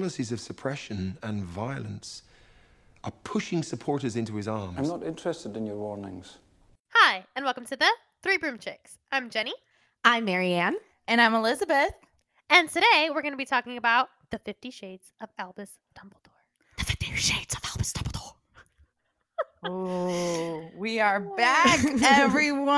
policies 0.00 0.32
of 0.32 0.40
suppression 0.40 1.14
and 1.22 1.44
violence 1.44 2.22
are 3.04 3.12
pushing 3.22 3.62
supporters 3.62 4.16
into 4.16 4.34
his 4.34 4.48
arms. 4.48 4.78
I'm 4.78 4.88
not 4.88 5.02
interested 5.06 5.58
in 5.58 5.66
your 5.66 5.76
warnings. 5.76 6.38
Hi, 6.94 7.26
and 7.36 7.44
welcome 7.44 7.66
to 7.66 7.76
the 7.76 7.86
Three 8.22 8.38
Broom 8.38 8.56
Chicks. 8.58 8.96
I'm 9.12 9.28
Jenny, 9.28 9.52
I'm 10.02 10.24
Marianne. 10.24 10.76
And 11.06 11.20
I'm 11.20 11.34
Elizabeth. 11.34 11.92
and 12.48 12.66
today 12.70 13.10
we're 13.14 13.20
going 13.20 13.34
to 13.34 13.36
be 13.36 13.44
talking 13.44 13.76
about 13.76 14.08
the 14.30 14.38
Fifty 14.38 14.70
Shades 14.70 15.12
of 15.20 15.28
Albus 15.38 15.72
Dumbledore. 15.94 16.40
The 16.78 16.84
Fifty 16.86 17.14
Shades 17.16 17.54
of 17.54 17.60
Albus 17.70 17.92
Dumbledore. 17.92 18.06
Oh, 19.62 20.70
we 20.78 21.00
are 21.00 21.20
back, 21.20 21.84
everyone. 22.02 22.72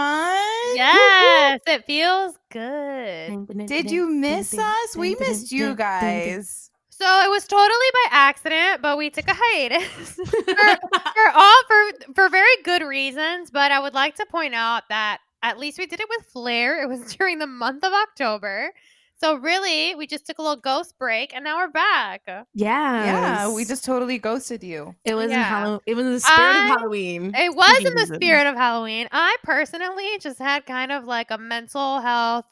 Yes, 0.75 1.61
it 1.69 1.85
feels 1.87 2.37
good. 2.51 3.67
Did 3.69 3.89
you 3.93 4.11
miss 4.11 4.59
us? 4.59 4.97
We 4.97 5.15
missed 5.15 5.53
you 5.53 5.77
guys. 5.77 6.72
So 6.95 7.07
it 7.25 7.31
was 7.31 7.47
totally 7.47 7.71
by 8.05 8.09
accident, 8.11 8.83
but 8.83 8.99
we 8.99 9.09
took 9.09 9.27
a 9.27 9.35
hiatus 9.35 10.11
for, 10.15 10.31
for 10.45 11.29
all 11.35 11.63
for 11.67 12.13
for 12.15 12.29
very 12.29 12.63
good 12.65 12.83
reasons. 12.83 13.51
But 13.51 13.73
I 13.73 13.81
would 13.81 13.95
like 13.95 14.15
to 14.17 14.27
point 14.27 14.55
out 14.55 14.83
that 14.91 15.19
at 15.43 15.59
least 15.59 15.79
we 15.79 15.87
did 15.87 16.01
it 16.01 16.07
with 16.09 16.27
flair. 16.27 16.83
It 16.83 16.89
was 16.89 17.15
during 17.17 17.39
the 17.39 17.47
month 17.47 17.83
of 17.83 17.93
October. 17.93 18.73
So 19.17 19.37
really, 19.37 19.95
we 19.95 20.09
just 20.09 20.27
took 20.27 20.39
a 20.39 20.43
little 20.43 20.57
ghost 20.61 20.99
break, 20.99 21.33
and 21.35 21.45
now 21.45 21.57
we're 21.59 21.71
back. 21.71 22.23
Yeah. 22.27 22.45
Yeah, 22.55 23.55
we 23.55 23.65
just 23.65 23.85
totally 23.85 24.19
ghosted 24.19 24.65
you. 24.65 24.97
It 25.05 25.15
was 25.15 25.27
in 25.27 25.39
Yeah. 25.39 25.45
Hallow- 25.45 25.81
It 25.87 25.95
was 25.95 26.07
in 26.07 26.13
the 26.15 26.21
spirit 26.21 26.41
I- 26.57 26.65
of 26.65 26.69
Halloween. 26.81 27.33
It 27.37 27.55
was 27.55 27.85
in 27.85 27.95
the 27.95 28.15
spirit 28.17 28.49
of 28.49 28.57
Halloween. 28.57 29.07
I 29.13 29.37
personally 29.45 30.19
just 30.21 30.41
had 30.41 30.67
kind 30.67 30.91
of 30.91 31.05
like 31.05 31.31
a 31.31 31.39
mental 31.39 32.01
health 32.01 32.47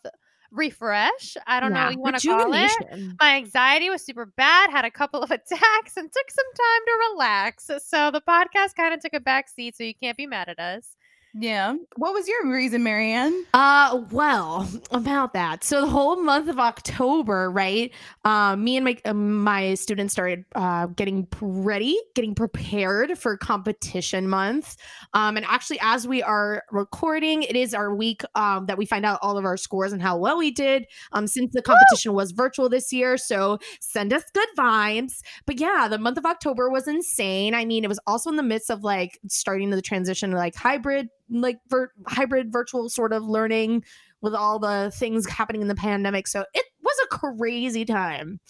refresh. 0.53 1.37
I 1.47 1.61
don't 1.61 1.73
know 1.73 1.85
what 1.85 1.93
you 1.93 2.01
want 2.01 2.19
to 2.19 2.29
call 2.29 2.53
it. 2.55 3.15
My 3.21 3.37
anxiety 3.37 3.91
was 3.91 4.05
super 4.05 4.27
bad, 4.27 4.71
had 4.71 4.85
a 4.85 4.91
couple 4.91 5.23
of 5.23 5.31
attacks, 5.31 5.97
and 5.97 6.11
took 6.13 6.31
some 6.31 6.45
time 6.55 6.83
to 6.87 7.09
relax. 7.13 7.71
So 7.87 8.11
the 8.11 8.21
podcast 8.21 8.75
kind 8.77 8.95
of 8.95 9.01
took 9.01 9.15
a 9.15 9.21
back 9.21 9.49
seat, 9.49 9.77
so 9.77 9.85
you 9.85 9.95
can't 9.95 10.17
be 10.17 10.27
mad 10.27 10.49
at 10.49 10.59
us. 10.59 10.97
Yeah. 11.35 11.75
What 11.97 12.13
was 12.13 12.27
your 12.27 12.51
reason, 12.51 12.83
Marianne? 12.83 13.45
Uh, 13.55 14.03
well, 14.11 14.69
about 14.91 15.33
that. 15.35 15.63
So 15.63 15.83
the 15.83 15.87
whole 15.87 16.17
month 16.17 16.49
of 16.49 16.59
October, 16.59 17.51
right? 17.51 17.93
Um, 18.25 18.65
me 18.65 18.77
and 18.77 18.85
my 18.85 18.97
uh, 19.05 19.15
my 19.15 19.75
students 19.75 20.13
started 20.13 20.45
uh, 20.57 20.87
getting 20.87 21.29
ready, 21.41 21.99
getting 22.15 22.35
prepared 22.35 23.17
for 23.17 23.37
competition 23.37 24.29
month. 24.29 24.77
Um, 25.15 25.37
and 25.37 25.47
actually, 25.47 25.79
as 25.81 26.07
we 26.07 26.23
are 26.23 26.65
recording, 26.73 27.43
it 27.45 27.55
is 27.55 27.75
our 27.75 27.95
week 27.95 28.23
um, 28.35 28.67
that 28.67 28.77
we 28.77 28.85
find 28.85 29.07
out 29.07 29.21
all 29.23 29.39
of 29.39 29.45
our 29.45 29.57
scores 29.57 29.93
and 29.93 30.03
how 30.03 30.17
well 30.17 30.37
we 30.37 30.51
did. 30.51 30.87
Um, 31.13 31.27
since 31.27 31.53
the 31.53 31.63
competition 31.63 32.13
was 32.13 32.33
virtual 32.33 32.69
this 32.69 32.93
year, 32.93 33.17
so 33.17 33.59
send 33.81 34.13
us 34.13 34.25
good 34.35 34.49
vibes. 34.59 35.21
But 35.47 35.61
yeah, 35.61 35.87
the 35.89 35.99
month 35.99 36.19
of 36.19 36.27
October 36.27 36.71
was 36.71 36.89
insane. 36.89 37.55
I 37.55 37.65
mean, 37.65 37.85
it 37.85 37.89
was 37.89 38.01
also 38.07 38.31
in 38.31 38.37
the 38.37 38.43
midst 38.43 38.71
of 38.71 38.83
like 38.83 39.21
starting 39.29 39.71
the 39.71 39.81
transition 39.81 40.31
to 40.31 40.37
like 40.37 40.57
hybrid, 40.57 41.09
like 41.31 41.59
vir- 41.69 41.93
hybrid 42.07 42.53
virtual 42.53 42.89
sort 42.91 43.13
of 43.13 43.23
learning 43.25 43.85
with 44.21 44.35
all 44.35 44.59
the 44.59 44.93
things 44.95 45.29
happening 45.29 45.63
in 45.63 45.69
the 45.69 45.75
pandemic. 45.75 46.29
So 46.29 46.45
it 46.55 46.65
was 46.83 46.97
a 47.05 47.17
crazy 47.17 47.85
time. 47.85 48.41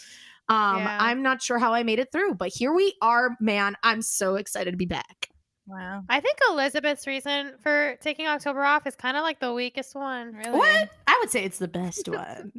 Um, 0.48 0.78
Yeah. 0.78 0.98
I'm 1.00 1.22
not 1.22 1.42
sure 1.42 1.58
how 1.58 1.72
I 1.74 1.82
made 1.84 1.98
it 2.00 2.10
through, 2.10 2.34
but 2.34 2.50
here 2.52 2.72
we 2.74 2.94
are, 3.02 3.36
man. 3.40 3.76
I'm 3.84 4.02
so 4.02 4.34
excited 4.36 4.72
to 4.72 4.76
be 4.76 4.86
back. 4.86 5.28
Wow. 5.66 6.02
I 6.08 6.18
think 6.18 6.38
Elizabeth's 6.50 7.06
reason 7.06 7.52
for 7.62 7.94
taking 8.00 8.26
October 8.26 8.64
off 8.64 8.86
is 8.88 8.96
kind 8.96 9.16
of 9.16 9.22
like 9.22 9.38
the 9.38 9.52
weakest 9.52 9.94
one. 9.94 10.32
Really? 10.32 10.58
What? 10.58 10.88
I 11.06 11.18
would 11.20 11.30
say 11.30 11.44
it's 11.44 11.58
the 11.58 11.68
best 11.68 12.08
one. 12.08 12.50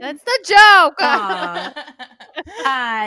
That's 0.00 0.24
the 0.24 0.38
joke. 0.44 0.94
I 1.00 1.74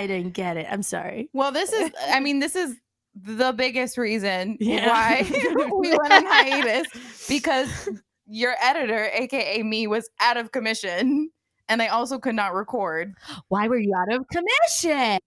didn't 0.07 0.33
get 0.33 0.55
it. 0.55 0.67
I'm 0.69 0.83
sorry. 0.83 1.29
well, 1.33 1.51
this 1.51 1.73
is, 1.73 1.91
I 2.07 2.21
mean, 2.21 2.39
this 2.39 2.55
is 2.55 2.77
the 3.15 3.51
biggest 3.53 3.97
reason 3.97 4.57
Yeah. 4.59 4.87
why 4.87 5.27
we 5.79 5.89
went 5.89 6.11
on 6.13 6.25
hiatus 6.25 6.87
because 7.27 7.89
your 8.27 8.55
editor, 8.61 9.09
aka 9.13 9.61
me, 9.63 9.87
was 9.87 10.09
out 10.19 10.37
of 10.37 10.51
commission 10.51 11.29
and 11.69 11.81
I 11.81 11.87
also 11.87 12.19
could 12.19 12.35
not 12.35 12.53
record. 12.53 13.13
Why 13.49 13.67
were 13.67 13.77
you 13.79 13.93
out 13.95 14.13
of 14.13 14.25
commission? 14.29 15.19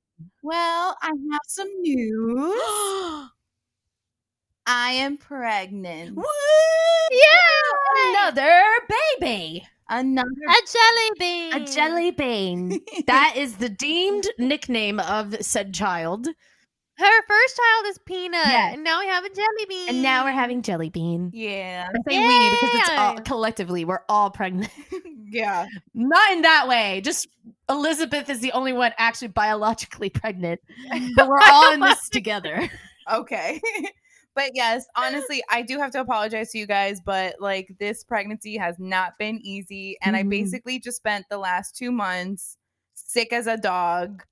Well, 0.42 0.96
I 1.02 1.08
have 1.08 1.40
some 1.46 1.68
news. 1.80 2.52
I 4.66 4.92
am 4.92 5.16
pregnant. 5.18 6.18
yeah. 7.10 8.10
Another 8.10 8.62
baby. 9.20 9.66
Another 9.90 10.28
A 10.48 10.54
jelly 10.72 11.10
bean. 11.18 11.52
A 11.54 11.66
jelly 11.66 12.10
bean. 12.12 12.80
that 13.06 13.34
is 13.36 13.56
the 13.56 13.68
deemed 13.68 14.26
nickname 14.38 14.98
of 15.00 15.36
said 15.44 15.74
child. 15.74 16.26
Her 16.96 17.22
first 17.26 17.56
child 17.56 17.86
is 17.88 17.98
Peanut, 18.06 18.46
Yes. 18.46 18.74
and 18.74 18.84
now 18.84 19.00
we 19.00 19.06
have 19.06 19.24
a 19.24 19.28
jelly 19.28 19.66
bean. 19.68 19.88
And 19.88 20.02
now 20.02 20.24
we're 20.24 20.30
having 20.32 20.62
jelly 20.62 20.90
bean. 20.90 21.30
Yeah. 21.34 21.88
I 21.92 22.10
say 22.10 22.18
we 22.26 22.50
because 22.50 22.70
it's 22.74 22.90
all 22.90 23.16
collectively 23.18 23.84
we're 23.84 24.02
all 24.08 24.30
pregnant. 24.30 24.70
Yeah. 25.26 25.66
Not 25.94 26.30
in 26.32 26.42
that 26.42 26.68
way. 26.68 27.00
Just 27.00 27.26
Elizabeth 27.68 28.30
is 28.30 28.38
the 28.38 28.52
only 28.52 28.72
one 28.72 28.92
actually 28.98 29.28
biologically 29.28 30.08
pregnant. 30.08 30.60
But 31.16 31.26
we're 31.26 31.40
all 31.50 31.72
in 31.72 31.80
this 31.80 32.08
together. 32.08 32.68
Okay. 33.12 33.60
but 34.36 34.50
yes, 34.54 34.84
honestly, 34.94 35.42
I 35.50 35.62
do 35.62 35.78
have 35.78 35.90
to 35.92 36.00
apologize 36.00 36.52
to 36.52 36.58
you 36.58 36.66
guys, 36.68 37.00
but 37.04 37.34
like 37.40 37.74
this 37.80 38.04
pregnancy 38.04 38.56
has 38.58 38.76
not 38.78 39.18
been 39.18 39.40
easy. 39.42 39.96
And 40.02 40.14
I 40.14 40.22
Mhm. 40.22 40.30
basically 40.30 40.78
just 40.78 40.98
spent 40.98 41.26
the 41.30 41.38
last 41.38 41.74
two 41.76 41.90
months 41.90 42.56
sick 42.94 43.32
as 43.32 43.48
a 43.48 43.56
dog, 43.56 44.22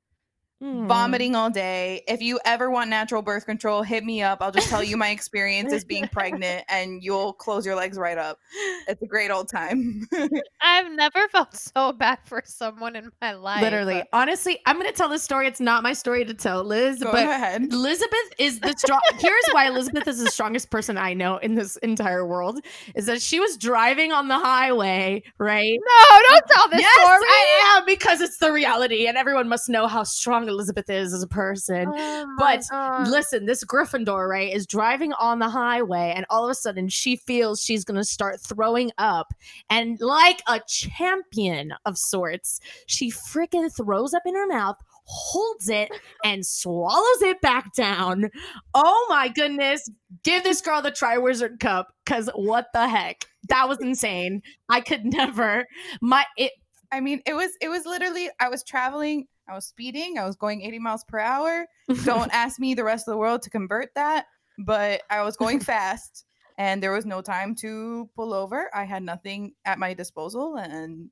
Hmm. 0.63 0.87
vomiting 0.87 1.35
all 1.35 1.51
day. 1.51 2.05
If 2.07 2.23
you 2.23 2.39
ever 2.45 2.71
want 2.71 2.89
natural 2.89 3.21
birth 3.21 3.47
control, 3.47 3.83
hit 3.83 4.05
me 4.05 4.23
up. 4.23 4.39
I'll 4.41 4.53
just 4.53 4.69
tell 4.69 4.85
you 4.85 4.97
my 4.97 5.09
experience 5.09 5.73
as 5.73 5.85
being 5.85 6.07
pregnant 6.07 6.65
and 6.69 7.03
you'll 7.03 7.33
close 7.33 7.67
your 7.67 7.75
legs 7.75 7.99
right 7.99 8.17
up. 8.17 8.39
It's 8.87 9.03
a 9.03 9.07
great 9.07 9.33
old 9.33 9.49
time. 9.49 10.07
I've 10.63 10.93
never 10.93 11.27
felt 11.33 11.57
so 11.57 11.93
bad 11.93 12.21
for 12.27 12.45
someone 12.47 12.95
in 12.95 13.11
my 13.21 13.33
life. 13.33 13.61
Literally. 13.61 14.05
Honestly, 14.13 14.61
I'm 14.65 14.77
gonna 14.77 14.93
tell 14.93 15.09
this 15.09 15.25
story. 15.25 15.49
It's 15.49 15.59
not 15.59 15.83
my 15.83 15.95
story 15.95 16.25
to 16.25 16.33
tell, 16.33 16.63
Liz. 16.63 17.01
Go 17.03 17.11
but 17.11 17.25
ahead. 17.25 17.73
Elizabeth 17.73 18.33
is 18.39 18.61
the 18.61 18.73
strong. 18.79 19.01
Here's 19.19 19.45
why 19.51 19.67
Elizabeth 19.67 20.07
is 20.07 20.23
the 20.23 20.31
strongest 20.31 20.71
person 20.71 20.97
I 20.97 21.13
know 21.13 21.39
in 21.39 21.57
this 21.57 21.77
entire 21.79 22.25
world 22.25 22.61
is 22.95 23.07
that 23.07 23.21
she 23.21 23.41
was 23.41 23.57
driving 23.57 24.13
on 24.13 24.29
the 24.29 24.39
highway, 24.39 25.25
right? 25.39 25.81
No, 25.85 26.19
don't 26.29 26.47
tell 26.47 26.69
this 26.69 26.83
yes, 26.83 26.95
story. 26.95 27.27
I 27.29 27.77
am 27.79 27.85
because 27.85 28.21
it's 28.21 28.39
the 28.39 28.53
reality, 28.53 29.09
and 29.09 29.17
everyone 29.17 29.49
must 29.49 29.69
know 29.69 29.89
how 29.89 30.05
strong 30.05 30.52
Elizabeth 30.53 30.89
is 30.89 31.13
as 31.13 31.23
a 31.23 31.29
person. 31.29 31.87
Oh 31.89 32.35
But 32.39 32.63
God. 32.71 33.09
Listen, 33.09 33.47
this 33.47 33.65
Gryffindor, 33.65 34.29
right, 34.29 34.53
is 34.53 34.67
driving 34.67 35.13
on 35.15 35.39
the 35.39 35.49
highway, 35.49 36.13
and 36.15 36.25
all 36.31 36.45
of 36.45 36.51
a 36.51 36.55
sudden 36.55 36.89
she 36.89 37.17
feels 37.17 37.63
she's 37.63 37.85
gonna 37.85 38.05
start 38.05 38.41
throwing 38.41 38.93
up. 38.99 39.33
And 39.71 40.01
like 40.01 40.43
a 40.49 40.61
champion 40.67 41.75
of 41.85 41.99
sorts, 41.99 42.61
she 42.87 43.11
freaking 43.11 43.75
throws 43.75 44.15
up 44.15 44.23
in 44.27 44.35
her 44.35 44.47
mouth, 44.47 44.77
holds 45.05 45.69
it, 45.69 45.91
and 46.25 46.47
swallows 46.47 47.23
it 47.23 47.41
back 47.41 47.75
down. 47.75 48.31
Oh 48.75 49.07
my 49.09 49.29
goodness. 49.29 49.89
Give 50.23 50.43
this 50.45 50.61
girl 50.61 50.83
the 50.83 50.93
Triwizard 50.93 51.59
Cup, 51.61 51.93
because 52.05 52.31
what 52.35 52.67
the 52.73 52.89
heck? 52.89 53.25
That 53.49 53.69
was 53.69 53.79
insane. 53.81 54.43
I 54.69 54.81
could 54.81 55.05
never. 55.13 55.67
My 56.01 56.25
it 56.37 56.53
I 56.93 57.01
mean, 57.01 57.23
it 57.27 57.35
was 57.35 57.51
it 57.61 57.69
was 57.69 57.87
literally 57.87 58.29
I 58.39 58.49
was 58.49 58.63
traveling, 58.63 59.27
I 59.53 59.55
was 59.55 59.67
speeding, 59.67 60.17
I 60.19 60.25
was 60.25 60.35
going 60.35 60.63
80 60.63 60.79
miles 60.79 61.05
per 61.05 61.19
hour. 61.19 61.67
Don't 62.05 62.33
ask 62.33 62.59
me 62.59 62.73
the 62.73 62.85
rest 62.85 63.07
of 63.07 63.13
the 63.13 63.19
world 63.19 63.43
to 63.43 63.51
convert 63.51 63.95
that, 63.95 64.25
but 64.59 65.03
I 65.11 65.23
was 65.23 65.37
going 65.37 65.61
fast 65.73 66.25
and 66.57 66.83
there 66.83 66.91
was 66.93 67.05
no 67.05 67.21
time 67.21 67.55
to 67.57 68.09
pull 68.17 68.33
over. 68.33 68.71
I 68.75 68.85
had 68.85 69.03
nothing 69.03 69.53
at 69.67 69.79
my 69.79 69.93
disposal 69.93 70.57
and 70.57 71.11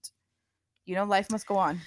you 0.87 0.95
know, 0.95 1.05
life 1.05 1.31
must 1.31 1.47
go 1.47 1.57
on. 1.57 1.79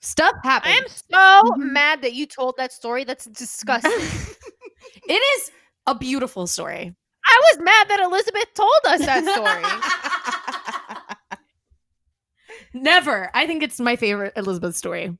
stuff 0.00 0.34
happens. 0.42 0.74
I 0.74 0.78
am 0.78 0.88
so 0.88 1.50
Mhm. 1.52 1.72
mad 1.72 2.00
that 2.02 2.14
you 2.14 2.24
told 2.26 2.56
that 2.56 2.72
story. 2.72 3.04
That's 3.04 3.26
disgusting. 3.26 3.92
it 5.06 5.22
is 5.36 5.50
a 5.86 5.94
beautiful 5.94 6.46
story. 6.46 6.94
I 7.26 7.40
was 7.52 7.58
mad 7.62 7.88
that 7.90 8.00
Elizabeth 8.00 8.54
told 8.54 8.72
us 8.86 9.00
that 9.04 9.24
story. 9.36 9.64
Never. 12.72 13.30
I 13.34 13.46
think 13.46 13.62
it's 13.62 13.78
my 13.78 13.96
favorite 13.96 14.32
Elizabeth 14.36 14.74
story. 14.76 15.16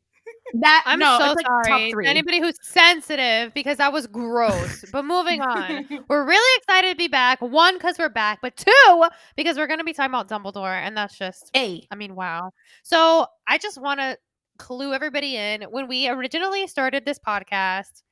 That 0.54 0.82
I'm 0.86 0.98
no, 0.98 1.18
so 1.18 1.32
like 1.32 1.46
sorry. 1.46 2.06
Anybody 2.06 2.40
who's 2.40 2.56
sensitive, 2.62 3.54
because 3.54 3.78
that 3.78 3.92
was 3.92 4.06
gross. 4.06 4.84
but 4.92 5.04
moving 5.04 5.40
on. 5.40 5.86
We're 6.08 6.26
really 6.26 6.58
excited 6.58 6.90
to 6.90 6.96
be 6.96 7.08
back. 7.08 7.40
One, 7.40 7.74
because 7.74 7.98
we're 7.98 8.08
back, 8.08 8.40
but 8.42 8.56
two, 8.56 9.04
because 9.36 9.56
we're 9.56 9.66
going 9.66 9.78
to 9.78 9.84
be 9.84 9.92
talking 9.92 10.10
about 10.14 10.28
Dumbledore, 10.28 10.72
and 10.74 10.96
that's 10.96 11.16
just, 11.16 11.50
A. 11.56 11.86
I 11.90 11.94
mean, 11.94 12.14
wow. 12.14 12.52
So 12.82 13.26
I 13.46 13.58
just 13.58 13.80
want 13.80 14.00
to 14.00 14.18
clue 14.58 14.92
everybody 14.92 15.36
in. 15.36 15.62
When 15.62 15.88
we 15.88 16.08
originally 16.08 16.66
started 16.66 17.04
this 17.04 17.18
podcast, 17.18 18.02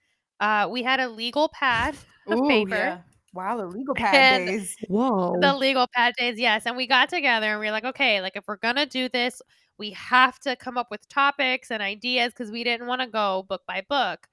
uh, 0.40 0.69
we 0.70 0.82
had 0.82 1.00
a 1.00 1.08
legal 1.08 1.49
pad 1.49 1.96
of 2.26 2.38
Ooh, 2.38 2.49
paper. 2.49 2.75
yeah. 2.75 2.99
Wow, 3.35 3.59
the 3.59 3.67
legal 3.67 3.95
pad 3.95 4.15
And- 4.15 4.47
days. 4.47 4.77
Whoa. 4.89 5.39
the 5.41 5.55
legal 5.55 5.87
pad 5.95 6.15
days 6.17 6.39
yes 6.39 6.65
and 6.67 6.77
we 6.77 6.87
got 6.87 7.09
together 7.11 7.47
and 7.53 7.61
we 7.61 7.67
were 7.67 7.73
like 7.73 7.85
okay 7.85 8.21
like 8.23 8.37
if 8.37 8.45
we're 8.49 8.57
gonna 8.57 8.87
do 8.87 9.09
this 9.09 9.43
we 9.79 9.91
have 9.91 10.39
to 10.41 10.57
come 10.57 10.77
up 10.79 10.89
with 10.91 11.07
topics 11.09 11.71
and 11.71 11.83
ideas 11.83 12.33
because 12.33 12.51
we 12.51 12.65
didn't 12.65 12.87
want 12.87 13.01
to 13.03 13.07
go 13.07 13.45
book 13.49 13.63
by 13.67 13.83
book 13.89 14.27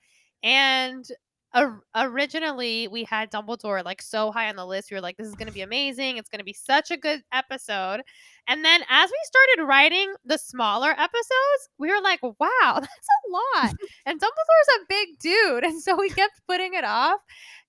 and 0.43 1.05
or- 1.55 1.81
originally 1.95 2.87
we 2.87 3.03
had 3.03 3.31
dumbledore 3.31 3.83
like 3.83 4.01
so 4.01 4.31
high 4.31 4.49
on 4.49 4.55
the 4.55 4.65
list 4.65 4.91
we 4.91 4.95
were 4.95 5.01
like 5.01 5.17
this 5.17 5.27
is 5.27 5.35
gonna 5.35 5.51
be 5.51 5.61
amazing 5.61 6.17
it's 6.17 6.29
gonna 6.29 6.43
be 6.43 6.53
such 6.53 6.91
a 6.91 6.97
good 6.97 7.21
episode 7.33 8.01
and 8.47 8.63
then 8.65 8.81
as 8.89 9.09
we 9.09 9.17
started 9.23 9.67
writing 9.67 10.13
the 10.25 10.37
smaller 10.37 10.91
episodes 10.91 11.69
we 11.77 11.89
were 11.89 12.01
like 12.01 12.21
wow 12.21 12.35
that's 12.73 13.09
a 13.27 13.31
lot 13.31 13.73
and 14.05 14.19
dumbledore's 14.19 14.81
a 14.81 14.85
big 14.89 15.07
dude 15.19 15.63
and 15.63 15.81
so 15.81 15.95
we 15.95 16.09
kept 16.09 16.41
putting 16.47 16.73
it 16.73 16.83
off 16.83 17.19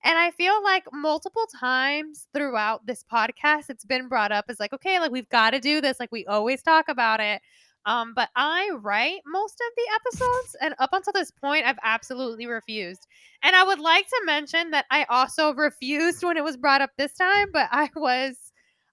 and 0.03 0.17
I 0.17 0.31
feel 0.31 0.63
like 0.63 0.83
multiple 0.93 1.45
times 1.59 2.27
throughout 2.33 2.85
this 2.85 3.03
podcast, 3.11 3.69
it's 3.69 3.83
been 3.83 4.07
brought 4.07 4.31
up 4.31 4.45
as 4.47 4.59
like, 4.59 4.71
okay, 4.73 4.99
like 4.99 5.11
we've 5.11 5.29
got 5.29 5.51
to 5.51 5.59
do 5.59 5.81
this. 5.81 5.99
Like 5.99 6.11
we 6.11 6.25
always 6.27 6.61
talk 6.61 6.87
about 6.87 7.19
it. 7.19 7.41
Um, 7.87 8.13
but 8.13 8.29
I 8.35 8.69
write 8.81 9.21
most 9.25 9.53
of 9.55 9.73
the 9.75 9.95
episodes, 9.95 10.55
and 10.61 10.75
up 10.77 10.89
until 10.91 11.13
this 11.13 11.31
point, 11.31 11.65
I've 11.65 11.79
absolutely 11.83 12.45
refused. 12.45 13.07
And 13.43 13.55
I 13.55 13.63
would 13.63 13.79
like 13.79 14.07
to 14.09 14.21
mention 14.25 14.71
that 14.71 14.85
I 14.91 15.05
also 15.09 15.53
refused 15.55 16.21
when 16.23 16.35
it 16.37 16.43
was 16.43 16.57
brought 16.57 16.81
up 16.81 16.91
this 16.97 17.13
time, 17.13 17.47
but 17.53 17.69
I 17.71 17.89
was 17.95 18.35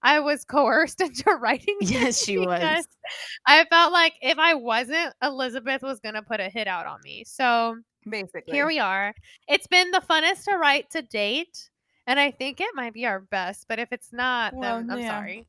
I 0.02 0.20
was 0.20 0.44
coerced 0.44 1.00
into 1.00 1.30
writing. 1.40 1.76
yes, 1.80 2.22
she 2.24 2.38
was. 2.38 2.86
I 3.48 3.64
felt 3.64 3.92
like 3.92 4.14
if 4.22 4.38
I 4.38 4.54
wasn't, 4.54 5.12
Elizabeth 5.22 5.82
was 5.82 5.98
gonna 6.00 6.22
put 6.22 6.38
a 6.40 6.48
hit 6.48 6.68
out 6.68 6.86
on 6.86 7.00
me. 7.02 7.24
So 7.26 7.78
Basically. 8.08 8.52
here 8.54 8.66
we 8.66 8.78
are. 8.78 9.12
It's 9.48 9.66
been 9.66 9.90
the 9.90 10.02
funnest 10.08 10.44
to 10.44 10.56
write 10.56 10.88
to 10.90 11.02
date, 11.02 11.68
and 12.06 12.20
I 12.20 12.30
think 12.30 12.60
it 12.60 12.70
might 12.74 12.92
be 12.94 13.06
our 13.06 13.20
best. 13.20 13.66
But 13.68 13.80
if 13.80 13.88
it's 13.92 14.12
not, 14.12 14.54
Well, 14.54 14.78
then 14.78 14.90
I'm 14.90 15.00
yeah. 15.00 15.18
sorry. 15.18 15.46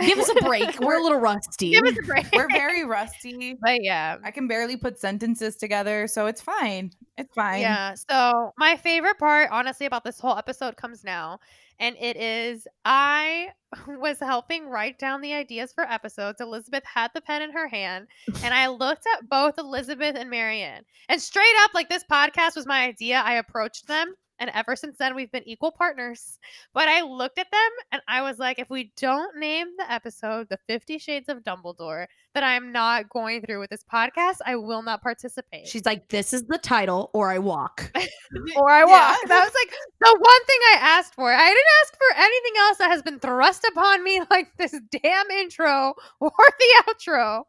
Give 0.00 0.18
us 0.18 0.28
a 0.28 0.34
break. 0.44 0.78
We're 0.80 0.98
a 0.98 1.02
little 1.02 1.18
rusty. 1.18 1.70
Give 1.70 1.84
us 1.84 1.96
a 1.98 2.06
break. 2.06 2.26
We're 2.32 2.48
very 2.48 2.84
rusty. 2.84 3.56
but 3.62 3.82
yeah, 3.82 4.16
I 4.24 4.30
can 4.30 4.48
barely 4.48 4.76
put 4.76 4.98
sentences 4.98 5.56
together, 5.56 6.06
so 6.06 6.26
it's 6.26 6.40
fine. 6.40 6.92
It's 7.16 7.32
fine. 7.34 7.60
yeah. 7.60 7.94
So 7.94 8.52
my 8.58 8.76
favorite 8.76 9.18
part, 9.18 9.50
honestly, 9.50 9.86
about 9.86 10.04
this 10.04 10.20
whole 10.20 10.36
episode 10.36 10.76
comes 10.76 11.04
now, 11.04 11.40
and 11.78 11.96
it 12.00 12.16
is 12.16 12.66
I 12.84 13.48
was 13.86 14.18
helping 14.18 14.66
write 14.66 14.98
down 14.98 15.20
the 15.20 15.34
ideas 15.34 15.72
for 15.72 15.84
episodes. 15.84 16.40
Elizabeth 16.40 16.84
had 16.84 17.10
the 17.14 17.20
pen 17.20 17.42
in 17.42 17.52
her 17.52 17.68
hand, 17.68 18.08
and 18.42 18.54
I 18.54 18.68
looked 18.68 19.04
at 19.14 19.28
both 19.28 19.58
Elizabeth 19.58 20.16
and 20.16 20.30
Marianne, 20.30 20.84
and 21.08 21.20
straight 21.20 21.46
up, 21.62 21.72
like 21.74 21.88
this 21.88 22.04
podcast 22.10 22.56
was 22.56 22.66
my 22.66 22.84
idea. 22.84 23.22
I 23.24 23.34
approached 23.34 23.86
them. 23.86 24.14
And 24.38 24.50
ever 24.54 24.76
since 24.76 24.96
then, 24.98 25.14
we've 25.14 25.32
been 25.32 25.48
equal 25.48 25.72
partners. 25.72 26.38
But 26.74 26.88
I 26.88 27.02
looked 27.02 27.38
at 27.38 27.50
them 27.50 27.70
and 27.92 28.02
I 28.08 28.22
was 28.22 28.38
like, 28.38 28.58
if 28.58 28.70
we 28.70 28.92
don't 28.96 29.36
name 29.38 29.68
the 29.78 29.90
episode 29.90 30.48
The 30.48 30.58
Fifty 30.66 30.98
Shades 30.98 31.28
of 31.28 31.38
Dumbledore, 31.42 32.06
then 32.34 32.44
I'm 32.44 32.72
not 32.72 33.08
going 33.08 33.42
through 33.42 33.60
with 33.60 33.70
this 33.70 33.84
podcast. 33.92 34.36
I 34.46 34.56
will 34.56 34.82
not 34.82 35.02
participate. 35.02 35.66
She's 35.66 35.84
like, 35.86 36.08
this 36.08 36.32
is 36.32 36.44
the 36.44 36.58
title, 36.58 37.10
or 37.14 37.30
I 37.30 37.38
walk. 37.38 37.90
or 38.56 38.70
I 38.70 38.80
Yeah. 38.80 38.86
walk. 38.86 39.18
That 39.26 39.44
was 39.44 39.54
like 39.54 39.74
the 40.00 40.10
one 40.18 40.44
thing 40.46 40.58
I 40.72 40.78
asked 40.80 41.14
for. 41.14 41.32
I 41.32 41.48
didn't 41.48 41.64
ask 41.82 41.96
for 41.96 42.16
anything 42.16 42.52
else 42.58 42.78
that 42.78 42.90
has 42.90 43.02
been 43.02 43.18
thrust 43.18 43.64
upon 43.64 44.04
me 44.04 44.20
like 44.30 44.48
this 44.56 44.74
damn 45.02 45.30
intro 45.30 45.94
or 46.20 46.30
the 46.58 46.82
outro. 46.86 47.44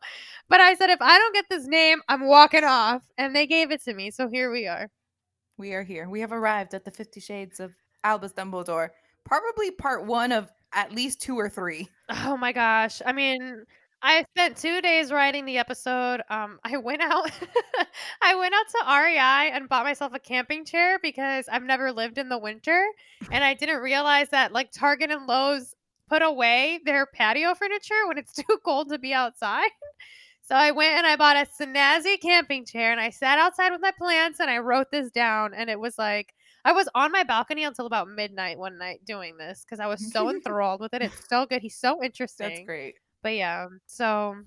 But 0.47 0.62
I 0.62 0.75
said, 0.75 0.89
if 0.89 1.01
I 1.01 1.18
don't 1.18 1.33
get 1.33 1.45
this 1.50 1.68
name, 1.68 2.01
I'm 2.07 2.25
walking 2.27 2.63
off. 2.63 3.03
And 3.18 3.36
they 3.36 3.45
gave 3.45 3.71
it 3.71 3.83
to 3.83 3.94
me. 3.94 4.12
So 4.12 4.27
here 4.30 4.51
we 4.51 4.68
are. 4.68 4.89
We 5.59 5.73
are 5.73 5.83
here. 5.83 6.07
We 6.09 6.21
have 6.21 6.31
arrived 6.31 6.73
at 6.73 6.85
the 6.85 6.91
Fifty 6.91 7.19
Shades 7.19 7.59
of 7.59 7.73
Albus 8.06 8.31
Dumbledore. 8.31 8.91
Probably 9.25 9.71
part 9.71 10.06
one 10.06 10.31
of 10.31 10.50
at 10.71 10.94
least 10.94 11.21
two 11.21 11.38
or 11.38 11.50
three. 11.50 11.89
Oh 12.09 12.38
my 12.38 12.53
gosh. 12.53 13.01
I 13.06 13.11
mean, 13.11 13.65
I 14.01 14.23
spent 14.33 14.56
two 14.56 14.79
days 14.79 15.11
writing 15.11 15.45
the 15.45 15.57
episode. 15.57 16.21
Um, 16.29 16.59
I 16.63 16.77
went 16.77 17.01
out 17.01 17.29
I 18.21 18.35
went 18.35 18.53
out 18.53 18.69
to 18.69 19.01
REI 19.01 19.51
and 19.51 19.67
bought 19.67 19.83
myself 19.83 20.13
a 20.13 20.19
camping 20.19 20.63
chair 20.63 20.97
because 21.03 21.50
I've 21.51 21.63
never 21.63 21.91
lived 21.91 22.17
in 22.17 22.29
the 22.29 22.39
winter. 22.39 22.81
And 23.29 23.44
I 23.44 23.53
didn't 23.53 23.81
realize 23.81 24.29
that 24.29 24.53
like 24.53 24.71
Target 24.71 25.12
and 25.12 25.27
Lowe's 25.27 25.75
put 26.07 26.21
away 26.21 26.79
their 26.85 27.05
patio 27.05 27.53
furniture 27.53 28.07
when 28.07 28.17
it's 28.17 28.33
too 28.47 28.59
cold 28.63 28.89
to 28.89 28.97
be 28.97 29.13
outside. 29.13 29.69
So 30.50 30.56
I 30.56 30.72
went 30.72 30.98
and 30.98 31.06
I 31.06 31.16
bought 31.16 31.38
a 31.38 31.46
snazzy 31.46 32.19
camping 32.19 32.66
chair 32.66 32.92
and 32.92 33.00
I 33.00 33.12
sat 33.12 33.38
outside 33.38 33.69
with 33.72 33.81
my 33.81 33.92
plants 33.92 34.40
and 34.40 34.50
I 34.50 34.57
wrote 34.57 34.88
this 34.92 35.12
down 35.12 35.54
and 35.54 35.69
it 35.69 35.80
was 35.80 36.00
like 36.00 36.34
I 36.66 36.72
was 36.72 36.90
on 36.96 37.12
my 37.12 37.24
balcony 37.24 37.63
until 37.66 37.86
about 37.86 38.07
midnight 38.07 38.57
one 38.57 38.80
night 38.80 39.01
doing 39.06 39.38
this 39.38 39.63
because 39.63 39.80
I 39.80 39.86
was 39.86 40.12
so 40.12 40.28
enthralled 40.31 40.81
with 40.81 40.96
it. 40.96 41.04
It's 41.04 41.30
so 41.30 41.46
good. 41.46 41.62
He's 41.62 41.78
so 41.78 42.04
interesting. 42.04 42.48
That's 42.50 42.66
great. 42.66 42.96
But 43.22 43.36
yeah, 43.36 43.68
so 43.86 44.38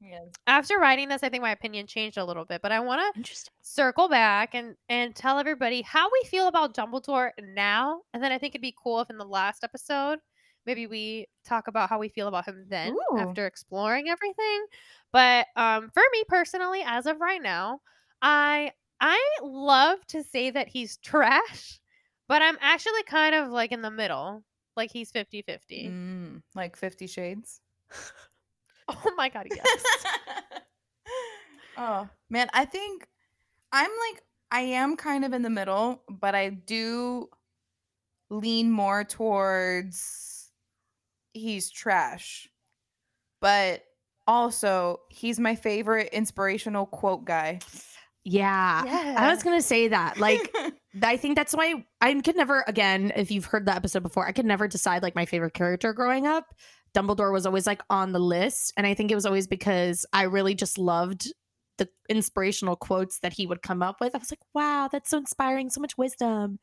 Yeah. 0.00 0.24
after 0.48 0.76
writing 0.80 1.08
this, 1.08 1.22
I 1.22 1.28
think 1.28 1.42
my 1.42 1.52
opinion 1.52 1.86
changed 1.86 2.18
a 2.18 2.24
little 2.24 2.44
bit. 2.44 2.60
But 2.60 2.72
I 2.72 2.80
want 2.80 3.14
to 3.14 3.36
circle 3.62 4.08
back 4.08 4.56
and 4.56 4.74
and 4.88 5.14
tell 5.14 5.38
everybody 5.38 5.82
how 5.82 6.10
we 6.10 6.28
feel 6.28 6.48
about 6.48 6.74
Dumbledore 6.74 7.30
now, 7.40 8.00
and 8.12 8.20
then 8.20 8.32
I 8.32 8.38
think 8.38 8.56
it'd 8.56 8.60
be 8.60 8.74
cool 8.82 8.98
if 8.98 9.08
in 9.08 9.18
the 9.18 9.24
last 9.24 9.62
episode 9.62 10.18
maybe 10.66 10.86
we 10.86 11.26
talk 11.44 11.68
about 11.68 11.88
how 11.88 11.98
we 11.98 12.08
feel 12.08 12.28
about 12.28 12.46
him 12.46 12.66
then 12.68 12.92
Ooh. 12.92 13.18
after 13.18 13.46
exploring 13.46 14.08
everything. 14.08 14.66
But 15.12 15.46
um, 15.56 15.90
for 15.92 16.02
me 16.12 16.24
personally, 16.28 16.82
as 16.84 17.06
of 17.06 17.20
right 17.20 17.42
now, 17.42 17.80
I 18.22 18.72
I 19.00 19.20
love 19.42 20.04
to 20.08 20.22
say 20.22 20.50
that 20.50 20.68
he's 20.68 20.96
trash, 21.02 21.80
but 22.28 22.42
I'm 22.42 22.58
actually 22.60 23.02
kind 23.04 23.34
of 23.34 23.50
like 23.50 23.72
in 23.72 23.82
the 23.82 23.90
middle. 23.90 24.44
Like 24.76 24.90
he's 24.90 25.12
50-50. 25.12 25.88
Mm, 25.88 26.42
like 26.54 26.76
Fifty 26.76 27.06
Shades. 27.06 27.60
Oh 28.86 29.14
my 29.16 29.30
god, 29.30 29.46
yes. 29.54 29.84
oh 31.78 32.06
man, 32.28 32.48
I 32.52 32.66
think 32.66 33.08
I'm 33.72 33.90
like 34.10 34.22
I 34.50 34.60
am 34.60 34.96
kind 34.96 35.24
of 35.24 35.32
in 35.32 35.42
the 35.42 35.50
middle, 35.50 36.02
but 36.08 36.34
I 36.34 36.50
do 36.50 37.28
lean 38.30 38.70
more 38.70 39.04
towards 39.04 40.33
he's 41.34 41.70
trash. 41.70 42.48
But 43.40 43.82
also, 44.26 45.00
he's 45.10 45.38
my 45.38 45.54
favorite 45.54 46.08
inspirational 46.12 46.86
quote 46.86 47.26
guy. 47.26 47.58
Yeah. 48.24 49.14
I 49.18 49.30
was 49.30 49.42
gonna 49.42 49.60
say 49.60 49.88
that. 49.88 50.18
Like, 50.18 50.54
I 51.02 51.18
think 51.18 51.36
that's 51.36 51.54
why 51.54 51.84
I 52.00 52.14
could 52.20 52.36
never, 52.36 52.64
again, 52.66 53.12
if 53.14 53.30
you've 53.30 53.44
heard 53.44 53.66
the 53.66 53.74
episode 53.74 54.02
before, 54.02 54.26
I 54.26 54.32
could 54.32 54.46
never 54.46 54.66
decide 54.66 55.02
like 55.02 55.14
my 55.14 55.26
favorite 55.26 55.52
character 55.52 55.92
growing 55.92 56.26
up. 56.26 56.54
Dumbledore 56.94 57.32
was 57.32 57.44
always 57.44 57.66
like 57.66 57.82
on 57.90 58.12
the 58.12 58.20
list. 58.20 58.72
And 58.76 58.86
I 58.86 58.94
think 58.94 59.10
it 59.10 59.16
was 59.16 59.26
always 59.26 59.46
because 59.46 60.06
I 60.12 60.22
really 60.22 60.54
just 60.54 60.78
loved 60.78 61.32
the 61.76 61.88
inspirational 62.08 62.76
quotes 62.76 63.18
that 63.18 63.32
he 63.32 63.46
would 63.46 63.62
come 63.62 63.82
up 63.82 64.00
with. 64.00 64.14
I 64.14 64.18
was 64.18 64.30
like, 64.30 64.40
wow, 64.54 64.88
that's 64.90 65.10
so 65.10 65.18
inspiring, 65.18 65.70
so 65.70 65.80
much 65.80 65.98
wisdom. 65.98 66.60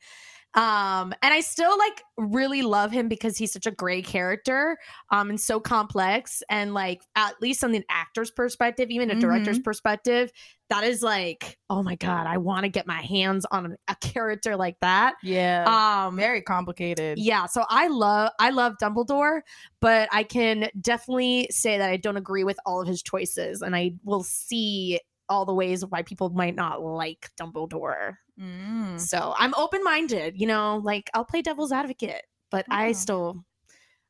Um, 0.54 1.14
and 1.22 1.32
I 1.32 1.40
still 1.40 1.76
like 1.78 2.02
really 2.18 2.60
love 2.62 2.90
him 2.92 3.08
because 3.08 3.38
he's 3.38 3.52
such 3.52 3.66
a 3.66 3.70
great 3.70 4.04
character, 4.04 4.76
um, 5.10 5.30
and 5.30 5.40
so 5.40 5.58
complex. 5.60 6.42
And 6.50 6.74
like, 6.74 7.00
at 7.16 7.40
least 7.40 7.64
on 7.64 7.72
the 7.72 7.82
actor's 7.88 8.30
perspective, 8.30 8.90
even 8.90 9.10
a 9.10 9.14
director's 9.18 9.58
perspective, 9.58 10.30
that 10.68 10.84
is 10.84 11.02
like, 11.02 11.58
oh 11.70 11.82
my 11.82 11.94
god, 11.96 12.26
I 12.26 12.36
want 12.38 12.64
to 12.64 12.68
get 12.68 12.86
my 12.86 13.00
hands 13.00 13.46
on 13.50 13.76
a 13.88 13.96
character 13.96 14.56
like 14.56 14.76
that. 14.80 15.14
yeah, 15.22 16.04
Um, 16.06 16.16
very 16.16 16.42
complicated. 16.42 17.18
yeah, 17.18 17.46
so 17.46 17.64
I 17.68 17.88
love 17.88 18.30
I 18.38 18.50
love 18.50 18.74
Dumbledore, 18.82 19.40
but 19.80 20.08
I 20.12 20.22
can 20.22 20.68
definitely 20.80 21.48
say 21.50 21.78
that 21.78 21.88
I 21.90 21.96
don't 21.96 22.16
agree 22.16 22.44
with 22.44 22.58
all 22.66 22.82
of 22.82 22.88
his 22.88 23.02
choices, 23.02 23.62
and 23.62 23.74
I 23.74 23.94
will 24.04 24.22
see 24.22 25.00
all 25.28 25.46
the 25.46 25.54
ways 25.54 25.82
why 25.86 26.02
people 26.02 26.28
might 26.30 26.54
not 26.54 26.82
like 26.82 27.30
Dumbledore. 27.40 28.16
Mm. 28.40 28.98
So 28.98 29.34
I'm 29.36 29.54
open 29.54 29.84
minded, 29.84 30.40
you 30.40 30.46
know, 30.46 30.80
like 30.82 31.10
I'll 31.14 31.24
play 31.24 31.42
devil's 31.42 31.72
advocate, 31.72 32.24
but 32.50 32.64
I 32.70 32.92
still 32.92 33.44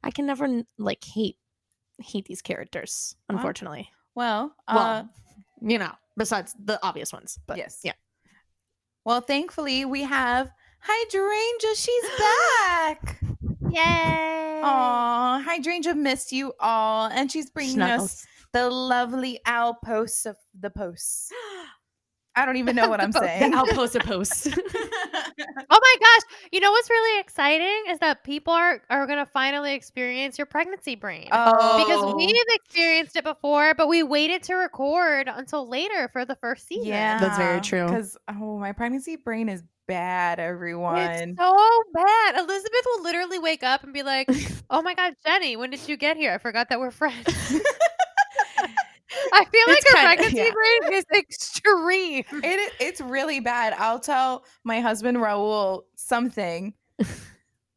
I 0.02 0.10
can 0.10 0.26
never 0.26 0.62
like 0.78 1.04
hate 1.04 1.36
hate 2.00 2.26
these 2.26 2.42
characters, 2.42 3.16
unfortunately. 3.28 3.90
Well, 4.14 4.54
uh, 4.68 4.74
Well, 4.74 5.10
you 5.60 5.78
know, 5.78 5.92
besides 6.16 6.54
the 6.64 6.78
obvious 6.82 7.12
ones, 7.12 7.38
but 7.46 7.56
yes, 7.56 7.80
yeah. 7.82 7.94
Well, 9.04 9.20
thankfully 9.20 9.84
we 9.84 10.02
have 10.02 10.50
Hydrangea. 10.80 11.74
She's 11.74 12.04
back. 12.18 13.20
Yay! 13.70 14.60
Aw, 14.62 15.42
Hydrangea 15.44 15.94
missed 15.94 16.30
you 16.30 16.52
all, 16.60 17.06
and 17.06 17.30
she's 17.30 17.50
bringing 17.50 17.80
us 17.80 18.26
the 18.52 18.68
lovely 18.68 19.40
owl 19.46 19.78
posts 19.84 20.26
of 20.26 20.36
the 20.60 20.70
posts. 20.70 21.32
I 22.34 22.46
don't 22.46 22.56
even 22.56 22.74
know 22.76 22.88
what 22.88 23.00
I'm 23.02 23.12
saying. 23.12 23.54
I'll 23.54 23.66
post 23.74 23.94
a 23.96 24.00
post. 24.00 24.48
Oh 25.74 25.80
my 25.80 25.96
gosh! 26.00 26.38
You 26.52 26.60
know 26.60 26.70
what's 26.70 26.90
really 26.90 27.20
exciting 27.20 27.84
is 27.88 27.98
that 28.00 28.24
people 28.24 28.52
are 28.52 28.82
are 28.90 29.06
gonna 29.06 29.26
finally 29.26 29.74
experience 29.74 30.36
your 30.38 30.46
pregnancy 30.46 30.94
brain. 30.94 31.28
oh, 31.32 31.84
Because 31.84 32.14
we've 32.14 32.34
experienced 32.54 33.16
it 33.16 33.24
before, 33.24 33.74
but 33.74 33.88
we 33.88 34.02
waited 34.02 34.42
to 34.44 34.54
record 34.54 35.28
until 35.34 35.66
later 35.68 36.08
for 36.12 36.24
the 36.24 36.34
first 36.36 36.66
season. 36.66 36.86
yeah, 36.86 37.18
That's 37.18 37.38
very 37.38 37.60
true. 37.60 37.86
Because 37.86 38.16
oh, 38.28 38.58
my 38.58 38.72
pregnancy 38.72 39.16
brain 39.16 39.48
is 39.48 39.62
bad, 39.88 40.38
everyone. 40.38 40.98
It's 40.98 41.38
so 41.38 41.56
bad. 41.94 42.36
Elizabeth 42.38 42.82
will 42.86 43.02
literally 43.02 43.38
wake 43.38 43.62
up 43.62 43.82
and 43.84 43.92
be 43.94 44.02
like, 44.02 44.28
"Oh 44.70 44.82
my 44.82 44.94
god, 44.94 45.14
Jenny, 45.24 45.56
when 45.56 45.70
did 45.70 45.88
you 45.88 45.96
get 45.96 46.16
here? 46.16 46.32
I 46.32 46.38
forgot 46.38 46.68
that 46.68 46.80
we're 46.80 46.90
friends." 46.90 47.26
I 49.40 49.44
feel 49.46 49.62
like 49.66 49.78
It's 49.78 49.92
her 49.92 50.02
pregnancy 50.02 50.36
yeah. 50.36 50.50
brain 50.50 50.94
is 50.98 51.04
extreme. 51.14 52.24
it, 52.44 52.72
it's 52.80 53.00
really 53.00 53.40
bad. 53.40 53.74
I'll 53.78 53.98
tell 54.00 54.44
my 54.64 54.80
husband 54.80 55.16
Raul 55.18 55.82
something. 55.96 56.74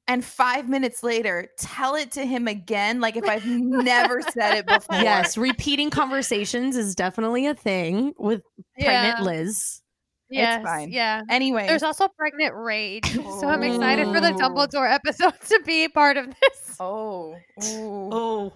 And 0.08 0.24
five 0.24 0.70
minutes 0.70 1.02
later, 1.02 1.48
tell 1.58 1.96
it 1.96 2.12
to 2.12 2.24
him 2.26 2.48
again, 2.48 3.02
like 3.02 3.16
if 3.18 3.24
I've 3.28 3.46
never 3.48 4.22
said 4.22 4.56
it 4.58 4.68
before. 4.68 4.98
Yes, 4.98 5.36
repeating 5.36 5.90
conversations 5.90 6.78
is 6.78 6.94
definitely 6.94 7.48
a 7.48 7.56
thing 7.56 8.14
with 8.20 8.44
pregnant 8.80 9.18
Yeah. 9.20 9.24
Liz. 9.24 9.82
Yes, 10.30 10.64
fine. 10.64 10.92
Yeah. 10.92 11.22
Anyway, 11.30 11.66
There's 11.68 11.82
also 11.82 12.08
pregnant 12.08 12.54
rage, 12.56 13.12
so 13.14 13.48
I'm 13.48 13.64
excited 13.64 14.06
for 14.14 14.20
the. 14.22 14.32
Dumbledore 14.32 14.92
episode 14.92 15.34
to 15.50 15.60
be 15.66 15.88
part 15.88 16.18
of 16.18 16.28
this. 16.28 16.76
oh, 16.80 17.36
ooh, 17.64 18.10
Oh, 18.12 18.54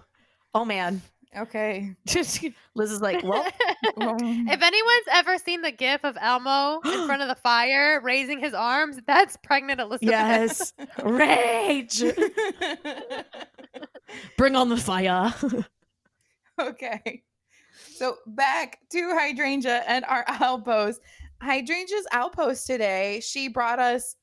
oh 0.54 0.64
man. 0.64 1.00
Okay. 1.36 1.94
Liz 2.74 2.90
is 2.90 3.00
like, 3.00 3.22
well, 3.22 3.46
If 3.82 4.62
anyone's 4.62 5.06
ever 5.12 5.38
seen 5.38 5.62
the 5.62 5.70
gif 5.70 6.04
of 6.04 6.16
Elmo 6.20 6.80
in 6.84 7.06
front 7.06 7.22
of 7.22 7.28
the 7.28 7.36
fire 7.36 8.00
raising 8.02 8.40
his 8.40 8.54
arms, 8.54 8.98
that's 9.06 9.36
pregnant 9.38 9.80
Elizabeth. 9.80 10.10
yes, 10.10 10.72
rage. 11.04 12.02
Bring 14.36 14.56
on 14.56 14.68
the 14.68 14.76
fire. 14.76 15.32
okay. 16.60 17.22
So 17.94 18.16
back 18.26 18.78
to 18.90 19.14
Hydrangea 19.14 19.84
and 19.86 20.04
our 20.06 20.24
owl 20.26 20.60
post. 20.60 21.00
Hydrangea's 21.40 22.06
owl 22.12 22.30
post 22.30 22.66
today, 22.66 23.20
she 23.22 23.48
brought 23.48 23.78
us 23.78 24.16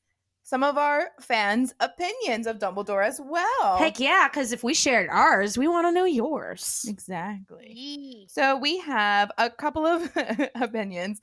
some 0.48 0.62
of 0.62 0.78
our 0.78 1.08
fans' 1.20 1.74
opinions 1.78 2.46
of 2.46 2.58
Dumbledore 2.58 3.04
as 3.06 3.20
well. 3.22 3.76
Heck 3.76 4.00
yeah, 4.00 4.28
because 4.28 4.50
if 4.50 4.64
we 4.64 4.72
shared 4.72 5.10
ours, 5.10 5.58
we 5.58 5.68
want 5.68 5.86
to 5.86 5.92
know 5.92 6.06
yours. 6.06 6.86
Exactly. 6.88 7.70
Yee. 7.76 8.26
So 8.30 8.56
we 8.56 8.78
have 8.78 9.30
a 9.36 9.50
couple 9.50 9.84
of 9.86 10.10
opinions 10.54 11.20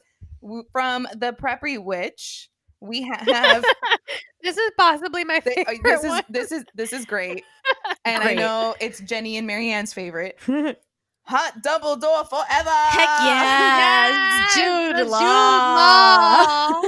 from 0.72 1.08
the 1.16 1.34
Preppy 1.34 1.84
Witch. 1.84 2.50
We 2.82 3.02
have 3.02 3.66
This 4.44 4.58
is 4.58 4.72
possibly 4.78 5.24
my 5.24 5.40
th- 5.40 5.56
favorite 5.66 5.80
uh, 5.80 5.82
this 5.84 6.04
is 6.04 6.22
this 6.30 6.52
is 6.52 6.66
this 6.76 6.94
is 6.94 7.06
great, 7.06 7.44
and 8.06 8.22
I 8.24 8.36
know 8.36 8.76
it's 8.80 9.00
Jenny 9.00 9.38
and 9.38 9.48
Marianne's 9.48 9.92
favorite. 9.92 10.38
Heck 10.46 10.78
Hot 11.24 11.54
Dumbledore 11.66 12.30
forever. 12.30 12.70
yes, 12.70 13.26
Yes, 13.26 14.56
Jude 14.56 14.98
Jude 14.98 15.08
Law. 15.08 15.20
Law. 15.20 16.82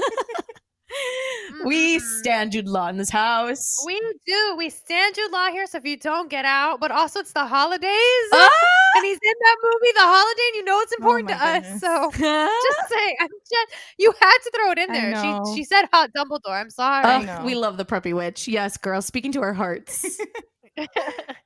We 1.66 1.98
Mm. 1.98 2.02
stand 2.20 2.52
Jude 2.52 2.68
Law 2.68 2.88
in 2.88 2.98
this 2.98 3.10
house. 3.10 3.76
We 3.86 4.00
do. 4.26 4.56
We 4.58 4.70
stand 4.70 5.16
Jude 5.16 5.32
Law 5.32 5.48
here, 5.50 5.66
so 5.68 5.78
if 5.78 5.86
you 5.86 5.98
don't 5.98 6.30
get 6.30 6.46
out, 6.46 6.80
but 6.80 6.92
also 6.92 7.20
it's 7.22 7.34
the 7.34 7.46
holidays, 7.46 8.30
Ah! 8.34 8.50
and 8.96 9.06
he's 9.06 9.20
in 9.22 9.34
that 9.42 9.56
movie, 9.64 9.92
The 9.94 10.02
Holiday, 10.02 10.42
and 10.50 10.56
you 10.56 10.66
know 10.66 10.80
it's 10.82 10.94
important 10.94 11.30
my 11.30 11.38
to 11.38 11.44
us. 11.76 11.82
So 11.82 12.12
just 12.12 12.90
say, 12.90 13.18
I'm 13.20 13.28
just 13.50 13.68
you 13.98 14.14
had 14.20 14.38
to 14.44 14.52
throw 14.56 14.72
it 14.72 14.78
in 14.80 14.92
there. 14.94 15.16
She 15.46 15.56
she 15.58 15.64
said 15.64 15.88
hot 15.92 16.12
Dumbledore. 16.16 16.60
I'm 16.60 16.70
sorry. 16.70 17.06
I 17.06 17.16
Oh, 17.18 17.22
know. 17.22 17.42
we 17.46 17.56
love 17.56 17.78
the 17.78 17.86
preppy 17.86 18.14
witch. 18.16 18.48
Yes, 18.48 18.78
girl, 18.78 19.02
speaking 19.02 19.32
to 19.34 19.42
our 19.42 19.54
hearts. 19.54 20.06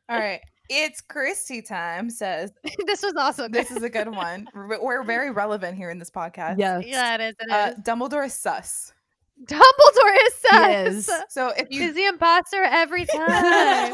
All 0.10 0.20
right. 0.20 0.42
It's 0.74 1.02
Christy 1.02 1.62
time, 1.62 2.10
says. 2.10 2.52
this 2.86 3.02
was 3.04 3.14
awesome. 3.18 3.52
This 3.52 3.72
is 3.72 3.84
a 3.84 3.90
good 3.90 4.10
one. 4.10 4.48
We're 4.54 4.82
we're 4.82 5.04
very 5.04 5.32
relevant 5.32 5.78
here 5.78 5.90
in 5.90 6.00
this 6.00 6.10
podcast. 6.10 6.56
yes. 6.58 6.84
yeah, 6.86 7.16
it 7.16 7.22
is. 7.22 7.36
It 7.40 7.46
is. 7.48 7.52
Uh, 7.52 7.74
Dumbledore 7.82 8.26
is 8.26 8.34
sus. 8.34 8.94
Dumbledore 9.46 10.18
is 10.28 10.34
sus. 10.36 10.52
Yes. 10.52 11.10
So 11.30 11.50
if 11.58 11.68
you 11.72 11.82
He's 11.82 11.94
the 11.96 12.06
imposter 12.06 12.64
every 12.64 13.06
time. 13.16 13.94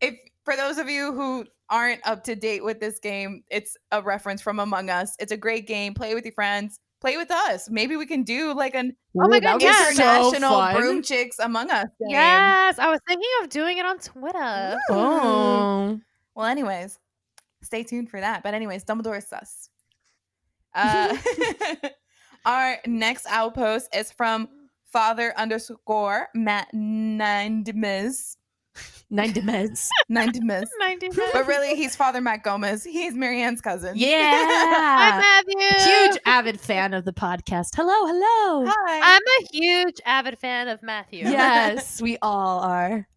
if 0.00 0.14
for 0.44 0.56
those 0.56 0.78
of 0.78 0.88
you 0.88 1.12
who 1.12 1.44
aren't 1.68 2.06
up 2.06 2.24
to 2.24 2.34
date 2.34 2.64
with 2.64 2.80
this 2.80 2.98
game, 2.98 3.42
it's 3.50 3.76
a 3.92 4.02
reference 4.02 4.42
from 4.42 4.58
Among 4.58 4.90
Us. 4.90 5.14
It's 5.18 5.32
a 5.32 5.36
great 5.36 5.66
game. 5.66 5.94
Play 5.94 6.14
with 6.14 6.24
your 6.24 6.34
friends. 6.34 6.78
Play 7.00 7.16
with 7.16 7.30
us. 7.30 7.70
Maybe 7.70 7.96
we 7.96 8.04
can 8.04 8.22
do 8.24 8.52
like 8.52 8.74
an 8.74 8.94
Oh 9.18 9.26
my 9.28 9.40
God, 9.40 9.62
yes. 9.62 9.92
international 9.98 10.50
so 10.72 10.78
broom 10.78 11.02
chicks 11.02 11.38
Among 11.38 11.70
Us 11.70 11.86
game. 11.98 12.10
yes, 12.10 12.78
I 12.78 12.90
was 12.90 13.00
thinking 13.08 13.28
of 13.42 13.48
doing 13.48 13.78
it 13.78 13.86
on 13.86 13.98
Twitter. 13.98 14.78
Oh. 14.90 15.98
Well, 16.34 16.46
anyways, 16.46 16.98
stay 17.62 17.82
tuned 17.84 18.10
for 18.10 18.20
that. 18.20 18.42
But 18.42 18.52
anyways, 18.54 18.84
Dumbledore 18.84 19.16
is 19.18 19.26
sus. 19.28 19.70
Uh, 20.74 21.16
our 22.44 22.78
next 22.86 23.26
owl 23.28 23.50
post 23.50 23.94
is 23.94 24.10
from 24.12 24.48
Father 24.92 25.32
underscore 25.36 26.28
Matt 26.34 26.68
Nindemis. 26.74 28.36
Nine 29.10 29.32
demeds. 29.32 29.88
Nindemis. 30.10 30.66
90 30.78 31.08
but 31.32 31.46
really, 31.48 31.74
he's 31.74 31.96
Father 31.96 32.20
Matt 32.20 32.44
Gomez. 32.44 32.84
He's 32.84 33.12
Marianne's 33.14 33.60
cousin. 33.60 33.94
Yeah. 33.96 34.30
Hi, 34.32 35.08
Yeah. 35.08 35.18
Matthew. 35.20 35.92
Huge 35.92 36.18
avid 36.24 36.60
fan 36.60 36.94
of 36.94 37.04
the 37.04 37.12
podcast. 37.12 37.74
Hello, 37.74 38.06
hello. 38.06 38.66
Hi. 38.72 39.00
I'm 39.16 39.22
a 39.42 39.46
huge 39.52 40.00
avid 40.06 40.38
fan 40.38 40.68
of 40.68 40.82
Matthew. 40.82 41.24
Yes, 41.24 42.00
we 42.00 42.18
all 42.22 42.60
are. 42.60 43.08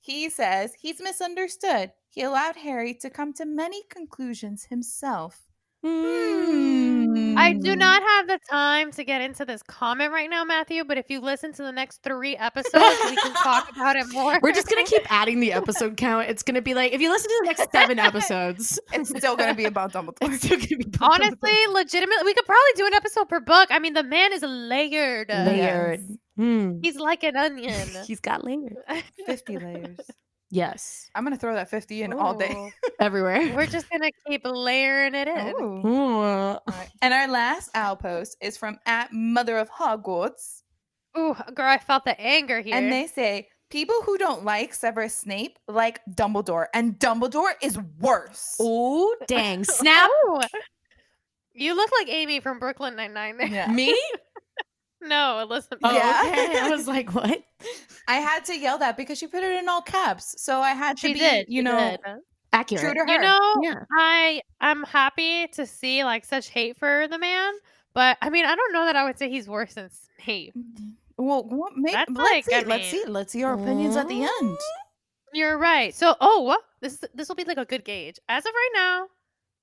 He 0.00 0.30
says 0.30 0.72
he's 0.78 1.00
misunderstood. 1.00 1.92
He 2.08 2.22
allowed 2.22 2.56
Harry 2.56 2.94
to 2.94 3.10
come 3.10 3.34
to 3.34 3.44
many 3.44 3.82
conclusions 3.90 4.64
himself. 4.64 5.42
I 5.84 7.52
do 7.52 7.72
Hmm. 7.72 7.78
not 7.78 8.02
have 8.02 8.26
the 8.26 8.38
time 8.50 8.90
to 8.92 9.04
get 9.04 9.20
into 9.20 9.44
this 9.44 9.62
comment 9.62 10.12
right 10.12 10.28
now, 10.28 10.44
Matthew, 10.44 10.84
but 10.84 10.98
if 10.98 11.08
you 11.08 11.20
listen 11.20 11.52
to 11.52 11.62
the 11.62 11.70
next 11.72 12.02
three 12.02 12.36
episodes, 12.36 12.74
we 13.08 13.16
can 13.16 13.32
talk 13.34 13.70
about 13.70 13.96
it 13.96 14.06
more. 14.12 14.38
We're 14.42 14.52
just 14.52 14.68
gonna 14.68 14.84
keep 14.84 15.10
adding 15.12 15.40
the 15.40 15.52
episode 15.52 15.96
count. 15.96 16.28
It's 16.28 16.42
gonna 16.42 16.62
be 16.62 16.74
like 16.74 16.92
if 16.92 17.00
you 17.00 17.10
listen 17.10 17.28
to 17.30 17.38
the 17.42 17.46
next 17.46 17.70
seven 17.72 17.98
episodes, 17.98 18.80
It's 18.92 19.10
still 19.10 19.36
going 19.36 19.50
to 19.50 19.54
be 19.54 19.64
about 19.66 19.92
Dumbledore. 19.92 20.16
it's 20.32 20.44
still 20.44 20.58
gonna 20.58 20.76
be 20.76 20.84
about 20.94 21.12
Honestly, 21.20 21.52
legitimately, 21.70 22.24
we 22.24 22.34
could 22.34 22.46
probably 22.46 22.72
do 22.76 22.86
an 22.86 22.94
episode 22.94 23.28
per 23.28 23.40
book. 23.40 23.68
I 23.70 23.78
mean, 23.78 23.94
the 23.94 24.02
man 24.02 24.32
is 24.32 24.42
layered. 24.42 25.28
Dumbledore. 25.28 25.46
layered. 25.46 26.00
Hmm. 26.36 26.78
He's 26.82 26.96
like 26.96 27.22
an 27.24 27.36
onion. 27.36 27.88
He's 28.06 28.20
got 28.20 28.44
layers. 28.44 28.76
50 29.26 29.58
layers. 29.58 29.98
Yes, 30.50 31.10
I'm 31.14 31.24
going 31.24 31.34
to 31.34 31.40
throw 31.40 31.54
that 31.54 31.68
50 31.68 32.02
in 32.02 32.12
all 32.14 32.34
day. 32.34 32.72
Everywhere. 33.00 33.54
We're 33.54 33.66
just 33.66 33.88
gonna 33.90 34.10
keep 34.26 34.42
layering 34.44 35.14
it 35.14 35.28
in. 35.28 35.54
Ooh. 35.60 35.86
Ooh. 35.86 36.22
All 36.22 36.62
right. 36.66 36.88
And 37.02 37.12
our 37.12 37.28
last 37.28 37.70
owl 37.74 37.96
post 37.96 38.36
is 38.40 38.56
from 38.56 38.78
at 38.86 39.12
Mother 39.12 39.58
of 39.58 39.70
Hogwarts. 39.70 40.62
Ooh, 41.16 41.36
girl, 41.54 41.66
I 41.66 41.78
felt 41.78 42.04
the 42.04 42.18
anger 42.20 42.60
here. 42.60 42.74
And 42.74 42.90
they 42.90 43.06
say, 43.06 43.48
people 43.70 43.96
who 44.04 44.18
don't 44.18 44.44
like 44.44 44.74
Severus 44.74 45.16
Snape 45.16 45.58
like 45.68 46.00
Dumbledore, 46.10 46.66
and 46.74 46.98
Dumbledore 46.98 47.52
is 47.62 47.78
worse. 48.00 48.56
Ooh, 48.60 49.14
dang! 49.26 49.64
Snap 49.64 50.10
Ooh. 50.26 50.40
You 51.54 51.74
look 51.74 51.90
like 51.98 52.08
Amy 52.08 52.40
from 52.40 52.58
Brooklyn 52.58 52.94
Nine 52.96 53.12
Nine. 53.12 53.36
There. 53.36 53.48
Yeah. 53.48 53.70
me. 53.70 53.98
No, 55.02 55.38
Elizabeth. 55.40 55.78
Oh, 55.82 55.92
Yeah. 55.94 56.22
okay. 56.26 56.58
I 56.58 56.68
was 56.70 56.86
like, 56.88 57.14
what? 57.14 57.42
I 58.08 58.16
had 58.16 58.44
to 58.46 58.58
yell 58.58 58.78
that 58.78 58.96
because 58.96 59.18
she 59.18 59.26
put 59.26 59.42
it 59.44 59.52
in 59.58 59.68
all 59.68 59.82
caps. 59.82 60.34
So 60.42 60.60
I 60.60 60.70
had 60.70 60.96
to 60.98 61.06
she 61.08 61.12
be, 61.14 61.18
did. 61.20 61.46
you 61.48 61.60
she 61.60 61.64
know, 61.64 61.78
did. 61.90 62.00
Accurate. 62.52 62.82
true 62.82 62.94
to 62.94 63.00
her. 63.00 63.06
You 63.06 63.20
know, 63.20 63.54
Yeah. 63.62 63.84
I 63.92 64.40
I'm 64.60 64.82
happy 64.84 65.46
to 65.48 65.66
see 65.66 66.02
like 66.04 66.24
such 66.24 66.48
hate 66.48 66.78
for 66.78 67.06
the 67.08 67.18
man, 67.18 67.52
but 67.94 68.16
I 68.22 68.30
mean, 68.30 68.46
I 68.46 68.54
don't 68.56 68.72
know 68.72 68.86
that 68.86 68.96
I 68.96 69.04
would 69.04 69.18
say 69.18 69.28
he's 69.28 69.48
worse 69.48 69.74
than 69.74 69.90
Snape. 70.24 70.54
Mm-hmm. 70.56 70.88
Well, 71.18 71.44
what, 71.44 71.72
maybe, 71.76 71.94
That's 71.94 72.10
let's 72.12 72.30
like, 72.30 72.44
see. 72.46 72.54
I 72.54 72.60
let's 72.62 72.88
see. 72.88 73.04
Let's 73.06 73.32
see 73.32 73.42
our 73.44 73.54
opinions 73.54 73.96
at 73.96 74.08
the 74.08 74.22
end. 74.40 74.56
You're 75.34 75.58
right. 75.58 75.94
So, 75.94 76.14
oh, 76.20 76.56
this 76.80 77.04
this 77.14 77.28
will 77.28 77.34
be 77.36 77.44
like 77.44 77.58
a 77.58 77.64
good 77.64 77.84
gauge. 77.84 78.18
As 78.28 78.46
of 78.46 78.52
right 78.54 78.70
now, 78.74 79.06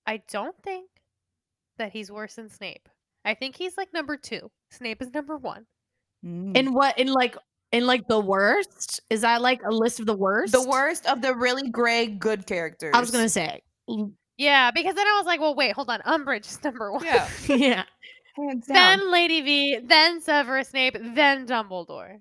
I 0.06 0.22
don't 0.32 0.56
think 0.64 0.90
that 1.78 1.92
he's 1.92 2.12
worse 2.12 2.36
than 2.36 2.50
Snape. 2.50 2.88
I 3.24 3.34
think 3.34 3.56
he's 3.56 3.78
like 3.78 3.92
number 3.94 4.18
two. 4.18 4.52
Snape 4.76 5.02
is 5.02 5.14
number 5.14 5.38
one. 5.38 5.66
Mm. 6.26 6.56
In 6.58 6.74
what? 6.74 6.98
In 7.00 7.08
like 7.08 7.36
in 7.72 7.86
like 7.88 8.08
the 8.08 8.20
worst? 8.20 9.02
Is 9.10 9.22
that 9.22 9.42
like 9.42 9.62
a 9.66 9.72
list 9.72 10.00
of 10.00 10.06
the 10.06 10.16
worst? 10.16 10.52
the 10.54 10.68
worst 10.68 11.06
of 11.08 11.22
the 11.22 11.34
really 11.36 11.70
gray 11.70 12.08
good 12.08 12.46
characters. 12.46 12.92
I 12.94 13.00
was 13.00 13.12
gonna 13.12 13.30
say. 13.30 13.62
Yeah, 14.38 14.72
because 14.72 14.96
then 14.96 15.08
I 15.08 15.16
was 15.18 15.26
like, 15.26 15.40
well, 15.40 15.56
wait, 15.56 15.74
hold 15.74 15.90
on. 15.90 16.02
Umbridge 16.02 16.48
is 16.50 16.64
number 16.64 16.92
one. 16.92 17.06
Yeah, 17.06 17.28
yeah. 17.48 17.84
hands 18.36 18.68
down. 18.68 18.76
then 19.00 19.12
Lady 19.12 19.42
V, 19.42 19.80
then 19.84 20.20
Severus 20.22 20.70
Snape, 20.70 20.98
then 21.00 21.48
Dumbledore. 21.48 22.18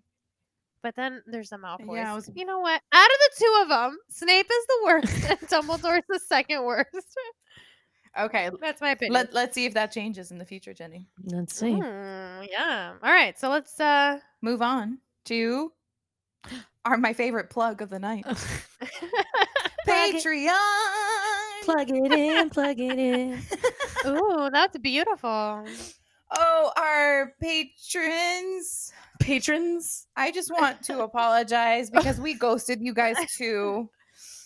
But 0.82 0.94
then 0.96 1.23
there's 1.26 1.49
the 1.49 1.56
Malfoy. 1.56 2.04
I 2.04 2.14
was- 2.14 2.30
You 2.34 2.44
know 2.44 2.61
what? 2.61 2.80
Out 2.92 3.06
of 3.06 3.18
the 3.18 3.30
two 3.38 3.58
of 3.62 3.68
them, 3.68 3.96
Snape 4.11 4.46
is 4.46 4.66
the 4.66 4.80
worst, 4.84 5.25
and 5.30 5.38
Dumbledore's 5.40 6.04
the 6.08 6.20
second 6.28 6.62
worst. 6.64 6.88
okay, 8.18 8.50
That's 8.61 8.80
my 8.80 8.90
opinion. 8.90 9.12
let 9.12 9.33
let's 9.35 9.54
see 9.54 9.64
if 9.66 9.75
that 9.75 9.92
changes 9.92 10.30
in 10.30 10.38
the 10.38 10.44
future, 10.44 10.73
Jenny. 10.75 11.09
Let's 11.25 11.56
see. 11.56 11.73
Hmm, 11.73 12.42
yeah. 12.50 12.94
All 13.02 13.12
right. 13.12 13.38
So 13.38 13.49
let's 13.50 13.78
uh 13.80 14.18
Move 14.42 14.62
on 14.62 14.99
to 15.26 15.73
our 16.85 16.97
my 16.97 17.12
favorite 17.12 17.50
plug 17.50 17.83
of 17.83 17.90
the 17.90 17.99
night. 17.99 18.25
Patreon. 19.87 20.54
Plug 21.62 21.90
it 21.90 22.12
in. 22.12 22.50
Plug 22.50 22.78
it 22.78 22.99
in. 22.99 23.42
Ooh, 24.06 24.50
that's 24.52 24.76
beautiful. 24.78 25.64
Oh, 26.37 26.73
our 26.76 27.33
patrons. 27.40 28.92
patrons. 29.21 30.06
I 30.16 30.30
just 30.30 30.50
want 30.50 30.83
to 30.85 31.02
apologize 31.02 31.90
because 31.90 32.21
we 32.21 32.35
ghosted 32.38 32.80
you 32.83 32.92
guys 32.94 33.16
too. 33.37 33.88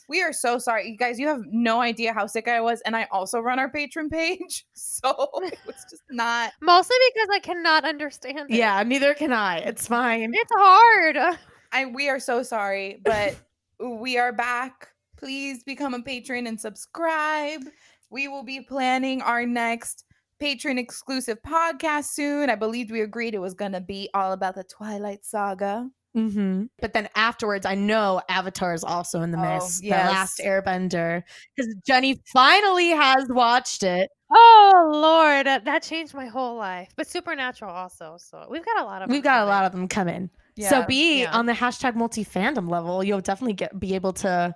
We 0.09 0.23
are 0.23 0.33
so 0.33 0.59
sorry. 0.59 0.91
You 0.91 0.97
guys, 0.97 1.19
you 1.19 1.29
have 1.29 1.43
no 1.51 1.81
idea 1.81 2.15
how 2.15 2.27
sick 2.27 2.49
I 2.49 2.61
was. 2.61 2.81
And 2.83 2.97
I 2.97 3.07
also 3.13 3.41
run 3.41 3.59
our 3.59 3.71
patron 3.71 4.09
page. 4.09 4.65
So 4.75 5.29
it 5.43 5.59
was 5.67 5.77
just 5.89 6.03
not. 6.11 6.53
Mostly 6.61 6.97
because 7.15 7.29
I 7.33 7.39
cannot 7.41 7.85
understand 7.85 8.51
it. 8.51 8.57
Yeah, 8.57 8.83
neither 8.83 9.15
can 9.15 9.33
I. 9.33 9.59
It's 9.59 9.87
fine. 9.87 10.33
It's 10.35 10.51
hard. 10.53 11.39
I 11.73 11.85
we 11.87 12.09
are 12.09 12.19
so 12.19 12.43
sorry, 12.43 13.01
but 13.05 13.37
we 13.79 14.19
are 14.19 14.33
back. 14.33 14.89
Please 15.17 15.63
become 15.63 15.95
a 15.95 16.03
patron 16.03 16.47
and 16.47 16.59
subscribe. 16.59 17.63
We 18.11 18.29
will 18.29 18.43
be 18.43 18.61
planning 18.61 19.23
our 19.23 19.47
next 19.47 20.05
patron 20.41 20.79
exclusive 20.79 21.39
podcast 21.47 22.07
soon. 22.07 22.51
I 22.51 22.55
believed 22.55 22.91
we 22.91 23.03
agreed 23.03 23.35
it 23.35 23.41
was 23.41 23.55
going 23.55 23.73
to 23.73 23.81
be 23.81 24.09
all 24.15 24.33
about 24.33 24.55
the 24.55 24.65
Twilight 24.65 25.25
Saga. 25.25 25.89
Mm-hmm. 26.17 26.65
But 26.81 26.93
then 26.95 27.09
afterwards, 27.15 27.67
I 27.67 27.75
know 27.75 28.21
Avatar 28.29 28.75
is 28.75 28.83
also 28.83 29.21
in 29.23 29.31
the 29.31 29.39
Oh, 29.39 29.55
mix. 29.55 29.83
yes. 29.83 30.07
The 30.07 30.13
Last 30.13 30.41
Airbender, 30.45 31.23
because 31.55 31.75
Jenny 31.87 32.21
finally 32.33 32.89
has 32.91 33.27
watched 33.29 33.83
it. 33.83 34.11
Oh 34.31 34.91
Lord, 34.93 35.47
that 35.47 35.83
changed 35.83 36.15
my 36.15 36.27
whole 36.27 36.57
life. 36.57 36.91
But 36.97 37.07
Supernatural 37.09 37.71
also. 37.75 38.17
So 38.19 38.47
we've 38.51 38.65
got 38.65 38.81
a 38.81 38.85
lot 38.85 39.03
of. 39.03 39.11
We've 39.11 39.23
got 39.23 39.43
a 39.43 39.47
lot 39.47 39.65
of 39.65 39.73
them 39.73 39.89
coming. 39.89 40.31
so 40.69 40.85
be 40.85 41.21
yeah. 41.23 41.33
on 41.33 41.47
the 41.47 41.53
hashtag 41.53 41.95
multi 41.95 42.25
fandom 42.25 42.69
level. 42.69 43.03
You'll 43.05 43.21
definitely 43.21 43.55
get 43.55 43.79
be 43.79 43.95
able 43.95 44.13
to 44.15 44.55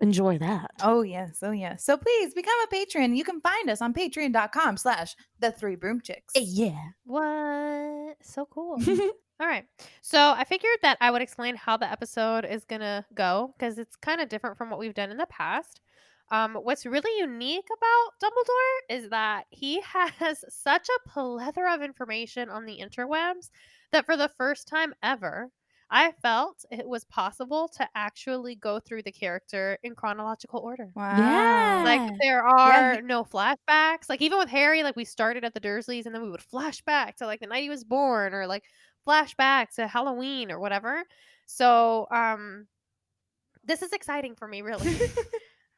enjoy 0.00 0.36
that. 0.38 0.70
Oh 0.82 1.02
yes, 1.02 1.38
oh 1.42 1.52
yes. 1.52 1.84
So 1.84 1.96
please 1.96 2.34
become 2.34 2.52
a 2.64 2.66
patron. 2.66 3.14
You 3.14 3.24
can 3.24 3.40
find 3.40 3.70
us 3.70 3.80
on 3.80 3.94
patreon.com 3.94 4.76
slash 4.76 5.14
the 5.38 5.52
three 5.52 5.76
broom 5.76 6.00
chicks. 6.02 6.34
yeah. 6.34 6.76
What? 7.04 8.16
So 8.22 8.46
cool. 8.50 8.78
All 9.40 9.46
right. 9.46 9.66
So 10.02 10.18
I 10.36 10.44
figured 10.44 10.78
that 10.82 10.98
I 11.00 11.10
would 11.10 11.22
explain 11.22 11.56
how 11.56 11.76
the 11.76 11.90
episode 11.90 12.44
is 12.44 12.64
going 12.64 12.80
to 12.80 13.04
go 13.14 13.54
because 13.58 13.78
it's 13.78 13.96
kind 13.96 14.20
of 14.20 14.28
different 14.28 14.56
from 14.56 14.70
what 14.70 14.78
we've 14.78 14.94
done 14.94 15.10
in 15.10 15.16
the 15.16 15.26
past. 15.26 15.80
Um, 16.30 16.54
what's 16.54 16.86
really 16.86 17.18
unique 17.18 17.66
about 17.76 18.12
Dumbledore 18.22 18.78
is 19.02 19.08
that 19.10 19.46
he 19.50 19.80
has 19.80 20.44
such 20.48 20.88
a 20.88 21.08
plethora 21.08 21.74
of 21.74 21.82
information 21.82 22.48
on 22.48 22.64
the 22.66 22.78
interwebs 22.78 23.50
that 23.90 24.06
for 24.06 24.16
the 24.16 24.28
first 24.28 24.68
time 24.68 24.94
ever, 25.02 25.50
I 25.90 26.12
felt 26.12 26.64
it 26.70 26.86
was 26.88 27.04
possible 27.04 27.68
to 27.76 27.88
actually 27.94 28.54
go 28.54 28.78
through 28.80 29.02
the 29.02 29.12
character 29.12 29.78
in 29.82 29.94
chronological 29.94 30.60
order. 30.60 30.94
Wow. 30.94 31.02
Yeah. 31.10 31.82
Like 31.82 32.04
there 32.20 32.42
are 32.46 33.00
he- 33.00 33.02
no 33.02 33.24
flashbacks. 33.24 34.08
Like 34.08 34.22
even 34.22 34.38
with 34.38 34.48
Harry, 34.48 34.82
like 34.82 34.96
we 34.96 35.04
started 35.04 35.44
at 35.44 35.52
the 35.52 35.60
Dursleys 35.60 36.06
and 36.06 36.14
then 36.14 36.22
we 36.22 36.30
would 36.30 36.42
flash 36.42 36.80
back 36.82 37.16
to 37.16 37.26
like 37.26 37.40
the 37.40 37.46
night 37.46 37.62
he 37.64 37.68
was 37.68 37.84
born 37.84 38.32
or 38.34 38.46
like 38.46 38.64
flashback 39.06 39.74
to 39.76 39.86
Halloween 39.86 40.50
or 40.50 40.58
whatever. 40.58 41.02
So 41.46 42.06
um 42.10 42.66
this 43.64 43.82
is 43.82 43.92
exciting 43.92 44.34
for 44.34 44.48
me 44.48 44.62
really. 44.62 44.90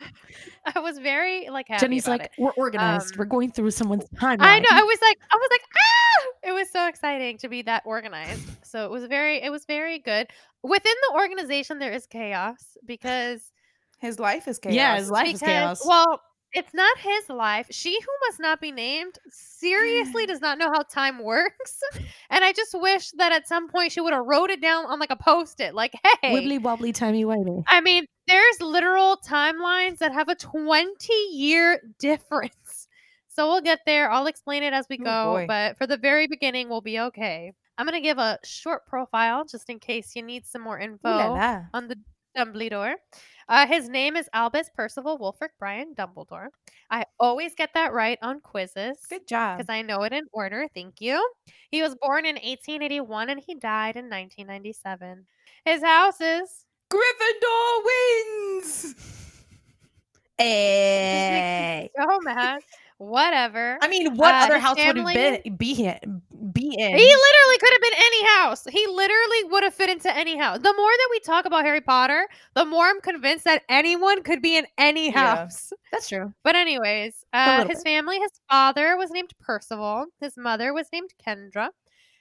I 0.74 0.80
was 0.80 0.98
very 0.98 1.48
like 1.50 1.66
Jenny's 1.78 2.08
like, 2.08 2.22
it. 2.24 2.30
we're 2.38 2.52
organized. 2.52 3.14
Um, 3.14 3.18
we're 3.18 3.24
going 3.26 3.50
through 3.52 3.70
someone's 3.70 4.04
timeline. 4.16 4.40
I 4.40 4.58
know. 4.58 4.68
I 4.70 4.82
was 4.82 4.98
like, 5.00 5.18
I 5.32 5.36
was 5.36 5.48
like, 5.50 5.60
ah! 5.74 6.48
It 6.48 6.52
was 6.52 6.70
so 6.70 6.88
exciting 6.88 7.38
to 7.38 7.48
be 7.48 7.62
that 7.62 7.82
organized. 7.84 8.48
So 8.64 8.84
it 8.84 8.90
was 8.90 9.04
very, 9.04 9.42
it 9.42 9.50
was 9.50 9.64
very 9.66 9.98
good. 9.98 10.28
Within 10.62 10.94
the 11.08 11.16
organization, 11.18 11.78
there 11.78 11.92
is 11.92 12.06
chaos 12.06 12.76
because 12.84 13.52
His 14.00 14.18
life 14.18 14.48
is 14.48 14.58
chaos. 14.58 14.74
Yeah, 14.74 14.96
his 14.96 15.10
life 15.10 15.34
is 15.34 15.40
chaos. 15.40 15.86
well 15.86 16.20
it's 16.54 16.72
not 16.72 16.96
his 16.98 17.28
life 17.28 17.66
she 17.70 17.92
who 18.00 18.26
must 18.26 18.40
not 18.40 18.60
be 18.60 18.72
named 18.72 19.18
seriously 19.28 20.24
mm. 20.24 20.28
does 20.28 20.40
not 20.40 20.56
know 20.56 20.70
how 20.72 20.82
time 20.82 21.18
works 21.22 21.80
and 22.30 22.44
i 22.44 22.52
just 22.52 22.74
wish 22.74 23.10
that 23.18 23.32
at 23.32 23.46
some 23.46 23.68
point 23.68 23.92
she 23.92 24.00
would 24.00 24.12
have 24.12 24.24
wrote 24.24 24.50
it 24.50 24.62
down 24.62 24.86
on 24.86 24.98
like 24.98 25.10
a 25.10 25.16
post-it 25.16 25.74
like 25.74 25.92
hey 26.22 26.32
Wibbly 26.34 26.62
wobbly 26.62 26.92
timey 26.92 27.24
wimey. 27.24 27.64
i 27.68 27.80
mean 27.80 28.06
there's 28.26 28.60
literal 28.60 29.18
timelines 29.26 29.98
that 29.98 30.12
have 30.12 30.28
a 30.28 30.34
20 30.34 31.12
year 31.32 31.80
difference 31.98 32.88
so 33.28 33.48
we'll 33.48 33.60
get 33.60 33.80
there 33.84 34.10
i'll 34.10 34.26
explain 34.26 34.62
it 34.62 34.72
as 34.72 34.86
we 34.88 34.98
Oh, 35.00 35.04
go 35.04 35.32
boy. 35.32 35.46
but 35.46 35.76
for 35.76 35.86
the 35.86 35.96
very 35.96 36.26
beginning 36.26 36.68
we'll 36.68 36.80
be 36.80 37.00
okay 37.00 37.52
i'm 37.76 37.86
going 37.86 38.00
to 38.00 38.06
give 38.06 38.18
a 38.18 38.38
short 38.44 38.86
profile 38.86 39.44
just 39.44 39.68
in 39.68 39.78
case 39.78 40.12
you 40.14 40.22
need 40.22 40.46
some 40.46 40.62
more 40.62 40.78
info 40.78 41.08
Ooh 41.08 41.16
la 41.16 41.32
la. 41.32 41.60
on 41.74 41.88
the 41.88 41.96
Dumbledore. 42.36 42.94
Uh, 43.48 43.66
his 43.66 43.88
name 43.88 44.16
is 44.16 44.28
Albus 44.32 44.70
Percival 44.74 45.18
Wulfric 45.18 45.50
Brian 45.58 45.94
Dumbledore. 45.94 46.48
I 46.90 47.04
always 47.20 47.54
get 47.54 47.70
that 47.74 47.92
right 47.92 48.18
on 48.22 48.40
quizzes 48.40 48.98
Good 49.10 49.26
job. 49.26 49.58
because 49.58 49.68
I 49.72 49.82
know 49.82 50.02
it 50.02 50.12
in 50.12 50.24
order. 50.32 50.66
Thank 50.74 51.00
you. 51.00 51.22
He 51.70 51.82
was 51.82 51.94
born 52.00 52.24
in 52.24 52.36
1881 52.36 53.30
and 53.30 53.40
he 53.44 53.54
died 53.54 53.96
in 53.96 54.04
1997. 54.08 55.26
His 55.64 55.82
house 55.82 56.20
is 56.20 56.64
Gryffindor 56.90 57.84
wins. 57.84 58.94
Hey. 60.36 61.90
so 61.96 62.18
mad. 62.22 62.60
Whatever. 62.98 63.78
I 63.80 63.86
mean, 63.88 64.16
what 64.16 64.34
Uh, 64.34 64.38
other 64.46 64.58
house 64.58 64.76
would 64.76 64.96
family- 64.96 65.14
have 65.14 65.42
been 65.44 65.56
be 65.56 65.94
He 66.92 66.98
literally 66.98 67.58
could 67.58 67.72
have 67.72 67.80
been 67.82 67.94
any 67.96 68.26
house. 68.38 68.64
He 68.70 68.86
literally 68.86 69.44
would 69.50 69.62
have 69.64 69.74
fit 69.74 69.90
into 69.90 70.14
any 70.16 70.36
house. 70.36 70.58
The 70.58 70.74
more 70.76 70.90
that 70.90 71.08
we 71.10 71.20
talk 71.20 71.44
about 71.44 71.64
Harry 71.64 71.80
Potter, 71.80 72.28
the 72.54 72.64
more 72.64 72.86
I'm 72.86 73.00
convinced 73.00 73.44
that 73.44 73.64
anyone 73.68 74.22
could 74.22 74.40
be 74.42 74.56
in 74.56 74.66
any 74.78 75.10
Yeah. 75.10 75.50
house. 75.50 75.72
That's 75.92 76.08
true. 76.08 76.34
But 76.44 76.56
anyways, 76.56 77.24
uh, 77.32 77.64
his 77.64 77.82
bit. 77.82 77.84
family, 77.84 78.18
his 78.18 78.32
father 78.50 78.96
was 78.96 79.10
named 79.10 79.32
Percival, 79.40 80.06
his 80.20 80.36
mother 80.36 80.72
was 80.74 80.88
named 80.92 81.14
Kendra, 81.24 81.70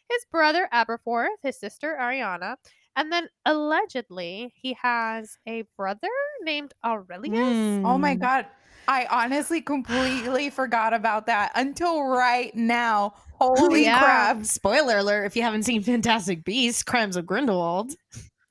his 0.09 0.25
brother 0.31 0.69
Aberforth, 0.73 1.37
his 1.43 1.59
sister 1.59 1.97
Ariana, 1.99 2.57
and 2.95 3.11
then 3.11 3.29
allegedly 3.45 4.53
he 4.55 4.73
has 4.81 5.37
a 5.47 5.63
brother 5.77 6.09
named 6.43 6.73
Aurelius. 6.85 7.79
Oh 7.83 7.97
my 7.97 8.15
Mm. 8.15 8.21
god. 8.21 8.47
I 8.87 9.07
honestly 9.09 9.61
completely 9.61 10.49
forgot 10.49 10.93
about 10.93 11.25
that 11.27 11.51
until 11.55 12.03
right 12.03 12.53
now. 12.55 13.13
Holy 13.33 13.83
Yeah. 13.83 13.99
crap. 13.99 14.45
Spoiler 14.45 14.97
alert: 14.99 15.25
If 15.25 15.35
you 15.35 15.41
haven't 15.41 15.63
seen 15.63 15.81
Fantastic 15.83 16.43
Beasts: 16.43 16.83
Crimes 16.83 17.15
of 17.17 17.25
Grindelwald, 17.25 17.93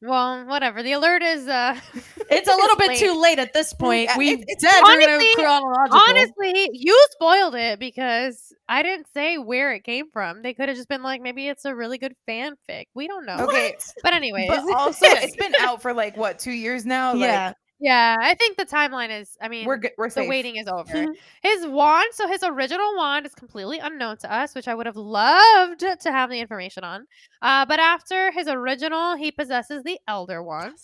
Well, 0.02 0.44
whatever. 0.46 0.82
The 0.82 0.92
alert 0.92 1.22
is 1.22 1.46
uh 1.46 1.78
it's 2.30 2.48
a 2.48 2.56
little 2.56 2.76
bit 2.76 2.88
late. 2.88 2.98
too 2.98 3.20
late 3.20 3.38
at 3.38 3.52
this 3.52 3.72
point. 3.72 4.10
Yeah, 4.10 4.18
we 4.18 4.30
it- 4.32 4.44
it's- 4.48 4.60
said 4.60 4.82
honestly- 4.84 5.28
chronological. 5.34 6.00
Honestly, 6.08 6.70
you 6.72 7.06
spoiled 7.12 7.54
it 7.54 7.78
because 7.78 8.52
I 8.68 8.82
didn't 8.82 9.06
say 9.14 9.38
where 9.38 9.72
it 9.72 9.84
came 9.84 10.10
from. 10.12 10.42
They 10.42 10.54
could 10.54 10.68
have 10.68 10.76
just 10.76 10.88
been 10.88 11.02
like, 11.02 11.20
maybe 11.20 11.46
it's 11.48 11.64
a 11.64 11.74
really 11.74 11.98
good 11.98 12.14
fanfic. 12.28 12.84
We 12.94 13.06
don't 13.06 13.26
know. 13.26 13.36
Okay. 13.48 13.76
But 14.02 14.14
anyway, 14.14 14.46
But 14.48 14.64
also, 14.74 15.06
it's 15.06 15.36
been 15.36 15.54
out 15.60 15.82
for 15.82 15.92
like 15.94 16.16
what, 16.16 16.38
two 16.38 16.52
years 16.52 16.84
now? 16.84 17.12
Like, 17.22 17.54
yeah, 17.82 18.16
I 18.20 18.34
think 18.34 18.56
the 18.56 18.64
timeline 18.64 19.10
is. 19.10 19.36
I 19.42 19.48
mean, 19.48 19.66
we're 19.66 19.76
good. 19.76 19.90
We're 19.98 20.06
the 20.06 20.12
safe. 20.12 20.28
waiting 20.28 20.54
is 20.54 20.68
over. 20.68 21.06
his 21.42 21.66
wand, 21.66 22.08
so 22.12 22.28
his 22.28 22.44
original 22.44 22.96
wand 22.96 23.26
is 23.26 23.34
completely 23.34 23.80
unknown 23.80 24.18
to 24.18 24.32
us, 24.32 24.54
which 24.54 24.68
I 24.68 24.74
would 24.76 24.86
have 24.86 24.94
loved 24.94 25.80
to 25.80 26.12
have 26.12 26.30
the 26.30 26.38
information 26.38 26.84
on. 26.84 27.06
Uh, 27.42 27.66
but 27.66 27.80
after 27.80 28.30
his 28.30 28.46
original, 28.46 29.16
he 29.16 29.32
possesses 29.32 29.82
the 29.82 29.98
Elder 30.06 30.44
Wand. 30.44 30.76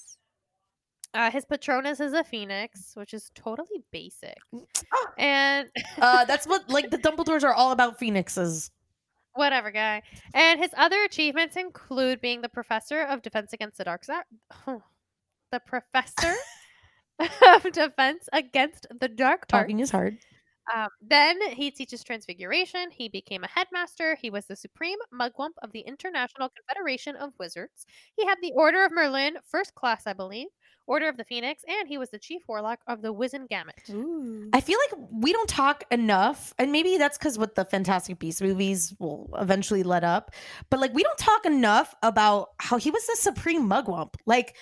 Uh, 1.15 1.31
his 1.31 1.45
Patronus 1.45 2.01
is 2.01 2.13
a 2.13 2.25
phoenix, 2.25 2.93
which 2.95 3.15
is 3.15 3.31
totally 3.37 3.85
basic. 3.93 4.37
Oh. 4.53 5.07
And 5.19 5.69
uh, 6.01 6.25
that's 6.27 6.49
what 6.49 6.69
like 6.69 6.91
the 6.91 6.99
Dumbledores 6.99 7.45
are 7.45 7.55
all 7.55 7.71
about. 7.71 7.99
Phoenixes. 8.01 8.73
whatever, 9.35 9.71
guy. 9.71 10.03
And 10.35 10.59
his 10.59 10.71
other 10.77 11.05
achievements 11.05 11.55
include 11.57 12.21
being 12.21 12.43
the 12.43 12.49
professor 12.49 13.03
of 13.03 13.23
defense 13.23 13.53
against 13.53 13.79
the 13.79 13.85
dark 13.85 14.05
side. 14.05 14.25
the 14.67 15.61
professor 15.61 16.35
of 17.19 17.73
defense 17.73 18.29
against 18.33 18.87
the 19.01 19.09
dark 19.09 19.47
arts. 19.53 19.63
Talking 19.63 19.81
is 19.81 19.91
hard. 19.91 20.19
Um, 20.75 20.89
then 21.01 21.41
he 21.53 21.71
teaches 21.71 22.05
Transfiguration. 22.05 22.91
He 22.91 23.09
became 23.09 23.43
a 23.43 23.49
headmaster. 23.49 24.17
He 24.21 24.29
was 24.29 24.47
the 24.47 24.57
supreme 24.57 24.99
mugwump 25.13 25.53
of 25.63 25.73
the 25.73 25.81
International 25.81 26.51
Confederation 26.51 27.17
of 27.17 27.33
Wizards. 27.39 27.87
He 28.17 28.27
had 28.27 28.37
the 28.43 28.53
Order 28.55 28.85
of 28.85 28.93
Merlin, 28.93 29.39
first 29.51 29.75
class, 29.75 30.07
I 30.07 30.13
believe, 30.13 30.49
Order 30.87 31.09
of 31.09 31.17
the 31.17 31.25
Phoenix, 31.25 31.63
and 31.69 31.87
he 31.87 31.99
was 31.99 32.11
the 32.11 32.19
chief 32.19 32.43
warlock 32.49 32.81
of 32.87 33.03
the 33.03 33.13
Wizengamot. 33.15 34.51
I 34.55 34.61
feel 34.61 34.79
like 34.91 35.09
we 35.11 35.33
don't 35.33 35.49
talk 35.49 35.85
enough, 35.91 36.55
and 36.59 36.73
maybe 36.73 36.97
that's 36.97 37.19
because 37.19 37.39
what 37.39 37.55
the 37.55 37.65
Fantastic 37.65 38.19
Beasts 38.19 38.41
movies 38.41 38.95
will 38.99 39.31
eventually 39.39 39.83
let 39.83 40.03
up. 40.03 40.35
But 40.71 40.81
like, 40.81 40.95
we 40.95 41.03
don't 41.03 41.19
talk 41.19 41.45
enough 41.45 41.95
about 42.03 42.49
how 42.59 42.79
he 42.79 42.91
was 42.91 43.07
the 43.07 43.17
supreme 43.17 43.69
mugwump. 43.69 44.15
Like, 44.25 44.57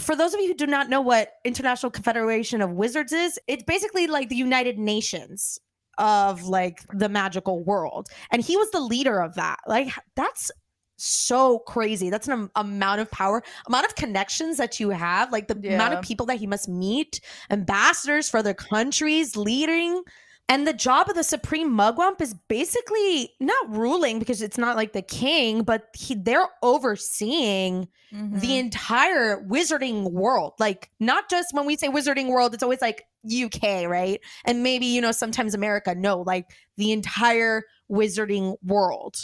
for 0.00 0.16
those 0.16 0.34
of 0.34 0.40
you 0.40 0.48
who 0.48 0.54
do 0.54 0.66
not 0.66 0.88
know 0.88 1.00
what 1.00 1.32
International 1.44 1.90
Confederation 1.90 2.60
of 2.60 2.70
Wizards 2.70 3.12
is, 3.12 3.38
it's 3.46 3.62
basically 3.62 4.06
like 4.06 4.28
the 4.28 4.36
United 4.36 4.78
Nations 4.78 5.58
of 5.98 6.44
like 6.44 6.80
the 6.92 7.08
magical 7.08 7.62
world, 7.62 8.08
and 8.30 8.42
he 8.42 8.56
was 8.56 8.70
the 8.70 8.80
leader 8.80 9.20
of 9.20 9.34
that. 9.34 9.60
Like, 9.66 9.92
that's 10.16 10.50
so 10.96 11.58
crazy. 11.60 12.10
That's 12.10 12.26
an 12.26 12.32
am- 12.32 12.50
amount 12.56 13.00
of 13.00 13.10
power, 13.10 13.42
amount 13.66 13.86
of 13.86 13.94
connections 13.94 14.56
that 14.58 14.80
you 14.80 14.90
have, 14.90 15.32
like 15.32 15.48
the 15.48 15.74
amount 15.74 15.94
of 15.94 16.02
people 16.02 16.26
that 16.26 16.38
he 16.38 16.46
must 16.46 16.68
meet, 16.68 17.20
ambassadors 17.50 18.28
for 18.28 18.38
other 18.38 18.54
countries, 18.54 19.36
leading. 19.36 20.02
And 20.48 20.66
the 20.66 20.74
job 20.74 21.08
of 21.08 21.14
the 21.14 21.24
supreme 21.24 21.70
mugwump 21.70 22.20
is 22.20 22.34
basically 22.48 23.30
not 23.40 23.74
ruling 23.74 24.18
because 24.18 24.42
it's 24.42 24.58
not 24.58 24.76
like 24.76 24.92
the 24.92 25.00
king, 25.02 25.62
but 25.62 25.88
he, 25.94 26.14
they're 26.14 26.48
overseeing 26.62 27.88
Mhm. 28.12 28.40
the 28.40 28.58
entire 28.58 29.42
wizarding 29.42 30.12
world. 30.12 30.52
Like, 30.60 30.90
not 31.00 31.28
just 31.28 31.48
when 31.52 31.66
we 31.66 31.76
say 31.76 31.88
wizarding 31.88 32.28
world, 32.28 32.54
it's 32.54 32.62
always 32.62 32.80
like 32.80 33.02
UK, 33.28 33.86
right? 33.86 34.20
And 34.44 34.62
maybe, 34.62 34.86
you 34.86 35.00
know, 35.00 35.10
sometimes 35.12 35.54
America. 35.54 35.94
No, 35.94 36.20
like 36.20 36.50
the 36.76 36.92
entire 36.92 37.62
wizarding 37.90 38.56
world. 38.62 39.16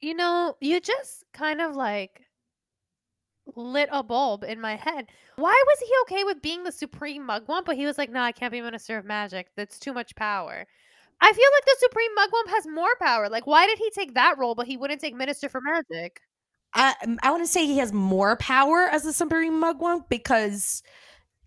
You 0.00 0.14
know, 0.14 0.56
you 0.60 0.80
just 0.80 1.24
kind 1.32 1.60
of 1.60 1.74
like 1.74 2.20
lit 3.56 3.88
a 3.92 4.02
bulb 4.02 4.44
in 4.44 4.60
my 4.60 4.76
head. 4.76 5.06
Why 5.36 5.62
was 5.66 5.78
he 5.80 5.92
okay 6.02 6.24
with 6.24 6.42
being 6.42 6.64
the 6.64 6.72
supreme 6.72 7.26
mugwump, 7.26 7.64
but 7.64 7.76
he 7.76 7.86
was 7.86 7.98
like, 7.98 8.10
"No, 8.10 8.20
I 8.20 8.32
can't 8.32 8.52
be 8.52 8.60
minister 8.60 8.98
of 8.98 9.04
magic. 9.04 9.48
That's 9.56 9.78
too 9.78 9.92
much 9.92 10.14
power." 10.16 10.66
I 11.20 11.32
feel 11.32 11.50
like 11.56 11.64
the 11.64 11.76
supreme 11.80 12.10
mugwump 12.16 12.54
has 12.54 12.66
more 12.66 12.94
power. 13.00 13.28
Like, 13.28 13.46
why 13.46 13.66
did 13.66 13.78
he 13.78 13.90
take 13.90 14.14
that 14.14 14.38
role, 14.38 14.54
but 14.54 14.66
he 14.66 14.76
wouldn't 14.76 15.00
take 15.00 15.14
minister 15.14 15.48
for 15.48 15.60
magic? 15.60 16.20
I 16.74 16.94
I 17.22 17.30
want 17.30 17.42
to 17.44 17.50
say 17.50 17.66
he 17.66 17.78
has 17.78 17.92
more 17.92 18.36
power 18.36 18.88
as 18.88 19.02
the 19.02 19.12
supreme 19.12 19.60
mugwump 19.60 20.08
because 20.08 20.82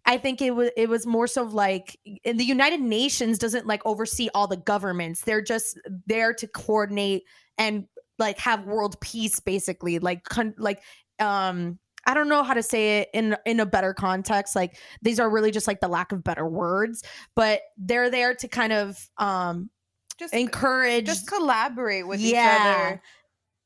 I 0.05 0.17
think 0.17 0.41
it 0.41 0.51
was 0.51 0.71
it 0.75 0.89
was 0.89 1.05
more 1.05 1.27
so 1.27 1.43
like 1.43 1.97
in 2.23 2.37
the 2.37 2.43
United 2.43 2.81
Nations 2.81 3.37
doesn't 3.37 3.67
like 3.67 3.85
oversee 3.85 4.29
all 4.33 4.47
the 4.47 4.57
governments. 4.57 5.21
They're 5.21 5.43
just 5.43 5.79
there 6.07 6.33
to 6.33 6.47
coordinate 6.47 7.23
and 7.57 7.85
like 8.17 8.39
have 8.39 8.65
world 8.65 8.99
peace 8.99 9.39
basically. 9.39 9.99
Like 9.99 10.23
con- 10.23 10.55
like 10.57 10.81
um 11.19 11.77
I 12.05 12.13
don't 12.13 12.29
know 12.29 12.43
how 12.43 12.53
to 12.53 12.63
say 12.63 12.99
it 12.99 13.09
in 13.13 13.35
in 13.45 13.59
a 13.59 13.65
better 13.65 13.93
context. 13.93 14.55
Like 14.55 14.77
these 15.01 15.19
are 15.19 15.29
really 15.29 15.51
just 15.51 15.67
like 15.67 15.79
the 15.81 15.87
lack 15.87 16.11
of 16.11 16.23
better 16.23 16.47
words, 16.47 17.03
but 17.35 17.61
they're 17.77 18.09
there 18.09 18.33
to 18.35 18.47
kind 18.47 18.73
of 18.73 19.09
um 19.17 19.69
just 20.17 20.33
encourage 20.33 21.05
just 21.05 21.27
collaborate 21.27 22.07
with 22.07 22.19
each 22.19 22.33
other. 22.35 23.01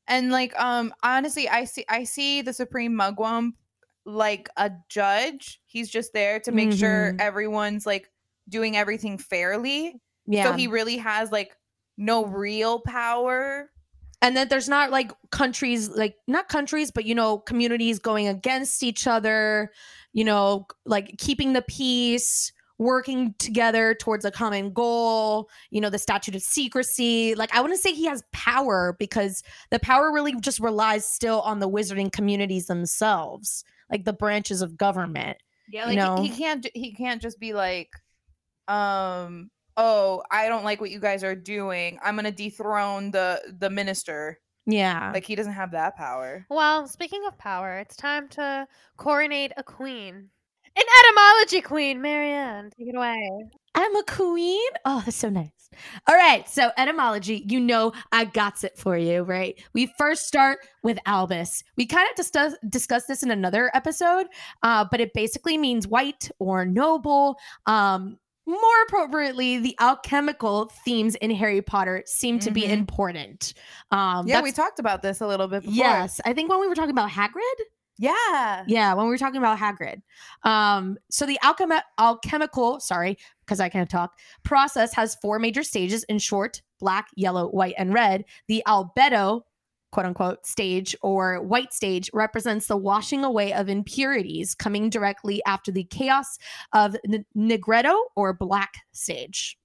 And 0.07 0.31
like 0.31 0.57
um 0.59 0.93
honestly, 1.03 1.47
I 1.49 1.65
see 1.65 1.85
I 1.89 2.03
see 2.03 2.41
the 2.41 2.53
Supreme 2.53 2.93
Mugwump 2.93 3.53
like 4.05 4.49
a 4.57 4.71
judge. 4.89 5.61
He's 5.65 5.89
just 5.89 6.13
there 6.13 6.39
to 6.41 6.51
make 6.51 6.71
sure 6.71 7.13
Mhm. 7.13 7.19
everyone's 7.21 7.85
like 7.85 8.11
doing 8.47 8.77
everything 8.77 9.17
fairly. 9.17 9.99
yeah. 10.27 10.43
So 10.51 10.53
he 10.53 10.67
really 10.67 10.97
has 10.97 11.31
like 11.31 11.57
no 11.97 12.25
real 12.25 12.79
power. 12.81 13.71
And 14.21 14.35
then 14.35 14.47
there's 14.47 14.69
not 14.69 14.91
like 14.91 15.11
countries 15.31 15.89
like 15.89 16.15
not 16.27 16.47
countries 16.47 16.91
but 16.91 17.05
you 17.05 17.15
know 17.15 17.37
communities 17.39 17.99
going 17.99 18.27
against 18.27 18.83
each 18.83 19.07
other 19.07 19.71
you 20.13 20.23
know 20.23 20.65
like 20.85 21.15
keeping 21.17 21.53
the 21.53 21.61
peace 21.61 22.51
working 22.77 23.33
together 23.39 23.93
towards 23.95 24.25
a 24.25 24.31
common 24.31 24.73
goal 24.73 25.49
you 25.69 25.79
know 25.79 25.89
the 25.89 25.97
statute 25.99 26.35
of 26.35 26.41
secrecy 26.41 27.33
like 27.35 27.53
i 27.55 27.61
wouldn't 27.61 27.79
say 27.79 27.93
he 27.93 28.05
has 28.05 28.21
power 28.33 28.95
because 28.99 29.43
the 29.71 29.79
power 29.79 30.11
really 30.11 30.33
just 30.41 30.59
relies 30.59 31.05
still 31.05 31.41
on 31.41 31.59
the 31.59 31.69
wizarding 31.69 32.11
communities 32.11 32.67
themselves 32.67 33.63
like 33.89 34.03
the 34.03 34.13
branches 34.13 34.61
of 34.61 34.77
government 34.77 35.37
Yeah, 35.69 35.85
like 35.85 35.91
he- 35.91 35.95
know? 35.97 36.15
he 36.21 36.29
can't 36.29 36.67
he 36.73 36.93
can't 36.93 37.21
just 37.21 37.39
be 37.39 37.53
like 37.53 37.89
um 38.67 39.49
oh, 39.77 40.23
I 40.31 40.47
don't 40.47 40.63
like 40.63 40.81
what 40.81 40.91
you 40.91 40.99
guys 40.99 41.23
are 41.23 41.35
doing. 41.35 41.99
I'm 42.03 42.15
going 42.15 42.25
to 42.25 42.31
dethrone 42.31 43.11
the 43.11 43.41
the 43.59 43.69
minister. 43.69 44.39
yeah 44.65 45.11
Like 45.13 45.25
he 45.25 45.35
doesn't 45.35 45.53
have 45.53 45.71
that 45.71 45.95
power. 45.95 46.45
Well, 46.49 46.87
speaking 46.87 47.23
of 47.27 47.37
power, 47.37 47.77
it's 47.77 47.95
time 47.95 48.27
to 48.29 48.67
coronate 48.97 49.51
a 49.57 49.63
queen. 49.63 50.29
An 50.77 50.83
etymology 51.05 51.61
queen, 51.61 52.01
Marianne. 52.01 52.69
Take 52.77 52.89
it 52.89 52.95
away. 52.95 53.29
I'm 53.75 53.95
a 53.95 54.03
queen. 54.03 54.69
Oh, 54.83 55.01
that's 55.05 55.17
so 55.17 55.29
nice. 55.29 55.51
All 56.07 56.15
right. 56.15 56.47
So, 56.49 56.71
etymology, 56.77 57.45
you 57.47 57.59
know, 57.59 57.93
I 58.11 58.25
got 58.25 58.63
it 58.63 58.77
for 58.77 58.97
you, 58.97 59.23
right? 59.23 59.61
We 59.73 59.91
first 59.97 60.27
start 60.27 60.59
with 60.83 60.97
Albus. 61.05 61.63
We 61.77 61.85
kind 61.85 62.09
of 62.09 62.15
discuss, 62.15 62.53
discussed 62.69 63.07
this 63.07 63.23
in 63.23 63.31
another 63.31 63.71
episode, 63.73 64.27
uh, 64.63 64.85
but 64.89 64.99
it 65.01 65.13
basically 65.13 65.57
means 65.57 65.87
white 65.87 66.29
or 66.39 66.65
noble. 66.65 67.37
Um, 67.65 68.17
more 68.45 68.81
appropriately, 68.87 69.57
the 69.59 69.75
alchemical 69.79 70.71
themes 70.85 71.15
in 71.15 71.31
Harry 71.31 71.61
Potter 71.61 72.03
seem 72.05 72.39
to 72.39 72.51
be 72.51 72.63
Mhm. 72.63 72.69
important. 72.69 73.53
Um, 73.91 74.27
Yeah, 74.27 74.41
we 74.41 74.51
talked 74.51 74.79
about 74.79 75.01
this 75.01 75.21
a 75.21 75.27
little 75.27 75.47
bit 75.47 75.61
before. 75.63 75.73
Yes, 75.75 76.21
I 76.25 76.33
think 76.33 76.49
when 76.49 76.59
we 76.59 76.67
were 76.67 76.75
talking 76.75 76.91
about 76.91 77.09
Hagrid, 77.09 77.41
Yeah. 77.97 78.63
yeah, 78.67 78.93
when 78.93 79.05
we 79.05 79.11
were 79.11 79.17
talking 79.17 79.37
about 79.37 79.57
Hagrid. 79.57 80.01
Um, 80.43 80.97
so 81.09 81.25
the 81.25 81.39
alchemi- 81.43 81.81
alchemical, 81.97 82.79
sorry, 82.81 83.17
because 83.45 83.59
I 83.59 83.69
can't 83.69 83.89
talk, 83.89 84.17
process 84.43 84.93
has 84.95 85.15
four 85.21 85.39
major 85.39 85.63
stages 85.63 86.03
in 86.03 86.19
short, 86.19 86.61
black, 86.79 87.07
yellow, 87.15 87.47
white, 87.47 87.75
and 87.77 87.93
red. 87.93 88.25
The 88.47 88.63
albedo, 88.67 89.43
quote 89.91 90.05
unquote, 90.05 90.45
stage 90.45 90.95
or 91.01 91.41
white 91.41 91.73
stage 91.73 92.09
represents 92.13 92.67
the 92.67 92.77
washing 92.77 93.23
away 93.23 93.53
of 93.53 93.69
impurities 93.69 94.53
coming 94.53 94.89
directly 94.89 95.41
after 95.45 95.71
the 95.71 95.85
chaos 95.85 96.37
of 96.73 96.95
n- 97.09 97.25
nigredo 97.35 97.95
or 98.15 98.33
black 98.33 98.73
stage. 98.91 99.57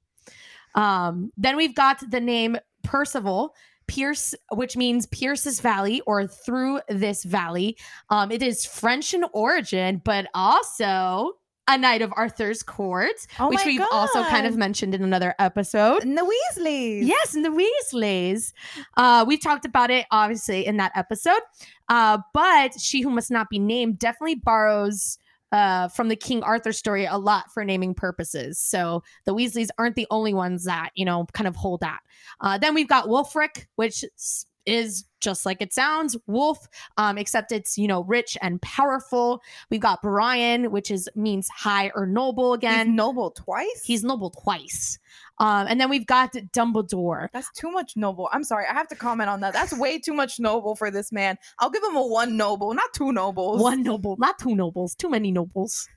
Um, 0.74 1.32
then 1.36 1.56
we've 1.56 1.74
got 1.74 2.02
the 2.10 2.20
name 2.20 2.56
Percival. 2.82 3.54
Pierce, 3.88 4.36
which 4.52 4.76
means 4.76 5.06
Pierce's 5.06 5.60
Valley 5.60 6.00
or 6.06 6.24
through 6.24 6.80
this 6.88 7.24
valley. 7.24 7.76
Um, 8.08 8.30
it 8.30 8.40
is 8.40 8.64
French 8.64 9.14
in 9.14 9.24
origin, 9.32 10.00
but 10.04 10.28
also 10.32 11.32
a 11.74 11.78
knight 11.78 12.02
of 12.02 12.12
Arthur's 12.16 12.62
court, 12.62 13.26
Oh 13.38 13.48
which 13.48 13.64
we've 13.64 13.80
also 13.92 14.22
kind 14.24 14.46
of 14.46 14.56
mentioned 14.56 14.94
in 14.94 15.02
another 15.02 15.34
episode. 15.38 16.02
And 16.02 16.16
the 16.16 16.22
Weasleys. 16.22 17.06
Yes, 17.06 17.34
and 17.34 17.44
the 17.44 17.50
Weasleys. 17.92 18.52
Uh, 18.96 19.24
we 19.26 19.36
talked 19.38 19.64
about 19.64 19.90
it 19.90 20.06
obviously 20.10 20.66
in 20.66 20.76
that 20.78 20.92
episode. 20.94 21.40
Uh, 21.88 22.18
but 22.34 22.78
She 22.80 23.00
Who 23.00 23.10
Must 23.10 23.30
Not 23.30 23.48
Be 23.50 23.58
Named 23.58 23.98
definitely 23.98 24.36
borrows 24.36 25.18
uh, 25.52 25.88
from 25.88 26.08
the 26.08 26.14
King 26.16 26.42
Arthur 26.44 26.72
story 26.72 27.06
a 27.06 27.16
lot 27.16 27.50
for 27.52 27.64
naming 27.64 27.92
purposes. 27.94 28.58
So 28.58 29.02
the 29.24 29.34
Weasleys 29.34 29.68
aren't 29.78 29.96
the 29.96 30.06
only 30.10 30.32
ones 30.32 30.64
that, 30.64 30.90
you 30.94 31.04
know, 31.04 31.26
kind 31.32 31.48
of 31.48 31.56
hold 31.56 31.80
that. 31.80 31.98
Uh, 32.40 32.56
then 32.58 32.72
we've 32.74 32.86
got 32.88 33.06
Wulfric, 33.08 33.66
which 33.74 34.04
s- 34.16 34.46
is 34.66 35.04
just 35.20 35.44
like 35.44 35.60
it 35.60 35.72
sounds, 35.72 36.16
wolf, 36.26 36.66
um, 36.96 37.18
except 37.18 37.52
it's, 37.52 37.76
you 37.76 37.86
know, 37.86 38.04
rich 38.04 38.36
and 38.40 38.60
powerful. 38.62 39.42
We've 39.70 39.80
got 39.80 40.00
Brian, 40.02 40.70
which 40.70 40.90
is 40.90 41.08
means 41.14 41.48
high 41.48 41.90
or 41.94 42.06
noble 42.06 42.52
He's 42.52 42.58
again. 42.58 42.96
noble 42.96 43.30
twice. 43.30 43.82
He's 43.84 44.02
noble 44.02 44.30
twice. 44.30 44.98
Um, 45.38 45.66
and 45.68 45.80
then 45.80 45.88
we've 45.90 46.06
got 46.06 46.32
Dumbledore. 46.32 47.28
That's 47.32 47.50
too 47.52 47.70
much 47.70 47.96
noble. 47.96 48.28
I'm 48.32 48.44
sorry. 48.44 48.66
I 48.70 48.74
have 48.74 48.88
to 48.88 48.94
comment 48.96 49.30
on 49.30 49.40
that. 49.40 49.52
That's 49.52 49.72
way 49.76 49.98
too 49.98 50.12
much 50.14 50.38
noble 50.38 50.76
for 50.76 50.90
this 50.90 51.12
man. 51.12 51.38
I'll 51.58 51.70
give 51.70 51.82
him 51.82 51.96
a 51.96 52.06
one 52.06 52.36
noble, 52.36 52.74
not 52.74 52.92
two 52.94 53.12
nobles. 53.12 53.60
One 53.60 53.82
noble, 53.82 54.16
not 54.18 54.38
two 54.38 54.54
nobles, 54.54 54.94
too 54.94 55.08
many 55.08 55.30
nobles. 55.30 55.88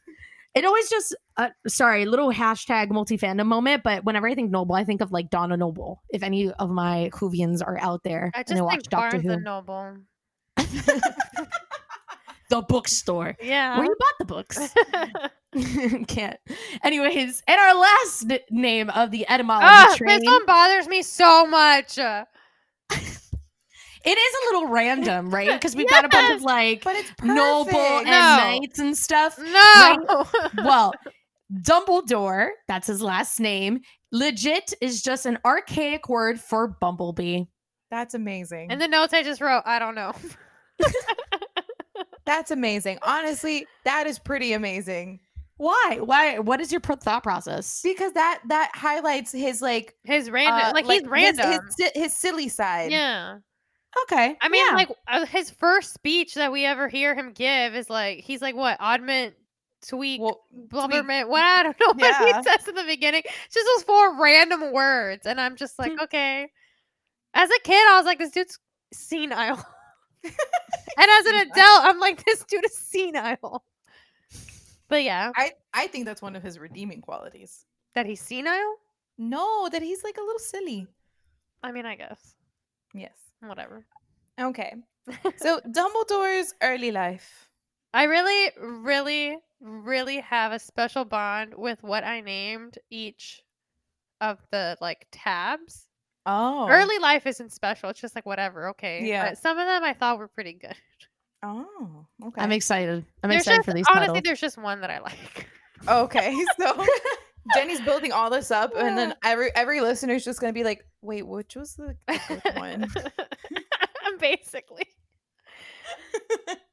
It 0.55 0.65
always 0.65 0.87
just, 0.89 1.15
uh, 1.37 1.49
sorry, 1.67 2.05
little 2.05 2.31
hashtag 2.31 2.89
multi 2.91 3.17
fandom 3.17 3.47
moment, 3.47 3.81
but 3.83 4.03
whenever 4.05 4.27
I 4.27 4.35
think 4.35 4.51
noble, 4.51 4.75
I 4.75 4.83
think 4.83 5.01
of 5.01 5.11
like 5.11 5.29
Donna 5.31 5.57
Noble. 5.57 6.03
If 6.09 6.21
any 6.21 6.51
of 6.51 6.69
my 6.69 7.09
Whovians 7.13 7.61
are 7.65 7.79
out 7.79 8.03
there 8.03 8.31
I 8.35 8.39
and 8.39 8.47
just 8.47 8.55
they 8.55 8.61
watch 8.61 8.83
Doctor 8.83 9.17
Barnes 9.19 9.33
Who, 9.35 9.39
Noble. 9.41 9.97
the 12.49 12.61
bookstore 12.61 13.35
Yeah. 13.41 13.77
where 13.77 13.85
you 13.85 13.95
bought 13.97 14.17
the 14.19 14.25
books. 14.25 14.59
Can't. 16.07 16.37
Anyways, 16.83 17.43
and 17.47 17.59
our 17.59 17.75
last 17.75 18.25
n- 18.31 18.39
name 18.49 18.89
of 18.91 19.11
the 19.11 19.27
etymology 19.29 19.67
Ah, 19.69 19.93
train. 19.97 20.19
this 20.19 20.25
one 20.25 20.45
bothers 20.45 20.87
me 20.87 21.01
so 21.03 21.45
much. 21.47 21.97
Uh, 24.05 24.09
It 24.09 24.17
is 24.17 24.33
a 24.35 24.53
little 24.53 24.69
random, 24.69 25.29
right? 25.29 25.49
Because 25.53 25.75
we've 25.75 25.89
got 25.89 26.05
a 26.05 26.09
bunch 26.09 26.35
of 26.35 26.41
like 26.43 26.83
But 26.83 26.95
it's 26.95 27.11
noble 27.23 27.65
perfect. 27.65 28.07
and 28.07 28.61
knights 28.61 28.79
and 28.79 28.97
stuff. 28.97 29.37
No. 29.39 30.25
well, 30.63 30.93
Dumbledore, 31.53 32.49
that's 32.67 32.87
his 32.87 33.01
last 33.01 33.39
name. 33.39 33.81
Legit 34.11 34.73
is 34.81 35.01
just 35.01 35.25
an 35.25 35.37
archaic 35.45 36.09
word 36.09 36.39
for 36.39 36.67
bumblebee. 36.67 37.43
That's 37.91 38.13
amazing. 38.15 38.71
In 38.71 38.79
the 38.79 38.87
notes 38.87 39.13
I 39.13 39.21
just 39.23 39.39
wrote, 39.41 39.61
I 39.65 39.77
don't 39.79 39.93
know. 39.95 40.13
That's 42.25 42.51
amazing. 42.51 42.99
Honestly, 43.01 43.67
that 43.83 44.07
is 44.07 44.17
pretty 44.17 44.53
amazing 44.53 45.19
Why? 45.57 45.99
Why? 46.01 46.39
What 46.39 46.61
is 46.61 46.71
your 46.71 46.81
thought 46.81 47.21
process? 47.23 47.81
because 47.83 48.13
that 48.13 48.41
that 48.47 48.71
highlights 48.73 49.31
his 49.31 49.61
like 49.61 49.95
His 50.05 50.29
random, 50.29 50.69
uh, 50.69 50.71
like, 50.73 50.85
he's 50.85 51.01
his- 51.01 51.07
random. 51.09 51.51
his, 51.51 51.59
si- 51.75 51.91
his 51.99 52.13
silly 52.13 52.49
side. 52.49 52.91
yeah. 52.91 53.37
Okay. 54.03 54.35
I 54.41 54.49
mean, 54.49 54.65
yeah. 54.67 54.75
like 54.75 54.89
uh, 55.07 55.25
his 55.25 55.49
first 55.51 55.93
speech 55.93 56.33
that 56.35 56.51
we 56.51 56.65
ever 56.65 56.87
hear 56.87 57.13
him 57.15 57.31
give 57.31 57.75
is 57.75 57.89
like 57.89 58.19
he's 58.19 58.41
like 58.41 58.55
what 58.55 58.77
oddment, 58.79 59.35
tweak, 59.87 60.19
Well, 60.19 60.41
blubberment. 60.51 61.29
What 61.29 61.43
I 61.43 61.63
don't 61.63 61.79
know 61.79 61.87
what 61.87 61.99
Yeah. 61.99 62.37
he 62.37 62.43
says 62.43 62.67
in 62.67 62.75
the 62.75 62.83
beginning. 62.83 63.21
It's 63.25 63.53
just 63.53 63.67
those 63.75 63.83
four 63.83 64.19
random 64.21 64.71
words, 64.73 65.25
and 65.25 65.39
I'm 65.39 65.55
just 65.55 65.77
like, 65.77 65.91
Hmm. 65.93 65.99
okay. 66.01 66.49
As 67.35 67.49
a 67.49 67.59
kid, 67.63 67.75
I 67.89 67.97
was 67.97 68.05
like, 68.05 68.19
this 68.19 68.31
dude's 68.31 68.59
senile, 68.93 69.63
and 70.23 70.31
as 71.19 71.25
an 71.25 71.35
adult, 71.51 71.81
I'm 71.83 71.99
like, 71.99 72.23
this 72.25 72.43
dude 72.45 72.65
is 72.65 72.77
senile. 72.77 73.63
But 74.89 75.03
yeah, 75.03 75.31
I 75.35 75.53
I 75.73 75.87
think 75.87 76.05
that's 76.05 76.21
one 76.21 76.35
of 76.35 76.43
his 76.43 76.59
redeeming 76.59 77.01
qualities. 77.01 77.65
that 77.95 78.05
he's 78.05 78.21
senile. 78.21 78.75
No, 79.17 79.69
that 79.69 79.81
he's 79.81 80.03
like 80.03 80.17
a 80.17 80.21
little 80.21 80.39
silly. 80.39 80.87
I 81.63 81.71
mean, 81.71 81.85
I 81.85 81.95
guess. 81.95 82.35
Yes. 82.93 83.13
Whatever. 83.47 83.85
Okay. 84.39 84.73
So 85.37 85.59
Dumbledore's 85.67 86.53
early 86.61 86.91
life. 86.91 87.49
I 87.93 88.03
really, 88.05 88.51
really, 88.59 89.37
really 89.61 90.17
have 90.21 90.51
a 90.51 90.59
special 90.59 91.05
bond 91.05 91.53
with 91.55 91.83
what 91.83 92.03
I 92.03 92.21
named 92.21 92.77
each 92.89 93.41
of 94.21 94.39
the 94.51 94.77
like 94.81 95.05
tabs. 95.11 95.85
Oh. 96.25 96.67
Early 96.69 96.97
life 96.99 97.27
isn't 97.27 97.51
special. 97.51 97.89
It's 97.89 97.99
just 98.01 98.15
like 98.15 98.25
whatever. 98.25 98.69
Okay. 98.69 99.05
Yeah. 99.05 99.29
But 99.29 99.37
some 99.37 99.57
of 99.59 99.67
them 99.67 99.83
I 99.83 99.93
thought 99.93 100.17
were 100.17 100.27
pretty 100.29 100.53
good. 100.53 100.75
Oh. 101.43 102.05
Okay. 102.25 102.41
I'm 102.41 102.53
excited. 102.53 103.05
I'm 103.21 103.29
There's 103.29 103.41
excited 103.41 103.57
just- 103.57 103.65
for 103.65 103.73
these 103.73 103.85
Honestly, 103.89 104.07
titles. 104.07 104.23
there's 104.23 104.39
just 104.41 104.57
one 104.57 104.79
that 104.81 104.89
I 104.89 104.99
like. 104.99 105.47
Okay, 105.85 106.33
so 106.57 106.85
Jenny's 107.53 107.81
building 107.81 108.11
all 108.11 108.29
this 108.29 108.51
up, 108.51 108.73
and 108.75 108.97
then 108.97 109.13
every 109.23 109.53
every 109.55 109.81
listener's 109.81 110.23
just 110.23 110.39
gonna 110.39 110.53
be 110.53 110.63
like, 110.63 110.85
"Wait, 111.01 111.27
which 111.27 111.55
was 111.55 111.75
the 111.75 111.95
the 112.07 112.19
good 112.43 112.55
one?" 112.55 112.87
Basically. 114.19 114.87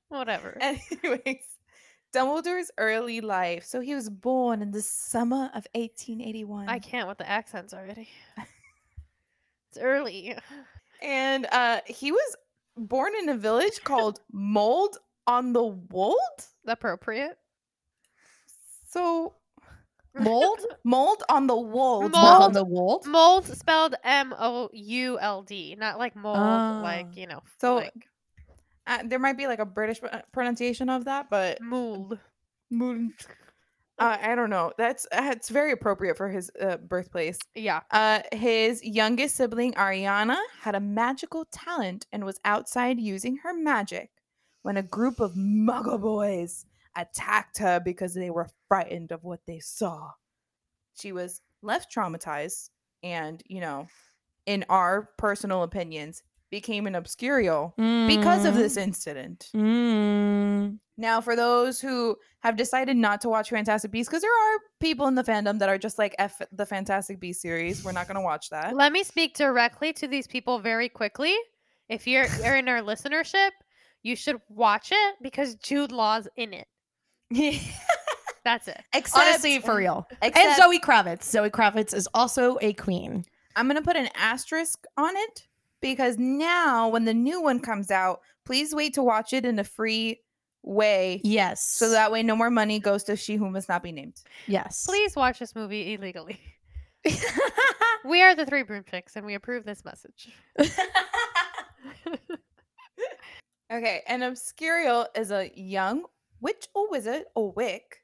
Whatever. 0.08 0.56
Anyways, 0.60 1.44
Dumbledore's 2.12 2.70
early 2.78 3.20
life. 3.20 3.64
So 3.64 3.80
he 3.80 3.94
was 3.94 4.08
born 4.10 4.62
in 4.62 4.70
the 4.72 4.82
summer 4.82 5.46
of 5.54 5.66
1881, 5.74 6.68
I 6.68 6.78
can't 6.78 7.08
with 7.08 7.18
the 7.18 7.28
accents 7.28 7.72
already. 7.72 8.08
It's 9.68 9.78
early. 9.78 10.36
and 11.00 11.46
uh, 11.52 11.80
he 11.86 12.10
was 12.10 12.36
born 12.76 13.12
in 13.22 13.28
a 13.28 13.36
village 13.36 13.82
called 13.84 14.20
Mould 14.32 14.96
on 15.26 15.52
the 15.52 15.62
Wold. 15.64 16.16
Appropriate. 16.66 17.38
So 18.88 19.34
Mold? 20.18 20.58
Mould 20.84 21.22
on 21.28 21.46
the 21.46 21.56
Wold. 21.56 22.02
Mold. 22.02 22.12
Mold 22.12 22.42
on 22.42 22.52
the 22.52 22.64
wold? 22.64 23.06
Mold 23.06 23.46
spelled 23.46 23.94
M 24.04 24.34
O 24.38 24.68
U 24.72 25.18
L 25.20 25.42
D, 25.42 25.76
not 25.78 25.98
like 25.98 26.16
mold, 26.16 26.36
Oh. 26.38 26.80
like 26.82 27.16
you 27.16 27.26
know. 27.26 27.42
So- 27.60 27.76
like 27.76 27.92
Uh, 28.86 28.98
there 29.04 29.18
might 29.20 29.36
be 29.36 29.46
like 29.46 29.60
a 29.60 29.66
British 29.66 30.00
pronunciation 30.32 30.88
of 30.88 31.04
that, 31.04 31.30
but 31.30 31.60
mold. 31.60 32.18
Mold. 32.70 33.10
Uh, 33.98 34.16
I 34.18 34.34
don't 34.34 34.48
know. 34.48 34.72
That's 34.78 35.04
uh, 35.12 35.28
it's 35.34 35.50
very 35.50 35.72
appropriate 35.72 36.16
for 36.16 36.30
his 36.30 36.50
uh, 36.58 36.78
birthplace. 36.78 37.38
Yeah. 37.54 37.80
Uh, 37.90 38.20
his 38.32 38.82
youngest 38.82 39.36
sibling, 39.36 39.74
Ariana, 39.74 40.38
had 40.62 40.74
a 40.74 40.80
magical 40.80 41.44
talent 41.52 42.06
and 42.10 42.24
was 42.24 42.40
outside 42.46 42.98
using 42.98 43.36
her 43.42 43.52
magic 43.52 44.08
when 44.62 44.78
a 44.78 44.82
group 44.82 45.20
of 45.20 45.34
muggle 45.34 46.00
boys 46.00 46.64
attacked 46.96 47.58
her 47.58 47.80
because 47.80 48.14
they 48.14 48.30
were 48.30 48.48
frightened 48.68 49.12
of 49.12 49.24
what 49.24 49.40
they 49.46 49.58
saw. 49.60 50.10
She 51.00 51.12
was 51.12 51.40
left 51.62 51.94
traumatized 51.94 52.70
and, 53.02 53.42
you 53.46 53.60
know, 53.60 53.86
in 54.46 54.64
our 54.68 55.10
personal 55.16 55.62
opinions, 55.62 56.22
became 56.50 56.86
an 56.86 56.94
obscurial 56.94 57.74
because 58.08 58.44
of 58.44 58.54
this 58.54 58.76
incident. 58.76 59.48
Mm. 59.54 60.78
Now, 60.96 61.20
for 61.20 61.36
those 61.36 61.80
who 61.80 62.16
have 62.40 62.56
decided 62.56 62.96
not 62.96 63.20
to 63.22 63.28
watch 63.28 63.50
Fantastic 63.50 63.90
Beasts, 63.90 64.10
because 64.10 64.22
there 64.22 64.30
are 64.30 64.58
people 64.80 65.06
in 65.06 65.14
the 65.14 65.22
fandom 65.22 65.58
that 65.60 65.68
are 65.68 65.78
just 65.78 65.98
like 65.98 66.14
F 66.18 66.42
the 66.52 66.66
Fantastic 66.66 67.20
Beasts 67.20 67.40
series, 67.40 67.84
we're 67.84 67.92
not 67.92 68.06
going 68.06 68.16
to 68.16 68.20
watch 68.20 68.50
that. 68.50 68.74
Let 68.74 68.92
me 68.92 69.04
speak 69.04 69.36
directly 69.36 69.92
to 69.94 70.08
these 70.08 70.26
people 70.26 70.58
very 70.58 70.88
quickly. 70.88 71.34
If 71.88 72.06
you're, 72.06 72.26
you're 72.44 72.56
in 72.56 72.68
our 72.68 72.80
listenership, 72.82 73.50
you 74.02 74.16
should 74.16 74.40
watch 74.48 74.90
it 74.92 75.16
because 75.22 75.54
Jude 75.56 75.92
Law's 75.92 76.28
in 76.36 76.52
it. 76.52 76.66
That's 78.44 78.68
it. 78.68 78.80
Except, 78.94 79.24
Honestly, 79.26 79.58
for 79.60 79.76
real. 79.76 80.08
and 80.22 80.34
Zoe 80.56 80.78
Kravitz. 80.80 81.24
Zoe 81.24 81.50
Kravitz 81.50 81.94
is 81.94 82.08
also 82.14 82.58
a 82.62 82.72
queen. 82.72 83.24
I'm 83.56 83.66
going 83.66 83.76
to 83.76 83.82
put 83.86 83.96
an 83.96 84.08
asterisk 84.16 84.84
on 84.96 85.14
it 85.16 85.46
because 85.80 86.16
now 86.18 86.88
when 86.88 87.04
the 87.04 87.14
new 87.14 87.42
one 87.42 87.60
comes 87.60 87.90
out, 87.90 88.20
please 88.44 88.74
wait 88.74 88.94
to 88.94 89.02
watch 89.02 89.32
it 89.32 89.44
in 89.44 89.58
a 89.58 89.64
free 89.64 90.20
way. 90.62 91.20
Yes. 91.24 91.62
So 91.62 91.90
that 91.90 92.10
way, 92.10 92.22
no 92.22 92.34
more 92.36 92.50
money 92.50 92.78
goes 92.80 93.04
to 93.04 93.16
She 93.16 93.36
Who 93.36 93.50
Must 93.50 93.68
Not 93.68 93.82
Be 93.82 93.92
Named. 93.92 94.20
yes. 94.46 94.86
Please 94.86 95.14
watch 95.16 95.38
this 95.38 95.54
movie 95.54 95.94
illegally. 95.94 96.40
We 98.02 98.22
are 98.22 98.34
the 98.34 98.46
three 98.46 98.62
broomsticks, 98.62 99.14
and 99.16 99.26
we 99.26 99.34
approve 99.34 99.66
this 99.66 99.84
message. 99.84 100.30
Okay, 103.72 104.02
and 104.08 104.22
Obscurial 104.24 105.06
is 105.14 105.30
a 105.30 105.48
young 105.54 106.04
witch 106.40 106.68
or 106.74 106.90
wizard 106.90 107.24
or 107.34 107.52
wick 107.52 107.98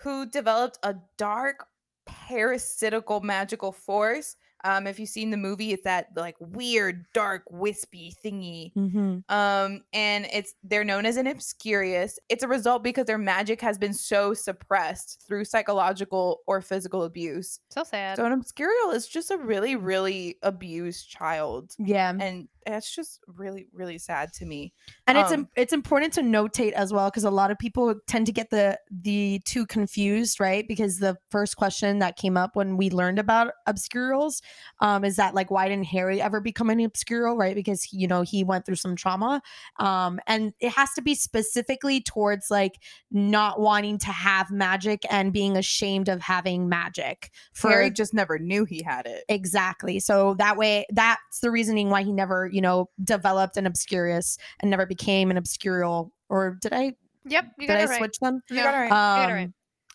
who 0.00 0.26
developed 0.26 0.78
a 0.82 0.94
dark 1.16 1.66
parasitical 2.06 3.20
magical 3.20 3.72
force. 3.72 4.36
Um, 4.64 4.86
if 4.86 4.98
you've 4.98 5.08
seen 5.08 5.30
the 5.30 5.36
movie, 5.36 5.72
it's 5.72 5.84
that 5.84 6.08
like 6.16 6.34
weird, 6.40 7.04
dark, 7.12 7.42
wispy 7.50 8.12
thingy. 8.24 8.72
hmm 8.72 9.18
Um, 9.28 9.82
and 9.92 10.26
it's 10.32 10.54
they're 10.62 10.82
known 10.84 11.06
as 11.06 11.16
an 11.16 11.26
obscurious. 11.26 12.18
It's 12.28 12.42
a 12.42 12.48
result 12.48 12.82
because 12.82 13.04
their 13.04 13.18
magic 13.18 13.60
has 13.60 13.78
been 13.78 13.92
so 13.92 14.34
suppressed 14.34 15.22
through 15.26 15.44
psychological 15.44 16.40
or 16.46 16.60
physical 16.62 17.04
abuse. 17.04 17.60
So 17.70 17.84
sad. 17.84 18.16
So 18.16 18.24
an 18.24 18.32
obscurial 18.32 18.94
is 18.94 19.06
just 19.06 19.30
a 19.30 19.36
really, 19.36 19.76
really 19.76 20.38
abused 20.42 21.10
child. 21.10 21.74
Yeah. 21.78 22.12
And 22.18 22.48
that's 22.66 22.94
just 22.94 23.20
really, 23.26 23.68
really 23.72 23.98
sad 23.98 24.32
to 24.34 24.44
me. 24.46 24.72
and 25.06 25.16
it's 25.16 25.30
Um, 25.30 25.40
im- 25.40 25.48
it's 25.56 25.72
important 25.72 26.12
to 26.14 26.20
notate 26.22 26.72
as 26.72 26.92
well 26.92 27.08
because 27.10 27.24
a 27.24 27.30
lot 27.30 27.50
of 27.50 27.58
people 27.58 27.94
tend 28.06 28.26
to 28.26 28.32
get 28.32 28.50
the 28.50 28.78
the 28.90 29.40
two 29.44 29.66
confused 29.66 30.40
right 30.40 30.66
because 30.66 30.98
the 30.98 31.16
first 31.30 31.56
question 31.56 32.00
that 32.00 32.16
came 32.16 32.36
up 32.36 32.56
when 32.56 32.76
we 32.76 32.90
learned 32.90 33.18
about 33.18 33.52
obscurals 33.68 34.42
um, 34.80 35.04
is 35.04 35.16
that 35.16 35.34
like 35.34 35.50
why 35.50 35.68
didn't 35.68 35.86
harry 35.86 36.20
ever 36.20 36.40
become 36.40 36.70
an 36.70 36.80
obscural 36.80 37.36
right 37.36 37.54
because 37.54 37.92
you 37.92 38.06
know 38.08 38.22
he 38.22 38.42
went 38.44 38.66
through 38.66 38.74
some 38.76 38.96
trauma 38.96 39.40
um, 39.78 40.18
and 40.26 40.52
it 40.60 40.70
has 40.72 40.92
to 40.94 41.02
be 41.02 41.14
specifically 41.14 42.00
towards 42.00 42.50
like 42.50 42.74
not 43.10 43.60
wanting 43.60 43.98
to 43.98 44.10
have 44.10 44.50
magic 44.50 45.04
and 45.10 45.32
being 45.32 45.56
ashamed 45.56 46.08
of 46.08 46.20
having 46.20 46.68
magic 46.68 47.30
for 47.52 47.70
Harry 47.70 47.90
just 47.90 48.12
never 48.14 48.38
knew 48.38 48.64
he 48.64 48.82
had 48.82 49.06
it. 49.06 49.24
Exactly. 49.28 50.00
So 50.00 50.34
that 50.38 50.56
way, 50.56 50.86
that's 50.90 51.40
the 51.40 51.50
reasoning 51.50 51.90
why 51.90 52.02
he 52.02 52.12
never, 52.12 52.48
you 52.56 52.62
know, 52.62 52.88
developed 53.04 53.58
an 53.58 53.66
obscurious 53.66 54.38
and 54.60 54.70
never 54.70 54.86
became 54.86 55.30
an 55.30 55.36
obscurial. 55.36 56.08
Or 56.30 56.56
did 56.62 56.72
I? 56.72 56.94
Yep, 57.26 57.44
you 57.58 57.66
did 57.66 57.74
got 57.74 57.76
I 57.76 57.82
it 57.82 57.88
right. 57.90 57.98
switch 57.98 58.16
them? 58.18 58.40
You 58.48 58.56
got 58.56 58.72
it 58.72 58.78
right. 58.78 58.88
got 58.88 59.28
it 59.28 59.32
Um, 59.32 59.36
right. 59.36 59.50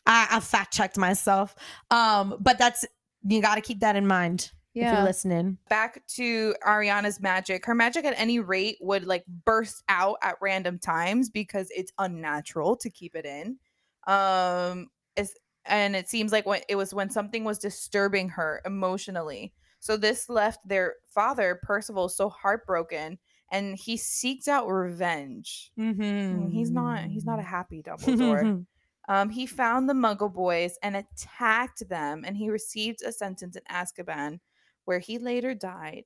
I, 0.05 0.27
I 0.37 0.39
fact 0.39 0.71
checked 0.71 0.95
myself. 0.95 1.55
Um, 1.89 2.37
but 2.39 2.59
that's 2.59 2.85
you 3.23 3.41
got 3.41 3.55
to 3.55 3.61
keep 3.61 3.79
that 3.79 3.95
in 3.95 4.05
mind 4.05 4.51
if 4.75 4.93
you're 4.93 5.03
listening. 5.03 5.57
back 5.69 6.05
to 6.17 6.53
Ariana's 6.65 7.19
magic. 7.19 7.65
Her 7.65 7.73
magic 7.73 8.05
at 8.05 8.13
any 8.15 8.39
rate 8.39 8.77
would 8.79 9.05
like 9.05 9.25
burst 9.43 9.83
out 9.89 10.17
at 10.21 10.35
random 10.39 10.77
times 10.77 11.31
because 11.31 11.67
it's 11.71 11.91
unnatural 11.97 12.75
to 12.77 12.91
keep 12.91 13.15
it 13.15 13.25
in. 13.25 13.57
Um 14.05 14.89
is 15.15 15.33
and 15.65 15.95
it 15.95 16.09
seems 16.09 16.31
like 16.31 16.45
when 16.45 16.61
it 16.69 16.75
was 16.75 16.93
when 16.93 17.09
something 17.09 17.43
was 17.43 17.57
disturbing 17.57 18.29
her 18.29 18.61
emotionally. 18.65 19.51
So 19.81 19.97
this 19.97 20.29
left 20.29 20.65
their 20.65 20.95
father, 21.07 21.59
Percival, 21.61 22.07
so 22.07 22.29
heartbroken 22.29 23.19
and 23.51 23.75
he 23.75 23.97
seeks 23.97 24.47
out 24.47 24.67
revenge. 24.67 25.71
Mm-hmm. 25.77 26.01
Mm, 26.01 26.51
He's 26.51 26.71
not 26.71 27.03
he's 27.05 27.25
not 27.25 27.39
a 27.39 27.43
happy 27.43 27.83
Dumbledore. 27.85 28.65
Um, 29.09 29.29
he 29.29 29.45
found 29.45 29.89
the 29.89 29.93
Muggle 29.93 30.31
boys 30.31 30.77
and 30.83 30.95
attacked 30.95 31.87
them, 31.89 32.23
and 32.25 32.37
he 32.37 32.49
received 32.49 33.01
a 33.01 33.11
sentence 33.11 33.57
in 33.57 33.63
Azkaban, 33.69 34.39
where 34.85 34.99
he 34.99 35.17
later 35.17 35.53
died 35.53 36.05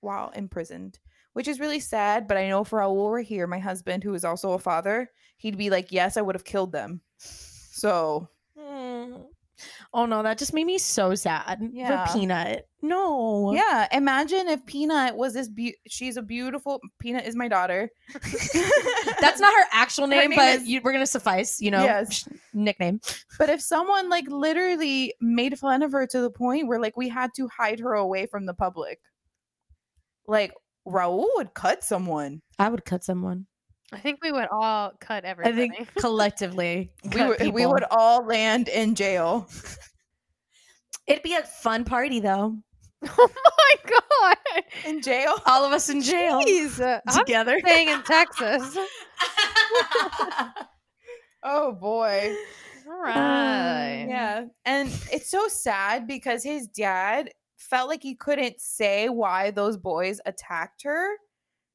while 0.00 0.30
imprisoned, 0.30 1.00
which 1.32 1.48
is 1.48 1.58
really 1.58 1.80
sad. 1.80 2.28
But 2.28 2.36
I 2.36 2.48
know 2.48 2.62
for 2.62 2.78
Raul 2.78 3.06
over 3.06 3.20
here, 3.20 3.46
my 3.46 3.58
husband, 3.58 4.04
who 4.04 4.14
is 4.14 4.24
also 4.24 4.52
a 4.52 4.58
father, 4.58 5.10
he'd 5.38 5.58
be 5.58 5.70
like, 5.70 5.90
"Yes, 5.90 6.16
I 6.16 6.22
would 6.22 6.36
have 6.36 6.44
killed 6.44 6.72
them." 6.72 7.00
So. 7.18 8.28
Oh 9.92 10.06
no, 10.06 10.22
that 10.22 10.38
just 10.38 10.52
made 10.54 10.64
me 10.64 10.78
so 10.78 11.14
sad 11.14 11.58
Yeah. 11.72 12.06
for 12.06 12.18
Peanut. 12.18 12.66
No. 12.82 13.52
yeah, 13.52 13.88
imagine 13.92 14.48
if 14.48 14.64
Peanut 14.64 15.16
was 15.16 15.34
this. 15.34 15.48
Be- 15.48 15.76
she's 15.88 16.16
a 16.16 16.22
beautiful. 16.22 16.80
Peanut 16.98 17.26
is 17.26 17.36
my 17.36 17.48
daughter. 17.48 17.90
That's 19.20 19.40
not 19.40 19.52
her 19.54 19.64
actual 19.72 20.04
Her 20.06 20.10
name, 20.10 20.30
name 20.30 20.36
but 20.38 20.48
is- 20.60 20.66
you, 20.68 20.80
we're 20.82 20.92
gonna 20.92 21.06
suffice, 21.06 21.60
you 21.60 21.70
know, 21.70 21.82
Yes. 21.82 22.28
nickname. 22.54 23.00
But 23.38 23.50
if 23.50 23.60
someone 23.60 24.08
like 24.08 24.26
literally 24.28 25.14
made 25.20 25.58
fun 25.58 25.82
of 25.82 25.92
her 25.92 26.06
to 26.06 26.20
the 26.20 26.30
point 26.30 26.68
where 26.68 26.80
like 26.80 26.96
we 26.96 27.08
had 27.08 27.30
to 27.36 27.48
hide 27.48 27.80
her 27.80 27.92
away 27.94 28.26
from 28.26 28.46
the 28.46 28.54
public, 28.54 29.00
like 30.26 30.52
Raul 30.86 31.26
would 31.36 31.52
cut 31.54 31.84
someone. 31.84 32.40
I 32.58 32.68
would 32.68 32.84
cut 32.84 33.04
someone. 33.04 33.46
I 33.92 33.98
think 33.98 34.20
we 34.22 34.30
would 34.32 34.48
all 34.52 34.92
cut 35.00 35.24
I 35.24 35.52
think 35.52 35.94
collectively, 35.98 36.92
We 37.14 37.26
would, 37.26 37.54
we 37.54 37.66
would 37.66 37.84
all 37.90 38.24
land 38.24 38.68
in 38.68 38.94
jail. 38.94 39.48
It'd 41.06 41.22
be 41.22 41.34
a 41.34 41.42
fun 41.42 41.84
party 41.84 42.20
though. 42.20 42.56
oh 43.08 43.28
my 43.34 43.74
god! 43.90 44.64
In 44.86 45.00
jail? 45.00 45.34
All 45.46 45.64
of 45.64 45.72
us 45.72 45.88
in 45.88 46.02
jail 46.02 46.42
Jeez, 46.42 46.80
uh, 46.80 47.00
I'm 47.08 47.18
together. 47.18 47.58
staying 47.60 47.88
in 47.88 48.02
Texas. 48.02 48.76
Oh 51.42 51.72
boy. 51.72 52.34
All 52.86 53.00
right. 53.00 54.06
Yeah. 54.08 54.44
And 54.64 54.88
it's 55.10 55.30
so 55.30 55.48
sad 55.48 56.06
because 56.06 56.44
his 56.44 56.66
dad 56.68 57.30
felt 57.56 57.88
like 57.88 58.02
he 58.02 58.14
couldn't 58.14 58.60
say 58.60 59.08
why 59.08 59.50
those 59.50 59.76
boys 59.76 60.20
attacked 60.26 60.82
her 60.82 61.08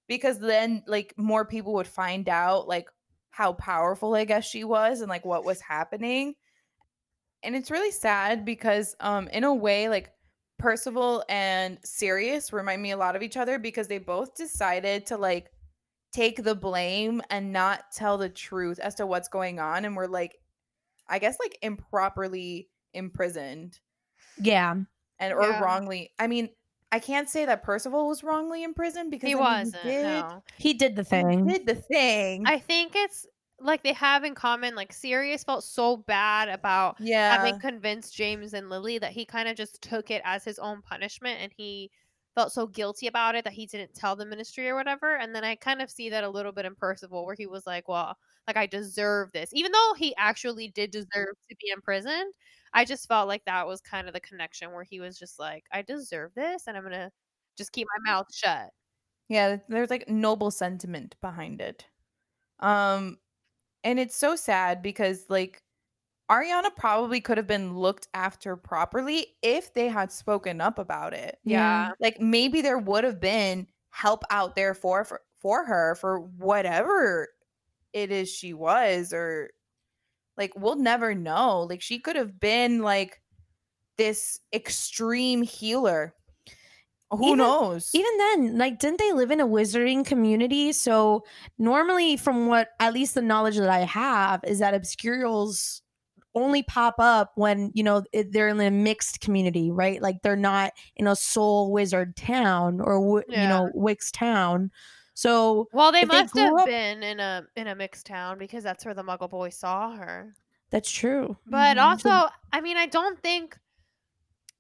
because 0.08 0.40
then 0.40 0.84
like 0.88 1.14
more 1.18 1.46
people 1.46 1.74
would 1.74 1.88
find 1.88 2.30
out 2.30 2.68
like 2.68 2.88
how 3.30 3.54
powerful 3.54 4.16
I 4.16 4.26
guess 4.26 4.46
she 4.48 4.64
was 4.64 5.02
and 5.02 5.10
like 5.10 5.26
what 5.26 5.44
was 5.46 5.60
happening. 5.62 6.36
And 7.44 7.56
it's 7.56 7.72
really 7.72 7.92
sad 7.92 8.46
because 8.46 8.96
um 9.00 9.28
in 9.30 9.44
a 9.44 9.54
way 9.54 9.90
like 9.90 10.12
Percival 10.58 11.24
and 11.28 11.80
Sirius 11.84 12.54
remind 12.54 12.82
me 12.82 12.92
a 12.92 12.98
lot 12.98 13.16
of 13.16 13.22
each 13.22 13.36
other 13.38 13.60
because 13.60 13.88
they 13.88 13.98
both 13.98 14.36
decided 14.36 15.08
to 15.08 15.18
like 15.18 15.52
take 16.14 16.42
the 16.44 16.56
blame 16.56 17.22
and 17.30 17.52
not 17.52 17.92
tell 17.94 18.18
the 18.18 18.30
truth 18.30 18.80
as 18.80 18.96
to 18.96 19.06
what's 19.06 19.28
going 19.28 19.60
on 19.60 19.84
and 19.84 19.96
we're 19.98 20.08
like 20.08 20.38
I 21.08 21.20
guess 21.20 21.38
like 21.40 21.58
improperly 21.62 22.70
imprisoned 22.94 23.80
Yeah. 24.42 24.76
and 25.20 25.34
or 25.34 25.42
Yeah. 25.42 25.62
wrongly. 25.62 26.12
I 26.18 26.28
mean, 26.28 26.50
I 26.96 27.00
can't 27.00 27.30
say 27.30 27.46
that 27.46 27.62
Percival 27.62 28.08
was 28.08 28.24
wrongly 28.24 28.64
imprisoned 28.64 29.12
because 29.12 29.28
He 29.28 29.34
I 29.34 29.36
mean, 29.36 29.44
wasn't. 29.44 29.84
did, 29.84 30.04
No. 30.04 30.44
He 30.58 30.74
did 30.74 30.96
the 30.96 31.04
he 31.04 31.10
thing. 31.10 31.46
did 31.46 31.66
the 31.66 31.76
thing. 31.76 32.44
I 32.48 32.58
think 32.58 32.94
it's 32.96 33.28
like 33.60 33.84
they 33.84 33.92
have 33.92 34.24
in 34.24 34.34
common. 34.34 34.76
Like 34.76 34.94
Sirius 34.94 35.44
felt 35.44 35.66
so 35.66 35.98
bad 35.98 36.48
about 36.48 36.96
yeah, 37.02 37.36
having 37.36 37.60
convinced 37.60 38.16
James 38.16 38.54
and 38.54 38.70
Lily 38.70 38.98
that 39.00 39.12
he 39.12 39.26
kind 39.26 39.50
of 39.50 39.58
just 39.58 39.82
took 39.82 40.10
it 40.10 40.22
as 40.24 40.46
his 40.46 40.58
own 40.58 40.82
punishment 40.82 41.42
and 41.42 41.52
he 41.58 41.92
felt 42.34 42.54
so 42.54 42.66
guilty 42.66 43.08
about 43.08 43.36
it 43.36 43.44
that 43.44 43.52
he 43.52 43.66
didn't 43.66 43.94
tell 43.94 44.16
the 44.16 44.26
ministry 44.26 44.70
or 44.70 44.76
whatever. 44.76 45.18
And 45.18 45.36
then 45.36 45.44
I 45.44 45.56
kind 45.56 45.82
of 45.82 45.90
see 45.92 46.10
that 46.12 46.24
a 46.24 46.30
little 46.30 46.54
bit 46.54 46.64
in 46.64 46.76
Percival 46.76 47.26
where 47.26 47.36
he 47.36 47.46
was 47.46 47.68
like, 47.68 47.90
well, 47.90 48.18
like 48.48 48.58
I 48.58 48.66
deserve 48.68 49.32
this. 49.32 49.50
Even 49.54 49.72
though 49.72 49.94
he 49.98 50.16
actually 50.18 50.68
did 50.70 50.92
deserve 50.92 51.36
to 51.50 51.56
be 51.60 51.70
imprisoned, 51.74 52.34
I 52.74 52.86
just 52.86 53.08
felt 53.08 53.28
like 53.28 53.44
that 53.46 53.68
was 53.68 53.82
kind 53.82 54.08
of 54.08 54.14
the 54.14 54.20
connection 54.20 54.72
where 54.72 54.84
he 54.84 55.00
was 55.00 55.18
just 55.18 55.40
like, 55.40 55.64
I 55.72 55.82
deserve 55.82 56.32
this 56.36 56.68
and 56.68 56.76
I'm 56.78 56.84
going 56.84 56.94
to 56.94 57.12
just 57.58 57.72
keep 57.72 57.88
my 58.04 58.12
mouth 58.12 58.28
shut. 58.34 58.70
yeah. 59.30 59.58
There's 59.70 59.90
like 59.90 60.10
noble 60.10 60.52
sentiment 60.52 61.16
behind 61.22 61.62
it. 61.62 61.86
Um, 62.60 63.18
and 63.84 64.00
it's 64.00 64.16
so 64.16 64.36
sad 64.36 64.82
because 64.82 65.26
like 65.30 65.62
Ariana 66.30 66.76
probably 66.76 67.22
could 67.22 67.38
have 67.38 67.48
been 67.48 67.78
looked 67.78 68.08
after 68.14 68.56
properly 68.56 69.28
if 69.44 69.74
they 69.74 69.88
had 69.88 70.12
spoken 70.12 70.62
up 70.62 70.80
about 70.80 71.14
it. 71.14 71.40
Yeah. 71.44 71.92
like 72.00 72.20
maybe 72.20 72.62
there 72.62 72.78
would 72.80 73.04
have 73.04 73.20
been 73.20 73.68
help 73.92 74.24
out 74.30 74.56
there 74.56 74.74
for 74.74 75.06
for, 75.06 75.22
for 75.42 75.66
her 75.66 75.96
for 75.96 76.20
whatever 76.20 77.30
it 77.96 78.12
is 78.12 78.30
she 78.30 78.54
was 78.54 79.12
or 79.14 79.50
like 80.38 80.52
we'll 80.56 80.76
never 80.76 81.16
know 81.16 81.62
like 81.62 81.82
she 81.82 81.98
could 81.98 82.16
have 82.18 82.40
been 82.40 82.82
like 82.82 83.22
this 83.98 84.40
extreme 84.54 85.42
healer 85.42 86.14
who 87.12 87.28
Even- 87.28 87.38
knows 87.38 87.92
Even 87.94 88.18
then, 88.18 88.58
like, 88.58 88.80
didn't 88.80 89.00
they 89.00 89.14
live 89.14 89.32
in 89.32 89.40
a 89.40 89.48
wizarding 89.48 90.06
community? 90.06 90.74
So 90.74 91.24
normally, 91.58 92.18
from 92.18 92.48
what 92.48 92.70
at 92.82 92.94
least 92.94 93.14
the 93.16 93.22
knowledge 93.22 93.56
that 93.58 93.70
I 93.70 93.82
have, 93.86 94.42
is 94.44 94.60
that 94.60 94.74
obscurials 94.74 95.82
only 96.34 96.64
pop 96.64 96.96
up 97.00 97.32
when 97.36 97.72
you 97.74 97.84
know 97.84 98.04
they're 98.32 98.50
in 98.50 98.60
a 98.60 98.72
mixed 98.72 99.22
community, 99.22 99.72
right? 99.72 100.02
Like 100.02 100.18
they're 100.24 100.36
not 100.36 100.74
in 100.98 101.08
a 101.08 101.16
sole 101.16 101.72
wizard 101.72 102.18
town 102.18 102.82
or 102.82 103.24
you 103.30 103.36
Yeah. 103.38 103.50
know 103.50 103.70
Wix 103.74 104.12
town. 104.12 104.72
So 105.16 105.72
Well, 105.72 105.92
they 105.92 106.04
If 106.04 106.10
they 106.12 106.24
must 106.24 106.36
have 106.38 106.64
up- 106.64 106.64
been 106.64 107.04
in 107.04 107.20
a 107.20 107.48
in 107.56 107.68
a 107.68 107.76
mixed 107.76 108.08
town 108.08 108.40
because 108.40 108.64
that's 108.64 108.84
where 108.84 108.96
the 108.96 109.04
Muggle 109.04 109.30
boy 109.30 109.50
saw 109.50 109.96
her. 109.96 110.36
that's 110.70 110.92
true. 110.92 111.38
But 111.48 111.78
Mhm. 111.78 111.80
also, 111.80 112.30
I 112.52 112.62
mean, 112.62 112.78
I 112.78 112.86
don't 112.86 113.20
think 113.20 113.58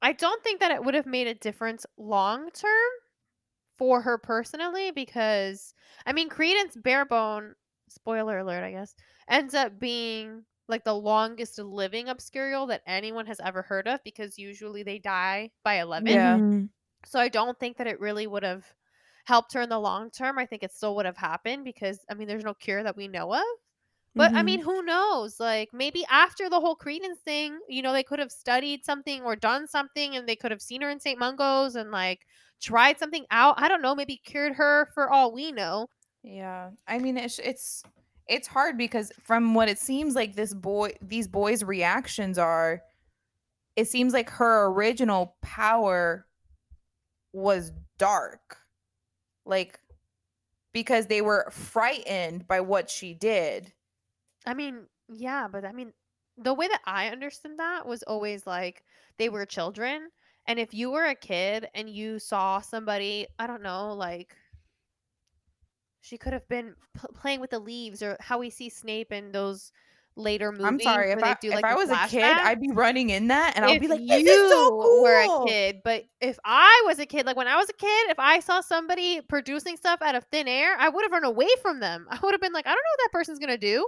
I 0.01 0.11
don't 0.13 0.43
think 0.43 0.59
that 0.59 0.71
it 0.71 0.83
would 0.83 0.93
have 0.93 1.05
made 1.05 1.27
a 1.27 1.33
difference 1.33 1.85
long 1.97 2.49
term 2.51 2.91
for 3.77 4.01
her 4.01 4.17
personally 4.17 4.91
because 4.91 5.73
I 6.05 6.13
mean, 6.13 6.29
Credence 6.29 6.77
Barebone, 6.77 7.55
spoiler 7.89 8.39
alert, 8.39 8.63
I 8.63 8.71
guess, 8.71 8.95
ends 9.29 9.53
up 9.53 9.79
being 9.79 10.45
like 10.69 10.83
the 10.85 10.95
longest 10.95 11.59
living 11.59 12.07
obscurial 12.07 12.67
that 12.69 12.83
anyone 12.87 13.27
has 13.27 13.39
ever 13.41 13.61
heard 13.63 13.87
of 13.87 14.03
because 14.03 14.39
usually 14.39 14.83
they 14.83 14.99
die 14.99 15.51
by 15.63 15.75
11. 15.81 16.25
Yeah. 16.25 16.39
Mhm. 16.39 16.69
So 17.05 17.19
I 17.19 17.29
don't 17.29 17.59
think 17.59 17.77
that 17.77 17.87
it 17.87 17.99
really 17.99 18.27
would 18.27 18.43
have 18.43 18.73
helped 19.25 19.53
her 19.53 19.61
in 19.61 19.69
the 19.69 19.79
long 19.79 20.11
term. 20.11 20.39
I 20.39 20.45
think 20.47 20.63
it 20.63 20.73
still 20.73 20.95
would 20.97 21.05
have 21.05 21.17
happened 21.17 21.65
because 21.65 21.99
I 22.09 22.15
mean, 22.15 22.27
there's 22.27 22.43
no 22.45 22.53
cure 22.55 22.83
that 22.83 22.97
we 22.97 23.07
know 23.09 23.33
of. 23.33 23.43
But 24.17 24.31
I 24.35 24.43
Mhm. 24.43 24.43
mean, 24.43 24.61
who 24.61 24.83
knows? 24.83 25.39
Like 25.39 25.69
maybe 25.73 26.05
after 26.09 26.49
the 26.49 26.59
whole 26.61 26.75
Credence 26.75 27.19
thing, 27.21 27.59
you 27.69 27.81
know, 27.81 27.93
they 27.93 28.03
could 28.03 28.19
have 28.19 28.31
studied 28.31 28.85
something 28.85 29.23
or 29.23 29.35
done 29.35 29.67
something, 29.67 30.15
and 30.15 30.27
they 30.27 30.35
could 30.37 30.51
have 30.51 30.61
seen 30.61 30.81
her 30.81 30.89
in 30.89 30.99
St. 31.01 31.19
Mungo's 31.19 31.75
and 31.75 31.91
like 31.91 32.25
tried 32.61 32.99
something 32.99 33.25
out. 33.31 33.55
I 33.59 33.67
don't 33.69 33.81
know, 33.81 33.95
maybe 33.95 34.17
cured 34.17 34.55
her 34.55 34.87
for 34.93 35.09
all 35.09 35.33
we 35.33 35.51
know. 35.51 35.87
yeah 36.23 36.71
i 36.87 36.97
mean 36.97 37.17
it's 37.17 37.39
it's 37.39 37.83
it's 38.27 38.47
hard 38.47 38.77
because 38.77 39.11
from 39.21 39.53
what 39.53 39.69
it 39.69 39.77
seems 39.77 40.15
like 40.15 40.35
this 40.35 40.53
boy 40.53 40.91
these 41.01 41.27
boys 41.27 41.63
reactions 41.63 42.37
are 42.37 42.81
it 43.75 43.87
seems 43.87 44.13
like 44.13 44.29
her 44.29 44.67
original 44.67 45.37
power 45.41 46.27
was 47.33 47.71
dark 47.97 48.57
like 49.45 49.79
because 50.73 51.07
they 51.07 51.21
were 51.21 51.49
frightened 51.51 52.47
by 52.47 52.59
what 52.59 52.89
she 52.89 53.13
did. 53.13 53.71
I 54.45 54.53
mean, 54.53 54.87
yeah, 55.07 55.47
but 55.47 55.63
I 55.63 55.71
mean, 55.71 55.93
the 56.37 56.53
way 56.53 56.67
that 56.67 56.81
I 56.85 57.07
understood 57.07 57.57
that 57.57 57.87
was 57.87 58.03
always 58.03 58.45
like 58.45 58.83
they 59.17 59.29
were 59.29 59.45
children, 59.45 60.09
and 60.45 60.59
if 60.59 60.73
you 60.73 60.91
were 60.91 61.05
a 61.05 61.15
kid 61.15 61.67
and 61.73 61.89
you 61.89 62.19
saw 62.19 62.59
somebody, 62.59 63.27
I 63.39 63.47
don't 63.47 63.63
know, 63.63 63.93
like 63.93 64.35
she 66.01 66.17
could 66.17 66.33
have 66.33 66.47
been 66.47 66.75
p- 66.93 67.07
playing 67.15 67.39
with 67.39 67.51
the 67.51 67.59
leaves, 67.59 68.03
or 68.03 68.17
how 68.19 68.37
we 68.37 68.49
see 68.49 68.69
Snape 68.69 69.11
and 69.11 69.33
those 69.33 69.71
later 70.15 70.51
movie. 70.51 70.63
i'm 70.63 70.79
sorry 70.79 71.11
if 71.11 71.21
i 71.21 71.35
do, 71.41 71.49
if 71.49 71.55
like, 71.55 71.65
i 71.65 71.75
was 71.75 71.89
a 71.89 72.07
kid 72.07 72.23
i'd 72.23 72.61
be 72.61 72.71
running 72.71 73.09
in 73.09 73.27
that 73.27 73.53
and 73.55 73.65
i'll 73.65 73.79
be 73.79 73.87
like 73.87 73.99
you 73.99 74.23
this 74.23 74.27
is 74.27 74.51
so 74.51 74.69
cool 74.69 74.95
were 75.05 75.45
a 75.45 75.47
kid, 75.47 75.81
but 75.83 76.03
if 76.21 76.37
I 76.43 76.83
was 76.85 76.99
a 76.99 77.05
kid, 77.05 77.25
like 77.25 77.37
when 77.37 77.47
I 77.47 77.55
was 77.57 77.69
a 77.69 77.73
kid, 77.73 78.09
if 78.09 78.19
I 78.19 78.39
saw 78.39 78.61
somebody 78.61 79.21
producing 79.21 79.77
stuff 79.77 80.01
out 80.01 80.15
of 80.15 80.23
thin 80.31 80.47
air, 80.47 80.75
I 80.79 80.89
would 80.89 81.03
have 81.03 81.11
run 81.11 81.23
away 81.23 81.47
from 81.61 81.79
them. 81.79 82.07
I 82.11 82.19
would 82.21 82.33
have 82.33 82.41
been 82.41 82.53
like, 82.53 82.65
I 82.65 82.69
don't 82.69 82.77
know 82.77 82.93
what 82.93 82.99
that 83.05 83.11
person's 83.11 83.39
gonna 83.39 83.57
do, 83.57 83.87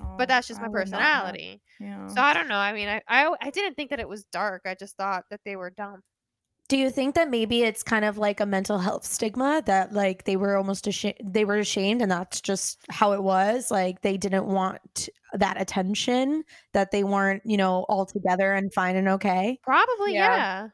Oh, 0.00 0.16
but 0.18 0.28
that's 0.28 0.48
just 0.48 0.60
my 0.60 0.68
personality. 0.68 1.60
yeah 1.78 2.08
So 2.08 2.20
I 2.20 2.34
don't 2.34 2.48
know. 2.48 2.56
I 2.56 2.72
mean, 2.72 2.88
I, 2.88 3.00
I 3.06 3.32
I 3.40 3.50
didn't 3.50 3.74
think 3.74 3.90
that 3.90 4.00
it 4.00 4.08
was 4.08 4.24
dark. 4.24 4.62
I 4.66 4.74
just 4.74 4.96
thought 4.96 5.24
that 5.30 5.40
they 5.44 5.56
were 5.56 5.70
dumb. 5.70 6.02
Do 6.68 6.78
you 6.78 6.90
think 6.90 7.14
that 7.14 7.28
maybe 7.28 7.62
it's 7.62 7.82
kind 7.82 8.04
of 8.06 8.16
like 8.16 8.40
a 8.40 8.46
mental 8.46 8.78
health 8.78 9.04
stigma 9.04 9.62
that 9.66 9.92
like 9.92 10.24
they 10.24 10.36
were 10.36 10.56
almost 10.56 10.86
ashamed 10.86 11.16
they 11.22 11.44
were 11.44 11.58
ashamed 11.58 12.00
and 12.00 12.10
that's 12.10 12.40
just 12.40 12.84
how 12.90 13.12
it 13.12 13.22
was 13.22 13.70
like 13.70 14.00
they 14.00 14.16
didn't 14.16 14.46
want 14.46 15.08
that 15.34 15.60
attention 15.60 16.42
that 16.72 16.90
they 16.90 17.04
weren't 17.04 17.42
you 17.44 17.56
know 17.58 17.84
all 17.90 18.06
together 18.06 18.54
and 18.54 18.72
fine 18.72 18.96
and 18.96 19.08
okay 19.08 19.58
Probably, 19.62 20.14
Yeah. 20.14 20.22
yeah. 20.22 20.68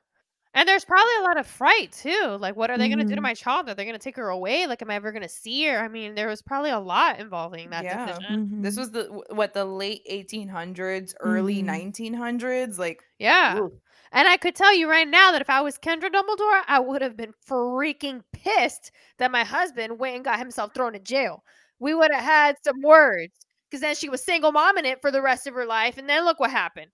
And 0.55 0.69
there's 0.69 0.85
probably 0.85 1.15
a 1.21 1.23
lot 1.23 1.39
of 1.39 1.47
fright 1.47 1.93
too. 1.93 2.37
Like, 2.41 2.57
what 2.57 2.71
are 2.71 2.79
they 2.79 2.89
gonna 2.89 3.05
do 3.05 3.15
to 3.17 3.21
Mhm. 3.21 3.23
my 3.23 3.35
child? 3.35 3.69
Are 3.71 3.75
they 3.75 3.87
gonna 3.87 3.99
take 3.99 4.17
her 4.17 4.29
away? 4.31 4.67
Like, 4.67 4.83
am 4.83 4.91
I 4.91 4.97
ever 4.97 5.13
gonna 5.13 5.29
see 5.29 5.67
her? 5.67 5.79
I 5.79 5.89
mean, 5.89 6.15
there 6.17 6.29
was 6.29 6.43
probably 6.43 6.71
a 6.71 6.81
lot 6.81 7.21
involving 7.21 7.71
that 7.71 7.89
Yeah. 7.89 7.89
decision. 7.89 8.47
this 8.63 8.77
Mhm. 8.77 8.79
was 8.79 8.91
the 8.93 9.05
what 9.31 9.55
the 9.55 9.65
late 9.65 10.03
1800s 10.07 11.15
early 11.21 11.63
Mhm. 11.63 11.63
1900s 11.63 12.79
like 12.79 13.03
Yeah. 13.19 13.61
oof. 13.61 13.73
And 14.13 14.27
I 14.27 14.37
could 14.37 14.57
tell 14.57 14.75
you 14.75 14.91
right 14.91 15.07
now 15.07 15.33
that 15.33 15.41
if 15.41 15.51
I 15.51 15.61
was 15.61 15.79
Kendra 15.79 16.11
Dumbledore, 16.11 16.63
I 16.67 16.81
would 16.81 17.01
have 17.01 17.17
been 17.17 17.33
freaking 17.49 18.23
pissed 18.33 18.91
that 19.19 19.31
my 19.31 19.45
husband 19.45 19.99
went 19.99 20.17
and 20.17 20.25
got 20.25 20.39
himself 20.39 20.75
thrown 20.75 20.97
in 20.97 21.05
jail. 21.05 21.45
We 21.79 21.95
would 21.95 22.11
have 22.13 22.25
had 22.25 22.57
some 22.65 22.81
words 22.83 23.33
because 23.69 23.81
then 23.81 23.95
she 23.95 24.09
was 24.09 24.25
single 24.25 24.51
mom 24.53 24.79
in 24.79 24.85
it 24.85 25.01
for 25.01 25.13
the 25.13 25.23
rest 25.23 25.47
of 25.47 25.55
her 25.55 25.65
life. 25.65 25.97
And 25.97 26.09
then 26.09 26.25
look 26.25 26.41
what 26.41 26.51
happened. 26.51 26.91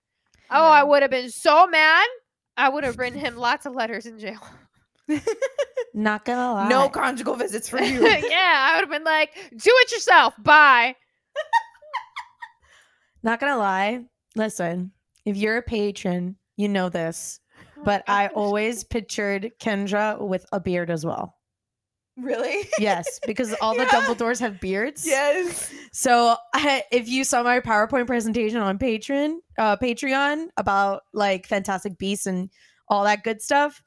Oh, 0.51 0.67
I 0.67 0.85
would 0.85 1.03
have 1.03 1.11
been 1.11 1.31
so 1.31 1.67
mad. 1.67 2.07
I 2.57 2.69
would 2.69 2.85
have 2.85 2.99
written 2.99 3.19
him 3.19 3.37
lots 3.37 3.67
of 3.67 3.75
letters 3.75 4.07
in 4.07 4.19
jail. 4.19 4.41
not 5.95 6.25
gonna 6.25 6.53
lie 6.53 6.69
no 6.69 6.89
conjugal 6.89 7.37
visits 7.37 7.69
for 7.69 7.81
you 7.81 8.01
yeah, 8.07 8.69
I 8.69 8.73
would 8.75 8.81
have 8.81 8.91
been 8.91 9.05
like, 9.05 9.35
do 9.51 9.71
it 9.71 9.93
yourself. 9.93 10.35
Bye. 10.39 10.97
not 13.23 13.41
gonna 13.41 13.57
lie 13.57 14.05
listen 14.35 14.91
if 15.25 15.37
you're 15.37 15.59
a 15.59 15.63
patron 15.63 16.37
you 16.57 16.69
know 16.69 16.89
this 16.89 17.41
but 17.85 18.03
i 18.09 18.29
always 18.29 18.85
pictured 18.85 19.53
kendra 19.61 20.21
with 20.21 20.45
a 20.53 20.61
beard 20.61 20.91
as 20.91 21.05
well 21.05 21.37
really 22.17 22.69
yes 22.79 23.21
because 23.27 23.55
all 23.61 23.75
the 23.75 23.85
Yeah. 23.85 24.01
dumbledores 24.01 24.41
have 24.41 24.61
beards 24.61 25.05
yes 25.07 25.73
So 25.93 26.37
I, 26.53 26.83
if 26.93 27.09
you 27.09 27.25
saw 27.25 27.43
my 27.43 27.61
PowerPoint 27.61 28.07
presentation 28.07 28.59
on 28.61 28.79
Patreon, 28.79 29.37
uh, 29.57 29.77
Patreon 29.79 30.49
about 30.59 31.03
like 31.15 31.47
Fantastic 31.47 31.97
Beasts 31.97 32.27
and 32.27 32.51
all 32.89 33.05
that 33.05 33.25
good 33.25 33.41
stuff, 33.41 33.81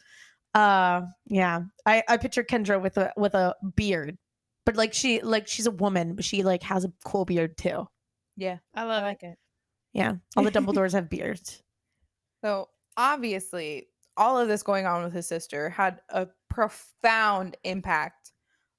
uh, 0.55 1.01
yeah, 1.27 1.61
I, 1.85 2.01
I 2.07 2.17
picture 2.17 2.43
Kendra 2.43 2.81
with 2.81 2.97
a 2.97 3.13
with 3.15 3.35
a 3.35 3.55
beard, 3.75 4.17
but 4.65 4.75
like 4.75 4.95
she 4.95 5.21
like 5.21 5.47
she's 5.47 5.67
a 5.67 5.71
woman, 5.71 6.15
but 6.15 6.25
she 6.25 6.41
like 6.41 6.63
has 6.63 6.83
a 6.83 6.91
cool 7.05 7.25
beard 7.25 7.57
too. 7.57 7.87
yeah 8.37 8.57
I 8.73 8.81
i 8.81 8.85
love 8.85 9.03
it. 9.03 9.05
like 9.05 9.23
it 9.23 9.37
Yeah, 9.93 10.15
all 10.35 10.43
the 10.43 10.51
Dumbledores 10.51 10.93
have 10.93 11.09
beards. 11.11 11.61
So 12.41 12.69
obviously, 12.97 13.87
all 14.17 14.37
of 14.39 14.47
this 14.47 14.63
going 14.63 14.85
on 14.85 15.03
with 15.03 15.13
his 15.13 15.27
sister 15.27 15.69
had 15.69 16.01
a 16.09 16.27
profound 16.49 17.57
impact 17.63 18.31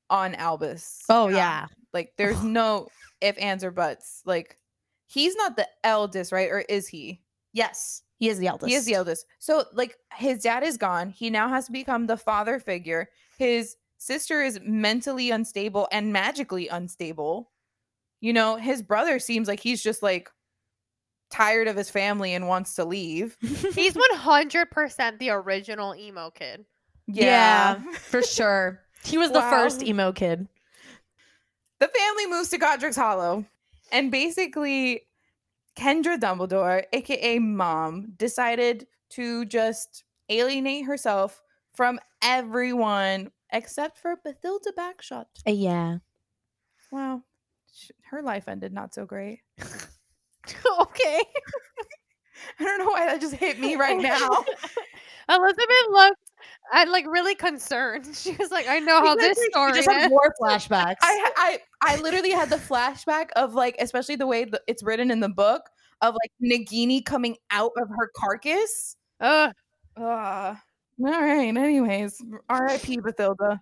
on 0.08 0.34
Albus. 0.34 1.02
Oh 1.08 1.28
um, 1.28 1.34
yeah, 1.34 1.66
Like 1.92 2.12
there's 2.18 2.42
no 2.42 2.88
if, 3.20 3.38
ands, 3.38 3.64
or 3.64 3.70
buts. 3.70 4.22
Like 4.24 4.58
he's 5.06 5.36
not 5.36 5.56
the 5.56 5.68
eldest, 5.84 6.32
right? 6.32 6.50
Or 6.50 6.60
is 6.60 6.88
he? 6.88 7.22
yes, 7.52 8.02
he 8.18 8.28
is 8.28 8.38
the 8.38 8.46
eldest. 8.46 8.68
He 8.68 8.76
is 8.76 8.84
the 8.84 8.94
eldest. 8.94 9.26
So 9.38 9.64
like 9.72 9.96
his 10.14 10.42
dad 10.42 10.62
is 10.62 10.76
gone. 10.76 11.10
He 11.10 11.30
now 11.30 11.48
has 11.48 11.66
to 11.66 11.72
become 11.72 12.06
the 12.06 12.16
father 12.16 12.58
figure. 12.58 13.08
His 13.38 13.76
sister 13.98 14.42
is 14.42 14.60
mentally 14.62 15.30
unstable 15.30 15.88
and 15.90 16.12
magically 16.12 16.68
unstable. 16.68 17.50
You 18.20 18.32
know, 18.32 18.56
his 18.56 18.82
brother 18.82 19.18
seems 19.18 19.48
like 19.48 19.60
he's 19.60 19.82
just 19.82 20.02
like 20.02 20.30
tired 21.30 21.68
of 21.68 21.76
his 21.76 21.90
family 21.90 22.34
and 22.34 22.48
wants 22.48 22.74
to 22.74 22.84
leave. 22.84 23.36
He's 23.40 23.94
100% 24.14 25.18
the 25.18 25.30
original 25.30 25.94
emo 25.94 26.30
kid. 26.30 26.64
Yeah, 27.06 27.80
for 27.92 28.22
sure. 28.36 28.80
He 29.04 29.16
was 29.18 29.32
the 29.32 29.40
first 29.40 29.82
emo 29.82 30.12
kid. 30.12 30.46
the 31.78 31.88
family 31.88 32.26
moves 32.26 32.50
to 32.50 32.58
Godric's 32.58 32.96
Hollow. 32.96 33.44
And 33.92 34.10
basically, 34.10 35.02
Kendra 35.76 36.18
Dumbledore, 36.18 36.84
aka 36.92 37.38
Mom, 37.38 38.12
decided 38.16 38.86
to 39.10 39.44
just 39.46 40.04
alienate 40.28 40.84
herself 40.84 41.42
from 41.74 41.98
everyone 42.22 43.30
except 43.52 43.98
for 43.98 44.16
Bathilda 44.24 44.72
Bagshot. 44.78 45.24
Uh, 45.46 45.50
yeah. 45.50 45.98
Wow. 46.92 47.22
Her 48.10 48.22
life 48.22 48.46
ended 48.48 48.72
not 48.72 48.94
so 48.94 49.04
great. 49.06 49.40
okay. 50.80 51.22
I 52.58 52.64
don't 52.64 52.78
know 52.78 52.86
why 52.86 53.06
that 53.06 53.20
just 53.20 53.34
hit 53.34 53.58
me 53.58 53.76
right 53.76 54.00
now. 54.00 54.28
Elizabeth 55.28 55.86
looked 55.90 56.30
I 56.72 56.84
like 56.84 57.06
really 57.06 57.34
concerned. 57.34 58.06
She 58.14 58.32
was 58.32 58.50
like, 58.50 58.68
I 58.68 58.78
know 58.78 59.00
how 59.00 59.14
this 59.14 59.38
story 59.50 59.72
just 59.72 59.88
is. 59.88 60.08
more 60.08 60.34
flashbacks. 60.40 60.96
I, 61.02 61.30
I 61.36 61.58
I 61.82 61.96
literally 61.96 62.30
had 62.30 62.50
the 62.50 62.56
flashback 62.56 63.30
of 63.36 63.54
like, 63.54 63.76
especially 63.78 64.16
the 64.16 64.26
way 64.26 64.44
that 64.44 64.62
it's 64.66 64.82
written 64.82 65.10
in 65.10 65.20
the 65.20 65.28
book 65.28 65.62
of 66.00 66.14
like 66.14 66.32
Nagini 66.42 67.04
coming 67.04 67.36
out 67.50 67.72
of 67.76 67.88
her 67.88 68.10
carcass. 68.16 68.96
Ugh. 69.20 69.52
Uh, 69.96 70.54
all 71.04 71.20
right. 71.20 71.56
Anyways, 71.56 72.22
R.I.P. 72.48 72.98
Bathilda. 72.98 73.58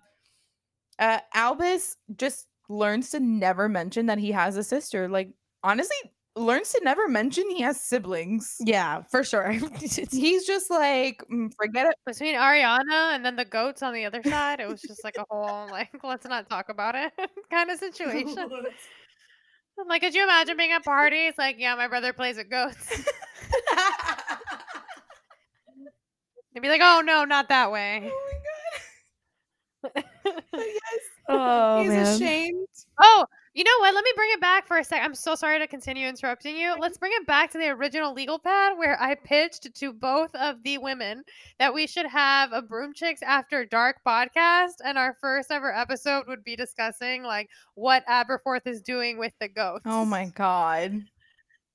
Uh, 0.99 1.19
Albus 1.33 1.95
just 2.17 2.47
learns 2.67 3.09
to 3.11 3.19
never 3.19 3.69
mention 3.69 4.05
that 4.07 4.19
he 4.19 4.31
has 4.31 4.57
a 4.57 4.63
sister. 4.63 5.07
Like, 5.07 5.29
honestly, 5.63 5.97
learns 6.35 6.71
to 6.71 6.81
never 6.83 7.07
mention 7.07 7.49
he 7.49 7.61
has 7.61 7.81
siblings. 7.81 8.55
yeah, 8.59 9.01
for 9.11 9.23
sure. 9.23 9.51
He's 10.11 10.45
just 10.45 10.69
like, 10.69 11.23
"Mm, 11.31 11.51
forget 11.55 11.87
it. 11.87 11.95
Between 12.05 12.35
Ariana 12.35 13.13
and 13.15 13.25
then 13.25 13.35
the 13.35 13.45
goats 13.45 13.81
on 13.81 13.93
the 13.93 14.05
other 14.05 14.21
side, 14.23 14.59
it 14.59 14.67
was 14.67 14.81
just 14.81 15.03
like 15.03 15.17
a 15.17 15.25
whole 15.29 15.67
like 15.69 15.89
let's 16.03 16.25
not 16.25 16.49
talk 16.49 16.69
about 16.69 16.95
it 16.95 17.11
kind 17.51 17.69
of 17.69 17.79
situation. 17.79 18.49
Like, 19.87 20.01
could 20.01 20.13
you 20.13 20.23
imagine 20.23 20.57
being 20.57 20.73
at 20.73 20.83
parties? 20.83 21.33
Like, 21.37 21.55
yeah, 21.57 21.73
my 21.75 21.87
brother 21.87 22.11
plays 22.11 22.35
with 22.35 22.49
goats. 22.49 23.01
They'd 26.53 26.61
be 26.61 26.67
like, 26.67 26.81
oh 26.83 27.01
no, 27.05 27.23
not 27.23 27.47
that 27.49 27.71
way. 27.71 28.11
Oh 28.11 28.31
my 29.83 29.93
god. 29.93 30.03
But 30.51 30.63
yes, 30.65 31.01
oh 31.29 31.81
he's 31.83 31.89
man. 31.91 32.15
ashamed. 32.15 32.67
Oh, 32.99 33.25
you 33.53 33.63
know 33.63 33.71
what? 33.79 33.95
Let 33.95 34.03
me 34.03 34.11
bring 34.15 34.29
it 34.33 34.41
back 34.41 34.67
for 34.67 34.77
a 34.77 34.83
sec. 34.83 35.01
I'm 35.03 35.15
so 35.15 35.35
sorry 35.35 35.59
to 35.59 35.67
continue 35.67 36.07
interrupting 36.07 36.55
you. 36.55 36.69
Mm-hmm. 36.69 36.81
Let's 36.81 36.97
bring 36.97 37.11
it 37.15 37.25
back 37.25 37.51
to 37.51 37.57
the 37.57 37.69
original 37.69 38.13
legal 38.13 38.37
pad 38.37 38.77
where 38.77 39.01
I 39.01 39.15
pitched 39.15 39.73
to 39.73 39.93
both 39.93 40.33
of 40.35 40.61
the 40.63 40.77
women 40.77 41.23
that 41.57 41.73
we 41.73 41.87
should 41.87 42.05
have 42.05 42.51
a 42.53 42.61
Broom 42.61 42.93
Chicks 42.93 43.21
After 43.23 43.65
Dark 43.65 43.97
podcast, 44.05 44.75
and 44.85 44.97
our 44.97 45.17
first 45.19 45.51
ever 45.51 45.73
episode 45.75 46.25
would 46.27 46.43
be 46.43 46.55
discussing 46.55 47.23
like 47.23 47.49
what 47.73 48.05
Aberforth 48.07 48.67
is 48.67 48.81
doing 48.81 49.17
with 49.17 49.33
the 49.39 49.49
goats. 49.49 49.83
Oh 49.85 50.05
my 50.05 50.25
god. 50.25 51.03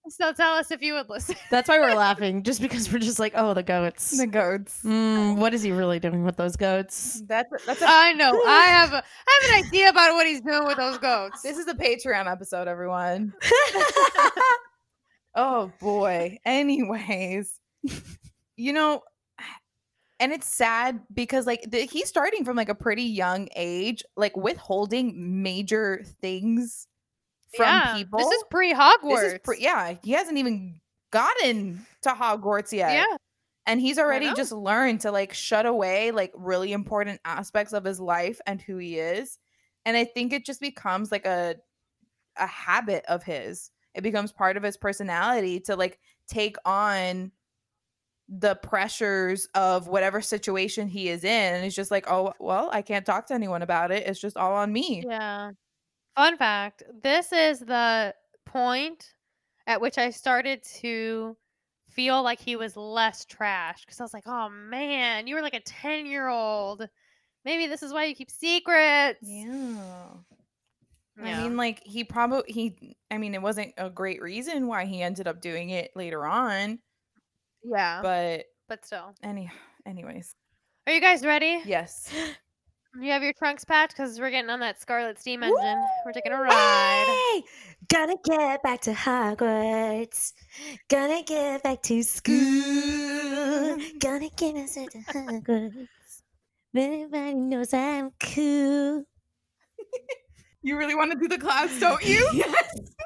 So 0.09 0.33
tell 0.33 0.55
us 0.55 0.71
if 0.71 0.83
you 0.83 0.95
would 0.95 1.09
listen. 1.09 1.37
That's 1.51 1.69
why 1.69 1.79
we're 1.79 1.95
laughing, 1.95 2.43
just 2.43 2.61
because 2.61 2.93
we're 2.93 2.99
just 2.99 3.19
like, 3.19 3.33
oh, 3.35 3.55
the 3.55 3.63
goats. 3.63 4.17
The 4.17 4.27
goats. 4.27 4.83
Mm, 4.85 5.37
what 5.37 5.55
is 5.55 5.63
he 5.63 5.73
really 5.73 5.99
doing 5.99 6.25
with 6.25 6.37
those 6.37 6.57
goats? 6.57 7.23
That's 7.27 7.51
a, 7.53 7.67
that's 7.67 7.81
a, 7.83 7.87
I 7.89 8.13
know. 8.13 8.31
I 8.47 8.67
have 8.67 8.93
a, 8.93 9.03
I 9.03 9.41
have 9.41 9.51
an 9.51 9.67
idea 9.67 9.89
about 9.89 10.13
what 10.13 10.27
he's 10.27 10.43
doing 10.43 10.67
with 10.67 10.77
those 10.77 10.99
goats. 10.99 11.43
this 11.43 11.57
is 11.57 11.67
a 11.69 11.75
Patreon 11.75 12.31
episode, 12.31 12.69
everyone. 12.69 13.33
Oh 15.35 15.73
boy. 15.81 16.39
Anyways, 16.45 17.59
you 18.57 18.73
know, 18.73 19.03
and 20.21 20.33
it's 20.33 20.47
sad 20.47 21.01
because 21.13 21.47
like 21.47 21.69
the, 21.69 21.81
he's 21.81 22.09
starting 22.09 22.45
from 22.45 22.57
like 22.57 22.69
a 22.69 22.75
pretty 22.75 23.03
young 23.03 23.49
age, 23.57 24.05
like 24.17 24.37
withholding 24.37 25.43
major 25.43 26.05
things 26.21 26.87
from 27.57 27.67
yeah, 27.67 27.95
people. 27.97 28.19
This 28.19 28.31
is 28.31 28.45
pre 28.51 28.73
Hogwarts. 28.73 29.21
This 29.21 29.33
is 29.35 29.39
pre- 29.43 29.61
yeah, 29.61 29.95
he 30.03 30.13
hasn't 30.13 30.39
even 30.39 30.81
gotten 31.11 31.87
to 32.03 32.11
Hogwarts 32.11 32.73
yet. 32.73 32.93
Yeah. 32.93 33.17
And 33.67 33.81
he's 33.81 33.99
already 33.99 34.35
just 34.35 34.53
learned 34.53 35.01
to 35.03 35.11
like 35.11 35.33
shut 35.33 35.65
away 35.65 36.11
like 36.11 36.33
really 36.35 36.73
important 36.73 37.21
aspects 37.25 37.73
of 37.73 37.83
his 37.83 37.99
life 37.99 38.39
and 38.47 38.61
who 38.61 38.77
he 38.77 38.99
is. 38.99 39.39
And 39.87 39.97
I 39.97 40.05
think 40.05 40.33
it 40.33 40.45
just 40.45 40.61
becomes 40.61 41.11
like 41.11 41.25
a 41.25 41.57
a 42.37 42.47
habit 42.47 43.05
of 43.07 43.23
his. 43.23 43.71
It 43.95 44.03
becomes 44.03 44.33
part 44.33 44.57
of 44.57 44.63
his 44.63 44.77
personality 44.77 45.61
to 45.61 45.77
like 45.77 45.99
take 46.29 46.57
on 46.65 47.33
the 48.29 48.57
pressures 48.57 49.49
of 49.55 49.87
whatever 49.89 50.21
situation 50.21 50.89
he 50.89 51.09
is 51.09 51.25
in. 51.25 51.55
And 51.55 51.65
he's 51.65 51.75
just 51.75 51.91
like, 51.91 52.11
oh, 52.11 52.33
well, 52.41 52.71
I 52.73 52.83
can't 52.83 53.05
talk 53.05 53.27
to 53.27 53.35
anyone 53.35 53.63
about 53.63 53.91
it. 53.91 54.07
It's 54.07 54.21
just 54.21 54.37
all 54.37 54.55
on 54.55 54.73
me. 54.73 55.05
Yeah. 55.07 55.53
Fun 56.17 56.37
fact 56.37 56.83
this 57.03 57.33
is 57.33 57.61
the 57.61 58.15
point 58.47 59.15
at 59.67 59.81
which 59.81 59.99
I 59.99 60.11
started 60.11 60.63
to 60.81 61.37
feel 61.91 62.23
like 62.23 62.41
he 62.41 62.57
was 62.57 62.77
less 62.77 63.25
trash 63.25 63.85
because 63.85 64.01
I 64.01 64.05
was 64.05 64.15
like, 64.15 64.27
oh 64.27 64.49
man, 64.49 65.27
you 65.27 65.35
were 65.35 65.43
like 65.43 65.55
a 65.55 65.61
10 65.61 66.07
year 66.07 66.29
old. 66.29 66.89
Maybe 67.45 67.67
this 67.67 67.83
is 67.83 67.93
why 67.93 68.05
you 68.05 68.15
keep 68.15 68.31
secrets. 68.31 69.19
Yeah. 69.23 70.09
yeah. 71.23 71.39
I 71.39 71.43
mean, 71.43 71.57
like 71.57 71.83
he 71.85 72.05
probably 72.05 72.53
he. 72.53 72.97
I 73.11 73.19
mean, 73.19 73.35
it 73.35 73.43
wasn't 73.43 73.73
a 73.77 73.91
great 73.91 74.23
reason 74.23 74.67
why 74.67 74.85
he 74.87 75.03
ended 75.03 75.29
up 75.29 75.41
doing 75.41 75.71
it 75.71 75.91
later 75.95 76.27
on, 76.27 76.79
yeah. 77.65 78.01
But, 78.03 78.45
but 78.69 78.85
still. 78.85 79.15
any, 79.23 79.51
anyways, 79.87 80.35
Are 80.87 80.93
you 80.93 81.01
guys 81.01 81.25
ready? 81.25 81.61
yes. 81.65 82.13
You 83.01 83.11
have 83.11 83.23
your 83.23 83.33
trunks 83.33 83.65
packed 83.65 83.97
because 83.97 84.21
we're 84.21 84.31
getting 84.31 84.51
on 84.51 84.61
that 84.61 84.81
Scarlet 84.81 85.19
Steam 85.19 85.43
engine. 85.43 85.85
We're 86.07 86.13
taking 86.13 86.33
a 86.33 86.41
ride. 86.41 87.05
Hey, 87.35 87.43
gonna 87.93 88.15
get 88.25 88.63
back 88.63 88.83
to 88.83 88.93
Hogwarts. 88.93 90.33
Gonna 90.89 91.23
get 91.25 91.63
back 91.63 91.83
to 91.83 92.03
school. 92.03 93.77
Gonna 93.99 94.31
get 94.37 94.55
us 94.57 94.75
to 94.75 94.99
Hogwarts. 95.13 95.89
Everybody 96.77 97.35
knows 97.35 97.75
I'm 97.75 98.11
cool. 98.21 99.05
You 100.63 100.79
really 100.79 100.95
want 100.95 101.13
to 101.13 101.19
do 101.19 101.29
the 101.29 101.39
class, 101.39 101.79
don't 101.81 102.05
you? 102.05 102.43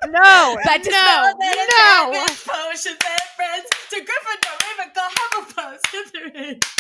No, 0.07 0.57
Back 0.64 0.80
to 0.84 0.91
no, 0.91 1.32
no. 1.36 2.12
Rabbit, 2.12 2.41
Potion, 2.47 2.97
friends 3.36 3.66
to 3.91 3.97
Gryffindor, 3.97 4.55
Ravenclaw, 4.62 5.09
Hufflepuff, 5.18 5.78
Slytherin. 5.89 6.78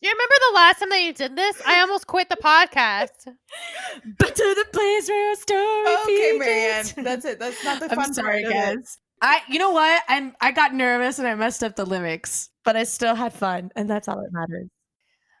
Do 0.00 0.06
you 0.08 0.14
remember 0.14 0.34
the 0.50 0.54
last 0.54 0.78
time 0.78 0.88
that 0.90 1.02
you 1.02 1.12
did 1.12 1.34
this? 1.36 1.60
I 1.66 1.80
almost 1.80 2.06
quit 2.06 2.28
the 2.28 2.36
podcast. 2.36 3.26
Back 4.18 4.34
to 4.34 4.54
the 4.54 4.66
place 4.72 5.08
where 5.08 5.30
our 5.30 5.36
story 5.36 5.96
okay, 6.04 6.38
Marianne. 6.38 6.84
begins. 6.86 6.94
That's 7.04 7.24
it. 7.24 7.40
That's 7.40 7.64
not 7.64 7.80
the 7.80 7.90
I'm 7.90 7.96
fun 7.96 8.14
sorry, 8.14 8.44
part 8.44 8.54
of 8.54 8.60
it. 8.62 8.76
guys. 8.76 8.98
I, 9.20 9.40
you 9.48 9.58
know 9.58 9.72
what? 9.72 10.02
I'm, 10.08 10.36
I 10.40 10.52
got 10.52 10.72
nervous 10.72 11.18
and 11.18 11.26
I 11.26 11.34
messed 11.34 11.64
up 11.64 11.74
the 11.74 11.84
lyrics, 11.84 12.50
but 12.64 12.76
I 12.76 12.84
still 12.84 13.16
had 13.16 13.32
fun, 13.32 13.70
and 13.74 13.90
that's 13.90 14.06
all 14.06 14.16
that 14.22 14.30
matters. 14.32 14.68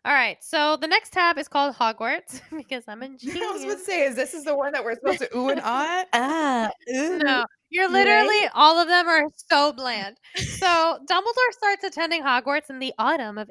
All 0.04 0.12
right, 0.12 0.38
so 0.40 0.76
the 0.80 0.88
next 0.88 1.12
tab 1.12 1.38
is 1.38 1.46
called 1.46 1.76
Hogwarts 1.76 2.40
because 2.56 2.82
I'm 2.88 3.02
a 3.02 3.06
I 3.06 3.08
was 3.10 3.20
genius. 3.20 3.62
about 3.64 3.78
to 3.78 3.84
say, 3.84 4.04
is 4.06 4.16
this 4.16 4.34
is 4.34 4.44
the 4.44 4.56
one 4.56 4.72
that 4.72 4.82
we're 4.84 4.94
supposed 4.94 5.18
to 5.20 5.36
ooh 5.36 5.50
and 5.50 5.60
ah? 5.62 6.04
Ah, 6.12 6.70
ooh. 6.92 7.18
No, 7.18 7.44
you're 7.70 7.90
literally 7.90 8.48
all 8.54 8.78
of 8.78 8.88
them 8.88 9.06
are 9.06 9.24
so 9.50 9.72
bland. 9.72 10.16
So 10.36 10.98
Dumbledore 11.08 11.52
starts 11.52 11.84
attending 11.84 12.22
Hogwarts 12.22 12.70
in 12.70 12.78
the 12.78 12.92
autumn 12.98 13.38
of 13.38 13.48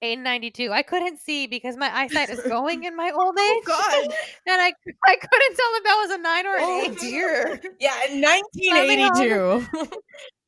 1892. 0.00 0.72
I 0.72 0.82
couldn't 0.82 1.18
see 1.20 1.46
because 1.46 1.76
my 1.76 1.94
eyesight 1.94 2.30
is 2.30 2.40
going 2.42 2.84
in 2.84 2.96
my 2.96 3.10
old 3.10 3.38
age. 3.38 3.44
Oh 3.44 3.62
God! 3.66 4.14
And 4.46 4.60
I 4.62 4.72
I 5.06 5.16
couldn't 5.16 5.56
tell 5.56 5.74
if 5.74 5.84
that 5.84 6.06
was 6.06 6.10
a 6.12 6.18
nine 6.18 6.46
or 6.46 6.56
an 6.56 6.62
Oh 6.64 6.90
eight. 6.90 6.98
dear! 6.98 7.60
Yeah, 7.80 7.94
1982. 8.10 9.66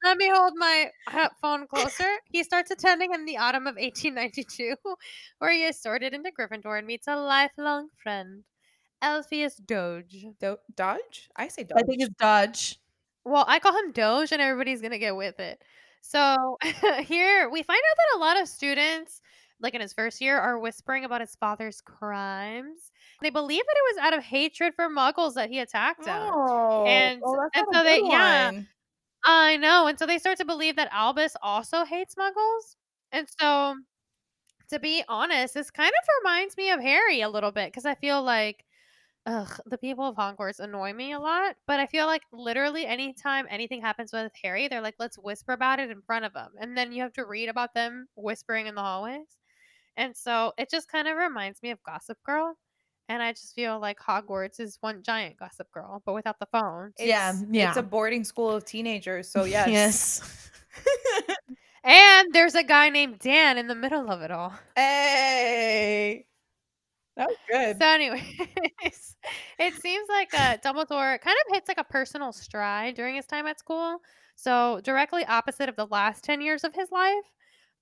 Let 0.02 0.16
me 0.16 0.30
hold 0.32 0.54
my 0.56 0.90
uh, 1.12 1.28
phone 1.42 1.66
closer. 1.66 2.08
He 2.30 2.42
starts 2.42 2.70
attending 2.70 3.12
in 3.12 3.26
the 3.26 3.36
autumn 3.36 3.66
of 3.66 3.76
1892, 3.76 4.74
where 5.38 5.52
he 5.52 5.64
is 5.64 5.78
sorted 5.80 6.14
into 6.14 6.30
Gryffindor 6.30 6.78
and 6.78 6.86
meets 6.86 7.06
a 7.06 7.16
lifelong 7.16 7.88
friend, 8.02 8.44
Elphias 9.02 9.56
Doge. 9.56 10.24
Do- 10.40 10.56
Dodge? 10.74 11.28
I 11.36 11.48
say 11.48 11.64
Dodge. 11.64 11.78
I 11.78 11.82
think 11.82 12.00
it's 12.02 12.14
Dodge. 12.18 12.78
Well, 13.26 13.44
I 13.46 13.58
call 13.58 13.76
him 13.76 13.92
Doge, 13.92 14.32
and 14.32 14.40
everybody's 14.40 14.80
gonna 14.80 14.98
get 14.98 15.16
with 15.16 15.38
it. 15.38 15.62
So 16.00 16.58
here 17.02 17.48
we 17.50 17.62
find 17.62 17.78
out 17.78 17.96
that 17.96 18.16
a 18.16 18.20
lot 18.20 18.40
of 18.40 18.48
students, 18.48 19.20
like 19.60 19.74
in 19.74 19.80
his 19.80 19.92
first 19.92 20.20
year, 20.20 20.38
are 20.38 20.58
whispering 20.58 21.04
about 21.04 21.20
his 21.20 21.36
father's 21.36 21.80
crimes. 21.80 22.90
They 23.22 23.30
believe 23.30 23.62
that 23.66 23.76
it 23.76 23.96
was 23.96 24.04
out 24.06 24.18
of 24.18 24.24
hatred 24.24 24.74
for 24.74 24.88
Muggles 24.88 25.34
that 25.34 25.50
he 25.50 25.58
attacked 25.58 26.04
them. 26.04 26.30
Oh, 26.32 26.84
And- 26.86 27.20
oh, 27.24 27.48
and 27.54 27.66
so 27.72 27.82
they- 27.82 28.00
yeah. 28.02 28.52
I 29.24 29.56
know. 29.58 29.86
And 29.86 29.98
so 29.98 30.06
they 30.06 30.18
start 30.18 30.38
to 30.38 30.44
believe 30.46 30.76
that 30.76 30.88
Albus 30.92 31.36
also 31.42 31.84
hates 31.84 32.14
muggles. 32.14 32.76
And 33.12 33.28
so, 33.38 33.76
to 34.70 34.78
be 34.78 35.04
honest, 35.08 35.54
this 35.54 35.70
kind 35.70 35.88
of 35.90 36.08
reminds 36.22 36.56
me 36.56 36.70
of 36.70 36.80
Harry 36.80 37.20
a 37.20 37.28
little 37.28 37.52
bit 37.52 37.68
because 37.70 37.84
I 37.86 37.94
feel 37.96 38.22
like, 38.22 38.64
ugh, 39.30 39.60
the 39.66 39.78
people 39.78 40.06
of 40.06 40.16
Hogwarts 40.16 40.60
annoy 40.60 40.92
me 40.92 41.12
a 41.12 41.18
lot. 41.20 41.54
But 41.66 41.78
I 41.80 41.86
feel 41.86 42.06
like 42.06 42.22
literally 42.32 42.86
anytime 42.86 43.46
anything 43.48 43.80
happens 43.80 44.12
with 44.12 44.32
Harry, 44.42 44.68
they're 44.68 44.80
like, 44.80 44.96
let's 44.98 45.16
whisper 45.18 45.52
about 45.52 45.78
it 45.78 45.90
in 45.90 46.02
front 46.02 46.24
of 46.24 46.32
them. 46.32 46.50
And 46.58 46.76
then 46.76 46.92
you 46.92 47.02
have 47.02 47.12
to 47.14 47.24
read 47.24 47.48
about 47.48 47.74
them 47.74 48.08
whispering 48.16 48.66
in 48.66 48.74
the 48.74 48.80
hallways. 48.82 49.28
And 49.96 50.16
so 50.16 50.52
it 50.58 50.70
just 50.70 50.88
kind 50.90 51.06
of 51.08 51.16
reminds 51.16 51.62
me 51.62 51.70
of 51.70 51.82
Gossip 51.82 52.18
Girl. 52.24 52.56
And 53.08 53.22
I 53.22 53.32
just 53.32 53.54
feel 53.54 53.78
like 53.80 53.98
Hogwarts 53.98 54.60
is 54.60 54.78
one 54.80 55.02
giant 55.02 55.36
Gossip 55.36 55.70
Girl, 55.72 56.00
but 56.06 56.14
without 56.14 56.38
the 56.38 56.46
phone. 56.52 56.92
Yeah, 56.98 57.30
It's- 57.30 57.44
yeah. 57.50 57.68
It's 57.68 57.76
a 57.76 57.82
boarding 57.82 58.24
school 58.24 58.50
of 58.50 58.64
teenagers, 58.64 59.28
so 59.28 59.44
yes. 59.56 59.68
Yes. 59.68 60.50
And 61.82 62.34
there's 62.34 62.54
a 62.54 62.62
guy 62.62 62.90
named 62.90 63.20
Dan 63.20 63.56
in 63.56 63.66
the 63.66 63.74
middle 63.74 64.10
of 64.10 64.20
it 64.20 64.30
all. 64.30 64.52
hey, 64.76 66.26
good. 67.50 67.78
So, 67.80 67.86
anyways, 67.86 68.22
it 69.58 69.74
seems 69.74 70.08
like 70.08 70.32
uh, 70.34 70.56
Dumbledore 70.58 71.20
kind 71.20 71.36
of 71.46 71.54
hits 71.54 71.68
like 71.68 71.78
a 71.78 71.84
personal 71.84 72.32
stride 72.32 72.94
during 72.94 73.14
his 73.16 73.26
time 73.26 73.46
at 73.46 73.58
school. 73.58 73.98
So, 74.36 74.80
directly 74.82 75.24
opposite 75.24 75.68
of 75.68 75.76
the 75.76 75.86
last 75.86 76.24
10 76.24 76.40
years 76.40 76.64
of 76.64 76.74
his 76.74 76.90
life, 76.90 77.24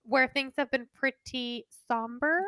where 0.03 0.29
things 0.29 0.55
have 0.59 0.71
been 0.71 0.87
pretty 0.95 1.67
somber. 1.87 2.43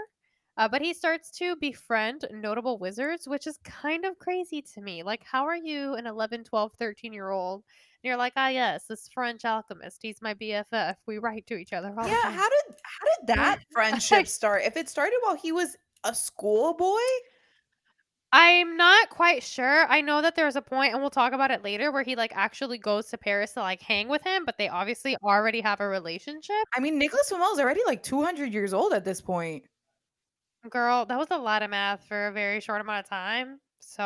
Uh, 0.56 0.68
but 0.68 0.82
he 0.82 0.92
starts 0.92 1.30
to 1.30 1.56
befriend 1.56 2.26
notable 2.32 2.78
wizards, 2.78 3.26
which 3.26 3.46
is 3.46 3.58
kind 3.64 4.04
of 4.04 4.18
crazy 4.18 4.60
to 4.60 4.80
me. 4.82 5.02
Like, 5.02 5.22
how 5.24 5.46
are 5.46 5.56
you 5.56 5.94
an 5.94 6.06
11, 6.06 6.44
12, 6.44 6.72
13 6.78 7.12
year 7.12 7.30
old? 7.30 7.62
And 8.02 8.08
you're 8.08 8.18
like, 8.18 8.32
ah, 8.36 8.48
yes, 8.48 8.84
this 8.88 9.08
French 9.12 9.44
alchemist. 9.44 10.00
He's 10.02 10.20
my 10.20 10.34
BFF. 10.34 10.96
We 11.06 11.18
write 11.18 11.46
to 11.46 11.56
each 11.56 11.72
other 11.72 11.94
all 11.96 12.04
the 12.04 12.10
yeah, 12.10 12.30
how 12.30 12.48
did 12.48 12.76
how 12.82 13.06
did 13.06 13.36
that 13.36 13.60
friendship 13.72 14.26
start? 14.26 14.62
If 14.64 14.76
it 14.76 14.88
started 14.88 15.18
while 15.22 15.36
he 15.36 15.52
was 15.52 15.76
a 16.04 16.14
schoolboy, 16.14 16.98
I'm 18.32 18.76
not 18.76 19.10
quite 19.10 19.42
sure. 19.42 19.86
I 19.88 20.00
know 20.02 20.22
that 20.22 20.36
there's 20.36 20.54
a 20.54 20.62
point, 20.62 20.92
and 20.92 21.02
we'll 21.02 21.10
talk 21.10 21.32
about 21.32 21.50
it 21.50 21.64
later, 21.64 21.90
where 21.90 22.04
he 22.04 22.14
like 22.14 22.32
actually 22.34 22.78
goes 22.78 23.06
to 23.08 23.18
Paris 23.18 23.52
to 23.54 23.60
like 23.60 23.82
hang 23.82 24.08
with 24.08 24.22
him, 24.22 24.44
but 24.44 24.56
they 24.56 24.68
obviously 24.68 25.16
already 25.24 25.60
have 25.60 25.80
a 25.80 25.88
relationship. 25.88 26.54
I 26.76 26.80
mean, 26.80 26.96
Nicholas 26.96 27.28
Flamel's 27.28 27.58
already 27.58 27.82
like 27.86 28.02
200 28.04 28.52
years 28.52 28.72
old 28.72 28.92
at 28.92 29.04
this 29.04 29.20
point. 29.20 29.64
Girl, 30.68 31.06
that 31.06 31.18
was 31.18 31.28
a 31.30 31.38
lot 31.38 31.62
of 31.62 31.70
math 31.70 32.04
for 32.04 32.28
a 32.28 32.32
very 32.32 32.60
short 32.60 32.80
amount 32.80 33.04
of 33.04 33.10
time. 33.10 33.58
So 33.80 34.04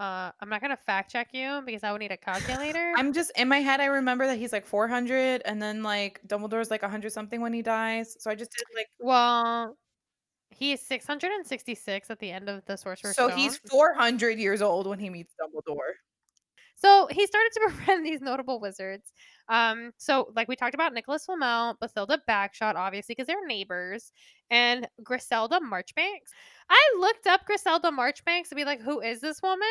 uh, 0.00 0.32
I'm 0.40 0.48
not 0.48 0.60
gonna 0.60 0.76
fact 0.76 1.12
check 1.12 1.28
you 1.32 1.62
because 1.64 1.84
I 1.84 1.92
would 1.92 2.00
need 2.00 2.10
a 2.10 2.16
calculator. 2.16 2.92
I'm 2.96 3.12
just 3.12 3.30
in 3.36 3.46
my 3.46 3.58
head. 3.58 3.78
I 3.78 3.84
remember 3.84 4.26
that 4.26 4.38
he's 4.38 4.52
like 4.52 4.66
400, 4.66 5.42
and 5.44 5.62
then 5.62 5.84
like 5.84 6.20
Dumbledore's 6.26 6.72
like 6.72 6.82
100 6.82 7.12
something 7.12 7.40
when 7.40 7.52
he 7.52 7.62
dies. 7.62 8.16
So 8.18 8.28
I 8.28 8.34
just 8.34 8.50
did 8.50 8.64
like 8.74 8.88
well, 8.98 9.76
he's 10.62 10.80
666 10.86 12.08
at 12.08 12.18
the 12.20 12.30
end 12.30 12.48
of 12.48 12.64
the 12.66 12.76
Sorcerer's 12.76 13.16
so 13.16 13.26
Stone. 13.28 13.38
he's 13.38 13.58
400 13.68 14.38
years 14.38 14.62
old 14.62 14.86
when 14.86 15.00
he 15.00 15.10
meets 15.10 15.34
Dumbledore. 15.34 15.94
So 16.76 17.08
he 17.10 17.26
started 17.26 17.50
to 17.54 17.60
befriend 17.66 18.06
these 18.06 18.20
notable 18.20 18.60
wizards. 18.60 19.12
Um, 19.48 19.90
so 19.98 20.32
like 20.36 20.46
we 20.46 20.54
talked 20.54 20.74
about 20.74 20.94
Nicholas 20.94 21.24
Flamel, 21.24 21.76
Bathilda 21.82 22.18
Bagshot, 22.28 22.76
obviously, 22.76 23.16
because 23.16 23.26
they're 23.26 23.44
neighbors, 23.44 24.12
and 24.50 24.86
Griselda 25.02 25.60
Marchbanks. 25.60 26.30
I 26.70 26.94
looked 27.00 27.26
up 27.26 27.44
Griselda 27.44 27.90
Marchbanks 27.90 28.48
to 28.50 28.54
be 28.54 28.64
like, 28.64 28.80
who 28.80 29.00
is 29.00 29.20
this 29.20 29.42
woman? 29.42 29.66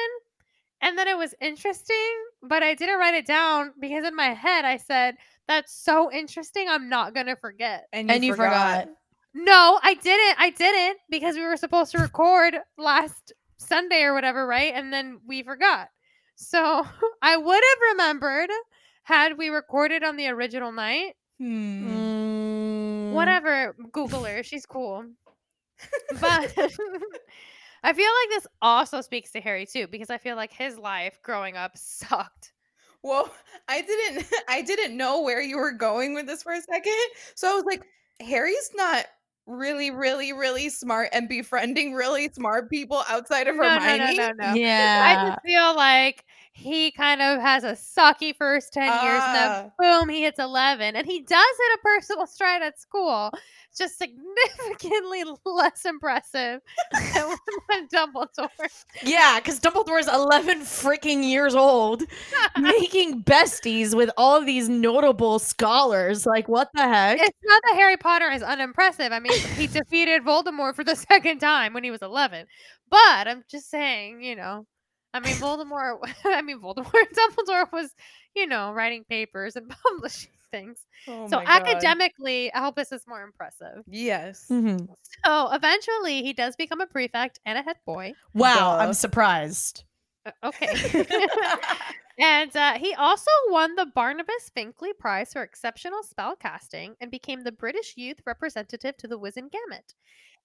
And 0.82 0.98
then 0.98 1.08
it 1.08 1.18
was 1.18 1.34
interesting, 1.39 1.96
but 2.42 2.64
I 2.64 2.74
didn't 2.74 3.00
write 3.00 3.14
it 3.14 3.28
down 3.28 3.72
because 3.80 4.04
in 4.04 4.16
my 4.16 4.34
head 4.34 4.66
I 4.66 4.76
said, 4.78 5.16
That's 5.48 5.74
so 5.74 6.12
interesting, 6.12 6.68
I'm 6.68 6.89
not 6.89 7.14
gonna 7.14 7.38
forget. 7.38 7.88
And 7.94 8.10
you, 8.10 8.16
and 8.16 8.26
you 8.26 8.34
forgot. 8.34 8.82
forgot. 8.82 8.96
No, 9.34 9.80
I 9.82 9.94
didn't. 9.94 10.36
I 10.40 10.50
didn't 10.50 11.00
because 11.10 11.36
we 11.36 11.44
were 11.44 11.58
supposed 11.58 11.92
to 11.92 12.00
record 12.00 12.58
last 12.78 13.34
Sunday 13.58 14.04
or 14.04 14.14
whatever, 14.14 14.46
right? 14.46 14.74
And 14.76 14.92
then 14.92 15.20
we 15.26 15.44
forgot. 15.44 15.88
So 16.36 16.86
I 17.22 17.38
would 17.38 17.64
have 17.70 17.94
remembered 17.94 18.50
had 19.04 19.38
we 19.38 19.50
recorded 19.50 20.04
on 20.04 20.18
the 20.18 20.28
original 20.28 20.72
night. 20.72 21.14
Hmm. 21.40 21.90
Mm. 23.12 23.12
Whatever, 23.14 23.76
Google 23.92 24.24
her. 24.24 24.44
She's 24.44 24.66
cool. 24.66 25.06
But 26.20 26.54
I 27.84 27.94
feel 27.94 28.06
like 28.06 28.30
this 28.30 28.48
also 28.62 29.02
speaks 29.02 29.32
to 29.32 29.42
Harry 29.42 29.66
too, 29.66 29.88
because 29.88 30.12
I 30.12 30.20
feel 30.20 30.36
like 30.36 30.54
his 30.54 30.78
life 30.78 31.20
growing 31.24 31.58
up 31.58 31.72
sucked. 31.76 32.54
Well, 33.02 33.34
I 33.68 33.82
didn't 33.82 34.28
I 34.48 34.62
didn't 34.62 34.96
know 34.96 35.22
where 35.22 35.42
you 35.42 35.58
were 35.58 35.72
going 35.72 36.14
with 36.14 36.28
this 36.28 36.44
for 36.44 36.54
a 36.54 36.62
second. 36.62 36.94
So 37.34 37.52
I 37.52 37.56
was 37.56 37.66
like, 37.66 37.82
Harry's 38.20 38.70
not 38.76 39.08
really, 39.48 39.92
really, 39.92 40.34
really 40.34 40.70
smart 40.70 41.10
and 41.14 41.28
befriending 41.30 41.94
really 41.94 42.30
smart 42.30 42.70
people 42.70 43.04
outside 43.10 43.48
of 43.48 43.56
No, 43.60 43.78
no, 43.80 43.96
no, 43.96 44.12
Hermione. 44.14 44.16
no, 44.18 44.32
no. 44.34 44.58
I 45.00 45.18
just 45.18 45.38
feel 45.44 45.76
like 45.76 46.26
he 46.62 46.91
kind 46.91 47.22
of 47.22 47.41
has 47.41 47.64
a 47.64 47.72
sucky 47.72 48.36
first 48.36 48.72
10 48.74 48.84
years 49.03 49.22
and 49.26 49.36
then 49.36 49.49
ah. 49.49 49.70
boom, 49.80 50.09
he 50.09 50.22
hits 50.22 50.38
11. 50.38 50.95
And 50.95 51.07
he 51.07 51.22
does 51.22 51.30
hit 51.30 51.80
a 51.80 51.82
personal 51.84 52.28
stride 52.28 52.62
at 52.62 52.80
school. 52.80 53.32
Just 53.76 53.97
significantly 53.97 55.24
less 55.45 55.86
impressive 55.86 56.62
than 56.91 57.88
Dumbledore. 57.88 58.49
Yeah, 59.01 59.39
because 59.39 59.59
Dumbledore's 59.59 60.07
11 60.07 60.62
freaking 60.62 61.24
years 61.24 61.55
old, 61.55 62.03
making 62.59 63.24
besties 63.24 63.95
with 63.95 64.12
all 64.18 64.38
of 64.38 64.45
these 64.45 64.70
notable 64.70 65.39
scholars. 65.39 66.26
Like, 66.26 66.47
what 66.47 66.70
the 66.74 66.84
heck? 66.84 67.20
It's 67.20 67.38
not 67.43 67.62
that 67.64 67.76
Harry 67.76 67.97
Potter 67.97 68.30
is 68.30 68.43
unimpressive. 68.43 69.12
I 69.12 69.20
mean, 69.20 69.39
he 69.55 69.68
defeated 69.68 70.24
Voldemort 70.24 70.76
for 70.76 70.84
the 70.84 70.95
second 71.09 71.39
time 71.39 71.74
when 71.74 71.84
he 71.84 71.91
was 71.91 72.01
11. 72.01 72.45
But 72.89 73.28
I'm 73.28 73.45
just 73.49 73.70
saying, 73.70 74.22
you 74.22 74.36
know, 74.36 74.66
I 75.14 75.20
mean, 75.20 75.36
Voldemort, 75.36 75.99
I 76.26 76.41
mean, 76.41 76.59
Voldemort, 76.59 76.86
Dumbledore 76.93 77.72
was, 77.72 77.93
you 78.36 78.47
know, 78.47 78.72
writing 78.72 79.03
papers 79.09 79.55
and 79.55 79.70
publishing 79.84 80.32
things. 80.51 80.86
Oh 81.07 81.28
so 81.30 81.38
my 81.38 81.45
God. 81.45 81.62
academically, 81.68 82.51
Albus 82.51 82.91
is 82.91 83.03
more 83.07 83.24
impressive. 83.24 83.84
Yes. 83.88 84.45
Mhm. 84.49 84.88
So 85.26 85.49
eventually, 85.51 86.24
he 86.24 86.34
does 86.34 86.55
become 86.55 86.82
a 86.82 86.88
prefect 86.88 87.39
and 87.45 87.57
a 87.57 87.62
head 87.62 87.78
boy. 87.86 88.14
Wow, 88.34 88.78
Duh. 88.78 88.84
I'm 88.84 88.93
surprised. 88.93 89.84
Uh, 90.26 90.32
okay. 90.45 91.05
and 92.20 92.55
uh, 92.55 92.74
he 92.78 92.93
also 92.93 93.32
won 93.49 93.76
the 93.76 93.88
Barnabas 93.88 94.51
Finkley 94.55 94.91
Prize 94.97 95.34
for 95.34 95.41
exceptional 95.41 96.03
spell 96.03 96.36
casting 96.36 96.95
and 97.01 97.09
became 97.09 97.43
the 97.43 97.51
British 97.51 97.95
youth 97.97 98.20
representative 98.26 98.97
to 98.97 99.07
the 99.07 99.18
Wizengamot. 99.18 99.95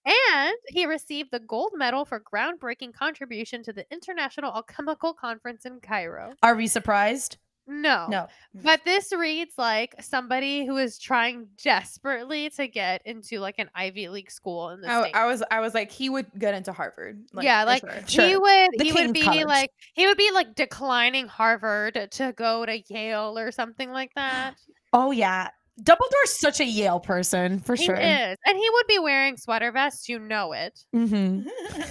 And 0.07 0.55
he 0.69 0.87
received 0.87 1.33
the 1.33 1.41
gold 1.41 1.73
medal 1.75 2.05
for 2.05 2.21
groundbreaking 2.21 2.95
contribution 2.95 3.63
to 3.65 3.73
the 3.73 3.85
International 3.93 4.53
Alchemical 4.53 5.13
Conference 5.13 5.67
in 5.67 5.81
Cairo. 5.81 6.35
Are 6.43 6.55
we 6.55 6.69
surprised? 6.69 7.39
No. 7.69 8.07
No. 8.09 8.29
But 8.55 8.85
this 8.85 9.13
reads 9.13 9.55
like 9.59 9.97
somebody 10.01 10.65
who 10.65 10.77
is 10.77 11.01
trying 11.01 11.49
desperately 11.63 12.49
to 12.51 12.69
get 12.69 13.03
into 13.05 13.41
like 13.41 13.57
an 13.59 13.69
Ivy 13.75 14.09
League 14.09 14.31
school 14.31 14.71
in 14.71 14.81
the 14.81 14.89
oh, 14.89 15.01
I, 15.01 15.03
States. 15.03 15.19
I 15.19 15.27
was 15.27 15.43
I 15.51 15.61
was 15.61 15.75
like 15.75 15.91
he 15.91 16.09
would 16.09 16.27
get 16.39 16.55
into 16.55 16.73
Harvard. 16.73 17.25
Like, 17.33 17.45
yeah, 17.45 17.65
like 17.65 17.81
sure. 17.81 18.01
he 18.07 18.31
Sure. 18.31 18.41
would 18.41 18.71
The 18.79 18.85
he 18.85 18.93
would 18.93 19.13
be 19.13 19.23
College. 19.23 19.47
like 19.47 19.71
he 19.95 20.07
would 20.07 20.17
be 20.17 20.31
like 20.31 20.55
declining 20.55 21.27
Harvard 21.27 22.07
to 22.13 22.33
go 22.37 22.65
to 22.65 22.79
Yale 22.87 23.37
or 23.37 23.51
something 23.51 23.91
like 23.91 24.13
that. 24.15 24.55
Oh, 24.93 25.11
yeah. 25.11 25.49
Dumbledore's 25.83 26.39
such 26.39 26.61
a 26.61 26.65
Yale 26.65 27.01
person, 27.01 27.61
for 27.61 27.75
he 27.75 27.85
sure. 27.85 27.97
is. 27.97 28.39
And 28.47 28.57
he 28.57 28.71
would 28.73 28.87
be 28.87 28.99
wearing 28.99 29.37
sweater 29.37 29.71
vests, 29.71 30.09
you 30.09 30.19
know 30.19 30.53
it. 30.53 30.79
Mm-hmm. 30.95 31.49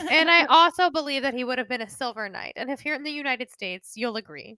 And 0.09 0.31
I 0.31 0.45
also 0.49 0.89
believe 0.89 1.21
that 1.21 1.35
he 1.35 1.43
would 1.43 1.59
have 1.59 1.69
been 1.69 1.81
a 1.81 1.89
silver 1.89 2.27
knight. 2.27 2.53
And 2.55 2.71
if 2.71 2.83
you're 2.83 2.95
in 2.95 3.03
the 3.03 3.11
United 3.11 3.51
States, 3.51 3.93
you'll 3.95 4.15
agree. 4.15 4.57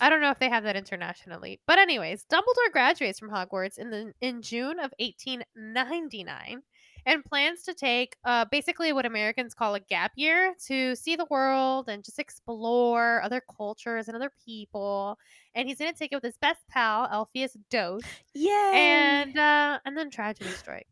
I 0.00 0.08
don't 0.08 0.20
know 0.20 0.30
if 0.30 0.38
they 0.38 0.48
have 0.48 0.64
that 0.64 0.76
internationally. 0.76 1.60
But 1.66 1.78
anyways, 1.78 2.24
Dumbledore 2.24 2.72
graduates 2.72 3.20
from 3.20 3.30
Hogwarts 3.30 3.78
in 3.78 3.90
the 3.90 4.12
in 4.20 4.42
June 4.42 4.78
of 4.80 4.92
1899 4.98 6.62
and 7.06 7.24
plans 7.24 7.62
to 7.64 7.74
take 7.74 8.16
uh, 8.24 8.44
basically 8.50 8.92
what 8.92 9.06
Americans 9.06 9.54
call 9.54 9.74
a 9.74 9.80
gap 9.80 10.12
year 10.16 10.54
to 10.66 10.94
see 10.94 11.16
the 11.16 11.26
world 11.30 11.88
and 11.88 12.04
just 12.04 12.18
explore 12.18 13.22
other 13.22 13.42
cultures 13.56 14.08
and 14.08 14.16
other 14.16 14.30
people. 14.44 15.18
And 15.54 15.68
he's 15.68 15.78
going 15.78 15.92
to 15.92 15.98
take 15.98 16.12
it 16.12 16.16
with 16.16 16.24
his 16.24 16.38
best 16.38 16.60
pal, 16.68 17.08
Elphias 17.08 17.56
Doge. 17.70 18.04
Yay. 18.34 18.72
And 18.74 19.38
uh, 19.38 19.78
and 19.84 19.96
then 19.96 20.10
tragedy 20.10 20.50
strikes. 20.50 20.88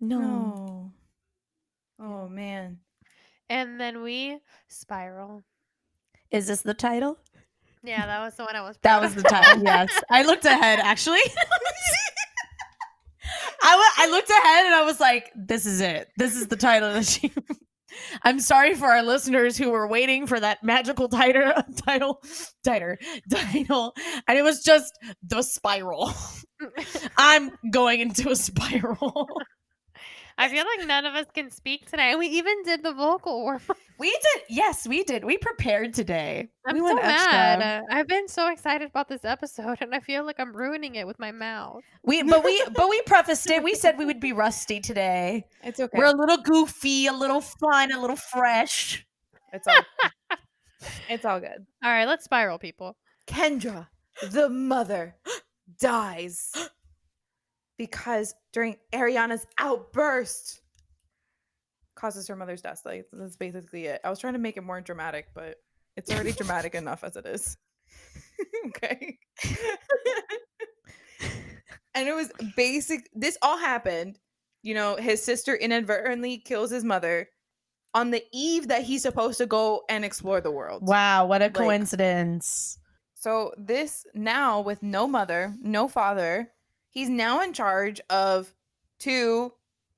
no. 0.00 0.20
no. 0.20 0.92
Oh 2.00 2.28
man. 2.28 2.78
And 3.48 3.80
then 3.80 4.02
we 4.02 4.38
spiral. 4.68 5.42
Is 6.30 6.46
this 6.46 6.62
the 6.62 6.74
title? 6.74 7.18
Yeah, 7.82 8.06
that 8.06 8.20
was 8.20 8.34
the 8.36 8.44
one 8.44 8.56
I 8.56 8.60
was. 8.62 8.76
That 8.82 9.00
was 9.00 9.14
the 9.14 9.22
title. 9.22 9.62
Yes, 9.62 9.90
I 10.10 10.22
looked 10.22 10.44
ahead 10.44 10.80
actually. 10.80 11.20
I 13.70 14.06
I 14.06 14.10
looked 14.10 14.30
ahead 14.30 14.66
and 14.66 14.74
I 14.74 14.82
was 14.84 15.00
like, 15.00 15.30
"This 15.36 15.66
is 15.66 15.80
it. 15.80 16.08
This 16.16 16.36
is 16.36 16.48
the 16.48 16.56
title." 16.56 16.88
of 16.88 16.94
the 16.94 17.02
she. 17.04 17.32
I'm 18.22 18.40
sorry 18.40 18.74
for 18.74 18.86
our 18.86 19.02
listeners 19.02 19.56
who 19.56 19.70
were 19.70 19.88
waiting 19.88 20.26
for 20.26 20.38
that 20.38 20.62
magical 20.62 21.08
title, 21.08 21.52
title, 21.84 22.22
title, 22.64 22.96
title, 23.30 23.94
and 24.26 24.38
it 24.38 24.42
was 24.42 24.62
just 24.62 24.92
the 25.22 25.42
spiral. 25.42 26.12
I'm 27.16 27.50
going 27.70 28.00
into 28.00 28.30
a 28.30 28.36
spiral. 28.36 29.28
I 30.40 30.48
feel 30.48 30.64
like 30.64 30.88
none 30.88 31.04
of 31.04 31.14
us 31.14 31.26
can 31.34 31.50
speak 31.50 31.90
tonight. 31.90 32.16
We 32.16 32.26
even 32.28 32.62
did 32.62 32.82
the 32.82 32.94
vocal 32.94 33.42
warm. 33.42 33.60
We 33.98 34.08
did, 34.10 34.44
yes, 34.48 34.88
we 34.88 35.04
did. 35.04 35.22
We 35.22 35.36
prepared 35.36 35.92
today. 35.92 36.48
I'm 36.64 36.76
we 36.76 36.80
so 36.80 36.84
went 36.86 37.00
extra. 37.04 37.32
mad. 37.32 37.60
Uh, 37.60 37.94
I've 37.94 38.08
been 38.08 38.26
so 38.26 38.50
excited 38.50 38.88
about 38.88 39.10
this 39.10 39.26
episode, 39.26 39.76
and 39.82 39.94
I 39.94 40.00
feel 40.00 40.24
like 40.24 40.40
I'm 40.40 40.56
ruining 40.56 40.94
it 40.94 41.06
with 41.06 41.18
my 41.18 41.30
mouth. 41.30 41.82
We, 42.02 42.22
but 42.22 42.42
we, 42.42 42.64
but 42.74 42.88
we 42.88 43.02
prefaced 43.02 43.50
it. 43.50 43.62
We 43.62 43.74
said 43.74 43.98
we 43.98 44.06
would 44.06 44.18
be 44.18 44.32
rusty 44.32 44.80
today. 44.80 45.44
It's 45.62 45.78
okay. 45.78 45.98
We're 45.98 46.06
a 46.06 46.16
little 46.16 46.38
goofy, 46.38 47.08
a 47.08 47.12
little 47.12 47.42
fun, 47.42 47.92
a 47.92 48.00
little 48.00 48.16
fresh. 48.16 49.06
it's 49.52 49.68
all. 49.68 49.82
it's 51.10 51.26
all 51.26 51.38
good. 51.38 51.66
All 51.84 51.90
right, 51.90 52.08
let's 52.08 52.24
spiral, 52.24 52.58
people. 52.58 52.96
Kendra, 53.26 53.88
the 54.30 54.48
mother, 54.48 55.16
dies 55.78 56.70
because 57.80 58.34
during 58.52 58.76
Ariana's 58.92 59.46
outburst 59.56 60.60
causes 61.94 62.28
her 62.28 62.36
mother's 62.36 62.60
death. 62.60 62.82
Like 62.84 63.06
that's 63.10 63.36
basically 63.36 63.86
it. 63.86 64.02
I 64.04 64.10
was 64.10 64.18
trying 64.18 64.34
to 64.34 64.38
make 64.38 64.58
it 64.58 64.64
more 64.64 64.82
dramatic, 64.82 65.28
but 65.34 65.56
it's 65.96 66.10
already 66.12 66.32
dramatic 66.32 66.74
enough 66.74 67.02
as 67.02 67.16
it 67.16 67.24
is. 67.24 67.56
okay. 68.66 69.18
and 71.94 72.06
it 72.06 72.14
was 72.14 72.30
basic 72.54 73.08
this 73.14 73.38
all 73.40 73.56
happened. 73.56 74.18
You 74.62 74.74
know, 74.74 74.96
his 74.96 75.24
sister 75.24 75.54
inadvertently 75.54 76.36
kills 76.36 76.70
his 76.70 76.84
mother 76.84 77.30
on 77.94 78.10
the 78.10 78.22
eve 78.30 78.68
that 78.68 78.82
he's 78.82 79.00
supposed 79.00 79.38
to 79.38 79.46
go 79.46 79.84
and 79.88 80.04
explore 80.04 80.42
the 80.42 80.50
world. 80.50 80.86
Wow, 80.86 81.24
what 81.24 81.40
a 81.40 81.46
Like- 81.46 81.54
coincidence. 81.54 82.76
So 83.14 83.54
this 83.56 84.04
now 84.12 84.60
with 84.60 84.82
no 84.82 85.06
mother, 85.06 85.54
no 85.62 85.88
father, 85.88 86.52
he's 86.90 87.08
now 87.08 87.40
in 87.40 87.52
charge 87.54 88.00
of 88.10 88.52
two, 88.98 89.52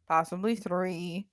possibly 0.07 0.55
three 0.57 1.26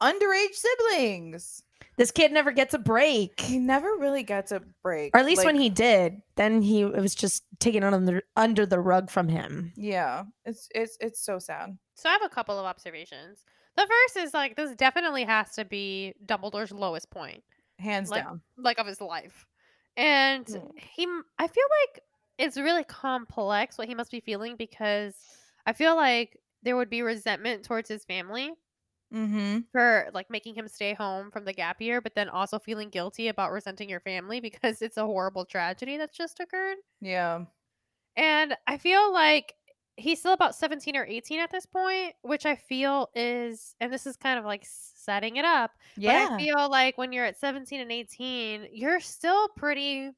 underage 0.00 0.54
siblings. 0.54 1.62
This 1.96 2.10
kid 2.10 2.32
never 2.32 2.50
gets 2.52 2.72
a 2.72 2.78
break. 2.78 3.38
He 3.40 3.58
never 3.58 3.88
really 3.98 4.22
gets 4.22 4.52
a 4.52 4.62
break. 4.82 5.14
Or 5.14 5.20
at 5.20 5.26
least 5.26 5.44
when 5.44 5.56
he 5.56 5.68
did, 5.68 6.22
then 6.36 6.62
he 6.62 6.80
it 6.80 6.96
was 7.00 7.14
just 7.14 7.44
taken 7.58 7.82
under 7.84 8.22
under 8.36 8.64
the 8.64 8.80
rug 8.80 9.10
from 9.10 9.28
him. 9.28 9.72
Yeah. 9.76 10.24
It's 10.46 10.68
it's 10.74 10.96
it's 11.00 11.20
so 11.20 11.38
sad. 11.38 11.76
So 11.96 12.08
I 12.08 12.12
have 12.12 12.22
a 12.24 12.30
couple 12.30 12.58
of 12.58 12.64
observations. 12.64 13.44
The 13.76 13.86
first 13.86 14.24
is 14.24 14.32
like 14.32 14.56
this 14.56 14.74
definitely 14.76 15.24
has 15.24 15.52
to 15.56 15.66
be 15.66 16.14
Dumbledore's 16.24 16.72
lowest 16.72 17.10
point, 17.10 17.42
Hands 17.78 18.08
Like- 18.10 18.24
down. 18.24 18.40
like 18.56 18.78
of 18.78 18.86
his 18.86 19.00
life, 19.02 19.46
and 19.96 20.46
Mm. 20.46 20.78
he. 20.78 21.06
I 21.38 21.46
feel 21.48 21.64
like 21.92 22.02
it's 22.40 22.56
really 22.56 22.84
complex 22.84 23.78
what 23.78 23.88
he 23.88 23.94
must 23.94 24.10
be 24.10 24.20
feeling 24.20 24.56
because 24.56 25.14
I 25.66 25.72
feel 25.72 25.94
like 25.96 26.38
there 26.62 26.76
would 26.76 26.90
be 26.90 27.02
resentment 27.02 27.64
towards 27.64 27.88
his 27.88 28.04
family 28.04 28.52
Mm-hmm. 29.12 29.60
for 29.72 30.08
like 30.14 30.30
making 30.30 30.54
him 30.54 30.68
stay 30.68 30.94
home 30.94 31.32
from 31.32 31.44
the 31.44 31.52
gap 31.52 31.80
year, 31.80 32.00
but 32.00 32.14
then 32.14 32.28
also 32.28 32.60
feeling 32.60 32.90
guilty 32.90 33.26
about 33.26 33.50
resenting 33.50 33.88
your 33.90 33.98
family 34.00 34.40
because 34.40 34.82
it's 34.82 34.96
a 34.98 35.04
horrible 35.04 35.44
tragedy 35.44 35.96
that's 35.96 36.16
just 36.16 36.38
occurred. 36.38 36.78
Yeah. 37.00 37.46
And 38.16 38.56
I 38.66 38.78
feel 38.78 39.12
like 39.12 39.54
he's 39.96 40.20
still 40.20 40.32
about 40.32 40.54
17 40.54 40.96
or 40.96 41.04
18 41.04 41.40
at 41.40 41.50
this 41.50 41.66
point, 41.66 42.14
which 42.22 42.46
I 42.46 42.56
feel 42.56 43.10
is, 43.14 43.74
and 43.80 43.92
this 43.92 44.06
is 44.06 44.16
kind 44.16 44.38
of 44.38 44.44
like 44.44 44.64
setting 44.64 45.36
it 45.36 45.44
up. 45.44 45.72
But 46.06 46.14
I 46.16 46.38
feel 46.38 46.70
like 46.70 46.96
when 46.98 47.12
you're 47.12 47.24
at 47.24 47.38
17 47.38 47.80
and 47.80 47.92
18, 47.92 48.68
you're 48.72 49.00
still 49.00 49.48
pretty, 49.56 50.10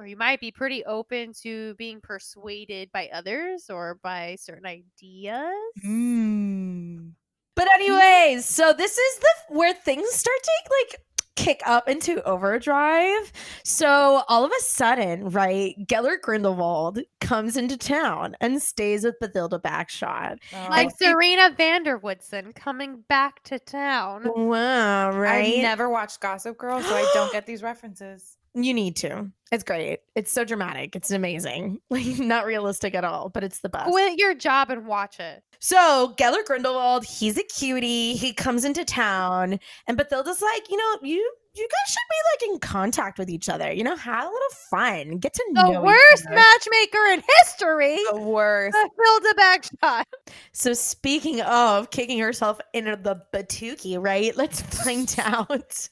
or 0.00 0.06
you 0.06 0.16
might 0.16 0.40
be 0.40 0.50
pretty 0.50 0.84
open 0.84 1.32
to 1.42 1.74
being 1.74 2.00
persuaded 2.00 2.90
by 2.92 3.08
others 3.12 3.68
or 3.68 3.98
by 4.02 4.36
certain 4.40 4.66
ideas. 4.66 5.52
Mm. 5.84 7.12
But 7.54 7.68
anyways, 7.74 8.46
so 8.46 8.72
this 8.72 8.96
is 8.96 9.18
the 9.18 9.54
where 9.54 9.74
things 9.74 10.10
start 10.10 10.38
to 10.42 10.50
like 10.80 11.00
kick 11.36 11.62
up 11.66 11.88
into 11.88 12.22
overdrive. 12.24 13.32
So 13.64 14.22
all 14.28 14.44
of 14.44 14.50
a 14.50 14.62
sudden, 14.62 15.30
right, 15.30 15.74
Gellert 15.86 16.22
Grindelwald 16.22 17.00
comes 17.20 17.56
into 17.56 17.76
town 17.76 18.36
and 18.40 18.62
stays 18.62 19.04
with 19.04 19.18
Bathilda 19.20 19.60
Bagshot. 19.60 20.38
Like 20.70 20.88
Oh, 20.88 20.96
Serena 20.98 21.50
van 21.56 21.82
der 21.82 21.98
Woodsen 21.98 22.54
coming 22.54 23.04
back 23.08 23.42
to 23.44 23.58
town. 23.58 24.24
Wow, 24.24 25.12
right? 25.12 25.54
I've 25.56 25.62
never 25.62 25.88
watched 25.88 26.20
Gossip 26.20 26.58
Girl, 26.58 26.80
so 26.82 26.94
I 26.94 27.10
don't 27.14 27.32
get 27.32 27.46
these 27.46 27.62
references. 27.62 28.36
You 28.54 28.74
need 28.74 28.96
to. 28.96 29.30
It's 29.52 29.64
great. 29.64 30.00
It's 30.14 30.32
so 30.32 30.44
dramatic. 30.44 30.94
It's 30.94 31.10
amazing. 31.10 31.80
Like 31.90 32.18
not 32.18 32.46
realistic 32.46 32.94
at 32.94 33.04
all, 33.04 33.28
but 33.28 33.42
it's 33.44 33.60
the 33.60 33.68
best. 33.68 33.90
Quit 33.90 34.18
your 34.18 34.34
job 34.34 34.70
and 34.70 34.86
watch 34.86 35.18
it. 35.18 35.42
So 35.58 36.14
Gellert 36.16 36.46
Grindelwald, 36.46 37.04
he's 37.04 37.36
a 37.36 37.42
cutie. 37.42 38.14
He 38.14 38.32
comes 38.32 38.64
into 38.64 38.84
town, 38.84 39.58
and 39.86 39.98
Bathilda's 39.98 40.40
like, 40.40 40.70
you 40.70 40.76
know, 40.76 40.98
you 41.02 41.32
you 41.54 41.68
guys 41.68 41.92
should 41.92 41.98
be 42.08 42.48
like 42.48 42.54
in 42.54 42.60
contact 42.60 43.18
with 43.18 43.28
each 43.28 43.48
other. 43.48 43.72
You 43.72 43.82
know, 43.82 43.96
have 43.96 44.24
a 44.24 44.28
little 44.28 44.48
fun, 44.70 45.18
get 45.18 45.34
to 45.34 45.44
know 45.50 45.72
The 45.74 45.80
worst 45.80 46.24
matchmaker 46.30 47.04
in 47.12 47.22
history. 47.38 47.98
The 48.12 48.20
worst. 48.20 48.76
Hilda 48.76 49.34
Bagshot. 49.36 50.04
So 50.52 50.72
speaking 50.72 51.40
of 51.42 51.90
kicking 51.90 52.20
herself 52.20 52.60
into 52.72 52.96
the 52.96 53.20
batuki, 53.34 54.00
right? 54.00 54.34
Let's 54.36 54.62
find 54.62 55.12
out. 55.18 55.88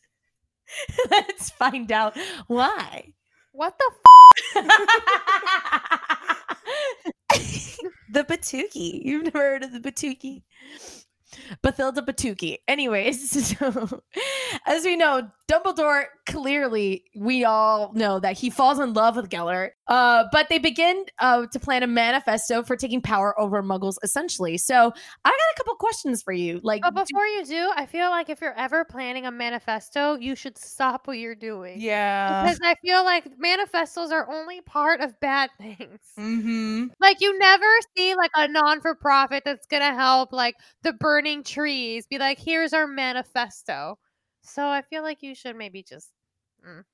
Let's 1.10 1.50
find 1.50 1.90
out 1.92 2.16
why. 2.46 3.14
What 3.52 3.78
the 3.78 3.90
f- 4.56 4.66
the 8.12 8.24
Batuki. 8.24 9.04
You've 9.04 9.24
never 9.24 9.38
heard 9.38 9.64
of 9.64 9.72
the 9.72 9.80
Batuki? 9.80 10.42
Bathilda 11.62 12.04
Batuki. 12.04 12.58
Anyways, 12.66 13.30
so 13.58 14.02
as 14.66 14.84
we 14.84 14.96
know, 14.96 15.30
Dumbledore 15.50 16.04
clearly, 16.26 17.04
we 17.16 17.44
all 17.44 17.90
know 17.94 18.20
that 18.20 18.36
he 18.36 18.50
falls 18.50 18.78
in 18.78 18.92
love 18.92 19.16
with 19.16 19.30
Gellert. 19.30 19.70
Uh, 19.86 20.24
but 20.30 20.50
they 20.50 20.58
begin 20.58 21.06
uh, 21.18 21.46
to 21.46 21.58
plan 21.58 21.82
a 21.82 21.86
manifesto 21.86 22.62
for 22.62 22.76
taking 22.76 23.00
power 23.00 23.38
over 23.40 23.62
Muggles, 23.62 23.94
essentially. 24.02 24.58
So 24.58 24.74
I 24.76 25.28
got 25.30 25.34
a 25.34 25.54
couple 25.56 25.74
questions 25.76 26.22
for 26.22 26.32
you. 26.32 26.60
Like, 26.62 26.82
But 26.82 26.94
do- 26.94 27.02
before 27.02 27.24
you 27.24 27.46
do, 27.46 27.70
I 27.74 27.86
feel 27.86 28.10
like 28.10 28.28
if 28.28 28.42
you're 28.42 28.58
ever 28.58 28.84
planning 28.84 29.24
a 29.24 29.30
manifesto, 29.30 30.18
you 30.18 30.36
should 30.36 30.58
stop 30.58 31.06
what 31.06 31.18
you're 31.18 31.34
doing. 31.34 31.80
Yeah. 31.80 32.42
Because 32.42 32.60
I 32.62 32.74
feel 32.84 33.02
like 33.04 33.38
manifestos 33.38 34.12
are 34.12 34.30
only 34.30 34.60
part 34.60 35.00
of 35.00 35.18
bad 35.20 35.48
things. 35.58 36.00
Mm-hmm. 36.18 36.86
Like 37.00 37.20
you 37.20 37.38
never 37.38 37.66
see 37.96 38.14
like 38.14 38.30
a 38.34 38.48
non 38.48 38.82
for 38.82 38.94
profit 38.94 39.44
that's 39.46 39.66
gonna 39.66 39.94
help 39.94 40.32
like 40.32 40.56
the 40.82 40.92
burning 40.92 41.42
trees 41.42 42.06
be 42.06 42.18
like, 42.18 42.38
here's 42.38 42.74
our 42.74 42.86
manifesto. 42.86 43.98
So 44.48 44.66
I 44.66 44.82
feel 44.82 45.02
like 45.02 45.22
you 45.22 45.34
should 45.34 45.56
maybe 45.56 45.82
just 45.82 46.10
mm. 46.66 46.84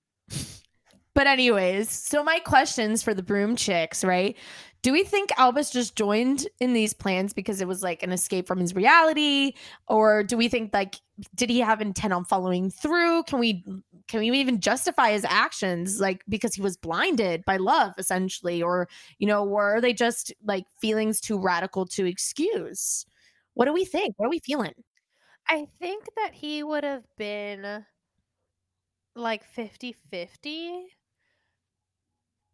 But 1.15 1.29
anyways, 1.29 1.89
so 1.91 2.25
my 2.25 2.41
questions 2.41 3.01
for 3.01 3.15
the 3.15 3.23
broom 3.23 3.55
chicks, 3.55 4.03
right? 4.03 4.37
Do 4.83 4.93
we 4.93 5.05
think 5.05 5.31
Albus 5.39 5.71
just 5.71 5.95
joined 5.95 6.49
in 6.59 6.73
these 6.73 6.93
plans 6.93 7.33
because 7.33 7.61
it 7.61 7.69
was 7.69 7.85
like 7.85 8.03
an 8.03 8.11
escape 8.11 8.49
from 8.49 8.59
his 8.59 8.75
reality, 8.75 9.53
or 9.87 10.25
do 10.25 10.37
we 10.37 10.49
think 10.49 10.75
like 10.75 10.97
did 11.37 11.51
he 11.51 11.61
have 11.61 11.81
intent 11.81 12.13
on 12.13 12.25
following 12.25 12.69
through? 12.69 13.23
Can 13.25 13.39
we 13.39 13.65
can 14.09 14.21
we 14.21 14.31
even 14.33 14.61
justify 14.61 15.13
his 15.13 15.25
actions 15.25 16.01
like 16.01 16.25
because 16.29 16.53
he 16.53 16.61
was 16.61 16.77
blinded 16.77 17.45
by 17.45 17.59
love 17.59 17.95
essentially, 17.97 18.61
or 18.61 18.89
you 19.19 19.29
know, 19.29 19.45
were 19.45 19.81
they 19.81 19.93
just 19.93 20.35
like 20.45 20.65
feelings 20.81 21.21
too 21.21 21.41
radical 21.41 21.87
to 21.87 22.05
excuse? 22.07 23.07
What 23.55 23.67
do 23.67 23.73
we 23.73 23.85
think? 23.85 24.15
What 24.17 24.27
are 24.27 24.31
we 24.31 24.41
feeling? 24.41 24.75
I 25.49 25.65
think 25.65 26.05
that 26.17 26.35
he 26.35 26.63
would 26.63 26.85
have 26.85 27.07
been 27.17 27.87
like 29.17 29.43
50 29.43 29.93
50. 29.93 30.89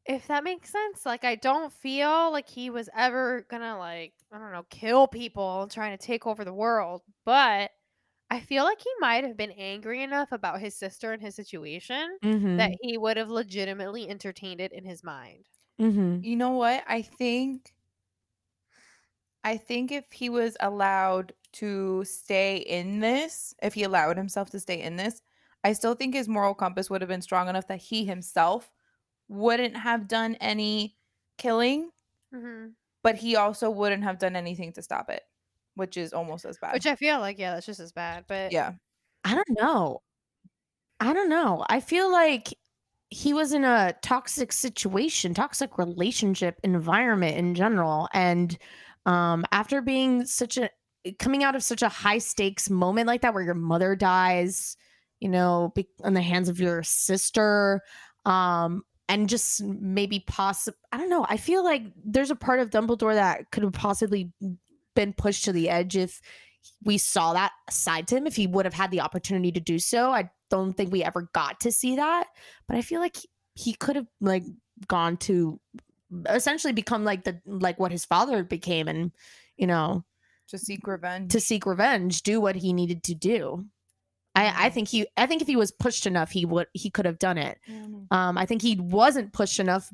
If 0.07 0.27
that 0.29 0.45
makes 0.45 0.71
sense. 0.71 1.07
Like, 1.07 1.25
I 1.25 1.35
don't 1.37 1.73
feel 1.73 2.31
like 2.33 2.49
he 2.49 2.71
was 2.71 2.89
ever 2.95 3.43
gonna, 3.43 3.79
like, 3.79 4.15
I 4.33 4.39
don't 4.39 4.53
know, 4.53 4.65
kill 4.65 5.07
people 5.09 5.69
trying 5.69 5.97
to 5.97 6.05
take 6.05 6.27
over 6.27 6.45
the 6.45 6.55
world. 6.55 7.03
But 7.25 7.71
I 8.31 8.41
feel 8.41 8.65
like 8.65 8.81
he 8.83 8.91
might 9.01 9.25
have 9.25 9.37
been 9.37 9.53
angry 9.53 10.03
enough 10.03 10.33
about 10.33 10.61
his 10.61 10.77
sister 10.79 11.13
and 11.13 11.23
his 11.23 11.37
situation 11.37 12.19
Mm-hmm. 12.23 12.59
that 12.59 12.73
he 12.83 12.99
would 12.99 13.17
have 13.19 13.31
legitimately 13.31 14.09
entertained 14.09 14.61
it 14.61 14.73
in 14.73 14.85
his 14.85 15.05
mind. 15.05 15.47
mm-hmm. 15.79 16.21
You 16.23 16.37
know 16.37 16.53
what? 16.53 16.85
I 16.89 17.03
think 17.03 17.75
I 19.45 19.59
think 19.59 19.93
if 19.93 20.13
he 20.13 20.31
was 20.31 20.57
allowed 20.61 21.35
to 21.55 22.05
stay 22.05 22.59
in 22.59 23.01
this, 23.01 23.55
if 23.63 23.75
he 23.75 23.83
allowed 23.85 24.17
himself 24.17 24.51
to 24.51 24.61
stay 24.61 24.81
in 24.81 24.97
this, 24.97 25.23
I 25.65 25.73
still 25.75 25.95
think 25.95 26.15
his 26.15 26.29
moral 26.29 26.55
compass 26.55 26.91
would 26.91 27.03
have 27.03 27.09
been 27.09 27.23
strong 27.23 27.49
enough 27.49 27.67
that 27.69 27.81
he 27.83 28.05
himself 28.05 28.73
wouldn't 29.29 29.77
have 29.77 30.09
done 30.09 30.37
any 30.37 30.99
killing, 31.39 31.91
hmm 32.33 32.75
but 33.03 33.17
he 33.17 33.37
also 33.37 33.71
wouldn't 33.71 34.03
have 34.03 34.19
done 34.19 34.37
anything 34.37 34.73
to 34.75 34.83
stop 34.83 35.09
it, 35.11 35.23
which 35.75 35.97
is 35.97 36.13
almost 36.13 36.45
as 36.45 36.59
bad. 36.59 36.75
Which 36.75 36.87
I 36.87 36.97
feel 36.97 37.19
like, 37.21 37.39
yeah, 37.39 37.55
that's 37.55 37.67
just 37.67 37.81
as 37.81 37.93
bad. 37.93 38.25
But 38.29 38.53
yeah. 38.53 38.75
I 39.25 39.35
don't 39.35 39.51
know. 39.51 40.03
I 41.01 41.13
don't 41.13 41.29
know. 41.29 41.65
I 41.69 41.81
feel 41.81 42.11
like 42.13 42.55
he 43.11 43.35
was 43.35 43.53
in 43.53 43.65
a 43.65 43.95
toxic 44.03 44.53
situation, 44.53 45.35
toxic 45.35 45.79
relationship 45.79 46.61
environment 46.65 47.37
in 47.37 47.55
general. 47.55 48.09
And 48.15 48.59
um 49.07 49.45
after 49.53 49.83
being 49.83 50.27
such 50.27 50.59
a 50.59 50.71
coming 51.19 51.43
out 51.45 51.57
of 51.57 51.63
such 51.63 51.83
a 51.83 51.89
high 51.89 52.19
stakes 52.19 52.71
moment 52.71 53.07
like 53.07 53.23
that 53.23 53.35
where 53.35 53.43
your 53.43 53.55
mother 53.55 53.97
dies, 53.97 54.77
you 55.21 55.29
know, 55.29 55.73
be, 55.75 55.89
in 56.05 56.15
the 56.15 56.23
hands 56.23 56.49
of 56.49 56.61
your 56.61 56.83
sister, 56.83 57.83
um 58.27 58.83
and 59.09 59.29
just 59.29 59.63
maybe 59.63 60.21
possible 60.21 60.79
I 60.93 60.99
don't 60.99 61.11
know. 61.11 61.27
I 61.29 61.37
feel 61.37 61.65
like 61.65 61.83
there's 62.05 62.31
a 62.31 62.37
part 62.37 62.61
of 62.61 62.71
Dumbledore 62.71 63.15
that 63.15 63.51
could 63.51 63.63
have 63.63 63.73
possibly 63.73 64.33
been 64.95 65.13
pushed 65.13 65.45
to 65.47 65.53
the 65.53 65.69
edge 65.69 65.97
if 65.97 66.21
we 66.85 66.99
saw 66.99 67.33
that 67.33 67.53
side 67.71 68.07
to 68.09 68.17
him 68.17 68.27
if 68.27 68.37
he 68.37 68.47
would 68.47 68.65
have 68.65 68.75
had 68.75 68.91
the 68.91 69.01
opportunity 69.01 69.51
to 69.53 69.61
do 69.61 69.79
so. 69.79 70.11
I 70.11 70.31
don't 70.51 70.73
think 70.73 70.93
we 70.93 71.03
ever 71.03 71.29
got 71.33 71.61
to 71.61 71.73
see 71.73 71.97
that, 71.97 72.27
but 72.69 72.77
I 72.77 72.83
feel 72.83 73.01
like 73.01 73.17
he, 73.17 73.29
he 73.55 73.73
could 73.75 73.97
have 73.97 74.07
like 74.21 74.45
gone 74.87 75.17
to 75.17 75.61
essentially 76.29 76.73
become 76.73 77.05
like 77.05 77.25
the 77.25 77.41
like 77.47 77.79
what 77.79 77.93
his 77.93 78.05
father 78.05 78.43
became 78.43 78.89
and 78.89 79.13
you 79.57 79.67
know 79.67 80.05
To 80.51 80.59
seek 80.59 80.87
revenge. 80.87 81.33
to 81.33 81.41
seek 81.41 81.67
revenge, 81.67 82.23
do 82.23 82.41
what 82.41 82.57
he 82.57 82.73
needed 82.73 83.03
to 83.05 83.15
do. 83.15 83.65
I 84.35 84.67
I 84.67 84.71
think 84.71 84.89
he 84.89 85.07
I 85.17 85.27
think 85.27 85.43
if 85.43 85.49
he 85.49 85.57
was 85.57 85.73
pushed 85.73 86.07
enough 86.07 86.31
he 86.31 86.45
would 86.45 86.67
he 86.73 86.91
could 86.91 87.07
have 87.07 87.19
done 87.19 87.39
it. 87.39 87.59
Um 88.11 88.39
I 88.39 88.47
think 88.47 88.63
he 88.63 88.77
wasn't 88.77 89.33
pushed 89.33 89.61
enough 89.61 89.91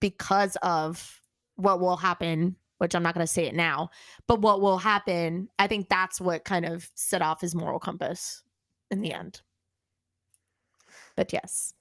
because 0.00 0.56
of 0.62 1.20
what 1.56 1.80
will 1.80 1.96
happen 1.96 2.56
which 2.78 2.94
I'm 2.94 3.02
not 3.02 3.12
going 3.14 3.26
to 3.26 3.30
say 3.32 3.44
it 3.44 3.54
now, 3.54 3.90
but 4.26 4.40
what 4.40 4.62
will 4.62 4.78
happen, 4.78 5.50
I 5.58 5.66
think 5.66 5.90
that's 5.90 6.18
what 6.18 6.46
kind 6.46 6.64
of 6.64 6.90
set 6.94 7.20
off 7.20 7.42
his 7.42 7.54
moral 7.54 7.78
compass 7.78 8.42
in 8.90 9.02
the 9.02 9.12
end. 9.12 9.42
But 11.14 11.30
yes, 11.30 11.74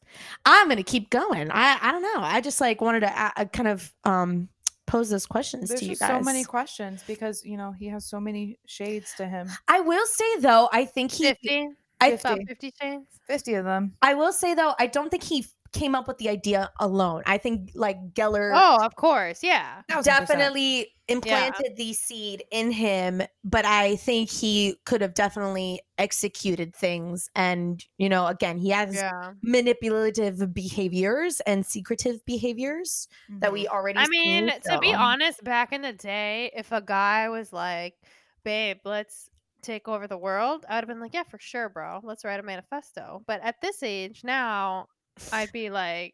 I'm 0.43 0.67
going 0.67 0.75
to 0.75 0.83
keep 0.83 1.09
going. 1.09 1.51
I 1.51 1.77
I 1.81 1.91
don't 1.93 2.01
know. 2.01 2.17
I 2.17 2.41
just 2.41 2.59
like 2.59 2.81
wanted 2.81 2.99
to 3.01 3.21
uh, 3.21 3.45
kind 3.45 3.69
of 3.69 3.93
um 4.03 4.49
pose 4.89 5.09
those 5.09 5.25
questions 5.25 5.69
There's 5.69 5.81
to 5.81 5.85
you 5.85 5.95
guys. 5.95 6.09
so 6.09 6.19
many 6.21 6.43
questions 6.43 7.03
because 7.07 7.43
you 7.45 7.57
know 7.57 7.71
he 7.71 7.87
has 7.87 8.05
so 8.05 8.19
many 8.19 8.57
shades 8.65 9.13
to 9.17 9.27
him. 9.27 9.47
I 9.67 9.79
will 9.81 10.05
say 10.05 10.37
though, 10.39 10.67
I 10.71 10.85
think 10.85 11.11
he 11.11 11.25
50? 11.25 11.69
I 12.01 12.17
50. 12.17 12.45
50 12.45 12.73
shades? 12.81 13.05
Fifty 13.27 13.53
of 13.55 13.65
them. 13.65 13.93
I 14.01 14.13
will 14.15 14.33
say 14.33 14.55
though, 14.55 14.73
I 14.79 14.87
don't 14.87 15.09
think 15.11 15.23
he 15.23 15.39
f- 15.39 15.53
came 15.71 15.95
up 15.95 16.07
with 16.07 16.17
the 16.17 16.29
idea 16.29 16.71
alone. 16.79 17.23
I 17.25 17.37
think 17.37 17.71
like 17.75 18.13
Geller 18.13 18.51
Oh, 18.53 18.83
of 18.83 18.95
course. 18.95 19.43
Yeah. 19.43 19.81
Thousand 19.89 20.11
percent. 20.13 20.27
definitely 20.27 20.93
implanted 21.07 21.75
the 21.75 21.93
seed 21.93 22.43
in 22.51 22.71
him, 22.71 23.21
but 23.43 23.65
I 23.65 23.95
think 23.95 24.29
he 24.29 24.75
could 24.85 25.01
have 25.01 25.15
definitely 25.15 25.81
executed 25.97 26.75
things. 26.75 27.29
And, 27.35 27.83
you 27.97 28.09
know, 28.09 28.27
again, 28.27 28.57
he 28.57 28.69
has 28.69 28.95
Yeah. 28.95 29.33
manipulative 29.41 30.53
behaviors 30.53 31.39
and 31.41 31.65
secretive 31.65 32.23
behaviors 32.25 33.07
that 33.39 33.51
we 33.51 33.65
mm-hmm. 33.65 33.75
already 33.75 33.99
I 33.99 34.07
mean, 34.07 34.49
seen, 34.49 34.61
to 34.71 34.79
be 34.79 34.93
honest, 34.93 35.43
back 35.43 35.73
in 35.73 35.81
the 35.81 35.93
day, 35.93 36.51
if 36.55 36.71
a 36.71 36.81
guy 36.81 37.29
was 37.29 37.51
like, 37.51 37.95
babe, 38.43 38.77
let's 38.85 39.29
take 39.61 39.87
over 39.87 40.07
the 40.07 40.17
world, 40.17 40.65
I 40.69 40.75
would 40.75 40.83
have 40.83 40.87
been 40.87 41.01
like, 41.01 41.13
yeah, 41.13 41.23
for 41.23 41.39
sure, 41.39 41.69
bro. 41.69 41.99
Let's 42.03 42.23
write 42.23 42.39
a 42.39 42.43
manifesto. 42.43 43.23
But 43.27 43.41
at 43.43 43.61
this 43.61 43.83
age 43.83 44.23
now, 44.23 44.87
I'd 45.31 45.51
be 45.51 45.69
like, 45.69 46.13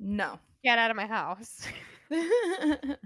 no. 0.00 0.38
get 0.64 0.78
out 0.78 0.90
of 0.90 0.96
my 0.96 1.06
house. 1.06 1.60
You're 2.10 2.96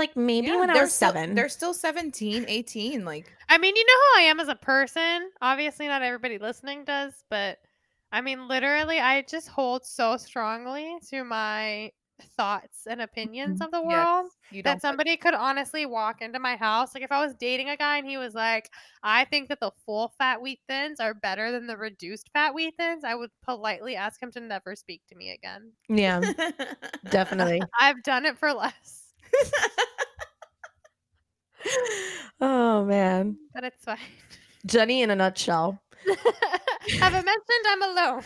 like, 0.00 0.16
maybe 0.16 0.48
Yeah, 0.48 0.58
when 0.60 0.70
I 0.70 0.74
they're 0.74 0.82
was 0.84 0.94
still- 0.94 1.12
seven. 1.12 1.34
They're 1.34 1.48
still 1.48 1.74
17, 1.74 2.44
18. 2.48 3.04
Like, 3.04 3.30
I 3.48 3.58
mean, 3.58 3.76
you 3.76 3.84
know 3.84 4.00
how 4.14 4.20
I 4.20 4.22
am 4.24 4.40
as 4.40 4.48
a 4.48 4.54
person. 4.54 5.30
Obviously, 5.42 5.86
not 5.86 6.02
everybody 6.02 6.38
listening 6.38 6.84
does, 6.84 7.12
but 7.28 7.58
I 8.10 8.20
mean, 8.22 8.48
literally, 8.48 9.00
I 9.00 9.22
just 9.22 9.48
hold 9.48 9.84
so 9.84 10.16
strongly 10.16 10.96
to 11.10 11.24
my 11.24 11.92
thoughts 12.36 12.86
and 12.86 13.00
opinions 13.00 13.60
mm-hmm. 13.60 13.64
of 13.64 13.70
the 13.70 13.82
world. 13.82 14.30
yes, 14.50 14.64
that 14.64 14.80
somebody 14.80 15.16
could 15.16 15.34
honestly 15.34 15.86
walk 15.86 16.22
into 16.22 16.38
my 16.38 16.56
house. 16.56 16.94
Like 16.94 17.04
if 17.04 17.12
I 17.12 17.24
was 17.24 17.34
dating 17.34 17.68
a 17.68 17.76
guy 17.76 17.98
and 17.98 18.06
he 18.06 18.16
was 18.16 18.34
like, 18.34 18.70
I 19.02 19.24
think 19.26 19.48
that 19.48 19.60
the 19.60 19.72
full 19.84 20.12
fat 20.18 20.40
wheat 20.40 20.60
thins 20.68 21.00
are 21.00 21.14
better 21.14 21.52
than 21.52 21.66
the 21.66 21.76
reduced 21.76 22.30
fat 22.32 22.54
wheat 22.54 22.74
thins, 22.76 23.04
I 23.04 23.14
would 23.14 23.30
politely 23.42 23.96
ask 23.96 24.22
him 24.22 24.30
to 24.32 24.40
never 24.40 24.76
speak 24.76 25.02
to 25.08 25.16
me 25.16 25.30
again. 25.30 25.72
yeah, 25.88 26.20
definitely. 27.10 27.60
I've 27.78 28.02
done 28.02 28.24
it 28.24 28.38
for 28.38 28.52
less, 28.52 29.12
oh 32.40 32.84
man. 32.84 33.36
but 33.54 33.64
it's 33.64 33.84
fine. 33.84 33.98
Jenny 34.66 35.02
in 35.02 35.10
a 35.10 35.16
nutshell. 35.16 35.80
Haven't 37.00 37.24
mentioned 37.24 37.66
I'm 37.66 37.82
alone. 37.82 38.22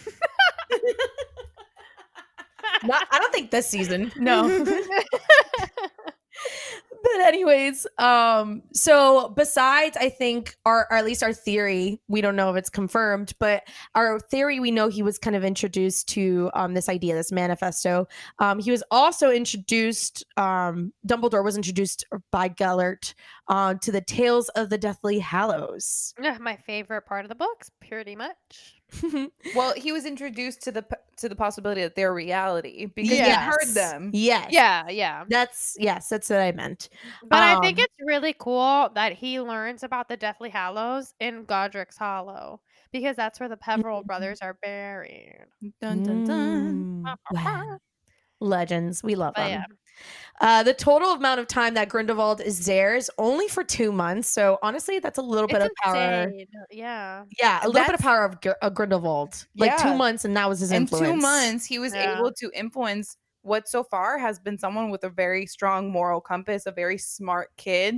Not, 2.84 3.06
I 3.10 3.18
don't 3.18 3.32
think 3.32 3.50
this 3.50 3.68
season. 3.68 4.12
No. 4.16 4.64
but 7.02 7.20
anyways, 7.20 7.86
um, 7.98 8.62
so 8.72 9.32
besides, 9.36 9.96
I 9.96 10.08
think 10.08 10.56
our, 10.64 10.86
or 10.90 10.96
at 10.96 11.04
least 11.04 11.22
our 11.22 11.32
theory, 11.32 12.00
we 12.08 12.20
don't 12.20 12.36
know 12.36 12.50
if 12.50 12.56
it's 12.56 12.70
confirmed, 12.70 13.32
but 13.38 13.62
our 13.94 14.18
theory, 14.20 14.60
we 14.60 14.70
know 14.70 14.88
he 14.88 15.02
was 15.02 15.18
kind 15.18 15.36
of 15.36 15.44
introduced 15.44 16.08
to 16.10 16.50
um 16.54 16.74
this 16.74 16.88
idea, 16.88 17.14
this 17.14 17.32
manifesto. 17.32 18.06
Um, 18.38 18.58
he 18.58 18.70
was 18.70 18.82
also 18.90 19.30
introduced, 19.30 20.24
um, 20.36 20.92
Dumbledore 21.06 21.44
was 21.44 21.56
introduced 21.56 22.04
by 22.30 22.48
Gellert 22.48 23.14
uh, 23.48 23.74
to 23.74 23.92
the 23.92 24.00
Tales 24.00 24.48
of 24.50 24.70
the 24.70 24.78
Deathly 24.78 25.18
Hallows. 25.18 26.14
Ugh, 26.22 26.40
My 26.40 26.56
favorite 26.56 27.06
part 27.06 27.24
of 27.24 27.28
the 27.28 27.34
books, 27.34 27.70
pretty 27.80 28.16
much. 28.16 28.74
well, 29.52 29.74
he 29.76 29.92
was 29.92 30.04
introduced 30.06 30.62
to 30.62 30.72
the 30.72 30.86
to 31.18 31.28
the 31.28 31.36
possibility 31.36 31.82
that 31.82 31.94
they're 31.94 32.14
reality 32.14 32.86
because 32.86 33.20
he 33.22 33.32
Yes. 33.32 33.44
heard 33.44 33.74
them. 33.74 34.12
Yes. 34.12 34.48
Yeah, 34.48 34.88
yeah. 34.88 35.24
That's 35.28 35.76
yes, 35.80 36.08
that's 36.08 36.30
what 36.30 36.40
I 36.40 36.52
meant. 36.52 36.88
But 37.22 37.42
I 37.42 37.56
think 37.56 37.78
Um, 37.78 37.78
it's 37.78 37.94
really 38.00 38.32
cool 38.32 38.88
that 38.94 39.12
he 39.14 39.40
learns 39.40 39.82
about 39.82 40.08
the 40.08 40.16
Deathly 40.16 40.50
Hallows 40.50 41.14
in 41.20 41.44
Godric's 41.44 41.96
Hollow 41.96 42.62
because 42.92 43.16
that's 43.16 43.38
where 43.40 43.48
the 43.48 43.56
Peverell 43.56 44.02
Mhm. 44.02 44.06
brothers 44.06 44.40
are 44.40 44.54
buried. 44.54 45.46
Dun 45.80 46.00
dun 46.02 46.22
dun. 46.22 46.88
Mm, 47.02 47.16
wow. 47.30 47.78
Legends. 48.40 49.02
We 49.04 49.14
love 49.14 49.34
But 49.34 49.36
them. 49.36 49.52
yeah, 49.52 49.66
Uh, 50.40 50.62
the 50.62 50.74
total 50.74 51.12
amount 51.12 51.40
of 51.40 51.46
time 51.46 51.74
that 51.74 51.88
Grindelwald 51.88 52.40
is 52.40 52.66
there 52.66 52.94
is 52.94 53.10
only 53.18 53.48
for 53.48 53.64
two 53.64 53.90
months. 53.90 54.28
So 54.28 54.58
honestly, 54.62 54.98
that's 54.98 55.18
a 55.18 55.22
little 55.22 55.48
bit 55.48 55.62
it's 55.62 55.66
of 55.66 55.72
power. 55.82 56.22
insane. 56.24 56.46
Yeah. 56.70 57.24
Yeah, 57.38 57.60
a 57.64 57.68
little 57.68 57.86
bit 57.86 57.94
of 57.94 58.00
power 58.00 58.24
of, 58.24 58.40
Gr- 58.42 58.50
of 58.60 58.74
Grindelwald. 58.74 59.46
Like 59.56 59.76
two 59.78 59.94
months, 59.94 60.24
and 60.26 60.36
that 60.36 60.48
was 60.48 60.60
his 60.60 60.70
In 60.72 60.82
influence. 60.82 61.06
two 61.08 61.16
months, 61.16 61.64
he 61.64 61.78
was 61.78 61.94
Yeah. 61.94 62.18
able 62.18 62.32
to 62.32 62.50
influence 62.54 63.16
what 63.42 63.68
so 63.68 63.82
far 63.84 64.18
has 64.18 64.38
been 64.38 64.58
someone 64.58 64.90
with 64.90 65.04
a 65.04 65.08
very 65.08 65.46
strong 65.46 65.90
moral 65.90 66.20
compass, 66.20 66.66
a 66.66 66.72
very 66.72 66.98
smart 66.98 67.50
kid. 67.56 67.96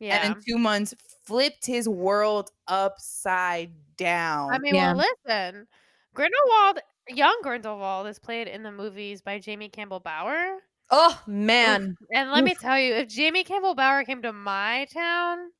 Yeah. 0.00 0.16
And 0.22 0.34
in 0.36 0.42
two 0.46 0.58
months, 0.58 0.94
flipped 1.24 1.64
his 1.64 1.88
world 1.88 2.50
upside 2.66 3.72
down. 3.96 4.52
I 4.52 4.58
mean, 4.58 4.74
Yeah. 4.74 4.94
well, 4.94 5.04
listen, 5.26 5.66
Grindelwald, 6.14 6.80
young 7.08 7.38
Grindelwald, 7.42 8.06
is 8.06 8.18
played 8.18 8.48
in 8.48 8.62
the 8.62 8.72
movies 8.72 9.22
by 9.22 9.38
Jamie 9.38 9.68
Campbell 9.68 10.00
Bower. 10.00 10.58
Oh 10.90 11.20
man, 11.26 11.96
And 12.12 12.30
let 12.32 12.42
me 12.44 12.54
tell 12.54 12.78
you, 12.78 12.94
if 12.94 13.08
Jamie 13.08 13.44
Campbell 13.44 13.74
Bower 13.74 14.02
came 14.04 14.22
to 14.22 14.32
my 14.32 14.86
town, 14.92 15.50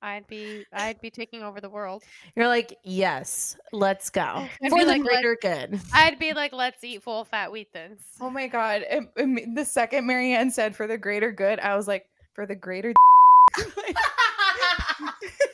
I'd 0.00 0.26
be 0.26 0.64
I'd 0.72 1.00
be 1.00 1.10
taking 1.10 1.42
over 1.42 1.60
the 1.60 1.68
world. 1.68 2.02
you're 2.34 2.48
like 2.48 2.76
yes, 2.82 3.56
let's 3.72 4.10
go 4.10 4.22
I'd 4.62 4.70
for 4.70 4.80
the 4.80 4.86
like, 4.86 5.02
greater 5.02 5.36
good. 5.40 5.78
I'd 5.92 6.18
be 6.18 6.32
like, 6.32 6.52
let's 6.52 6.82
eat 6.82 7.02
full 7.02 7.24
fat 7.24 7.52
wheat 7.52 7.68
thins. 7.72 8.00
oh 8.20 8.30
my 8.30 8.46
God. 8.48 8.82
It- 8.88 9.08
it 9.16 9.54
the 9.54 9.64
second 9.64 10.06
Marianne 10.06 10.50
said 10.50 10.74
for 10.74 10.86
the 10.86 10.98
greater 10.98 11.30
good, 11.30 11.60
I 11.60 11.76
was 11.76 11.86
like, 11.86 12.06
for 12.34 12.46
the 12.46 12.54
greater. 12.56 12.92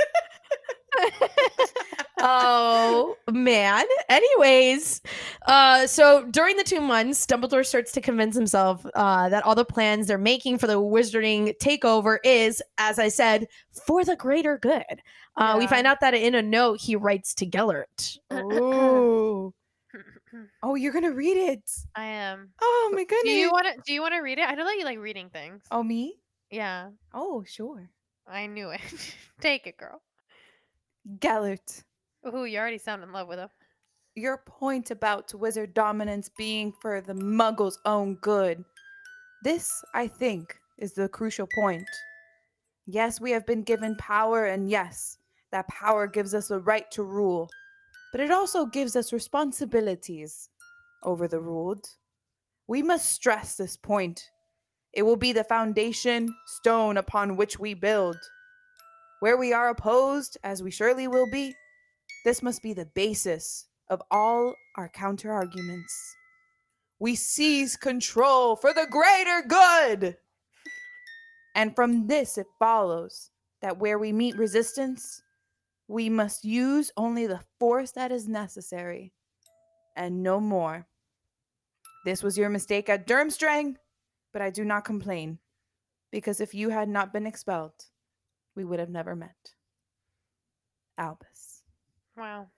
oh 2.20 3.16
man. 3.30 3.84
Anyways, 4.08 5.00
uh, 5.46 5.86
so 5.86 6.24
during 6.30 6.56
the 6.56 6.64
two 6.64 6.80
months, 6.80 7.26
Dumbledore 7.26 7.64
starts 7.64 7.92
to 7.92 8.00
convince 8.00 8.34
himself 8.36 8.84
uh, 8.94 9.28
that 9.28 9.44
all 9.44 9.54
the 9.54 9.64
plans 9.64 10.06
they're 10.06 10.18
making 10.18 10.58
for 10.58 10.66
the 10.66 10.80
Wizarding 10.80 11.56
takeover 11.58 12.18
is, 12.24 12.62
as 12.78 12.98
I 12.98 13.08
said, 13.08 13.48
for 13.86 14.04
the 14.04 14.16
greater 14.16 14.58
good. 14.58 15.02
Uh, 15.36 15.56
We 15.58 15.66
find 15.66 15.86
out 15.86 16.00
that 16.00 16.14
in 16.14 16.34
a 16.34 16.42
note 16.42 16.80
he 16.80 16.96
writes 16.96 17.34
to 17.34 17.46
Gellert. 17.46 18.18
oh. 18.30 19.54
oh, 20.62 20.74
you're 20.74 20.92
going 20.92 21.04
to 21.04 21.14
read 21.14 21.36
it. 21.36 21.62
I 21.94 22.06
am. 22.06 22.50
Oh 22.60 22.90
my 22.92 23.04
goodness. 23.04 23.22
Do 23.24 23.30
you 23.30 23.50
want 23.50 23.66
to? 23.66 23.80
Do 23.86 23.92
you 23.92 24.00
want 24.02 24.14
to 24.14 24.20
read 24.20 24.38
it? 24.38 24.44
I 24.48 24.54
don't 24.54 24.64
know 24.64 24.70
that 24.72 24.78
you 24.78 24.84
like 24.84 24.98
reading 24.98 25.30
things. 25.30 25.62
oh, 25.70 25.82
me? 25.82 26.16
Yeah, 26.50 26.88
Oh, 27.12 27.44
sure. 27.46 27.90
I 28.26 28.46
knew 28.46 28.70
it. 28.70 28.80
Take 29.40 29.66
it, 29.66 29.76
girl. 29.76 30.02
Gellert. 31.20 31.84
Ooh, 32.34 32.44
you 32.44 32.58
already 32.58 32.78
sound 32.78 33.02
in 33.02 33.12
love 33.12 33.28
with 33.28 33.38
him. 33.38 33.48
your 34.14 34.38
point 34.38 34.90
about 34.90 35.32
wizard 35.34 35.74
dominance 35.74 36.28
being 36.36 36.72
for 36.82 37.00
the 37.00 37.14
muggle's 37.14 37.78
own 37.84 38.16
good. 38.16 38.64
This, 39.44 39.70
I 39.94 40.08
think, 40.08 40.58
is 40.78 40.92
the 40.92 41.08
crucial 41.08 41.46
point. 41.54 41.88
Yes, 42.86 43.20
we 43.20 43.30
have 43.30 43.46
been 43.46 43.62
given 43.62 43.96
power, 43.96 44.46
and 44.46 44.70
yes, 44.70 45.18
that 45.52 45.68
power 45.68 46.06
gives 46.06 46.34
us 46.34 46.48
the 46.48 46.58
right 46.60 46.90
to 46.92 47.02
rule, 47.02 47.48
but 48.12 48.20
it 48.20 48.30
also 48.30 48.66
gives 48.66 48.96
us 48.96 49.12
responsibilities 49.12 50.48
over 51.04 51.28
the 51.28 51.40
ruled. 51.40 51.86
We 52.66 52.82
must 52.82 53.12
stress 53.12 53.56
this 53.56 53.76
point. 53.76 54.20
It 54.92 55.02
will 55.02 55.16
be 55.16 55.32
the 55.32 55.44
foundation 55.44 56.34
stone 56.46 56.96
upon 56.96 57.36
which 57.36 57.58
we 57.58 57.74
build. 57.74 58.16
Where 59.20 59.36
we 59.36 59.52
are 59.52 59.68
opposed, 59.68 60.38
as 60.42 60.62
we 60.62 60.70
surely 60.70 61.06
will 61.08 61.30
be, 61.30 61.54
this 62.24 62.42
must 62.42 62.62
be 62.62 62.72
the 62.72 62.86
basis 62.94 63.66
of 63.88 64.02
all 64.10 64.54
our 64.76 64.88
counter 64.88 65.32
arguments. 65.32 65.94
We 66.98 67.14
seize 67.14 67.76
control 67.76 68.56
for 68.56 68.72
the 68.72 68.86
greater 68.90 69.42
good. 69.46 70.16
And 71.54 71.74
from 71.74 72.06
this, 72.06 72.38
it 72.38 72.46
follows 72.58 73.30
that 73.62 73.78
where 73.78 73.98
we 73.98 74.12
meet 74.12 74.36
resistance, 74.36 75.22
we 75.88 76.08
must 76.08 76.44
use 76.44 76.92
only 76.96 77.26
the 77.26 77.40
force 77.58 77.92
that 77.92 78.12
is 78.12 78.28
necessary 78.28 79.12
and 79.96 80.22
no 80.22 80.38
more. 80.40 80.86
This 82.04 82.22
was 82.22 82.38
your 82.38 82.48
mistake 82.48 82.88
at 82.88 83.06
Durmstrang, 83.06 83.76
but 84.32 84.42
I 84.42 84.50
do 84.50 84.64
not 84.64 84.84
complain, 84.84 85.38
because 86.12 86.40
if 86.40 86.54
you 86.54 86.68
had 86.68 86.88
not 86.88 87.12
been 87.12 87.26
expelled, 87.26 87.72
we 88.54 88.64
would 88.64 88.78
have 88.78 88.90
never 88.90 89.16
met. 89.16 89.54
Albus. 90.96 91.38
Wow. 92.18 92.48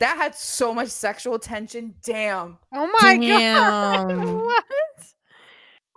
That 0.00 0.16
had 0.16 0.34
so 0.34 0.74
much 0.74 0.88
sexual 0.88 1.38
tension. 1.38 1.94
Damn. 2.04 2.58
Oh 2.74 2.90
my 3.00 3.16
god. 3.16 4.08
What? 4.16 4.64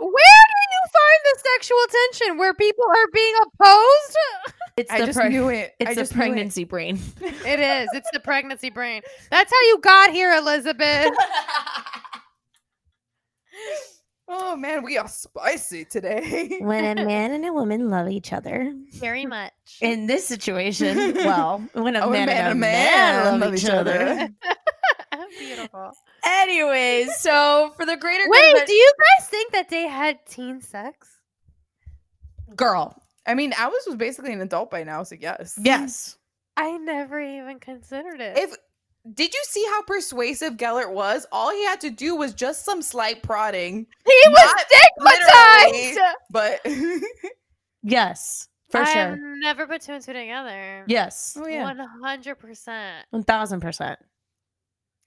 Where 0.02 0.08
do 0.08 0.62
you 0.72 0.84
find 0.94 1.20
the 1.26 1.40
sexual 1.56 1.78
tension 1.92 2.38
where 2.38 2.54
people 2.54 2.86
are 2.90 3.08
being 3.14 3.34
opposed? 3.42 4.18
It's 4.78 4.90
I 4.90 5.00
the 5.02 5.08
just 5.08 5.20
preg- 5.20 5.32
knew 5.32 5.50
it. 5.50 5.74
It's 5.78 5.90
I 5.92 5.94
the 5.94 6.02
just 6.02 6.16
knew 6.16 6.22
it. 6.22 6.26
pregnancy 6.28 6.64
brain. 6.64 7.00
It 7.22 7.60
is. 7.60 7.90
It's 7.94 8.10
the 8.14 8.22
pregnancy 8.22 8.70
brain. 8.70 9.02
That's 9.30 9.52
how 9.52 9.62
you 9.68 9.80
got 9.82 10.12
here, 10.12 10.32
Elizabeth. 10.38 11.12
Oh 14.32 14.56
man, 14.56 14.84
we 14.84 14.96
are 14.98 15.08
spicy 15.08 15.86
today. 15.86 16.58
When 16.62 16.86
a 17.00 17.04
man 17.06 17.32
and 17.32 17.44
a 17.46 17.52
woman 17.52 17.90
love 17.90 18.10
each 18.10 18.32
other. 18.32 18.72
Very 18.94 19.26
much. 19.26 19.52
In 19.82 20.06
this 20.06 20.28
situation, 20.28 21.16
well, 21.16 21.64
when 21.74 21.96
a 21.96 22.02
Oh, 22.06 22.10
man 22.12 22.30
and 22.30 22.52
a 22.52 22.56
man, 22.56 23.40
love 23.40 23.56
each 23.56 23.66
other. 23.66 24.30
Beautiful. 25.40 25.92
Anyways, 26.26 27.16
so 27.18 27.74
for 27.76 27.86
the 27.86 27.98
greater 27.98 28.24
Wait, 28.28 28.56
of 28.56 28.62
it- 28.62 28.68
do 28.68 28.74
you 28.74 28.94
guys 29.20 29.28
think 29.30 29.52
that 29.54 29.70
they 29.70 29.88
had 29.88 30.24
teen 30.28 30.62
sex? 30.62 31.08
girl, 32.56 32.96
I 33.26 33.36
mean, 33.36 33.54
Albus 33.54 33.86
was 33.88 33.96
basically 33.96 34.34
an 34.34 34.42
adult 34.42 34.70
by 34.72 34.84
now, 34.84 35.04
so 35.04 35.16
yes. 35.20 35.58
yes. 35.62 36.18
I 36.58 36.78
never 36.78 37.22
even 37.22 37.60
considered 37.60 38.20
it. 38.20 38.38
If 38.38 38.56
did 39.14 39.34
you 39.34 39.44
see 39.48 39.66
how 39.70 39.82
persuasive 39.84 40.58
Gellert 40.58 40.92
was? 40.94 41.26
All 41.32 41.52
he 41.52 41.64
had 41.66 41.82
to 41.82 41.90
do 41.90 42.16
was 42.16 42.34
just 42.34 42.66
some 42.66 42.82
slight 42.82 43.24
prodding, 43.24 43.86
he 44.06 44.22
was 44.30 44.54
not 44.56 44.66
stigmatized. 45.72 46.00
but 46.30 46.62
Yes, 47.84 48.50
for 48.70 48.82
I've 48.82 48.88
sure. 48.90 49.18
never 49.40 49.66
put 49.68 49.82
two 49.82 49.94
and 49.94 50.04
two 50.04 50.14
together. 50.14 50.84
Yes, 50.88 51.38
oh 51.40 51.48
yeah, 51.48 51.64
One 51.64 51.80
hundred 52.04 52.36
percent. 52.36 53.06
one 53.10 53.24
thousand 53.24 53.62
percent. 53.62 53.98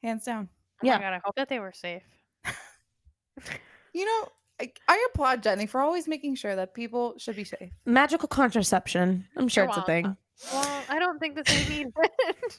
hands 0.03 0.25
down. 0.25 0.49
Oh 0.83 0.87
Yeah. 0.87 0.97
my 0.97 1.03
god, 1.03 1.13
I 1.15 1.21
hope 1.25 1.35
that 1.37 1.49
they 1.49 1.61
were 1.61 1.73
safe. 1.75 2.03
You 3.95 4.07
know, 4.07 4.29
I, 4.59 4.73
I 4.89 5.07
applaud 5.13 5.43
Jenny 5.43 5.67
for 5.67 5.83
always 5.83 6.09
making 6.09 6.37
sure 6.37 6.57
that 6.57 6.73
people 6.73 7.15
should 7.19 7.37
be 7.37 7.45
safe. 7.45 7.71
Magical 7.85 8.27
contraception. 8.27 9.27
I'm 9.37 9.49
sure 9.49 9.65
You're 9.65 9.69
it's 9.71 9.79
a 9.79 9.83
thing. 9.83 10.17
Well, 10.51 10.83
I 10.89 10.99
don't 10.99 11.19
think 11.19 11.37
that 11.37 11.47
they 11.47 11.69
need. 11.69 11.89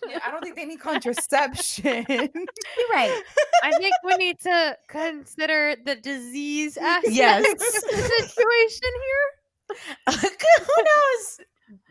Yeah, 0.10 0.20
I 0.26 0.32
don't 0.32 0.42
think 0.44 0.56
they 0.56 0.66
need 0.66 0.80
contraception. 0.80 2.06
You're 2.10 2.28
right. 2.94 3.22
I 3.64 3.72
think 3.74 3.94
we 4.04 4.16
need 4.18 4.40
to 4.42 4.78
consider 4.88 5.76
the 5.86 5.96
disease 5.96 6.78
aspect 6.78 7.14
Yes. 7.14 7.46
of 7.52 7.58
the 7.60 8.28
situation 8.30 8.90
here. 9.06 9.80
Who 10.30 10.84
knows? 10.84 11.40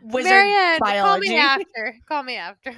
Wizard 0.03 0.29
Marianne, 0.31 0.79
call 0.79 1.17
me 1.19 1.35
after. 1.37 1.95
Call 2.07 2.23
me 2.23 2.35
after. 2.37 2.73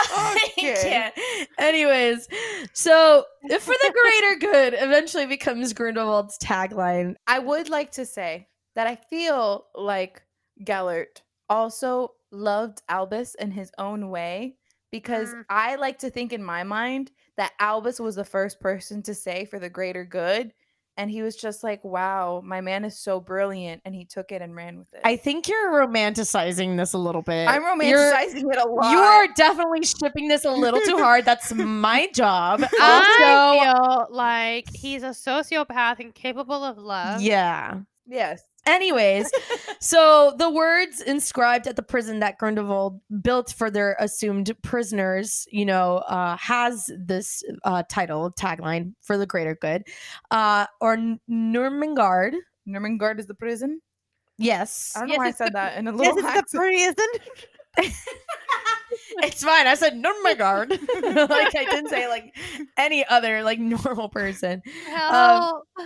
I 0.00 0.36
Okay. 0.58 0.74
can't. 0.82 1.14
Anyways, 1.58 2.28
so 2.72 3.24
for 3.48 3.74
the 3.74 3.94
greater 4.02 4.38
good 4.52 4.74
eventually 4.78 5.26
becomes 5.26 5.72
Grindelwald's 5.72 6.36
tagline. 6.38 7.14
I 7.26 7.38
would 7.38 7.68
like 7.68 7.92
to 7.92 8.04
say 8.04 8.48
that 8.74 8.86
I 8.86 8.96
feel 8.96 9.66
like 9.74 10.22
Gellert 10.64 11.22
also 11.48 12.12
loved 12.30 12.82
Albus 12.88 13.34
in 13.36 13.50
his 13.50 13.70
own 13.78 14.10
way 14.10 14.56
because 14.90 15.28
Mm. 15.34 15.44
I 15.50 15.74
like 15.76 15.98
to 16.00 16.10
think 16.10 16.32
in 16.32 16.42
my 16.42 16.62
mind 16.64 17.10
that 17.36 17.52
Albus 17.58 17.98
was 18.00 18.14
the 18.16 18.24
first 18.24 18.60
person 18.60 19.02
to 19.02 19.14
say 19.14 19.44
for 19.44 19.58
the 19.58 19.68
greater 19.70 20.04
good. 20.04 20.52
And 20.96 21.10
he 21.10 21.22
was 21.22 21.34
just 21.34 21.64
like, 21.64 21.82
wow, 21.82 22.40
my 22.44 22.60
man 22.60 22.84
is 22.84 22.96
so 22.96 23.18
brilliant. 23.18 23.82
And 23.84 23.92
he 23.96 24.04
took 24.04 24.30
it 24.30 24.40
and 24.40 24.54
ran 24.54 24.78
with 24.78 24.86
it. 24.94 25.00
I 25.02 25.16
think 25.16 25.48
you're 25.48 25.72
romanticizing 25.72 26.76
this 26.76 26.92
a 26.92 26.98
little 26.98 27.22
bit. 27.22 27.48
I'm 27.48 27.62
You're- 27.80 27.98
romanticizing 28.00 28.52
it 28.52 28.58
a 28.64 28.68
lot. 28.68 28.92
You 28.92 28.98
are 28.98 29.26
definitely 29.34 29.82
shipping 29.84 30.28
this 30.28 30.44
a 30.44 30.52
little 30.52 30.80
too 30.82 30.98
hard. 30.98 31.24
That's 31.24 31.52
my 31.52 32.06
job. 32.14 32.62
Also, 32.62 32.70
I 32.80 33.72
feel 34.06 34.14
like 34.14 34.66
he's 34.72 35.02
a 35.02 35.06
sociopath 35.08 35.98
and 35.98 36.14
capable 36.14 36.62
of 36.62 36.78
love. 36.78 37.20
yeah. 37.20 37.80
Yes. 38.06 38.42
Anyways, 38.66 39.30
so 39.80 40.34
the 40.38 40.50
words 40.50 41.00
inscribed 41.00 41.66
at 41.66 41.76
the 41.76 41.82
prison 41.82 42.20
that 42.20 42.38
Grindelwald 42.38 43.00
built 43.22 43.52
for 43.52 43.70
their 43.70 43.96
assumed 43.98 44.50
prisoners, 44.62 45.46
you 45.50 45.66
know, 45.66 45.98
uh, 45.98 46.36
has 46.36 46.90
this 46.98 47.42
uh, 47.64 47.82
title 47.90 48.32
tagline 48.32 48.94
for 49.02 49.18
the 49.18 49.26
greater 49.26 49.54
good, 49.54 49.84
uh, 50.30 50.66
or 50.80 50.96
Nurmengard. 51.28 52.34
Nurmengard 52.66 53.18
is 53.18 53.26
the 53.26 53.34
prison. 53.34 53.80
Yes, 54.38 54.94
I 54.96 55.00
don't 55.00 55.08
know 55.08 55.12
Yes, 55.14 55.18
why 55.18 55.26
I 55.28 55.30
said 55.32 55.46
the- 55.48 55.50
that 55.52 55.78
in 55.78 55.86
a 55.86 55.90
Yes, 55.96 56.14
little 56.16 56.18
it's 56.18 56.26
accent. 56.28 56.50
the 56.52 56.58
prison. 57.76 57.92
it's 59.22 59.44
fine. 59.44 59.66
I 59.66 59.74
said 59.74 59.94
Nurmengard, 59.94 60.70
like 61.30 61.54
I 61.54 61.64
didn't 61.64 61.90
say 61.90 62.08
like 62.08 62.36
any 62.76 63.04
other 63.06 63.42
like 63.42 63.58
normal 63.58 64.08
person. 64.08 64.62
Help. 64.86 65.66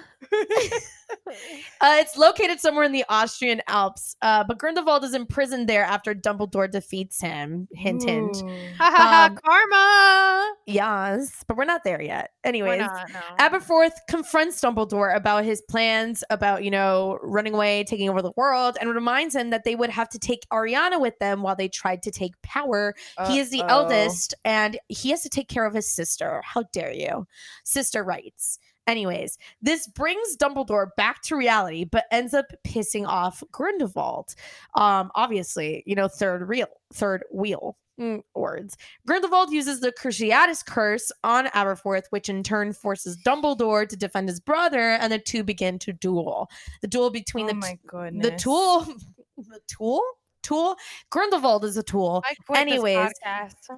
Uh, 1.81 1.97
it's 2.01 2.16
located 2.16 2.61
somewhere 2.61 2.85
in 2.85 2.93
the 2.93 3.05
Austrian 3.09 3.62
Alps, 3.66 4.16
uh, 4.20 4.45
but 4.45 4.59
Grindelwald 4.59 5.05
is 5.05 5.14
imprisoned 5.14 5.68
there 5.68 5.85
after 5.85 6.14
Dumbledore 6.14 6.70
defeats 6.70 7.20
him. 7.20 7.68
Hint, 7.72 8.03
hint. 8.03 8.37
Ooh. 8.37 8.49
Ha 8.79 8.91
ha 8.91 9.09
ha, 9.09 9.29
um, 9.31 9.37
karma. 9.37 10.55
Yes, 10.66 11.45
but 11.47 11.57
we're 11.57 11.64
not 11.64 11.85
there 11.85 12.03
yet. 12.03 12.33
Anyways, 12.45 12.81
not, 12.81 13.11
no. 13.11 13.20
Aberforth 13.39 13.93
confronts 14.09 14.61
Dumbledore 14.61 15.14
about 15.14 15.45
his 15.45 15.62
plans 15.62 16.24
about, 16.31 16.64
you 16.64 16.70
know, 16.70 17.18
running 17.22 17.55
away, 17.55 17.85
taking 17.85 18.09
over 18.09 18.20
the 18.20 18.33
world, 18.37 18.76
and 18.81 18.93
reminds 18.95 19.35
him 19.35 19.51
that 19.51 19.64
they 19.64 19.76
would 19.76 19.91
have 19.91 20.09
to 20.11 20.18
take 20.18 20.47
Ariana 20.53 21.01
with 21.01 21.18
them 21.20 21.43
while 21.43 21.57
they 21.57 21.68
tried 21.68 22.03
to 22.03 22.11
take 22.11 22.33
power. 22.43 22.95
He 23.27 23.39
is 23.39 23.51
the 23.51 23.62
eldest, 23.69 24.35
and 24.45 24.79
he 24.89 25.11
has 25.11 25.23
to 25.23 25.29
take 25.29 25.49
care 25.49 25.66
of 25.66 25.75
his 25.75 25.91
sister. 25.91 26.41
How 26.45 26.64
dare 26.73 26.93
you? 26.93 27.27
Sister 27.64 28.05
writes. 28.05 28.59
Anyways, 28.87 29.37
this 29.61 29.87
brings 29.87 30.37
Dumbledore 30.39 30.89
back 30.97 31.21
to 31.25 31.37
reality, 31.37 31.85
but 31.85 32.07
ends 32.11 32.33
up 32.33 32.47
pissing 32.66 33.07
off 33.07 33.43
Grindelwald. 33.53 34.35
Um, 34.77 35.11
obviously, 35.14 35.83
you 35.85 35.95
know, 35.95 36.09
third 36.09 36.49
real, 36.49 36.69
third 36.95 37.23
wheel. 37.31 37.77
Mm, 38.01 38.23
words. 38.37 38.77
Grindelwald 39.09 39.51
uses 39.51 39.81
the 39.81 39.91
Cruciatus 39.91 40.64
curse 40.64 41.11
on 41.25 41.47
Aberforth, 41.49 42.05
which 42.11 42.29
in 42.29 42.45
turn 42.45 42.73
forces 42.73 43.19
Dumbledore 43.27 43.89
to 43.89 43.97
defend 43.97 44.29
his 44.29 44.39
brother, 44.39 44.79
and 44.79 45.12
the 45.12 45.19
two 45.19 45.43
begin 45.43 45.81
to 45.81 45.93
duel. 45.93 46.49
The 46.81 46.87
duel 46.87 47.11
between 47.11 47.47
oh 47.47 47.49
the 47.49 47.55
my 47.55 47.79
goodness. 47.89 48.25
the 48.25 48.37
tool, 48.37 48.87
the 49.37 49.61
tool, 49.66 50.01
tool. 50.49 50.76
Grindelwald 51.11 51.64
is 51.64 51.76
a 51.76 51.82
tool. 51.82 52.22
I 52.24 52.34
quit 52.46 52.66
this 52.66 52.72
Anyways. 52.74 53.12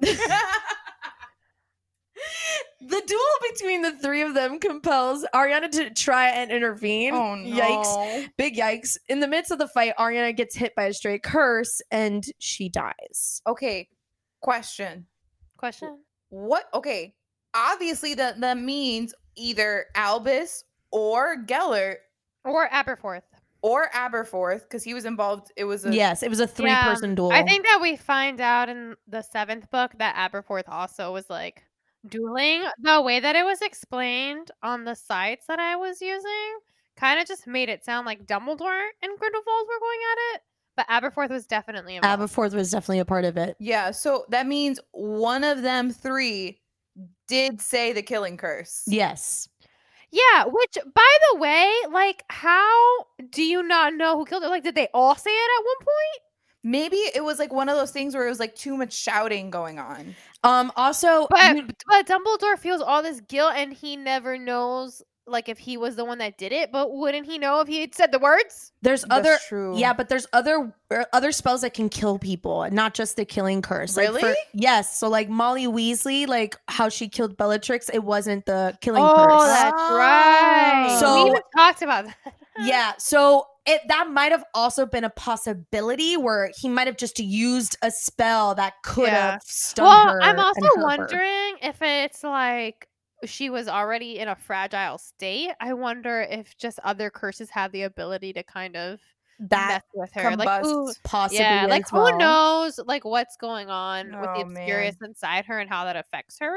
the 2.81 3.01
duel 3.05 3.51
between 3.51 3.81
the 3.81 3.93
three 3.93 4.21
of 4.21 4.33
them 4.33 4.59
compels 4.59 5.25
Ariana 5.33 5.69
to 5.71 5.89
try 5.91 6.29
and 6.29 6.51
intervene. 6.51 7.13
Oh 7.13 7.35
no. 7.35 7.55
Yikes. 7.55 8.29
Big 8.37 8.55
yikes. 8.55 8.97
In 9.09 9.19
the 9.19 9.27
midst 9.27 9.51
of 9.51 9.59
the 9.59 9.67
fight, 9.67 9.93
Ariana 9.97 10.35
gets 10.35 10.55
hit 10.55 10.75
by 10.75 10.85
a 10.85 10.93
stray 10.93 11.19
curse 11.19 11.81
and 11.91 12.25
she 12.39 12.69
dies. 12.69 13.41
Okay. 13.47 13.87
Question. 14.41 15.07
Question. 15.57 15.99
What 16.29 16.65
okay. 16.73 17.13
Obviously 17.53 18.13
that 18.15 18.39
that 18.41 18.57
means 18.57 19.13
either 19.35 19.85
Albus 19.95 20.63
or 20.91 21.37
Gellert. 21.37 21.99
Or 22.43 22.67
Aberforth. 22.69 23.21
Or 23.61 23.89
Aberforth 23.89 24.61
because 24.63 24.83
he 24.83 24.93
was 24.93 25.05
involved. 25.05 25.51
It 25.55 25.65
was 25.65 25.85
a 25.85 25.93
yes, 25.93 26.23
it 26.23 26.29
was 26.29 26.39
a 26.39 26.47
three 26.47 26.69
Yeah, 26.69 26.83
person 26.83 27.15
duel. 27.15 27.31
I 27.31 27.43
think 27.43 27.63
that 27.65 27.79
we 27.81 27.95
find 27.95 28.41
out 28.41 28.69
in 28.69 28.95
the 29.07 29.21
seventh 29.21 29.69
book 29.69 29.91
that 29.99 30.15
Aberforth 30.15 30.67
also 30.67 31.11
was 31.13 31.29
like 31.29 31.63
dueling. 32.07 32.63
The 32.79 33.01
way 33.01 33.19
that 33.19 33.35
it 33.35 33.45
was 33.45 33.61
explained 33.61 34.49
on 34.63 34.83
the 34.85 34.95
sites 34.95 35.45
that 35.47 35.59
I 35.59 35.75
was 35.75 36.01
using 36.01 36.59
kind 36.97 37.19
of 37.19 37.27
just 37.27 37.47
made 37.47 37.69
it 37.69 37.85
sound 37.85 38.05
like 38.05 38.25
Dumbledore 38.25 38.87
and 39.01 39.19
Grindelwald 39.19 39.67
were 39.67 39.79
going 39.79 39.99
at 40.11 40.35
it, 40.35 40.41
but 40.75 40.87
Aberforth 40.87 41.29
was 41.29 41.45
definitely 41.45 41.95
involved. 41.95 42.21
Aberforth 42.21 42.53
was 42.53 42.71
definitely 42.71 42.99
a 42.99 43.05
part 43.05 43.25
of 43.25 43.37
it. 43.37 43.55
yeah. 43.59 43.91
So 43.91 44.25
that 44.29 44.47
means 44.47 44.79
one 44.91 45.43
of 45.43 45.61
them 45.61 45.91
three 45.91 46.59
did 47.27 47.61
say 47.61 47.93
the 47.93 48.01
killing 48.01 48.35
curse. 48.37 48.83
Yes. 48.87 49.47
Yeah, 50.11 50.45
which 50.45 50.77
by 50.93 51.17
the 51.31 51.39
way, 51.39 51.71
like 51.91 52.23
how 52.29 53.05
do 53.31 53.43
you 53.43 53.63
not 53.63 53.93
know 53.93 54.17
who 54.17 54.25
killed 54.25 54.43
it? 54.43 54.49
Like 54.49 54.63
did 54.63 54.75
they 54.75 54.87
all 54.93 55.15
say 55.15 55.31
it 55.31 55.51
at 55.59 55.65
one 55.65 55.77
point? 55.79 56.23
Maybe 56.63 56.97
it 56.97 57.23
was 57.23 57.39
like 57.39 57.51
one 57.51 57.69
of 57.69 57.75
those 57.77 57.91
things 57.91 58.13
where 58.13 58.25
it 58.27 58.29
was 58.29 58.39
like 58.39 58.53
too 58.55 58.77
much 58.77 58.93
shouting 58.93 59.49
going 59.49 59.79
on. 59.79 60.15
Um. 60.43 60.71
Also, 60.75 61.27
But 61.29 61.55
you- 61.55 61.67
but 61.87 62.05
Dumbledore 62.07 62.57
feels 62.59 62.81
all 62.81 63.01
this 63.01 63.21
guilt 63.21 63.53
and 63.55 63.73
he 63.73 63.95
never 63.95 64.37
knows 64.37 65.01
like 65.27 65.47
if 65.49 65.57
he 65.59 65.77
was 65.77 65.95
the 65.95 66.03
one 66.03 66.17
that 66.17 66.37
did 66.37 66.51
it, 66.51 66.71
but 66.71 66.91
wouldn't 66.93 67.25
he 67.25 67.37
know 67.37 67.59
if 67.61 67.67
he 67.67 67.81
had 67.81 67.93
said 67.95 68.11
the 68.11 68.19
words? 68.19 68.71
there's 68.81 69.03
That's 69.03 69.19
other. 69.19 69.37
true. 69.47 69.77
Yeah, 69.77 69.93
but 69.93 70.09
there's 70.09 70.25
other 70.33 70.73
er, 70.91 71.05
other 71.13 71.31
spells 71.31 71.61
that 71.61 71.73
can 71.73 71.89
kill 71.89 72.17
people, 72.17 72.67
not 72.71 72.93
just 72.93 73.15
the 73.15 73.25
killing 73.25 73.61
curse. 73.61 73.95
Like, 73.95 74.07
for- 74.09 74.13
Really? 74.15 74.35
yes. 74.53 74.97
So 74.97 75.07
like 75.09 75.29
Molly 75.29 75.67
Weasley, 75.67 76.27
like 76.27 76.57
how 76.67 76.89
she 76.89 77.07
killed 77.07 77.37
Bellatrix, 77.37 77.89
it 77.89 78.03
wasn't 78.03 78.45
the 78.45 78.75
killing 78.81 79.03
oh, 79.03 79.13
curse. 79.15 79.47
that's 79.47 79.73
right. 79.75 80.97
So- 80.99 81.23
we 81.23 81.29
even 81.29 81.41
talked 81.55 81.81
about 81.81 82.05
that. 82.05 82.33
yeah. 82.63 82.93
So 82.97 83.45
it 83.67 83.81
that 83.89 84.09
might 84.09 84.31
have 84.31 84.43
also 84.55 84.87
been 84.87 85.03
a 85.03 85.09
possibility 85.11 86.17
where 86.17 86.49
he 86.57 86.67
might 86.67 86.87
have 86.87 86.97
just 86.97 87.19
used 87.19 87.77
a 87.83 87.91
spell 87.91 88.55
that 88.55 88.73
could 88.83 89.07
Yeah. 89.07 89.33
have 89.33 89.43
stunned 89.43 89.87
Well, 89.87 90.13
her. 90.15 90.21
I'm 90.23 90.39
also 90.39 90.61
hurt 90.61 90.77
her. 90.77 90.83
wondering 90.83 91.55
if 91.61 91.79
it's 91.81 92.23
like 92.23 92.87
she 93.25 93.49
was 93.49 93.67
already 93.67 94.19
in 94.19 94.27
a 94.27 94.35
fragile 94.35 94.97
state. 94.97 95.51
I 95.59 95.73
wonder 95.73 96.21
if 96.29 96.57
just 96.57 96.79
other 96.83 97.09
curses 97.09 97.49
have 97.51 97.71
the 97.71 97.83
ability 97.83 98.33
to 98.33 98.43
kind 98.43 98.75
of 98.75 98.99
that 99.39 99.83
mess 99.95 100.11
with 100.15 100.23
her. 100.23 100.35
Like, 100.35 100.61
who, 100.63 100.93
possibly. 101.03 101.39
yeah, 101.39 101.65
like 101.67 101.83
as 101.85 101.89
who 101.89 102.17
knows 102.17 102.79
like 102.85 103.03
what's 103.05 103.37
going 103.37 103.69
on 103.69 104.07
with 104.11 104.21
the 104.35 104.43
Oh, 104.43 104.45
man. 104.45 104.63
obscurus 104.63 104.95
inside 105.03 105.45
her 105.45 105.59
and 105.59 105.69
how 105.69 105.85
that 105.85 105.95
affects 105.95 106.37
her. 106.39 106.55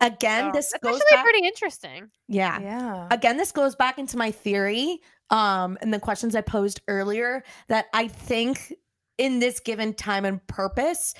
Again, 0.00 0.48
Oh, 0.48 0.52
this 0.52 0.70
That's 0.72 0.82
goes 0.82 0.96
actually 1.00 1.16
back. 1.16 1.24
pretty 1.24 1.46
interesting. 1.46 2.10
yeah. 2.28 2.60
Yeah. 2.60 3.08
again 3.10 3.36
this 3.38 3.50
goes 3.52 3.74
back 3.76 3.98
into 3.98 4.16
my 4.18 4.30
theory 4.30 4.98
um 5.30 5.78
and 5.80 5.92
the 5.94 5.98
questions 5.98 6.36
i 6.36 6.40
posed 6.40 6.80
earlier 6.86 7.42
that 7.68 7.86
i 7.94 8.06
think 8.06 8.74
in 9.18 9.38
this 9.40 9.58
given 9.58 9.94
time 9.94 10.24
and 10.26 10.46
purpose 10.46 11.14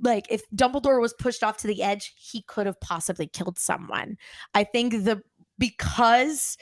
like 0.00 0.26
if 0.30 0.42
dumbledore 0.50 1.00
was 1.00 1.14
pushed 1.14 1.42
off 1.42 1.56
to 1.58 1.66
the 1.66 1.82
edge 1.82 2.14
he 2.16 2.42
could 2.42 2.66
have 2.66 2.80
possibly 2.80 3.26
killed 3.26 3.58
someone 3.58 4.16
i 4.54 4.64
think 4.64 4.92
the 5.04 5.22
because 5.58 6.56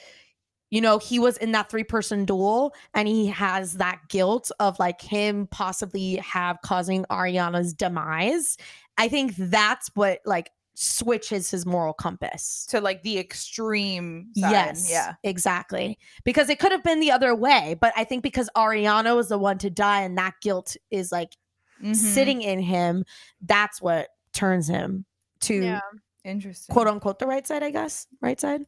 you 0.69 0.81
know 0.81 0.97
he 0.97 1.17
was 1.17 1.37
in 1.37 1.51
that 1.51 1.69
three 1.69 1.83
person 1.83 2.25
duel 2.25 2.73
and 2.93 3.07
he 3.07 3.27
has 3.27 3.73
that 3.73 3.99
guilt 4.09 4.51
of 4.59 4.77
like 4.79 5.01
him 5.01 5.47
possibly 5.47 6.15
have 6.17 6.57
causing 6.63 7.05
ariana's 7.05 7.73
demise 7.73 8.57
i 8.97 9.07
think 9.07 9.33
that's 9.37 9.89
what 9.95 10.19
like 10.25 10.51
switches 10.75 11.49
his 11.49 11.65
moral 11.65 11.93
compass 11.93 12.65
to 12.67 12.81
like 12.81 13.01
the 13.03 13.17
extreme 13.17 14.27
side. 14.37 14.51
Yes. 14.51 14.91
Yeah. 14.91 15.13
Exactly. 15.23 15.97
Because 16.23 16.49
it 16.49 16.59
could 16.59 16.71
have 16.71 16.83
been 16.83 16.99
the 16.99 17.11
other 17.11 17.33
way, 17.33 17.77
but 17.79 17.93
I 17.95 18.03
think 18.03 18.23
because 18.23 18.49
Ariana 18.55 19.15
was 19.15 19.29
the 19.29 19.37
one 19.37 19.57
to 19.59 19.69
die 19.69 20.01
and 20.01 20.17
that 20.17 20.35
guilt 20.41 20.75
is 20.91 21.11
like 21.11 21.37
Mhm. 21.81 21.95
sitting 21.95 22.41
in 22.41 22.59
him, 22.59 23.05
that's 23.41 23.81
what 23.81 24.09
turns 24.33 24.67
him 24.67 25.05
to 25.41 25.55
Yeah. 25.63 25.79
Interesting. 26.23 26.73
quote 26.73 26.87
unquote 26.87 27.19
the 27.19 27.27
right 27.27 27.45
side, 27.45 27.63
I 27.63 27.69
guess. 27.71 28.07
Right 28.21 28.39
side. 28.39 28.61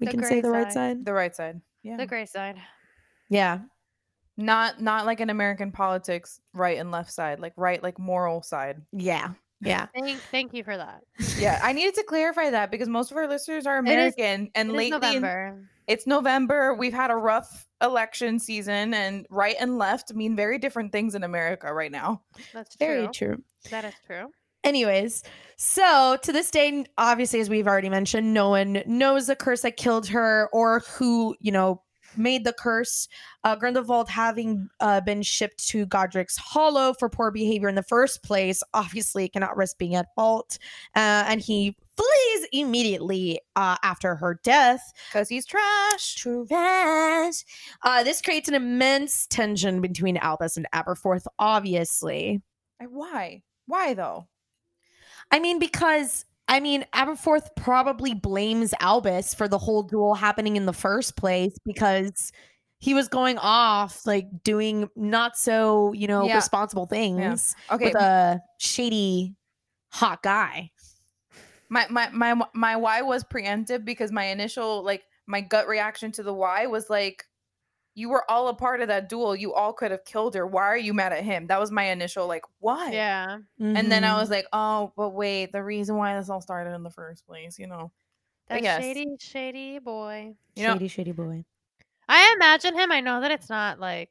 We 0.00 0.06
The 0.06 0.10
can 0.12 0.22
say 0.24 0.28
gray 0.28 0.40
the 0.40 0.50
right 0.50 0.72
side. 0.72 0.96
side. 0.98 1.04
The 1.04 1.12
right 1.12 1.34
side. 1.36 1.60
Yeah. 1.82 1.96
The 1.96 2.06
gray 2.06 2.26
side. 2.26 2.56
Yeah. 3.28 3.60
not 4.36 4.80
not 4.82 5.06
like 5.06 5.20
in 5.20 5.30
American 5.30 5.70
politics, 5.70 6.40
right 6.52 6.78
and 6.78 6.90
left 6.90 7.12
side, 7.12 7.38
like 7.38 7.52
right 7.56 7.80
like 7.82 7.98
moral 8.00 8.42
side. 8.42 8.82
Yeah. 8.92 9.34
Yeah. 9.60 9.86
Thank, 9.94 10.18
thank 10.32 10.52
you 10.54 10.64
for 10.64 10.76
that. 10.76 11.02
Yeah, 11.38 11.60
I 11.62 11.72
needed 11.72 11.94
to 11.94 12.02
clarify 12.02 12.50
that 12.50 12.70
because 12.72 12.88
most 12.88 13.12
of 13.12 13.16
our 13.16 13.28
listeners 13.28 13.64
are 13.64 13.76
is- 13.76 13.80
American, 13.80 14.50
and 14.56 14.72
late 14.72 14.92
lately 14.92 15.08
in- 15.16 15.22
November. 15.22 15.68
It's 15.86 16.06
November. 16.06 16.74
We've 16.74 16.92
had 16.94 17.10
a 17.10 17.16
rough 17.16 17.68
election 17.82 18.38
season, 18.38 18.94
and 18.94 19.26
right 19.30 19.56
and 19.60 19.78
left 19.78 20.14
mean 20.14 20.36
very 20.36 20.58
different 20.58 20.92
things 20.92 21.14
in 21.14 21.24
America 21.24 21.72
right 21.72 21.92
now. 21.92 22.22
That's 22.52 22.76
Very 22.76 23.08
true. 23.08 23.34
true. 23.34 23.42
That 23.70 23.84
is 23.84 23.94
true. 24.06 24.28
Anyways, 24.64 25.22
so 25.58 26.16
to 26.22 26.32
this 26.32 26.50
day, 26.50 26.86
obviously, 26.96 27.40
as 27.40 27.50
we've 27.50 27.68
already 27.68 27.90
mentioned, 27.90 28.32
no 28.32 28.48
one 28.48 28.82
knows 28.86 29.26
the 29.26 29.36
curse 29.36 29.60
that 29.60 29.76
killed 29.76 30.06
her 30.08 30.48
or 30.54 30.80
who, 30.80 31.36
you 31.38 31.52
know, 31.52 31.82
made 32.16 32.44
the 32.44 32.52
curse. 32.52 33.08
Uh, 33.42 33.56
Grindelwald 33.56 34.08
having 34.08 34.68
uh, 34.80 35.00
been 35.00 35.22
shipped 35.22 35.66
to 35.68 35.86
Godric's 35.86 36.36
Hollow 36.36 36.94
for 36.94 37.08
poor 37.08 37.30
behavior 37.30 37.68
in 37.68 37.74
the 37.74 37.82
first 37.82 38.22
place, 38.22 38.62
obviously 38.72 39.28
cannot 39.28 39.56
risk 39.56 39.78
being 39.78 39.94
at 39.94 40.14
fault. 40.14 40.58
Uh, 40.94 41.24
and 41.26 41.40
he 41.40 41.76
flees 41.96 42.48
immediately 42.52 43.40
uh, 43.56 43.76
after 43.82 44.16
her 44.16 44.40
death. 44.42 44.92
Because 45.10 45.28
he's 45.28 45.46
trash. 45.46 46.14
Trash. 46.14 47.44
Uh, 47.82 48.02
this 48.02 48.20
creates 48.20 48.48
an 48.48 48.54
immense 48.54 49.26
tension 49.26 49.80
between 49.80 50.16
Albus 50.16 50.56
and 50.56 50.66
Aberforth, 50.74 51.26
obviously. 51.38 52.42
Why? 52.88 53.42
Why 53.66 53.94
though? 53.94 54.28
I 55.30 55.38
mean, 55.38 55.58
because 55.58 56.26
I 56.48 56.60
mean, 56.60 56.84
Aberforth 56.94 57.48
probably 57.56 58.14
blames 58.14 58.74
Albus 58.80 59.34
for 59.34 59.48
the 59.48 59.58
whole 59.58 59.82
duel 59.82 60.14
happening 60.14 60.56
in 60.56 60.66
the 60.66 60.72
first 60.72 61.16
place 61.16 61.56
because 61.64 62.32
he 62.78 62.92
was 62.92 63.08
going 63.08 63.38
off 63.38 64.06
like 64.06 64.26
doing 64.42 64.88
not 64.94 65.38
so, 65.38 65.92
you 65.94 66.06
know, 66.06 66.26
Yeah. 66.26 66.36
responsible 66.36 66.86
things 66.86 67.54
Okay, 67.70 67.86
with 67.86 67.94
a 67.96 68.40
shady 68.58 69.34
hot 69.90 70.22
guy. 70.22 70.70
my 71.70 71.86
my 71.88 72.10
my 72.10 72.46
my 72.54 72.76
why 72.76 73.00
was 73.00 73.24
preemptive 73.24 73.84
because 73.84 74.12
my 74.12 74.24
initial 74.24 74.82
like 74.82 75.04
my 75.26 75.40
gut 75.40 75.66
reaction 75.66 76.12
to 76.12 76.22
the 76.22 76.34
why 76.34 76.66
was 76.66 76.90
like 76.90 77.24
you 77.94 78.08
were 78.08 78.28
all 78.30 78.48
a 78.48 78.54
part 78.54 78.80
of 78.80 78.88
that 78.88 79.08
duel 79.08 79.34
you 79.36 79.54
all 79.54 79.72
could 79.72 79.90
have 79.90 80.04
killed 80.04 80.34
her 80.34 80.46
why 80.46 80.62
are 80.64 80.76
you 80.76 80.92
mad 80.92 81.12
at 81.12 81.22
him 81.22 81.46
that 81.46 81.60
was 81.60 81.70
my 81.70 81.84
initial 81.84 82.26
like 82.26 82.44
why 82.58 82.90
Yeah. 82.92 83.38
and 83.58 83.90
then 83.90 84.04
i 84.04 84.14
was 84.14 84.24
mm-hmm. 84.24 84.32
like 84.34 84.46
oh 84.52 84.92
but 84.96 85.10
wait 85.10 85.52
the 85.52 85.62
reason 85.62 85.96
why 85.96 86.16
this 86.18 86.28
all 86.28 86.40
started 86.40 86.74
in 86.74 86.82
the 86.82 86.90
first 86.90 87.26
place 87.26 87.58
you 87.58 87.66
know 87.66 87.90
That 88.48 88.62
yes. 88.62 88.82
shady, 88.82 89.06
shady 89.20 89.78
boy. 89.78 90.34
you 90.56 90.66
know 90.66 90.74
shady, 90.74 90.88
shady 90.88 91.12
boy. 91.12 91.44
I 92.08 92.34
imagine 92.36 92.74
him. 92.78 92.92
I 92.92 93.00
know 93.00 93.20
that 93.22 93.30
it's 93.30 93.48
not 93.48 93.80
like 93.80 94.10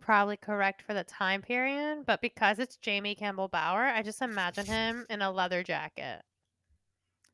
probably 0.00 0.36
correct 0.36 0.82
for 0.82 0.94
the 0.94 1.02
time 1.02 1.42
period, 1.42 2.04
but 2.06 2.20
because 2.20 2.60
it's 2.60 2.76
Jamie 2.76 3.16
Campbell 3.16 3.48
Bower, 3.48 3.82
I 3.82 4.02
just 4.02 4.22
imagine 4.22 4.66
him 4.66 5.04
in 5.10 5.22
a 5.22 5.30
leather 5.30 5.64
jacket. 5.64 6.22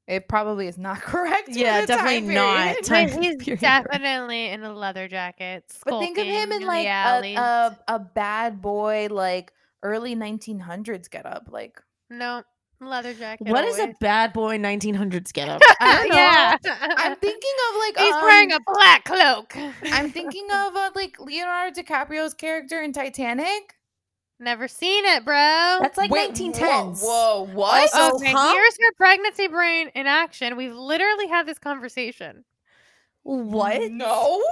It 0.09 0.29
probably 0.29 0.67
is 0.67 0.79
not 0.79 1.01
correct 1.03 1.49
Yeah, 1.51 1.83
the 1.83 1.87
definitely 1.87 2.21
time 2.27 2.35
not. 2.35 2.65
period. 2.65 2.85
Time 2.85 3.11
But 3.11 3.23
he's 3.25 3.37
period. 3.45 3.61
definitely 3.61 4.47
in 4.49 4.63
a 4.65 4.73
leather 4.75 5.09
jacket. 5.09 5.65
but 5.85 5.99
think 6.01 6.19
of 6.19 6.27
him 6.27 6.49
skulking 6.51 6.63
in 6.63 6.67
like 6.67 6.87
a, 6.87 7.35
a 7.37 7.79
a 7.89 7.99
bad 7.99 8.61
boy 8.61 9.09
like 9.11 9.53
early 9.83 10.15
1900s 10.17 11.11
get 11.11 11.27
up 11.27 11.49
like 11.51 11.81
no 12.11 12.43
leather 12.81 13.15
jacket. 13.15 13.47
What 13.47 13.65
is 13.65 13.79
a 13.79 13.95
bad 14.01 14.33
boy 14.33 14.59
1900s 14.59 15.33
get 15.33 15.49
up? 15.49 15.63
I 15.81 15.97
don't 15.97 16.09
know. 16.09 16.17
yeah, 16.17 16.57
i'm 16.99 17.15
thinking 17.17 17.53
of 17.71 17.79
like 17.79 17.99
he's 17.99 18.15
wearing 18.23 18.53
um, 18.53 18.61
a 18.61 18.73
black 18.75 19.05
cloak. 19.05 19.57
I'm 19.85 20.11
thinking 20.11 20.47
of 20.53 20.75
uh, 20.75 20.91
like 20.97 21.19
Leonardo 21.21 21.81
DiCaprio's 21.81 22.35
character 22.35 22.83
in 22.83 22.93
Titanic. 22.93 23.77
Never 24.43 24.67
seen 24.67 25.05
it, 25.05 25.25
bro. 25.25 25.37
That's 25.37 25.97
like 25.97 26.11
Wait, 26.11 26.33
1910s. 26.33 27.01
Whoa, 27.01 27.47
whoa 27.47 27.55
what? 27.55 27.83
Also- 27.83 28.15
oh, 28.15 28.17
okay, 28.17 28.33
huh? 28.33 28.53
here's 28.53 28.77
your 28.81 28.91
pregnancy 28.95 29.47
brain 29.47 29.89
in 29.95 30.09
action. 30.09 30.57
We've 30.57 30.75
literally 30.75 31.29
had 31.29 31.47
this 31.47 31.61
conversation. 31.61 32.45
What? 33.23 33.93
No. 33.93 34.43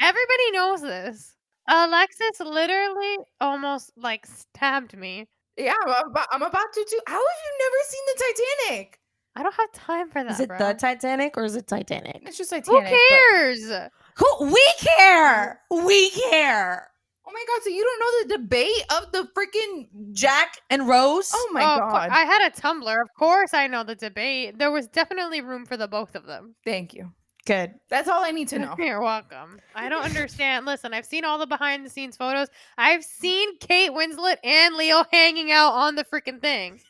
Everybody 0.00 0.50
knows 0.52 0.82
this. 0.82 1.34
Alexis 1.68 2.38
literally 2.38 3.18
almost 3.40 3.90
like 3.96 4.24
stabbed 4.24 4.96
me. 4.96 5.26
Yeah, 5.56 5.74
I'm 5.84 6.10
about, 6.10 6.28
I'm 6.30 6.42
about 6.42 6.72
to 6.72 6.86
do. 6.88 7.00
How 7.08 7.14
have 7.14 7.20
you 7.20 7.58
never 7.58 7.76
seen 7.88 8.02
the 8.06 8.22
Titanic? 8.68 9.00
I 9.34 9.42
don't 9.42 9.54
have 9.54 9.72
time 9.72 10.10
for 10.10 10.22
that. 10.22 10.32
Is 10.32 10.40
it 10.40 10.48
bro. 10.48 10.58
the 10.58 10.74
Titanic 10.74 11.36
or 11.36 11.44
is 11.44 11.56
it 11.56 11.66
Titanic? 11.66 12.22
It's 12.24 12.38
just 12.38 12.50
Titanic. 12.50 12.86
Who 12.88 12.96
but- 12.96 13.30
cares? 13.32 13.68
Who 14.16 14.44
we 14.44 14.74
care. 14.78 15.60
We 15.70 16.10
care. 16.10 16.90
Oh 17.30 17.32
my 17.32 17.44
god! 17.46 17.62
So 17.62 17.70
you 17.70 17.84
don't 17.84 18.00
know 18.00 18.34
the 18.36 18.42
debate 18.42 18.84
of 18.96 19.12
the 19.12 19.28
freaking 19.36 20.12
Jack 20.12 20.58
and 20.70 20.88
Rose. 20.88 21.30
Oh 21.34 21.50
my 21.52 21.62
Oh, 21.62 21.74
of 21.74 21.78
cour- 21.80 21.90
god! 21.90 22.08
I 22.10 22.24
had 22.24 22.48
a 22.48 22.50
Tumblr. 22.50 23.00
Of 23.02 23.08
course, 23.18 23.54
I 23.54 23.66
know 23.68 23.84
the 23.84 23.94
debate. 23.94 24.58
There 24.58 24.70
was 24.70 24.88
definitely 24.88 25.40
room 25.40 25.64
for 25.66 25.76
the 25.76 25.88
both 25.88 26.14
of 26.14 26.26
them. 26.26 26.54
Thank 26.64 26.92
you. 26.94 27.12
Good. 27.46 27.72
That's 27.88 28.08
all 28.08 28.22
I 28.22 28.32
need 28.32 28.48
to 28.48 28.58
know. 28.60 28.74
You're 28.78 29.00
welcome. 29.00 29.60
I 29.74 29.88
don't 29.88 30.04
understand. 30.04 30.66
Listen, 30.66 30.92
I've 30.92 31.06
seen 31.06 31.24
all 31.24 31.38
the 31.38 31.46
behind 31.46 31.86
the 31.86 31.90
scenes 31.90 32.16
photos. 32.16 32.48
I've 32.76 33.02
seen 33.04 33.56
Kate 33.58 33.90
Winslet 33.92 34.36
and 34.44 34.74
Leo 34.74 35.04
hanging 35.10 35.50
out 35.52 35.72
on 35.72 35.94
the 35.94 36.04
freaking 36.04 36.40
thing 36.40 36.80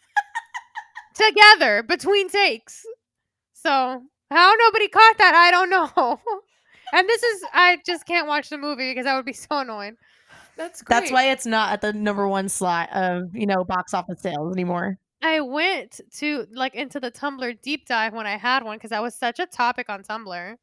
together 1.14 1.82
between 1.82 2.28
takes. 2.28 2.84
So, 3.52 4.02
how 4.30 4.54
nobody 4.58 4.88
caught 4.88 5.18
that, 5.18 5.34
I 5.34 5.50
don't 5.50 5.70
know. 5.70 6.20
and 6.92 7.08
this 7.08 7.22
is, 7.22 7.44
I 7.52 7.78
just 7.86 8.06
can't 8.06 8.26
watch 8.26 8.48
the 8.48 8.58
movie 8.58 8.90
because 8.90 9.06
I 9.06 9.16
would 9.16 9.26
be 9.26 9.32
so 9.32 9.58
annoyed. 9.58 9.94
That's 10.60 10.82
great. 10.82 10.94
That's 10.94 11.10
why 11.10 11.30
it's 11.30 11.46
not 11.46 11.72
at 11.72 11.80
the 11.80 11.94
number 11.94 12.28
one 12.28 12.50
slot 12.50 12.90
of 12.92 13.34
you 13.34 13.46
know 13.46 13.64
box 13.64 13.94
office 13.94 14.20
sales 14.20 14.52
anymore. 14.52 14.98
I 15.22 15.40
went 15.40 16.02
to 16.18 16.46
like 16.52 16.74
into 16.74 17.00
the 17.00 17.10
Tumblr 17.10 17.62
deep 17.62 17.86
dive 17.86 18.12
when 18.12 18.26
I 18.26 18.36
had 18.36 18.62
one 18.62 18.76
because 18.76 18.90
that 18.90 19.02
was 19.02 19.14
such 19.14 19.38
a 19.38 19.46
topic 19.46 19.88
on 19.88 20.02
Tumblr. 20.02 20.56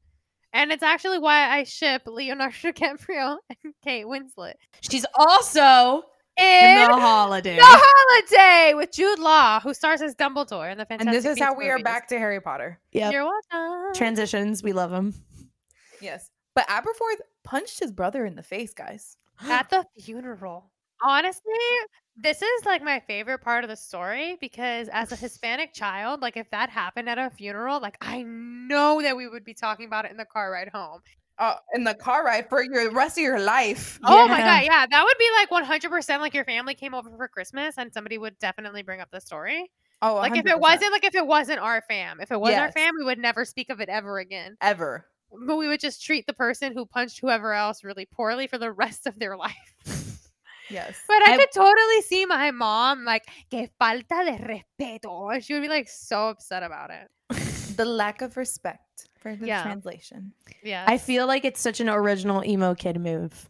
And 0.53 0.71
it's 0.71 0.83
actually 0.83 1.17
why 1.17 1.49
I 1.49 1.63
ship 1.63 2.03
Leonardo 2.05 2.53
DiCaprio 2.63 3.37
and 3.63 3.73
Kate 3.83 4.05
Winslet. 4.05 4.53
She's 4.81 5.05
also 5.15 6.03
In 6.37 6.79
in 6.79 6.91
the 6.91 6.97
holiday. 6.97 7.55
The 7.55 7.63
Holiday 7.65 8.75
with 8.75 8.91
Jude 8.91 9.17
Law, 9.17 9.59
who 9.59 9.73
stars 9.73 10.03
as 10.03 10.13
Dumbledore 10.13 10.71
in 10.71 10.77
the 10.77 10.85
Fantastic 10.85 11.07
and 11.07 11.09
this 11.09 11.25
is 11.25 11.39
how 11.39 11.55
Beasts 11.55 11.59
we 11.59 11.69
are 11.69 11.79
back 11.79 12.07
to 12.09 12.19
Harry 12.19 12.39
Potter. 12.39 12.79
Yep. 12.91 13.13
You're 13.13 13.25
welcome. 13.25 13.95
Transitions. 13.95 14.61
We 14.61 14.73
love 14.73 14.91
them. 14.91 15.15
Yes. 16.01 16.29
But 16.53 16.67
Aberforth 16.67 17.21
punched 17.43 17.79
his 17.79 17.91
brother 17.91 18.25
in 18.25 18.35
the 18.35 18.43
face, 18.43 18.73
guys. 18.73 19.17
At 19.49 19.69
the 19.71 19.85
funeral. 19.99 20.71
Honestly, 21.01 21.53
this 22.15 22.41
is 22.41 22.65
like 22.65 22.81
my 22.83 22.99
favorite 22.99 23.39
part 23.39 23.63
of 23.63 23.69
the 23.69 23.75
story 23.75 24.35
because 24.39 24.89
as 24.89 25.11
a 25.11 25.15
Hispanic 25.15 25.73
child, 25.73 26.21
like 26.21 26.37
if 26.37 26.49
that 26.51 26.69
happened 26.69 27.09
at 27.09 27.17
a 27.17 27.29
funeral, 27.31 27.79
like 27.79 27.97
I 28.01 28.23
know 28.23 29.01
that 29.01 29.15
we 29.17 29.27
would 29.27 29.43
be 29.43 29.53
talking 29.53 29.85
about 29.85 30.05
it 30.05 30.11
in 30.11 30.17
the 30.17 30.25
car 30.25 30.51
ride 30.51 30.69
home. 30.69 31.01
Uh, 31.39 31.55
in 31.75 31.83
the 31.83 31.93
car 31.93 32.25
ride 32.25 32.49
for 32.49 32.63
your 32.63 32.89
rest 32.91 33.17
of 33.17 33.23
your 33.23 33.39
life. 33.39 33.99
Oh 34.03 34.27
my 34.29 34.41
god, 34.43 34.63
yeah, 34.63 34.85
that 34.89 35.03
would 35.03 35.17
be 35.17 35.29
like 35.35 35.51
100% 35.51 36.21
like 36.21 36.33
your 36.33 36.45
family 36.45 36.75
came 36.75 36.93
over 36.93 37.09
for 37.15 37.27
Christmas 37.27 37.77
and 37.77 37.93
somebody 37.93 38.17
would 38.17 38.37
definitely 38.39 38.81
bring 38.83 39.01
up 39.01 39.09
the 39.11 39.19
story. 39.21 39.71
Oh, 40.01 40.15
Like 40.21 40.35
if 40.35 40.45
100%. 40.45 40.47
it 40.47 40.59
wasn't 40.59 40.91
like 40.91 41.03
if 41.03 41.15
it 41.15 41.25
wasn't 41.27 41.59
our 41.59 41.81
fam, 41.81 42.19
if 42.21 42.31
it 42.31 42.39
was 42.39 42.57
our 42.57 42.69
fam, 42.69 42.93
we 42.97 43.05
would 43.05 43.19
never 43.19 43.43
speak 43.45 43.69
of 43.69 43.81
it 43.81 43.89
ever 43.89 44.19
again. 44.19 44.57
ever. 44.61 45.07
But 45.31 45.57
we 45.57 45.67
would 45.67 45.79
just 45.79 46.03
treat 46.03 46.25
the 46.25 46.33
person 46.33 46.73
who 46.73 46.85
punched 46.85 47.19
whoever 47.19 47.53
else 47.53 47.83
really 47.83 48.05
poorly 48.05 48.47
for 48.47 48.57
the 48.57 48.71
rest 48.83 49.05
of 49.07 49.19
their 49.19 49.35
life. 49.37 49.73
Yes. 50.69 50.99
But 51.07 51.27
I, 51.27 51.33
I- 51.33 51.37
could 51.37 51.51
totally 51.53 52.01
see 52.01 52.25
my 52.25 52.51
mom 52.51 53.05
like, 53.05 53.23
que 53.49 53.67
falta 53.79 54.25
de 54.25 54.37
respeto. 54.81 55.33
And 55.33 55.43
she 55.43 55.53
would 55.53 55.61
be 55.61 55.69
like 55.69 55.87
so 55.89 56.27
upset 56.29 56.63
about 56.63 56.89
it. 56.91 57.75
the 57.77 57.85
lack 57.85 58.21
of 58.21 58.35
respect 58.37 59.07
for 59.19 59.35
the 59.35 59.47
Yeah. 59.47 59.63
translation. 59.63 60.33
Yeah. 60.63 60.83
I 60.87 60.97
feel 60.97 61.25
like 61.27 61.45
it's 61.45 61.61
such 61.61 61.79
an 61.79 61.89
original 61.89 62.43
emo 62.43 62.75
kid 62.75 62.99
move. 62.99 63.49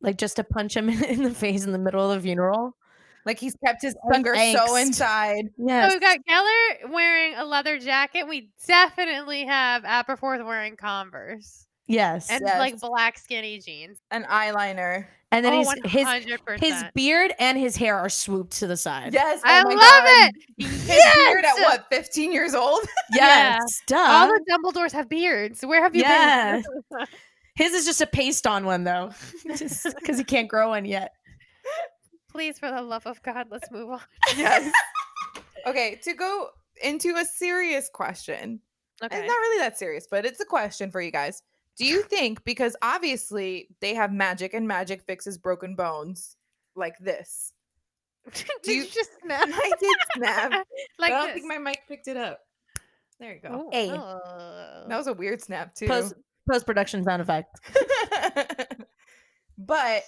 Like 0.00 0.16
just 0.18 0.36
to 0.36 0.44
punch 0.44 0.76
him 0.76 0.88
in 1.12 1.22
the 1.22 1.34
face 1.34 1.64
in 1.64 1.72
the 1.72 1.78
middle 1.78 2.10
of 2.10 2.16
the 2.16 2.22
funeral. 2.26 2.76
Like 3.26 3.38
he's 3.38 3.54
kept 3.64 3.82
his 3.82 3.92
Such 3.92 4.14
anger 4.16 4.34
so 4.34 4.76
inside. 4.76 5.50
inside. 5.58 5.88
So 5.88 5.88
we've 5.94 6.00
got 6.00 6.18
Geller 6.28 6.90
wearing 6.90 7.34
a 7.34 7.44
leather 7.44 7.78
jacket. 7.78 8.26
We 8.28 8.50
definitely 8.66 9.44
have 9.44 9.82
Aberforth 9.84 10.44
wearing 10.44 10.76
Converse 10.76 11.66
yes. 11.86 12.30
and 12.30 12.42
Yes. 12.44 12.58
like 12.58 12.80
black 12.80 13.18
skinny 13.18 13.58
jeans. 13.58 13.98
An 14.10 14.24
eyeliner. 14.24 15.06
And 15.32 15.44
then 15.44 15.52
oh, 15.52 15.58
his 15.58 15.92
his 15.92 16.06
100%. 16.06 16.58
his 16.60 16.84
beard 16.92 17.32
and 17.38 17.56
his 17.56 17.76
hair 17.76 17.96
are 17.96 18.08
swooped 18.08 18.52
to 18.54 18.66
the 18.66 18.76
side. 18.76 19.12
Yes. 19.12 19.40
Oh 19.44 19.48
I 19.48 19.60
oh 19.60 19.68
my 19.68 19.74
love 19.74 19.80
God. 19.80 20.30
it. 20.58 20.64
His 20.66 20.88
Yes! 20.88 21.16
beard 21.28 21.44
at 21.44 21.54
what, 21.60 21.86
15 21.92 22.32
years 22.32 22.54
old? 22.54 22.80
Yes. 23.12 23.80
Duh. 23.86 23.96
All 23.96 24.26
the 24.28 24.40
Dumbledores 24.50 24.92
have 24.92 25.08
beards. 25.08 25.62
Where 25.64 25.82
have 25.82 25.94
you 25.94 26.02
Yeah. 26.02 26.62
been? 26.90 27.06
His 27.56 27.74
is 27.74 27.84
just 27.84 28.00
a 28.00 28.06
paste 28.06 28.46
on 28.46 28.64
one 28.64 28.84
though. 28.84 29.10
just 29.56 29.84
because 30.00 30.16
he 30.18 30.24
can't 30.24 30.48
grow 30.48 30.70
one 30.70 30.84
yet. 30.84 31.12
Please, 32.30 32.58
for 32.58 32.70
the 32.70 32.82
love 32.82 33.06
of 33.06 33.22
God, 33.22 33.48
let's 33.50 33.70
move 33.70 33.90
on. 33.90 34.00
yes. 34.36 34.72
okay, 35.66 35.98
to 36.04 36.14
go 36.14 36.48
into 36.82 37.16
a 37.16 37.24
serious 37.24 37.90
question. 37.92 38.60
Okay. 39.02 39.18
It's 39.18 39.26
not 39.28 39.34
really 39.34 39.58
that 39.60 39.78
serious, 39.78 40.06
but 40.10 40.24
it's 40.24 40.40
a 40.40 40.44
question 40.44 40.90
for 40.90 41.00
you 41.00 41.10
guys. 41.10 41.42
Do 41.76 41.84
you 41.86 42.02
think 42.10 42.44
because 42.44 42.76
obviously 42.82 43.68
they 43.80 43.94
have 43.94 44.12
magic 44.12 44.54
and 44.54 44.68
magic 44.68 45.02
fixes 45.06 45.38
broken 45.38 45.74
bones 45.74 46.36
like 46.76 46.98
this? 46.98 47.52
Did 48.32 48.44
Do 48.62 48.72
you, 48.74 48.82
you- 48.82 48.88
just 48.88 49.10
snap? 49.22 49.48
I 49.50 49.72
did 49.80 49.96
snap. 50.16 50.52
like 50.98 51.10
I 51.10 51.14
don't 51.18 51.26
this. 51.28 51.34
think 51.36 51.46
my 51.46 51.58
mic 51.58 51.80
picked 51.88 52.06
it 52.06 52.16
up. 52.18 52.40
There 53.18 53.34
you 53.34 53.40
go. 53.40 53.48
Oh, 53.66 53.68
Hey. 53.72 53.90
oh. 53.90 54.84
That 54.88 54.96
was 54.96 55.06
a 55.06 55.12
weird 55.14 55.40
snap 55.42 55.74
too. 55.74 55.86
Post 55.88 56.14
post 56.50 56.66
production 56.66 57.02
sound 57.04 57.22
effect. 57.22 57.58
but 59.58 60.02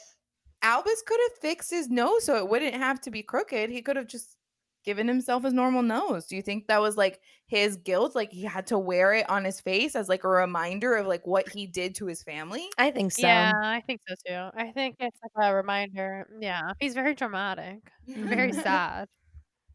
Albus 0.63 1.03
could 1.07 1.21
have 1.29 1.39
fixed 1.39 1.71
his 1.71 1.89
nose 1.89 2.25
so 2.25 2.37
it 2.37 2.49
wouldn't 2.49 2.75
have 2.75 3.01
to 3.03 3.11
be 3.11 3.23
crooked. 3.23 3.71
He 3.71 3.83
could 3.83 3.97
have 3.97 4.07
just 4.07 4.37
given 4.85 5.07
himself 5.07 5.45
his 5.45 5.53
normal 5.53 5.83
nose. 5.83 6.27
Do 6.27 6.37
you 6.37 6.43
think 6.43 6.67
that 6.67 6.81
was 6.81 6.97
like 6.97 7.21
his 7.47 7.77
guilt? 7.77 8.15
Like 8.15 8.33
he 8.33 8.43
had 8.43 8.67
to 8.69 8.79
wear 8.79 9.13
it 9.15 9.29
on 9.29 9.45
his 9.45 9.61
face 9.61 9.95
as 9.95 10.09
like 10.09 10.25
a 10.25 10.29
reminder 10.29 10.95
of 10.95 11.07
like 11.07 11.27
what 11.27 11.49
he 11.49 11.67
did 11.67 11.95
to 11.97 12.07
his 12.07 12.23
family? 12.23 12.69
I 12.79 12.91
think 12.91 13.13
so. 13.13 13.27
Yeah, 13.27 13.53
I 13.55 13.83
think 13.87 14.01
so 14.09 14.15
too. 14.27 14.51
I 14.57 14.71
think 14.73 14.97
it's 15.01 15.19
like 15.23 15.47
a 15.47 15.55
reminder. 15.55 16.29
Yeah, 16.41 16.73
he's 16.81 16.95
very 16.95 17.15
dramatic, 17.15 17.91
very 18.07 18.53
sad. 18.53 19.09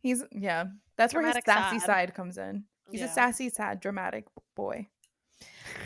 He's 0.02 0.24
yeah. 0.32 0.66
That's 0.98 1.14
where 1.14 1.26
his 1.26 1.36
sassy 1.46 1.80
sad. 1.80 1.86
side 1.86 2.14
comes 2.16 2.38
in. 2.38 2.64
He's 2.92 3.02
a 3.02 3.08
sassy, 3.08 3.50
sad, 3.50 3.80
dramatic 3.82 4.26
boy. 4.56 4.88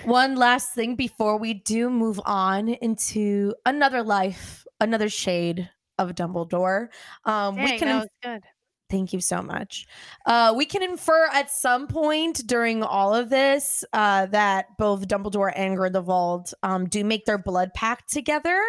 One 0.05 0.35
last 0.35 0.73
thing 0.73 0.95
before 0.95 1.37
we 1.37 1.53
do 1.53 1.89
move 1.89 2.19
on 2.25 2.69
into 2.69 3.53
another 3.65 4.03
life, 4.03 4.65
another 4.81 5.09
shade 5.09 5.69
of 5.97 6.15
Dumbledore. 6.15 6.89
Um, 7.25 7.55
we 7.55 7.77
can 7.79 7.87
that 7.87 7.99
was 8.01 8.09
good. 8.21 8.43
Thank 8.91 9.13
you 9.13 9.21
so 9.21 9.41
much. 9.41 9.87
Uh, 10.25 10.53
we 10.55 10.65
can 10.65 10.83
infer 10.83 11.27
at 11.33 11.49
some 11.49 11.87
point 11.87 12.45
during 12.45 12.83
all 12.83 13.15
of 13.15 13.29
this 13.29 13.85
uh, 13.93 14.25
that 14.27 14.77
both 14.77 15.07
Dumbledore 15.07 15.51
and 15.55 15.77
Grindelwald 15.77 16.53
um, 16.61 16.87
do 16.89 17.03
make 17.05 17.23
their 17.25 17.37
blood 17.37 17.73
pact 17.73 18.11
together. 18.11 18.61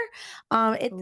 Um, 0.53 0.75
it, 0.75 0.93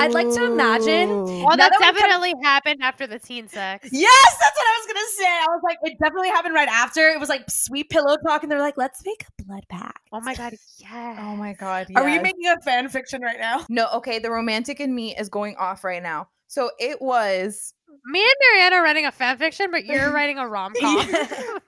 I'd 0.00 0.12
like 0.14 0.30
to 0.34 0.44
imagine- 0.44 1.08
Well, 1.10 1.56
that 1.56 1.58
that 1.58 1.72
we 1.80 1.84
come- 1.84 1.94
definitely 1.96 2.34
happened 2.44 2.80
after 2.82 3.06
the 3.08 3.18
teen 3.18 3.48
sex. 3.48 3.88
yes, 3.92 4.36
that's 4.40 4.56
what 4.56 4.66
I 4.66 4.78
was 4.78 4.86
gonna 4.86 5.08
say. 5.16 5.26
I 5.26 5.46
was 5.48 5.60
like, 5.64 5.78
it 5.82 5.98
definitely 6.00 6.28
happened 6.28 6.54
right 6.54 6.68
after. 6.68 7.08
It 7.08 7.18
was 7.18 7.28
like 7.28 7.50
sweet 7.50 7.90
pillow 7.90 8.16
talk, 8.24 8.42
and 8.44 8.52
they're 8.52 8.60
like, 8.60 8.76
let's 8.76 9.04
make 9.04 9.24
a 9.38 9.42
blood 9.42 9.64
pact. 9.68 9.98
Oh 10.12 10.20
my 10.20 10.34
god, 10.36 10.54
yeah. 10.78 11.16
Oh 11.30 11.34
my 11.36 11.54
god. 11.54 11.88
Are 11.96 12.04
we 12.04 12.18
making 12.20 12.46
a 12.46 12.60
fan 12.62 12.88
fiction 12.88 13.20
right 13.22 13.38
now? 13.40 13.66
No, 13.68 13.88
okay, 13.94 14.20
the 14.20 14.30
romantic 14.30 14.78
in 14.78 14.94
me 14.94 15.16
is 15.16 15.28
going 15.28 15.56
off 15.56 15.82
right 15.82 16.02
now. 16.02 16.28
So 16.46 16.70
it 16.78 17.00
was 17.02 17.74
Me 18.04 18.22
and 18.22 18.32
Marianne 18.52 18.72
are 18.72 18.82
writing 18.82 19.06
a 19.06 19.12
fan 19.12 19.36
fiction, 19.38 19.70
but 19.70 19.84
you're 19.84 20.10
writing 20.14 20.38
a 20.38 20.48
rom 20.48 20.72
com. 20.80 21.06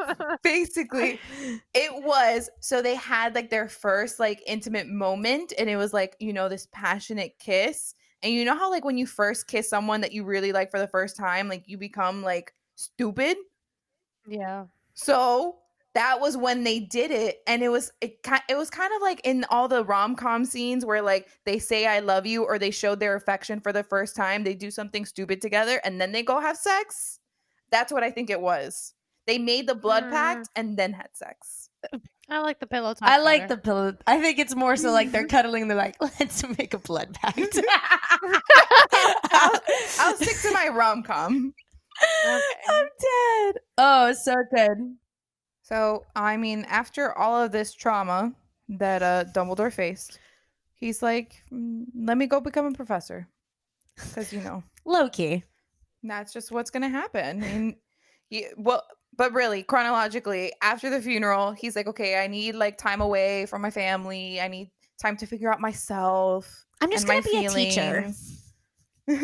basically 0.43 1.19
it 1.75 2.05
was 2.05 2.51
so 2.61 2.83
they 2.83 2.95
had 2.95 3.35
like 3.35 3.51
their 3.51 3.69
first 3.69 4.19
like 4.19 4.43
intimate 4.47 4.89
moment 4.89 5.53
and 5.59 5.69
it 5.69 5.77
was 5.77 5.93
like 5.93 6.17
you 6.19 6.33
know 6.33 6.49
this 6.49 6.67
passionate 6.73 7.39
kiss 7.39 7.95
and 8.23 8.33
you 8.33 8.45
know 8.45 8.57
how 8.57 8.71
like 8.71 8.85
when 8.85 8.99
you 8.99 9.07
first 9.07 9.47
kiss 9.47 9.69
someone 9.69 10.01
that 10.01 10.13
you 10.13 10.25
really 10.25 10.53
like 10.53 10.71
for 10.71 10.79
the 10.79 10.89
first 10.89 11.17
time 11.17 11.49
like 11.49 11.65
you 11.67 11.79
become 11.79 12.23
like 12.23 12.55
stupid 12.75 13.37
yeah. 14.27 14.65
so 14.95 15.57
that 15.95 16.21
was 16.21 16.37
when 16.37 16.65
they 16.65 16.81
did 16.81 17.11
it 17.11 17.39
and 17.47 17.63
it 17.63 17.69
was 17.69 17.93
it 18.01 18.23
kind 18.23 18.43
it 18.49 18.57
was 18.57 18.71
kind 18.71 18.93
of 18.95 19.03
like 19.03 19.21
in 19.25 19.45
all 19.51 19.69
the 19.69 19.85
rom-com 19.85 20.45
scenes 20.45 20.85
where 20.85 21.03
like 21.03 21.29
they 21.45 21.59
say 21.59 21.87
i 21.87 22.01
love 22.01 22.27
you 22.27 22.45
or 22.45 22.59
they 22.59 22.71
showed 22.71 23.01
their 23.01 23.15
affection 23.15 23.61
for 23.61 23.73
the 23.73 23.85
first 23.85 24.17
time 24.17 24.45
they 24.45 24.55
do 24.55 24.71
something 24.71 25.05
stupid 25.05 25.41
together 25.41 25.81
and 25.85 26.01
then 26.01 26.13
they 26.13 26.23
go 26.23 26.41
have 26.41 26.57
sex 26.57 27.19
that's 27.71 27.93
what 27.93 28.03
i 28.03 28.11
think 28.11 28.31
it 28.31 28.41
was 28.41 28.95
they 29.27 29.39
made 29.39 29.67
the 29.67 29.75
blood 29.75 30.05
hmm. 30.05 30.11
pact 30.11 30.49
and 30.57 30.77
then 30.77 30.93
had 30.93 31.09
sex 31.13 31.69
I 32.31 32.39
like 32.39 32.61
the 32.61 32.67
pillow 32.67 32.95
talk. 32.95 33.07
I 33.07 33.19
like 33.19 33.49
the 33.49 33.59
pillow. 33.59 33.95
I 34.07 34.19
think 34.19 34.39
it's 34.39 34.55
more 34.55 34.77
so 34.77 34.91
like 34.91 35.11
they're 35.11 35.27
cuddling. 35.29 35.69
They're 35.69 35.77
like, 35.77 35.97
let's 36.01 36.43
make 36.57 36.73
a 36.73 36.79
blood 36.79 37.13
pact. 37.21 37.59
I'll, 39.33 39.61
I'll 39.99 40.17
stick 40.17 40.41
to 40.43 40.53
my 40.53 40.69
rom-com 40.69 41.53
I'm 42.69 42.87
dead. 43.01 43.61
Oh, 43.79 44.13
so 44.13 44.37
good. 44.55 44.97
So 45.63 46.05
i 46.17 46.37
mean 46.37 46.65
after 46.69 47.17
all 47.17 47.43
of 47.43 47.53
this 47.53 47.73
trauma 47.73 48.33
that 48.69 49.03
uh 49.03 49.25
dumbledore 49.33 49.73
faced 49.73 50.19
he's 50.75 51.03
like 51.03 51.43
"Mm, 51.53 51.85
let 51.95 52.17
me 52.19 52.27
go 52.27 52.41
become 52.41 52.67
a 52.67 52.73
professor 52.73 53.29
because 53.97 54.33
you 54.33 54.41
know 54.41 54.63
Loki. 54.85 55.45
that's 56.03 56.33
just 56.33 56.51
what's 56.51 56.71
gonna 56.71 56.89
happen. 56.89 57.43
And 57.43 57.77
he, 58.29 58.47
well, 58.57 58.83
but 59.17 59.33
really, 59.33 59.63
chronologically, 59.63 60.53
after 60.63 60.91
the 60.91 61.01
funeral, 61.01 61.53
he's 61.53 61.77
like, 61.77 61.87
okay, 61.87 62.23
I 62.23 62.27
need 62.27 62.55
like 62.55 62.79
time 62.79 63.01
away 63.01 63.47
from 63.47 63.63
my 63.63 63.71
family. 63.71 64.41
I 64.41 64.49
need 64.49 64.71
time 65.01 65.17
to 65.19 65.27
figure 65.27 65.53
out 65.53 65.61
myself. 65.61 66.67
I'm 66.81 66.91
just 66.91 67.07
gonna 67.07 67.21
my 67.21 67.31
be 67.31 67.47
a 67.47 67.49
teacher. 67.51 68.11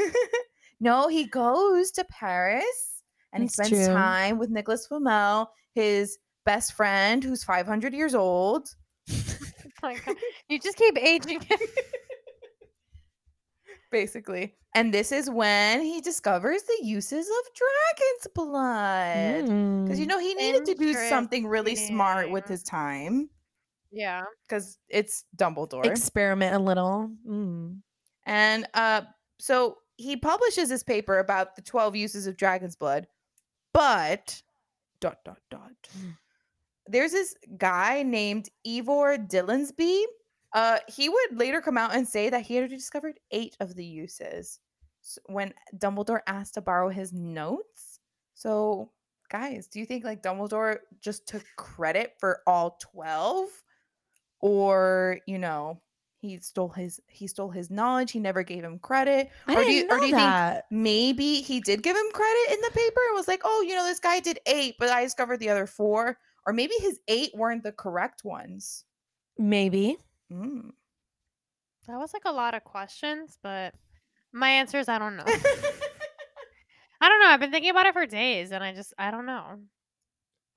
no, 0.81 1.09
he 1.09 1.25
goes 1.25 1.91
to 1.93 2.05
Paris 2.05 3.03
and 3.33 3.43
That's 3.43 3.57
he 3.59 3.65
spends 3.65 3.87
true. 3.87 3.95
time 3.95 4.39
with 4.39 4.51
Nicholas 4.51 4.87
Flamel, 4.87 5.51
his 5.75 6.19
best 6.49 6.73
friend 6.73 7.23
who's 7.23 7.45
500 7.45 7.93
years 7.93 8.15
old. 8.15 8.75
my 9.83 9.99
You 10.49 10.59
just 10.59 10.79
keep 10.79 10.97
aging 10.99 11.41
him. 11.43 11.59
basically. 13.91 14.55
And 14.75 14.93
this 14.93 15.13
is 15.13 15.31
when 15.31 15.81
he 15.81 16.01
discovers 16.01 16.63
the 16.63 16.79
uses 16.85 17.27
of 17.27 17.55
dragon's 17.55 18.27
blood. 18.35 19.45
Because 19.85 19.99
you 19.99 20.07
Mm. 20.07 20.09
know 20.09 20.19
he 20.19 20.35
needed 20.35 20.65
to 20.67 20.75
do 20.75 20.93
something 20.95 21.47
really 21.47 21.75
smart 21.75 22.31
with 22.31 22.47
his 22.47 22.63
time. 22.63 23.31
yeah. 23.91 24.23
Because 24.47 24.79
it's 24.89 25.25
Dumbledore. 25.37 25.87
experiment 25.87 26.55
a 26.55 26.59
little. 26.59 27.11
Mm. 27.27 27.81
and 28.27 28.67
uh 28.75 29.03
so 29.41 29.79
he 29.97 30.17
publishes 30.17 30.69
this 30.69 30.83
paper 30.83 31.19
about 31.19 31.57
the 31.57 31.63
12 31.63 31.97
uses 31.97 32.27
of 32.27 32.37
dragon's 32.37 32.77
blood. 32.77 33.07
But 33.73 34.43
dot 35.01 35.19
dot 35.25 35.39
dot. 35.51 35.73
There's 36.89 37.13
this 37.13 37.35
guy 37.57 38.03
named 38.03 38.49
Ivor 38.67 39.19
Dillonsby. 39.19 40.03
Uh, 40.55 40.79
he 40.89 41.09
would 41.09 41.39
later 41.39 41.61
come 41.61 41.77
out 41.77 41.95
and 41.95 42.09
say 42.09 42.31
that 42.31 42.43
he 42.47 42.55
had 42.57 42.71
discovered 42.71 43.21
eight 43.31 43.57
of 43.61 43.75
the 43.75 43.85
uses 43.85 44.61
when 45.27 45.53
Dumbledore 45.77 46.21
asked 46.27 46.55
to 46.55 46.61
borrow 46.63 46.89
his 46.89 47.13
notes. 47.13 48.01
So, 48.35 48.91
guys, 49.31 49.67
do 49.67 49.79
you 49.79 49.85
think 49.87 50.05
like 50.05 50.23
Dumbledore 50.23 50.79
just 51.01 51.27
took 51.29 51.45
credit 51.57 52.15
for 52.19 52.41
all 52.47 52.79
12 52.81 53.49
or, 54.41 55.19
you 55.27 55.39
know, 55.39 55.81
he 56.21 56.39
stole 56.41 56.69
his 56.71 57.01
he 57.09 57.29
stole 57.29 57.51
his 57.51 57.71
knowledge, 57.71 58.11
he 58.11 58.19
never 58.19 58.43
gave 58.43 58.65
him 58.65 58.79
credit? 58.81 59.31
I 59.47 59.55
Or 59.57 59.65
do 59.65 59.71
you- 59.73 59.87
know 59.87 59.97
or 59.97 60.01
do 60.01 60.07
you 60.07 60.17
think. 60.17 60.65
Maybe 60.71 61.43
he 61.43 61.61
did 61.61 61.83
give 61.83 61.97
him 61.97 62.11
credit 62.13 62.55
in 62.55 62.61
the 62.61 62.71
paper 62.73 63.01
and 63.09 63.15
was 63.15 63.29
like, 63.29 63.43
"Oh, 63.45 63.63
you 63.63 63.75
know, 63.77 63.85
this 63.85 64.01
guy 64.01 64.19
did 64.21 64.41
8, 64.47 64.77
but 64.81 64.89
I 64.91 65.05
discovered 65.05 65.39
the 65.39 65.51
other 65.51 65.67
4." 65.67 66.19
Or 66.49 66.53
maybe 66.55 66.73
his 66.81 66.99
8 67.09 67.33
weren't 67.35 67.63
the 67.63 67.73
correct 67.73 68.25
ones. 68.25 68.87
Maybe. 69.37 69.99
Mm. 70.33 70.71
That 71.87 71.99
was 71.99 72.15
like 72.15 72.25
a 72.25 72.33
lot 72.33 72.55
of 72.55 72.65
questions, 72.65 73.39
but 73.43 73.75
my 74.33 74.49
answer 74.49 74.79
is 74.79 74.89
I 74.89 74.99
don't 74.99 75.19
know. 75.19 75.25
I 75.27 77.09
don't 77.09 77.21
know. 77.21 77.27
I've 77.27 77.41
been 77.41 77.51
thinking 77.51 77.71
about 77.71 77.85
it 77.85 77.93
for 77.93 78.07
days, 78.07 78.51
and 78.51 78.65
I 78.65 78.73
just 78.73 78.95
I 78.99 79.11
don't 79.11 79.27
know. 79.27 79.59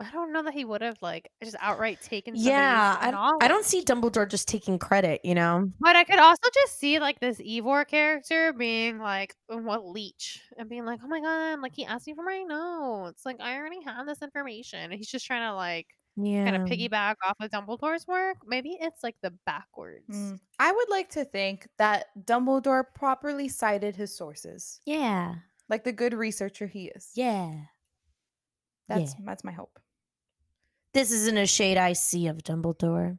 I 0.02 0.12
don't 0.12 0.34
know 0.34 0.44
that 0.44 0.54
he 0.54 0.66
would 0.66 0.82
have 0.82 0.98
like 1.02 1.32
just 1.44 1.56
outright 1.60 2.02
taken. 2.02 2.34
Yeah, 2.36 2.98
I, 3.00 3.32
I 3.42 3.48
don't 3.48 3.66
see 3.66 3.84
Dumbledore 3.84 4.28
just 4.28 4.48
taking 4.48 4.80
credit. 4.80 5.22
You 5.24 5.36
know. 5.36 5.70
But 5.80 5.96
I 5.96 6.04
could 6.04 6.20
also 6.20 6.42
just 6.54 6.80
see 6.80 7.00
like 7.00 7.20
this 7.20 7.40
Ivor 7.40 7.86
character 7.86 8.52
being 8.54 8.98
like 9.00 9.36
what 9.48 9.86
leech 9.86 10.42
and 10.58 10.68
being 10.70 10.86
like, 10.86 11.00
oh 11.04 11.08
my 11.08 11.22
god, 11.22 11.60
like 11.62 11.76
he 11.76 11.86
asked 11.86 12.08
me 12.08 12.14
for 12.16 12.24
my 12.24 12.44
notes. 12.44 13.26
Like 13.26 13.40
I 13.40 13.56
already 13.58 13.82
have 13.86 14.06
this 14.08 14.22
information. 14.22 14.80
And 14.80 14.94
he's 14.94 15.10
just 15.10 15.26
trying 15.26 15.48
to 15.50 15.56
like 15.56 15.88
Yeah. 16.18 16.44
kind 16.50 16.56
of 16.56 16.68
piggyback 16.68 17.16
off 17.26 17.38
of 17.40 17.52
Dumbledore's 17.52 18.08
work. 18.08 18.38
Maybe 18.46 18.78
it's 18.82 19.04
like 19.04 19.16
the 19.22 19.34
backwards. 19.46 20.04
Mm. 20.10 20.40
I 20.60 20.72
would 20.72 20.90
like 20.90 21.10
to 21.12 21.26
think 21.26 21.68
that 21.78 22.08
Dumbledore 22.26 22.84
properly 22.96 23.48
cited 23.50 23.96
his 23.96 24.16
sources, 24.18 24.82
Yeah. 24.86 25.36
like 25.70 25.84
the 25.84 25.94
good 25.94 26.14
researcher 26.14 26.68
he 26.68 26.86
is. 26.96 27.12
Yeah. 27.16 27.52
That's 28.90 29.16
that's 29.26 29.44
my 29.46 29.54
hope. 29.54 29.80
This 30.94 31.12
isn't 31.12 31.38
a 31.38 31.46
shade 31.46 31.78
I 31.78 31.94
see 31.94 32.28
of 32.28 32.38
Dumbledore. 32.44 33.18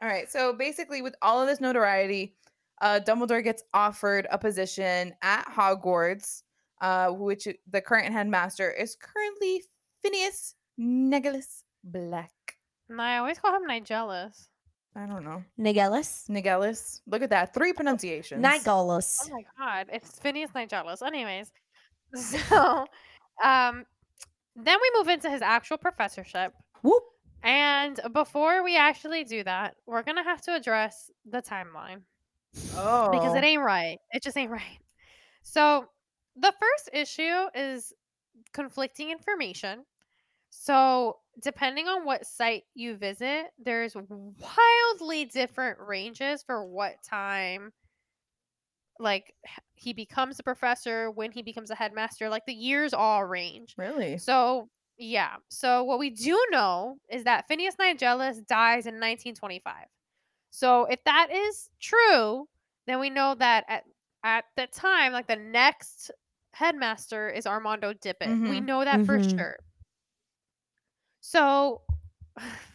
All 0.00 0.08
right. 0.08 0.30
So 0.30 0.52
basically, 0.52 1.02
with 1.02 1.14
all 1.22 1.40
of 1.40 1.46
this 1.46 1.60
notoriety, 1.60 2.34
uh, 2.80 3.00
Dumbledore 3.00 3.44
gets 3.44 3.62
offered 3.72 4.26
a 4.30 4.38
position 4.38 5.14
at 5.22 5.46
Hogwarts, 5.46 6.42
uh, 6.80 7.10
which 7.10 7.46
the 7.70 7.80
current 7.80 8.12
headmaster 8.12 8.70
is 8.70 8.96
currently 8.96 9.62
Phineas 10.02 10.54
Nicholas 10.78 11.64
Black. 11.84 12.32
And 12.88 13.00
I 13.00 13.18
always 13.18 13.38
call 13.38 13.54
him 13.54 13.68
Nigelus. 13.68 14.48
I 14.94 15.06
don't 15.06 15.24
know. 15.24 15.42
Nigellus? 15.58 16.28
Nigelis. 16.28 17.00
Look 17.06 17.22
at 17.22 17.30
that. 17.30 17.54
Three 17.54 17.72
pronunciations. 17.72 18.44
Nigellus. 18.44 19.20
Oh 19.24 19.30
my 19.30 19.44
god, 19.58 19.86
it's 19.92 20.18
Phineas 20.18 20.50
Nigelus. 20.50 21.02
Anyways, 21.02 21.50
so 22.14 22.86
um, 23.42 23.86
then 24.56 24.78
we 24.80 24.90
move 24.98 25.08
into 25.08 25.30
his 25.30 25.42
actual 25.42 25.78
professorship. 25.78 26.52
Whoop. 26.82 27.02
And 27.42 27.98
before 28.12 28.62
we 28.62 28.76
actually 28.76 29.24
do 29.24 29.42
that, 29.44 29.76
we're 29.86 30.02
gonna 30.02 30.22
have 30.22 30.42
to 30.42 30.54
address 30.54 31.10
the 31.28 31.42
timeline 31.42 32.02
Oh. 32.76 33.10
because 33.10 33.34
it 33.34 33.42
oh. 33.42 33.46
ain't 33.46 33.62
right. 33.62 33.98
It 34.12 34.22
just 34.22 34.36
ain't 34.36 34.50
right. 34.60 34.78
So 35.42 35.86
the 36.36 36.52
first 36.60 36.90
issue 36.92 37.48
is 37.54 37.92
conflicting 38.52 39.10
information. 39.10 39.84
So 40.50 41.18
depending 41.42 41.88
on 41.88 42.04
what 42.04 42.26
site 42.26 42.64
you 42.74 42.96
visit, 42.96 43.46
there's 43.58 43.96
wildly 43.96 45.24
different 45.24 45.78
ranges 45.80 46.42
for 46.42 46.64
what 46.64 47.02
time 47.02 47.72
like 49.02 49.34
he 49.74 49.92
becomes 49.92 50.38
a 50.38 50.42
professor, 50.42 51.10
when 51.10 51.32
he 51.32 51.42
becomes 51.42 51.70
a 51.70 51.74
headmaster, 51.74 52.28
like 52.28 52.46
the 52.46 52.54
years 52.54 52.94
all 52.94 53.24
range. 53.24 53.74
Really? 53.76 54.16
So 54.18 54.68
yeah. 54.96 55.36
So 55.48 55.84
what 55.84 55.98
we 55.98 56.10
do 56.10 56.40
know 56.50 56.98
is 57.10 57.24
that 57.24 57.48
Phineas 57.48 57.76
Nigellus 57.76 58.46
dies 58.46 58.86
in 58.86 58.94
1925. 58.94 59.86
So 60.50 60.84
if 60.84 61.02
that 61.04 61.28
is 61.32 61.68
true, 61.80 62.46
then 62.86 63.00
we 63.00 63.10
know 63.10 63.34
that 63.34 63.64
at 63.68 63.84
at 64.24 64.44
the 64.56 64.68
time, 64.68 65.12
like 65.12 65.26
the 65.26 65.36
next 65.36 66.10
headmaster 66.52 67.28
is 67.30 67.46
Armando 67.46 67.92
Dippet. 67.92 68.48
We 68.48 68.60
Mhm. 68.60 68.66
know 68.66 68.84
that 68.84 69.04
for 69.04 69.18
Mhm. 69.18 69.38
sure. 69.38 69.56
So 71.20 71.82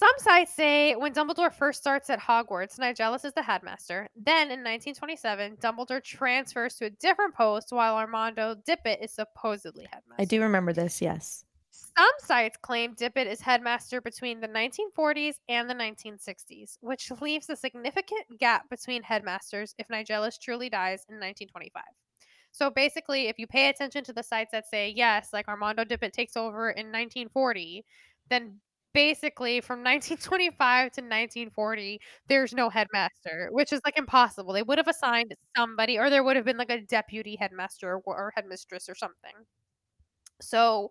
some 0.00 0.14
sites 0.16 0.54
say 0.54 0.94
when 0.94 1.12
Dumbledore 1.12 1.52
first 1.52 1.78
starts 1.78 2.08
at 2.08 2.18
Hogwarts, 2.18 2.78
Nigellus 2.78 3.26
is 3.26 3.34
the 3.34 3.42
headmaster. 3.42 4.08
Then 4.16 4.50
in 4.50 4.64
1927, 4.64 5.58
Dumbledore 5.58 6.02
transfers 6.02 6.76
to 6.76 6.86
a 6.86 6.90
different 6.90 7.34
post 7.34 7.70
while 7.70 7.96
Armando 7.96 8.54
Dippet 8.66 9.04
is 9.04 9.12
supposedly 9.12 9.86
headmaster. 9.92 10.22
I 10.22 10.24
do 10.24 10.40
remember 10.40 10.72
this. 10.72 11.02
Yes. 11.02 11.44
Some 11.70 12.08
sites 12.20 12.56
claim 12.62 12.94
Dippet 12.94 13.26
is 13.26 13.42
headmaster 13.42 14.00
between 14.00 14.40
the 14.40 14.48
1940s 14.48 15.34
and 15.50 15.68
the 15.68 15.74
1960s, 15.74 16.78
which 16.80 17.10
leaves 17.20 17.50
a 17.50 17.56
significant 17.56 18.24
gap 18.38 18.70
between 18.70 19.02
headmasters 19.02 19.74
if 19.78 19.86
Nigellus 19.88 20.40
truly 20.40 20.70
dies 20.70 21.04
in 21.10 21.16
1925. 21.16 21.82
So 22.52 22.70
basically, 22.70 23.28
if 23.28 23.38
you 23.38 23.46
pay 23.46 23.68
attention 23.68 24.02
to 24.04 24.14
the 24.14 24.22
sites 24.22 24.52
that 24.52 24.66
say 24.66 24.94
yes, 24.96 25.28
like 25.34 25.46
Armando 25.46 25.84
Dippet 25.84 26.14
takes 26.14 26.38
over 26.38 26.70
in 26.70 26.86
1940, 26.86 27.84
then 28.30 28.60
basically 28.94 29.60
from 29.60 29.82
1925 29.82 30.92
to 30.92 31.02
1940, 31.02 32.00
there's 32.28 32.52
no 32.54 32.70
headmaster, 32.70 33.48
which 33.52 33.72
is 33.72 33.80
like 33.84 33.98
impossible. 33.98 34.52
They 34.54 34.62
would 34.62 34.78
have 34.78 34.88
assigned 34.88 35.34
somebody, 35.56 35.98
or 35.98 36.10
there 36.10 36.24
would 36.24 36.36
have 36.36 36.44
been 36.44 36.58
like 36.58 36.70
a 36.70 36.80
deputy 36.82 37.36
headmaster 37.36 37.94
or, 37.94 38.02
or 38.06 38.32
headmistress 38.36 38.88
or 38.88 38.94
something. 38.94 39.34
So, 40.40 40.90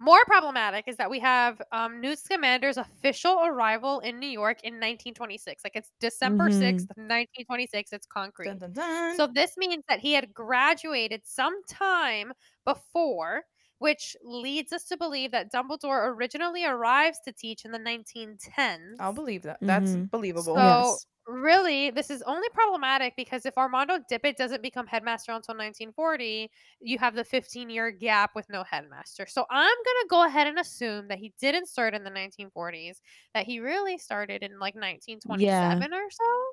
more 0.00 0.24
problematic 0.26 0.84
is 0.86 0.96
that 0.98 1.10
we 1.10 1.18
have 1.20 1.60
um, 1.72 2.00
Newt 2.00 2.18
Scamander's 2.20 2.76
official 2.76 3.44
arrival 3.44 3.98
in 4.00 4.20
New 4.20 4.28
York 4.28 4.58
in 4.62 4.78
1926. 4.78 5.64
Like 5.64 5.74
it's 5.74 5.92
December 6.00 6.50
Mhm. 6.50 6.50
6th, 6.50 6.86
1926. 6.96 7.92
It's 7.92 8.06
concrete. 8.06 8.52
Dun, 8.52 8.58
dun, 8.58 8.72
dun. 8.72 9.16
So 9.16 9.26
this 9.26 9.56
means 9.56 9.84
that 9.88 10.00
he 10.00 10.12
had 10.14 10.34
graduated 10.34 11.26
sometime 11.26 12.32
before, 12.64 13.44
which 13.78 14.16
leads 14.22 14.72
us 14.72 14.84
to 14.86 14.96
believe 14.96 15.30
that 15.32 15.52
Dumbledore 15.52 16.06
originally 16.14 16.64
arrives 16.64 17.20
to 17.24 17.32
teach 17.32 17.64
in 17.64 17.72
the 17.72 17.78
1910s. 17.78 19.00
I'll 19.00 19.12
believe 19.12 19.42
that. 19.42 19.58
That's 19.62 19.96
Mhm. 19.96 20.10
believable. 20.10 20.60
So 20.60 21.00
Yes. 21.00 21.06
really, 21.26 21.90
this 21.90 22.10
is 22.10 22.22
only 22.22 22.48
problematic 22.50 23.14
because 23.16 23.44
if 23.46 23.58
Armando 23.58 23.98
Dippet 24.10 24.36
doesn't 24.36 24.62
become 24.62 24.86
headmaster 24.86 25.32
until 25.32 25.54
1940, 25.54 26.50
you 26.80 26.98
have 26.98 27.14
the 27.14 27.24
15 27.24 27.70
year 27.70 27.90
gap 27.90 28.34
with 28.34 28.48
no 28.48 28.64
headmaster. 28.64 29.26
So 29.26 29.44
I'm 29.50 29.76
gonna 29.84 30.08
go 30.08 30.24
ahead 30.24 30.46
and 30.46 30.58
assume 30.58 31.08
that 31.08 31.18
he 31.18 31.34
didn't 31.40 31.66
start 31.66 31.94
in 31.94 32.04
the 32.04 32.10
1940s, 32.10 33.02
that 33.34 33.46
he 33.46 33.60
really 33.60 33.98
started 33.98 34.42
in 34.42 34.58
like 34.58 34.74
1927 34.74 35.92
or 35.94 36.10
so. 36.10 36.52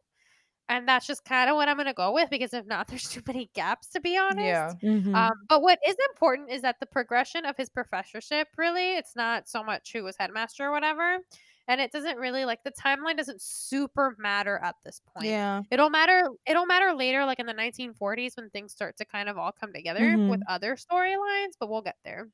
And 0.67 0.87
that's 0.87 1.05
just 1.05 1.23
kind 1.25 1.49
of 1.49 1.55
what 1.55 1.69
I'm 1.69 1.77
gonna 1.77 1.93
go 1.93 2.11
with 2.11 2.29
because 2.29 2.53
if 2.53 2.65
not, 2.65 2.87
there's 2.89 3.09
too 3.09 3.21
many 3.27 3.49
gaps 3.53 3.87
to 3.89 3.99
be 4.01 4.17
honest. 4.17 4.37
yeah. 4.39 4.73
Mhm. 4.81 5.13
Um, 5.15 5.33
but 5.47 5.61
what 5.61 5.79
is 5.87 5.95
important 6.11 6.49
is 6.51 6.61
that 6.63 6.79
the 6.79 6.85
progression 6.87 7.45
of 7.45 7.55
his 7.57 7.69
professorship 7.69 8.47
really, 8.57 8.95
it's 8.97 9.15
not 9.15 9.47
so 9.47 9.63
much 9.63 9.93
who 9.93 10.03
was 10.03 10.15
headmaster 10.17 10.65
or 10.65 10.71
whatever. 10.71 11.19
And 11.67 11.81
it 11.81 11.91
doesn't 11.91 12.17
really 12.17 12.45
like 12.45 12.63
the 12.63 12.71
timeline 12.71 13.17
doesn't 13.17 13.41
super 13.41 14.15
matter 14.19 14.59
at 14.63 14.75
this 14.83 15.01
point. 15.13 15.25
Yeah. 15.27 15.63
It'll 15.71 15.89
matter 15.89 16.29
it'll 16.45 16.65
matter 16.67 16.93
later, 16.93 17.25
like 17.25 17.39
in 17.39 17.45
the 17.47 17.53
1940s 17.53 18.35
when 18.37 18.49
things 18.51 18.71
start 18.71 18.97
to 18.97 19.05
kind 19.05 19.29
of 19.29 19.37
all 19.37 19.51
come 19.51 19.73
together 19.73 20.15
with 20.29 20.41
other 20.47 20.75
storylines, 20.75 21.53
but 21.59 21.69
we'll 21.69 21.81
get 21.81 21.97
there. 22.03 22.29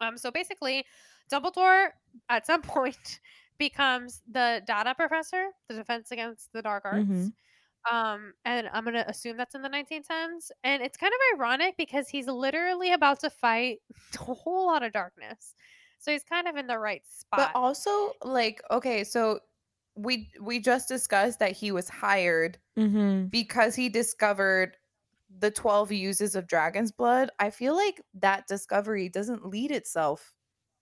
Um, 0.00 0.16
so 0.16 0.30
basically, 0.30 0.84
Dumbledore 1.32 1.88
at 2.28 2.46
some 2.46 2.62
point 2.76 3.20
becomes 3.58 4.22
the 4.26 4.62
Dada 4.66 4.94
professor, 4.94 5.50
the 5.68 5.74
defense 5.76 6.10
against 6.10 6.52
the 6.52 6.62
dark 6.62 6.84
arts. 6.84 7.08
Mhm. 7.08 7.32
Um, 7.90 8.34
and 8.44 8.68
I'm 8.72 8.84
gonna 8.84 9.04
assume 9.08 9.36
that's 9.36 9.54
in 9.54 9.62
the 9.62 9.68
1910s. 9.68 10.52
And 10.64 10.82
it's 10.82 10.96
kind 10.96 11.12
of 11.12 11.38
ironic 11.38 11.76
because 11.78 12.08
he's 12.08 12.26
literally 12.26 12.92
about 12.92 13.20
to 13.20 13.30
fight 13.30 13.80
a 14.20 14.34
whole 14.34 14.66
lot 14.66 14.82
of 14.82 14.92
darkness. 14.92 15.54
So 15.98 16.12
he's 16.12 16.24
kind 16.24 16.48
of 16.48 16.56
in 16.56 16.66
the 16.66 16.78
right 16.78 17.06
spot. 17.06 17.36
But 17.36 17.50
also, 17.54 18.14
like, 18.22 18.60
okay, 18.70 19.04
so 19.04 19.40
we 19.94 20.30
we 20.40 20.60
just 20.60 20.88
discussed 20.88 21.38
that 21.40 21.52
he 21.52 21.72
was 21.72 21.88
hired 21.88 22.58
Mm-hmm. 22.76 23.28
because 23.30 23.74
he 23.76 23.88
discovered 23.90 24.76
the 25.30 25.50
12 25.52 25.92
uses 25.92 26.36
of 26.36 26.48
dragon's 26.48 26.92
blood. 26.92 27.30
I 27.40 27.50
feel 27.50 27.76
like 27.76 28.02
that 28.14 28.48
discovery 28.48 29.08
doesn't 29.10 29.46
lead 29.46 29.72
itself 29.72 30.34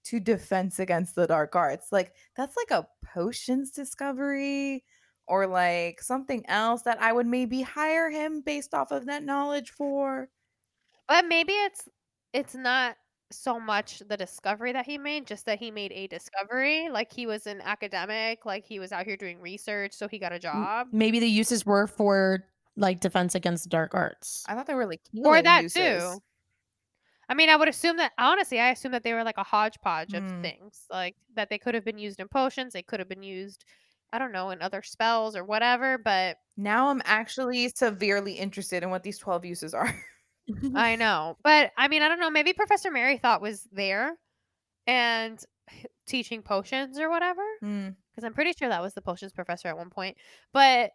to 0.07 0.21
defense 0.21 0.79
against 0.79 1.15
the 1.15 1.27
dark 1.27 1.55
arts. 1.57 1.93
Like 1.93 2.15
that's 2.37 2.57
like 2.57 2.71
a 2.71 2.89
potions 3.05 3.71
discovery 3.71 4.85
or 5.27 5.47
like 5.47 6.01
something 6.01 6.45
else 6.49 6.83
that 6.83 7.01
I 7.01 7.13
would 7.13 7.27
maybe 7.27 7.63
hire 7.63 8.11
him 8.11 8.41
based 8.43 8.75
off 8.75 8.93
of 8.93 9.07
that 9.07 9.25
knowledge 9.25 9.71
for. 9.71 10.29
But 11.09 11.27
maybe 11.27 11.53
it's 11.53 11.89
it's 12.33 12.55
not 12.55 12.97
so 13.33 13.59
much 13.59 14.01
the 14.09 14.17
discovery 14.17 14.73
that 14.73 14.87
he 14.87 14.99
made, 14.99 15.27
just 15.27 15.47
that 15.47 15.59
he 15.59 15.71
made 15.71 15.93
a 15.93 16.07
discovery. 16.07 16.89
Like 16.89 17.13
he 17.13 17.27
was 17.27 17.47
an 17.47 17.61
academic, 17.61 18.45
like 18.47 18.65
he 18.65 18.79
was 18.79 18.93
out 18.93 19.07
here 19.07 19.17
doing 19.17 19.41
research, 19.41 19.93
so 19.93 20.07
he 20.09 20.19
got 20.19 20.33
a 20.33 20.39
job. 20.39 20.89
Maybe 20.93 21.19
the 21.19 21.29
uses 21.29 21.67
were 21.67 21.87
for 21.87 22.45
like 22.77 23.01
defense 23.01 23.35
against 23.35 23.65
the 23.65 23.71
dark 23.71 23.95
arts. 23.95 24.45
I 24.49 24.55
thought 24.55 24.67
they 24.67 24.75
were 24.75 24.87
like 24.87 25.01
Or 25.25 25.43
that 25.43 25.63
uses. 25.65 25.75
too. 25.75 26.23
I 27.29 27.35
mean, 27.35 27.49
I 27.49 27.57
would 27.57 27.69
assume 27.69 27.97
that 27.97 28.13
honestly, 28.19 28.61
I 28.61 28.71
assume 28.71 28.93
that 28.93 29.03
they 29.03 29.13
were 29.13 29.25
like 29.25 29.39
a 29.39 29.43
hodgepodge 29.45 30.15
of 30.15 30.23
Mm. 30.23 30.43
things, 30.43 30.87
like 30.91 31.17
that 31.35 31.49
they 31.51 31.59
could 31.59 31.75
have 31.75 31.85
been 31.85 31.99
used 31.99 32.21
in 32.21 32.29
potions, 32.29 32.73
they 32.73 32.83
could 32.83 33.01
have 33.01 33.09
been 33.09 33.23
used, 33.23 33.65
I 34.13 34.19
don't 34.19 34.33
know, 34.33 34.51
in 34.51 34.63
other 34.63 34.83
spells 34.83 35.35
or 35.37 35.45
whatever. 35.45 35.99
But 35.99 36.39
Now 36.57 36.89
I'm 36.89 37.03
actually 37.05 37.69
severely 37.71 38.35
interested 38.35 38.83
in 38.83 38.91
what 38.91 39.03
these 39.03 39.19
12 39.19 39.45
uses 39.45 39.75
are. 39.75 39.93
I 40.75 40.97
know. 40.97 41.37
But 41.43 41.73
I 41.77 41.89
mean, 41.89 42.03
I 42.03 42.09
don't 42.09 42.21
know. 42.21 42.31
Maybe 42.31 42.53
Professor 42.53 42.91
Merrythought 42.91 43.41
was 43.41 43.67
there 43.73 44.17
and 44.87 45.43
teaching 46.07 46.43
potions 46.43 46.99
or 46.99 47.11
whatever. 47.11 47.43
Mm. 47.63 47.97
Because 48.13 48.25
I'm 48.25 48.35
pretty 48.35 48.53
sure 48.59 48.69
that 48.69 48.83
was 48.83 48.95
the 48.95 49.03
potions 49.03 49.33
professor 49.33 49.69
at 49.69 49.77
one 49.77 49.91
point. 49.91 50.17
But 50.53 50.93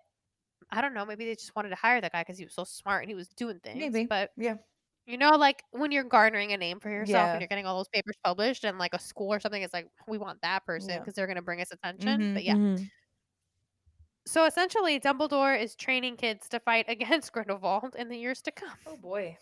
I 0.72 0.82
don't 0.82 0.94
know. 0.94 1.06
Maybe 1.06 1.26
they 1.26 1.36
just 1.36 1.56
wanted 1.56 1.70
to 1.70 1.76
hire 1.76 2.02
that 2.02 2.12
guy 2.14 2.22
because 2.22 2.38
he 2.38 2.46
was 2.46 2.54
so 2.56 2.64
smart 2.64 3.04
and 3.04 3.10
he 3.10 3.16
was 3.16 3.28
doing 3.30 3.60
things. 3.60 3.80
Maybe. 3.80 4.06
But 4.06 4.32
Yeah. 4.38 4.56
You 5.12 5.18
know, 5.18 5.32
like 5.38 5.64
when 5.72 5.92
you're 5.92 6.04
garnering 6.06 6.54
a 6.54 6.58
name 6.58 6.80
for 6.80 6.90
yourself 6.90 7.26
Yeah. 7.26 7.32
and 7.34 7.42
you're 7.42 7.48
getting 7.50 7.66
all 7.66 7.78
those 7.78 7.90
papers 7.90 8.16
published, 8.24 8.64
and 8.64 8.78
like 8.80 8.94
a 8.94 9.00
school 9.00 9.34
or 9.34 9.40
something 9.40 9.62
is 9.62 9.74
like, 9.74 9.88
we 10.08 10.18
want 10.18 10.42
that 10.42 10.66
person 10.66 10.90
Yeah. 10.92 11.00
because 11.00 11.14
they're 11.16 11.28
going 11.28 11.36
to 11.36 11.42
bring 11.42 11.62
us 11.62 11.72
attention. 11.72 12.20
Mhm. 12.22 12.34
But 12.34 12.44
yeah. 12.44 12.56
Mhm. 12.56 12.90
So 14.26 14.46
essentially, 14.46 15.00
Dumbledore 15.00 15.60
is 15.60 15.76
training 15.76 16.18
kids 16.18 16.48
to 16.50 16.60
fight 16.60 16.86
against 16.90 17.32
Grindelwald 17.34 17.96
in 17.96 18.08
the 18.10 18.18
years 18.18 18.42
to 18.44 18.52
come. 18.52 18.78
Oh 18.86 18.96
boy. 18.98 19.38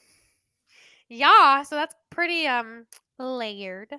Yeah, 1.09 1.63
so 1.63 1.75
that's 1.75 1.95
pretty 2.09 2.47
um 2.47 2.85
layered. 3.17 3.93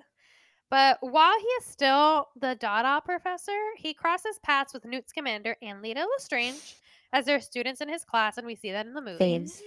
But 0.69 0.97
while 1.01 1.37
he 1.39 1.45
is 1.45 1.65
still 1.65 2.29
the 2.37 2.55
Dada 2.55 3.01
professor, 3.03 3.59
he 3.77 3.93
crosses 3.93 4.39
paths 4.39 4.73
with 4.73 4.85
Newt 4.85 5.09
Scamander 5.09 5.57
and 5.61 5.81
Leta 5.81 6.07
Lestrange 6.17 6.75
as 7.13 7.25
they're 7.25 7.41
students 7.41 7.81
in 7.81 7.89
his 7.89 8.05
class, 8.05 8.37
and 8.37 8.47
we 8.47 8.55
see 8.55 8.71
that 8.71 8.85
in 8.85 8.93
the 8.93 9.01
movie. 9.01 9.19
Faves. 9.23 9.61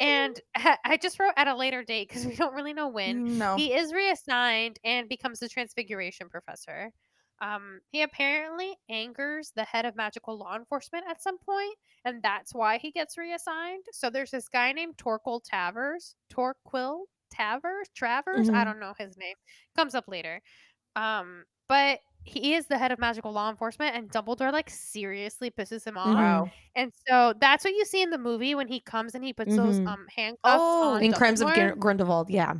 And 0.00 0.40
I 0.56 0.98
just 1.00 1.20
wrote 1.20 1.34
at 1.36 1.46
a 1.46 1.54
later 1.54 1.84
date 1.84 2.08
because 2.08 2.24
we 2.26 2.34
don't 2.34 2.54
really 2.54 2.72
know 2.72 2.88
when. 2.88 3.38
No. 3.38 3.56
He 3.56 3.74
is 3.74 3.92
reassigned 3.92 4.78
and 4.82 5.08
becomes 5.08 5.40
the 5.40 5.48
Transfiguration 5.48 6.28
professor. 6.30 6.90
Um, 7.42 7.80
he 7.90 8.02
apparently 8.02 8.76
angers 8.88 9.52
the 9.54 9.64
head 9.64 9.84
of 9.86 9.96
magical 9.96 10.36
law 10.38 10.56
enforcement 10.56 11.04
at 11.08 11.22
some 11.22 11.38
point, 11.38 11.74
and 12.04 12.22
that's 12.22 12.54
why 12.54 12.78
he 12.78 12.90
gets 12.90 13.16
reassigned. 13.16 13.84
So 13.92 14.10
there's 14.10 14.30
this 14.30 14.48
guy 14.48 14.72
named 14.72 14.96
Torquil 14.98 15.40
Tavers, 15.42 16.14
Torquil 16.30 17.00
Tavers, 17.34 17.84
Travers. 17.94 18.48
I 18.50 18.52
Mhm. 18.52 18.64
don't 18.64 18.80
know 18.80 18.94
his 18.98 19.16
name. 19.16 19.36
Comes 19.76 19.94
up 19.94 20.08
later. 20.08 20.40
Um, 20.96 21.44
but 21.68 22.00
he 22.24 22.54
is 22.54 22.66
the 22.66 22.78
head 22.78 22.92
of 22.92 22.98
magical 22.98 23.32
law 23.32 23.50
enforcement, 23.50 23.96
and 23.96 24.10
Dumbledore 24.10 24.52
like 24.52 24.70
seriously 24.70 25.50
pisses 25.50 25.86
him 25.86 25.98
off. 25.98 26.20
Mhm. 26.20 26.44
Wow. 26.44 26.52
And 26.76 26.92
so 27.08 27.34
that's 27.40 27.64
what 27.64 27.74
you 27.74 27.84
see 27.84 28.02
in 28.02 28.10
the 28.10 28.18
movie 28.18 28.54
when 28.54 28.68
he 28.68 28.80
comes 28.80 29.14
and 29.14 29.24
he 29.24 29.32
puts 29.32 29.56
those 29.56 29.80
Mhm. 29.80 29.86
um 29.86 30.06
handcuffs 30.14 30.76
Oh, 30.76 30.80
on 30.80 31.02
In 31.02 31.12
Crimes 31.14 31.40
of 31.40 31.52
Dumbledore. 31.52 31.54
Gr- 31.54 31.74
Grindelwald, 31.74 32.30
yeah. 32.30 32.54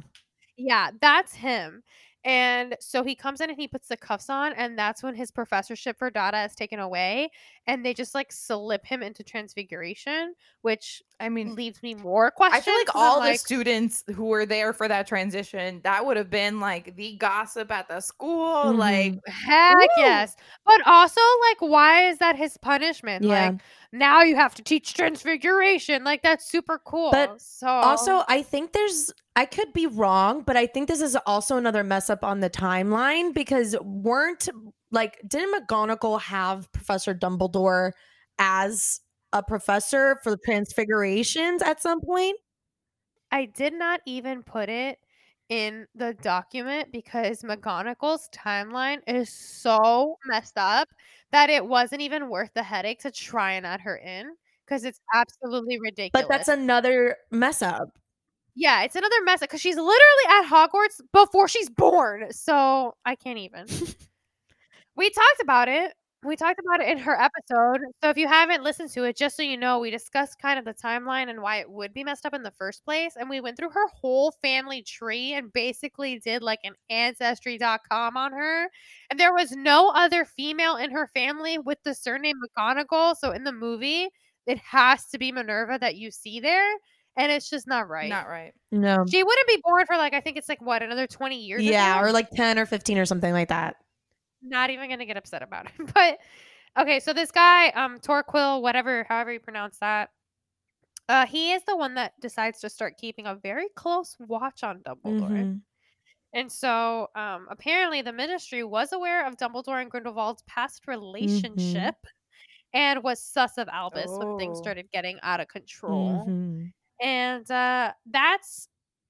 Yeah, 0.57 0.91
that's 1.01 1.35
him. 1.35 1.83
And 2.25 2.77
so 2.81 3.03
he 3.03 3.15
comes 3.15 3.41
in 3.41 3.49
and 3.51 3.59
he 3.59 3.67
puts 3.67 3.89
the 3.89 3.97
cuffs 3.97 4.29
on, 4.29 4.53
and 4.53 4.79
that's 4.79 5.03
when 5.03 5.15
his 5.15 5.31
professorship 5.31 5.97
for 5.99 6.11
Dada 6.11 6.45
is 6.45 6.55
taken 6.55 6.79
away, 6.79 7.31
and 7.71 7.87
they 7.87 7.95
just 7.95 8.17
like 8.17 8.33
slip 8.33 8.85
him 8.85 9.01
into 9.01 9.23
Transfiguration, 9.23 10.35
which 10.63 11.05
I 11.21 11.29
mean, 11.29 11.55
leaves 11.55 11.81
me 11.85 11.95
more 11.95 12.33
questions. 12.33 12.61
I 12.61 12.65
feel 12.65 12.75
like 12.75 12.97
all 12.97 13.21
the 13.21 13.29
like, 13.29 13.39
students 13.39 14.03
who 14.13 14.25
were 14.25 14.45
there 14.45 14.73
for 14.73 14.89
that 14.89 15.07
transition, 15.07 15.81
that 15.85 16.05
would 16.05 16.17
have 16.17 16.31
been 16.31 16.59
like 16.59 16.97
the 16.97 17.15
gossip 17.17 17.71
at 17.71 17.87
the 17.87 18.01
school. 18.01 18.75
Like, 18.75 19.13
mm-hmm. 19.13 19.31
heck 19.31 19.77
Woo! 19.77 19.87
yes, 19.99 20.35
but 20.67 20.85
also 20.85 21.21
like, 21.49 21.71
why 21.71 22.09
is 22.09 22.19
that 22.19 22.35
his 22.35 22.57
punishment? 22.57 23.25
Yeah. 23.25 23.51
Like 23.51 23.61
now 23.93 24.23
you 24.23 24.35
have 24.35 24.57
to 24.57 24.63
teach 24.63 24.93
Transfiguration. 24.95 26.03
Like 26.03 26.23
that's 26.23 26.51
super 26.51 26.81
cool. 26.85 27.13
But 27.13 27.41
so 27.41 27.69
Also, 27.69 28.25
I 28.29 28.43
think 28.43 28.73
there's 28.73 29.13
I 29.37 29.45
could 29.45 29.73
be 29.73 29.87
wrong, 29.87 30.43
but 30.43 30.57
I 30.57 30.67
think 30.67 30.89
this 30.89 31.01
is 31.01 31.17
also 31.25 31.57
another 31.57 31.85
mess 31.85 32.11
up 32.11 32.25
on 32.25 32.41
the 32.41 32.51
timeline 32.51 33.33
because 33.33 33.77
weren't 33.81 34.49
like 34.91 35.21
didn't 35.27 35.67
McGonagall 35.67 36.21
have 36.21 36.71
Professor 36.73 37.15
Dumbledore 37.15 37.93
as 38.39 39.01
a 39.33 39.43
professor 39.43 40.19
for 40.23 40.31
the 40.31 40.39
transfigurations 40.45 41.63
at 41.63 41.81
some 41.81 42.01
point? 42.01 42.37
I 43.31 43.45
did 43.45 43.75
not 43.75 44.01
even 44.07 44.43
put 44.43 44.69
it 44.69 44.99
in 45.49 45.87
the 45.95 46.15
document 46.15 46.91
because 46.93 47.43
McGonagall's 47.43 48.29
timeline 48.35 48.99
is 49.07 49.29
so 49.31 50.17
messed 50.27 50.57
up 50.57 50.89
that 51.33 51.51
it 51.51 51.65
wasn't 51.65 52.01
even 52.01 52.29
worth 52.29 52.51
the 52.55 52.63
headache 52.63 53.01
to 53.01 53.11
try 53.11 53.53
and 53.53 53.67
add 53.67 53.81
her 53.83 53.97
in 53.97 54.35
because 54.65 54.85
it's 54.85 55.01
absolutely 55.15 55.79
ridiculous. 55.81 56.11
But 56.13 56.29
that's 56.29 56.49
another 56.49 57.17
mess 57.31 57.63
up. 57.63 57.89
yeah, 58.55 58.83
it's 58.83 58.97
another 58.97 59.23
mess 59.25 59.43
up 59.43 59.49
because 59.49 59.61
she's 59.61 59.77
literally 59.77 60.27
at 60.29 60.47
Hogwarts 60.47 61.01
before 61.13 61.49
she's 61.49 61.69
born. 61.71 62.33
So 62.33 62.95
I 63.05 63.15
can't 63.15 63.39
even. 63.39 63.67
we 64.97 65.11
talked 65.11 65.43
about 65.43 65.69
it. 65.69 65.93
We 66.23 66.37
talked 66.37 66.61
about 66.61 66.81
it 66.81 66.91
in 66.91 66.99
her 66.99 67.19
episode. 67.21 67.81
So 68.03 68.11
if 68.11 68.17
you 68.17 68.29
haven't 68.29 68.63
listened 68.63 68.91
to 68.91 69.05
it, 69.05 69.17
just 69.17 69.37
so 69.37 69.43
you 69.43 69.57
know, 69.57 69.79
we 69.79 69.91
discussed 69.91 70.39
kind 70.41 70.59
of 70.59 70.65
the 70.65 70.75
timeline 70.75 71.31
and 71.31 71.41
why 71.41 71.57
it 71.57 71.71
would 71.71 71.95
be 71.95 72.05
messed 72.05 72.27
up 72.27 72.35
in 72.35 72.43
the 72.43 72.51
first 72.53 72.85
place. 72.85 73.15
And 73.17 73.31
we 73.31 73.41
went 73.41 73.57
through 73.57 73.71
her 73.71 73.89
whole 73.89 74.33
family 74.43 74.83
tree 74.83 75.33
and 75.33 75.53
basically 75.53 76.19
did 76.19 76.43
like 76.43 76.61
an 76.65 76.75
ancestry.com 76.91 78.17
on 78.17 78.33
her. 78.33 78.69
And 79.11 79.19
there 79.19 79.33
was 79.33 79.53
no 79.53 79.91
other 79.95 80.25
female 80.25 80.77
in 80.77 80.91
her 80.91 81.09
family 81.15 81.59
with 81.59 81.79
the 81.85 81.95
surname 81.95 82.37
McGonagall. 82.59 83.17
So 83.17 83.31
in 83.31 83.45
the 83.45 83.53
movie, 83.53 84.09
it 84.47 84.59
has 84.59 85.07
to 85.07 85.19
be 85.19 85.33
Minerva 85.33 85.79
that 85.81 85.97
you 85.97 86.11
see 86.11 86.41
there. 86.41 86.71
And 87.17 87.33
it's 87.33 87.51
just 87.51 87.67
not 87.67 87.89
right. 87.89 88.09
not 88.09 88.29
right. 88.29 88.53
No. 88.71 89.05
She 89.11 89.23
wouldn't 89.23 89.49
be 89.49 89.61
born 89.65 89.85
for 89.87 89.97
like 89.97 90.15
I 90.15 90.21
think 90.21 90.37
it's 90.37 90.49
like 90.49 90.63
what 90.63 90.83
another 90.83 91.07
twenty 91.07 91.45
years. 91.45 91.63
Yeah, 91.63 91.95
now? 91.95 92.03
or 92.03 92.13
like 92.13 92.31
10 92.31 92.59
or 92.59 92.67
15 92.67 92.99
or 92.99 93.05
something 93.05 93.33
like 93.33 93.49
that. 93.49 93.77
Not 94.43 94.71
even 94.71 94.89
gonna 94.91 95.07
get 95.07 95.17
upset 95.17 95.43
about 95.43 95.67
it. 95.67 95.73
But 95.95 96.21
okay, 96.79 97.01
so 97.01 97.13
this 97.13 97.31
guy, 97.33 97.69
um, 97.71 97.99
Torquil, 98.01 98.63
whatever, 98.63 99.05
however 99.09 99.33
you 99.33 99.41
pronounce 99.41 99.79
that, 99.81 100.11
uh, 101.09 101.27
he 101.27 101.53
is 101.53 101.63
the 101.65 101.77
one 101.77 101.95
that 101.95 102.19
decides 102.21 102.61
to 102.61 102.71
start 102.71 102.97
keeping 102.99 103.27
a 103.27 103.35
very 103.35 103.69
close 103.77 104.17
watch 104.21 104.63
on 104.63 104.81
Dumbledore. 104.83 105.47
Mhm. 105.47 105.63
And 106.35 106.53
so, 106.53 107.09
um, 107.17 107.49
apparently, 107.51 108.03
the 108.03 108.13
Ministry 108.13 108.65
was 108.65 108.93
aware 108.93 109.27
of 109.27 109.37
Dumbledore 109.37 109.81
and 109.83 109.91
Grindelwald's 109.91 110.43
past 110.45 110.87
relationship. 110.89 111.97
And 112.75 113.03
was 113.05 113.23
sus 113.25 113.59
of 113.59 113.69
Albus 113.69 114.19
when 114.19 114.29
things 114.39 114.59
Oh. 114.59 114.59
started 114.59 114.91
getting 114.93 115.19
out 115.23 115.41
of 115.41 115.49
control. 115.49 116.35
Mhm. 116.37 116.73
And 117.03 117.51
uh, 117.51 117.95
that's 118.07 118.69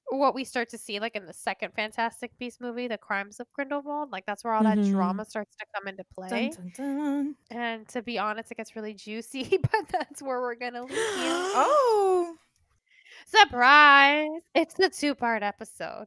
what 0.09 0.35
we 0.35 0.43
start 0.45 0.69
to 0.71 0.79
see 0.79 0.99
like 0.99 1.15
in 1.15 1.27
the 1.27 1.33
second 1.33 1.73
Fantastic 1.75 2.37
Beast 2.39 2.61
movie, 2.61 2.89
The 2.89 2.99
Crimes 2.99 3.39
of 3.41 3.47
Grindelwald. 3.53 4.11
Like 4.11 4.27
that's 4.27 4.43
where 4.43 4.53
all 4.55 4.65
that 4.65 4.79
Mhm. 4.79 4.91
drama 4.91 5.25
starts 5.25 5.55
to 5.57 5.67
come 5.75 5.87
into 5.87 6.05
play. 6.15 6.29
Dun, 6.29 6.73
dun, 6.77 6.97
dun. 6.97 7.35
And 7.51 7.89
to 7.89 8.03
be 8.03 8.19
honest, 8.19 8.51
it 8.51 8.57
gets 8.57 8.75
really 8.75 8.95
juicy, 8.95 9.59
but 9.63 9.89
that's 9.91 10.21
where 10.23 10.41
we're 10.41 10.57
gonna 10.57 10.83
leave 10.83 10.91
you. 10.91 10.97
Oh, 11.55 12.37
Surprise! 13.27 14.29
It's 14.55 14.75
the 14.75 14.89
two-part 14.89 15.43
episode. 15.43 16.07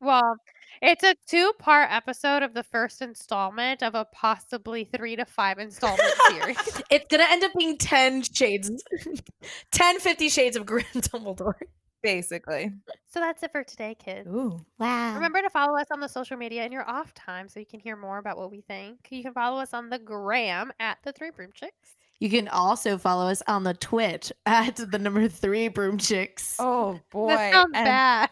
Well, 0.00 0.36
it's 0.82 1.02
a 1.02 1.14
two-part 1.26 1.90
episode 1.90 2.42
of 2.42 2.54
the 2.54 2.62
first 2.62 3.00
installment 3.02 3.82
of 3.82 3.94
a 3.94 4.04
possibly 4.12 4.84
three 4.84 5.16
to 5.16 5.24
five 5.24 5.58
installment 5.58 6.12
series. 6.28 6.56
It's 6.90 7.06
to 7.08 7.30
end 7.30 7.42
up 7.42 7.52
being 7.58 7.78
10 7.78 8.22
shades 8.22 8.70
10 9.72 9.98
50 10.00 10.28
shades 10.28 10.56
of 10.56 10.66
Grim 10.66 10.84
Dumbledore. 10.94 11.54
Basically. 12.04 12.70
So 13.06 13.18
that's 13.18 13.42
it 13.42 13.50
for 13.50 13.64
today, 13.64 13.96
kids. 13.98 14.28
Ooh. 14.28 14.64
Wow. 14.78 15.14
Remember 15.14 15.40
to 15.42 15.50
follow 15.50 15.76
us 15.78 15.86
on 15.90 15.98
the 16.00 16.08
social 16.08 16.36
media 16.36 16.64
in 16.64 16.70
your 16.70 16.88
off 16.88 17.12
time 17.14 17.48
so 17.48 17.58
you 17.58 17.66
can 17.66 17.80
hear 17.80 17.96
more 17.96 18.18
about 18.18 18.36
what 18.36 18.50
we 18.50 18.60
think. 18.60 19.08
You 19.10 19.22
can 19.22 19.32
follow 19.32 19.60
us 19.60 19.72
on 19.74 19.88
the 19.88 19.98
gram 19.98 20.70
at 20.78 20.98
the 21.02 21.12
Three 21.12 21.30
Broom 21.30 21.50
Chicks. 21.54 21.96
You 22.20 22.30
can 22.30 22.46
also 22.48 22.96
follow 22.96 23.26
us 23.28 23.42
on 23.48 23.64
the 23.64 23.74
Twitch 23.74 24.30
at 24.46 24.76
the 24.76 24.98
number 24.98 25.26
three 25.28 25.68
broom 25.68 25.98
chicks. 25.98 26.56
Oh 26.58 27.00
boy. 27.10 27.28
that 27.28 27.52
sounds 27.52 27.72
and- 27.74 27.84
bad. 27.84 28.30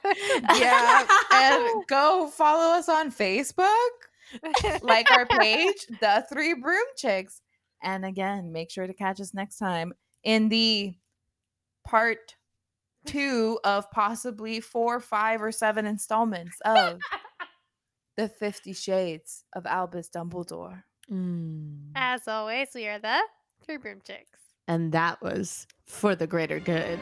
Yeah. 0.54 1.06
and 1.32 1.84
go 1.88 2.28
follow 2.28 2.74
us 2.78 2.88
on 2.88 3.10
Facebook. 3.10 3.88
like 4.82 5.10
our 5.10 5.26
page, 5.40 5.86
The 6.00 6.24
Three 6.32 6.54
Broom 6.54 6.84
Chicks. 6.96 7.40
And 7.82 8.04
again, 8.04 8.52
make 8.52 8.70
sure 8.70 8.86
to 8.86 8.94
catch 8.94 9.20
us 9.20 9.34
next 9.34 9.56
time 9.58 9.92
in 10.24 10.48
the 10.48 10.94
part 11.86 12.36
two 13.06 13.58
of 13.64 13.90
possibly 13.90 14.60
four, 14.60 15.00
five, 15.00 15.42
or 15.42 15.52
seven 15.52 15.86
installments 15.86 16.56
of 16.64 17.00
the 18.16 18.28
Fifty 18.28 18.72
Shades 18.72 19.44
of 19.54 19.66
Albus 19.66 20.08
Dumbledore. 20.08 20.82
Mm. 21.10 21.90
As 21.94 22.28
always, 22.28 22.68
we 22.74 22.86
are 22.86 22.98
the 22.98 23.20
Three 23.64 23.76
Broom 23.76 24.00
Chicks. 24.04 24.40
And 24.68 24.92
that 24.92 25.20
was 25.22 25.66
for 25.86 26.14
the 26.14 26.26
greater 26.26 26.60
good. 26.60 27.00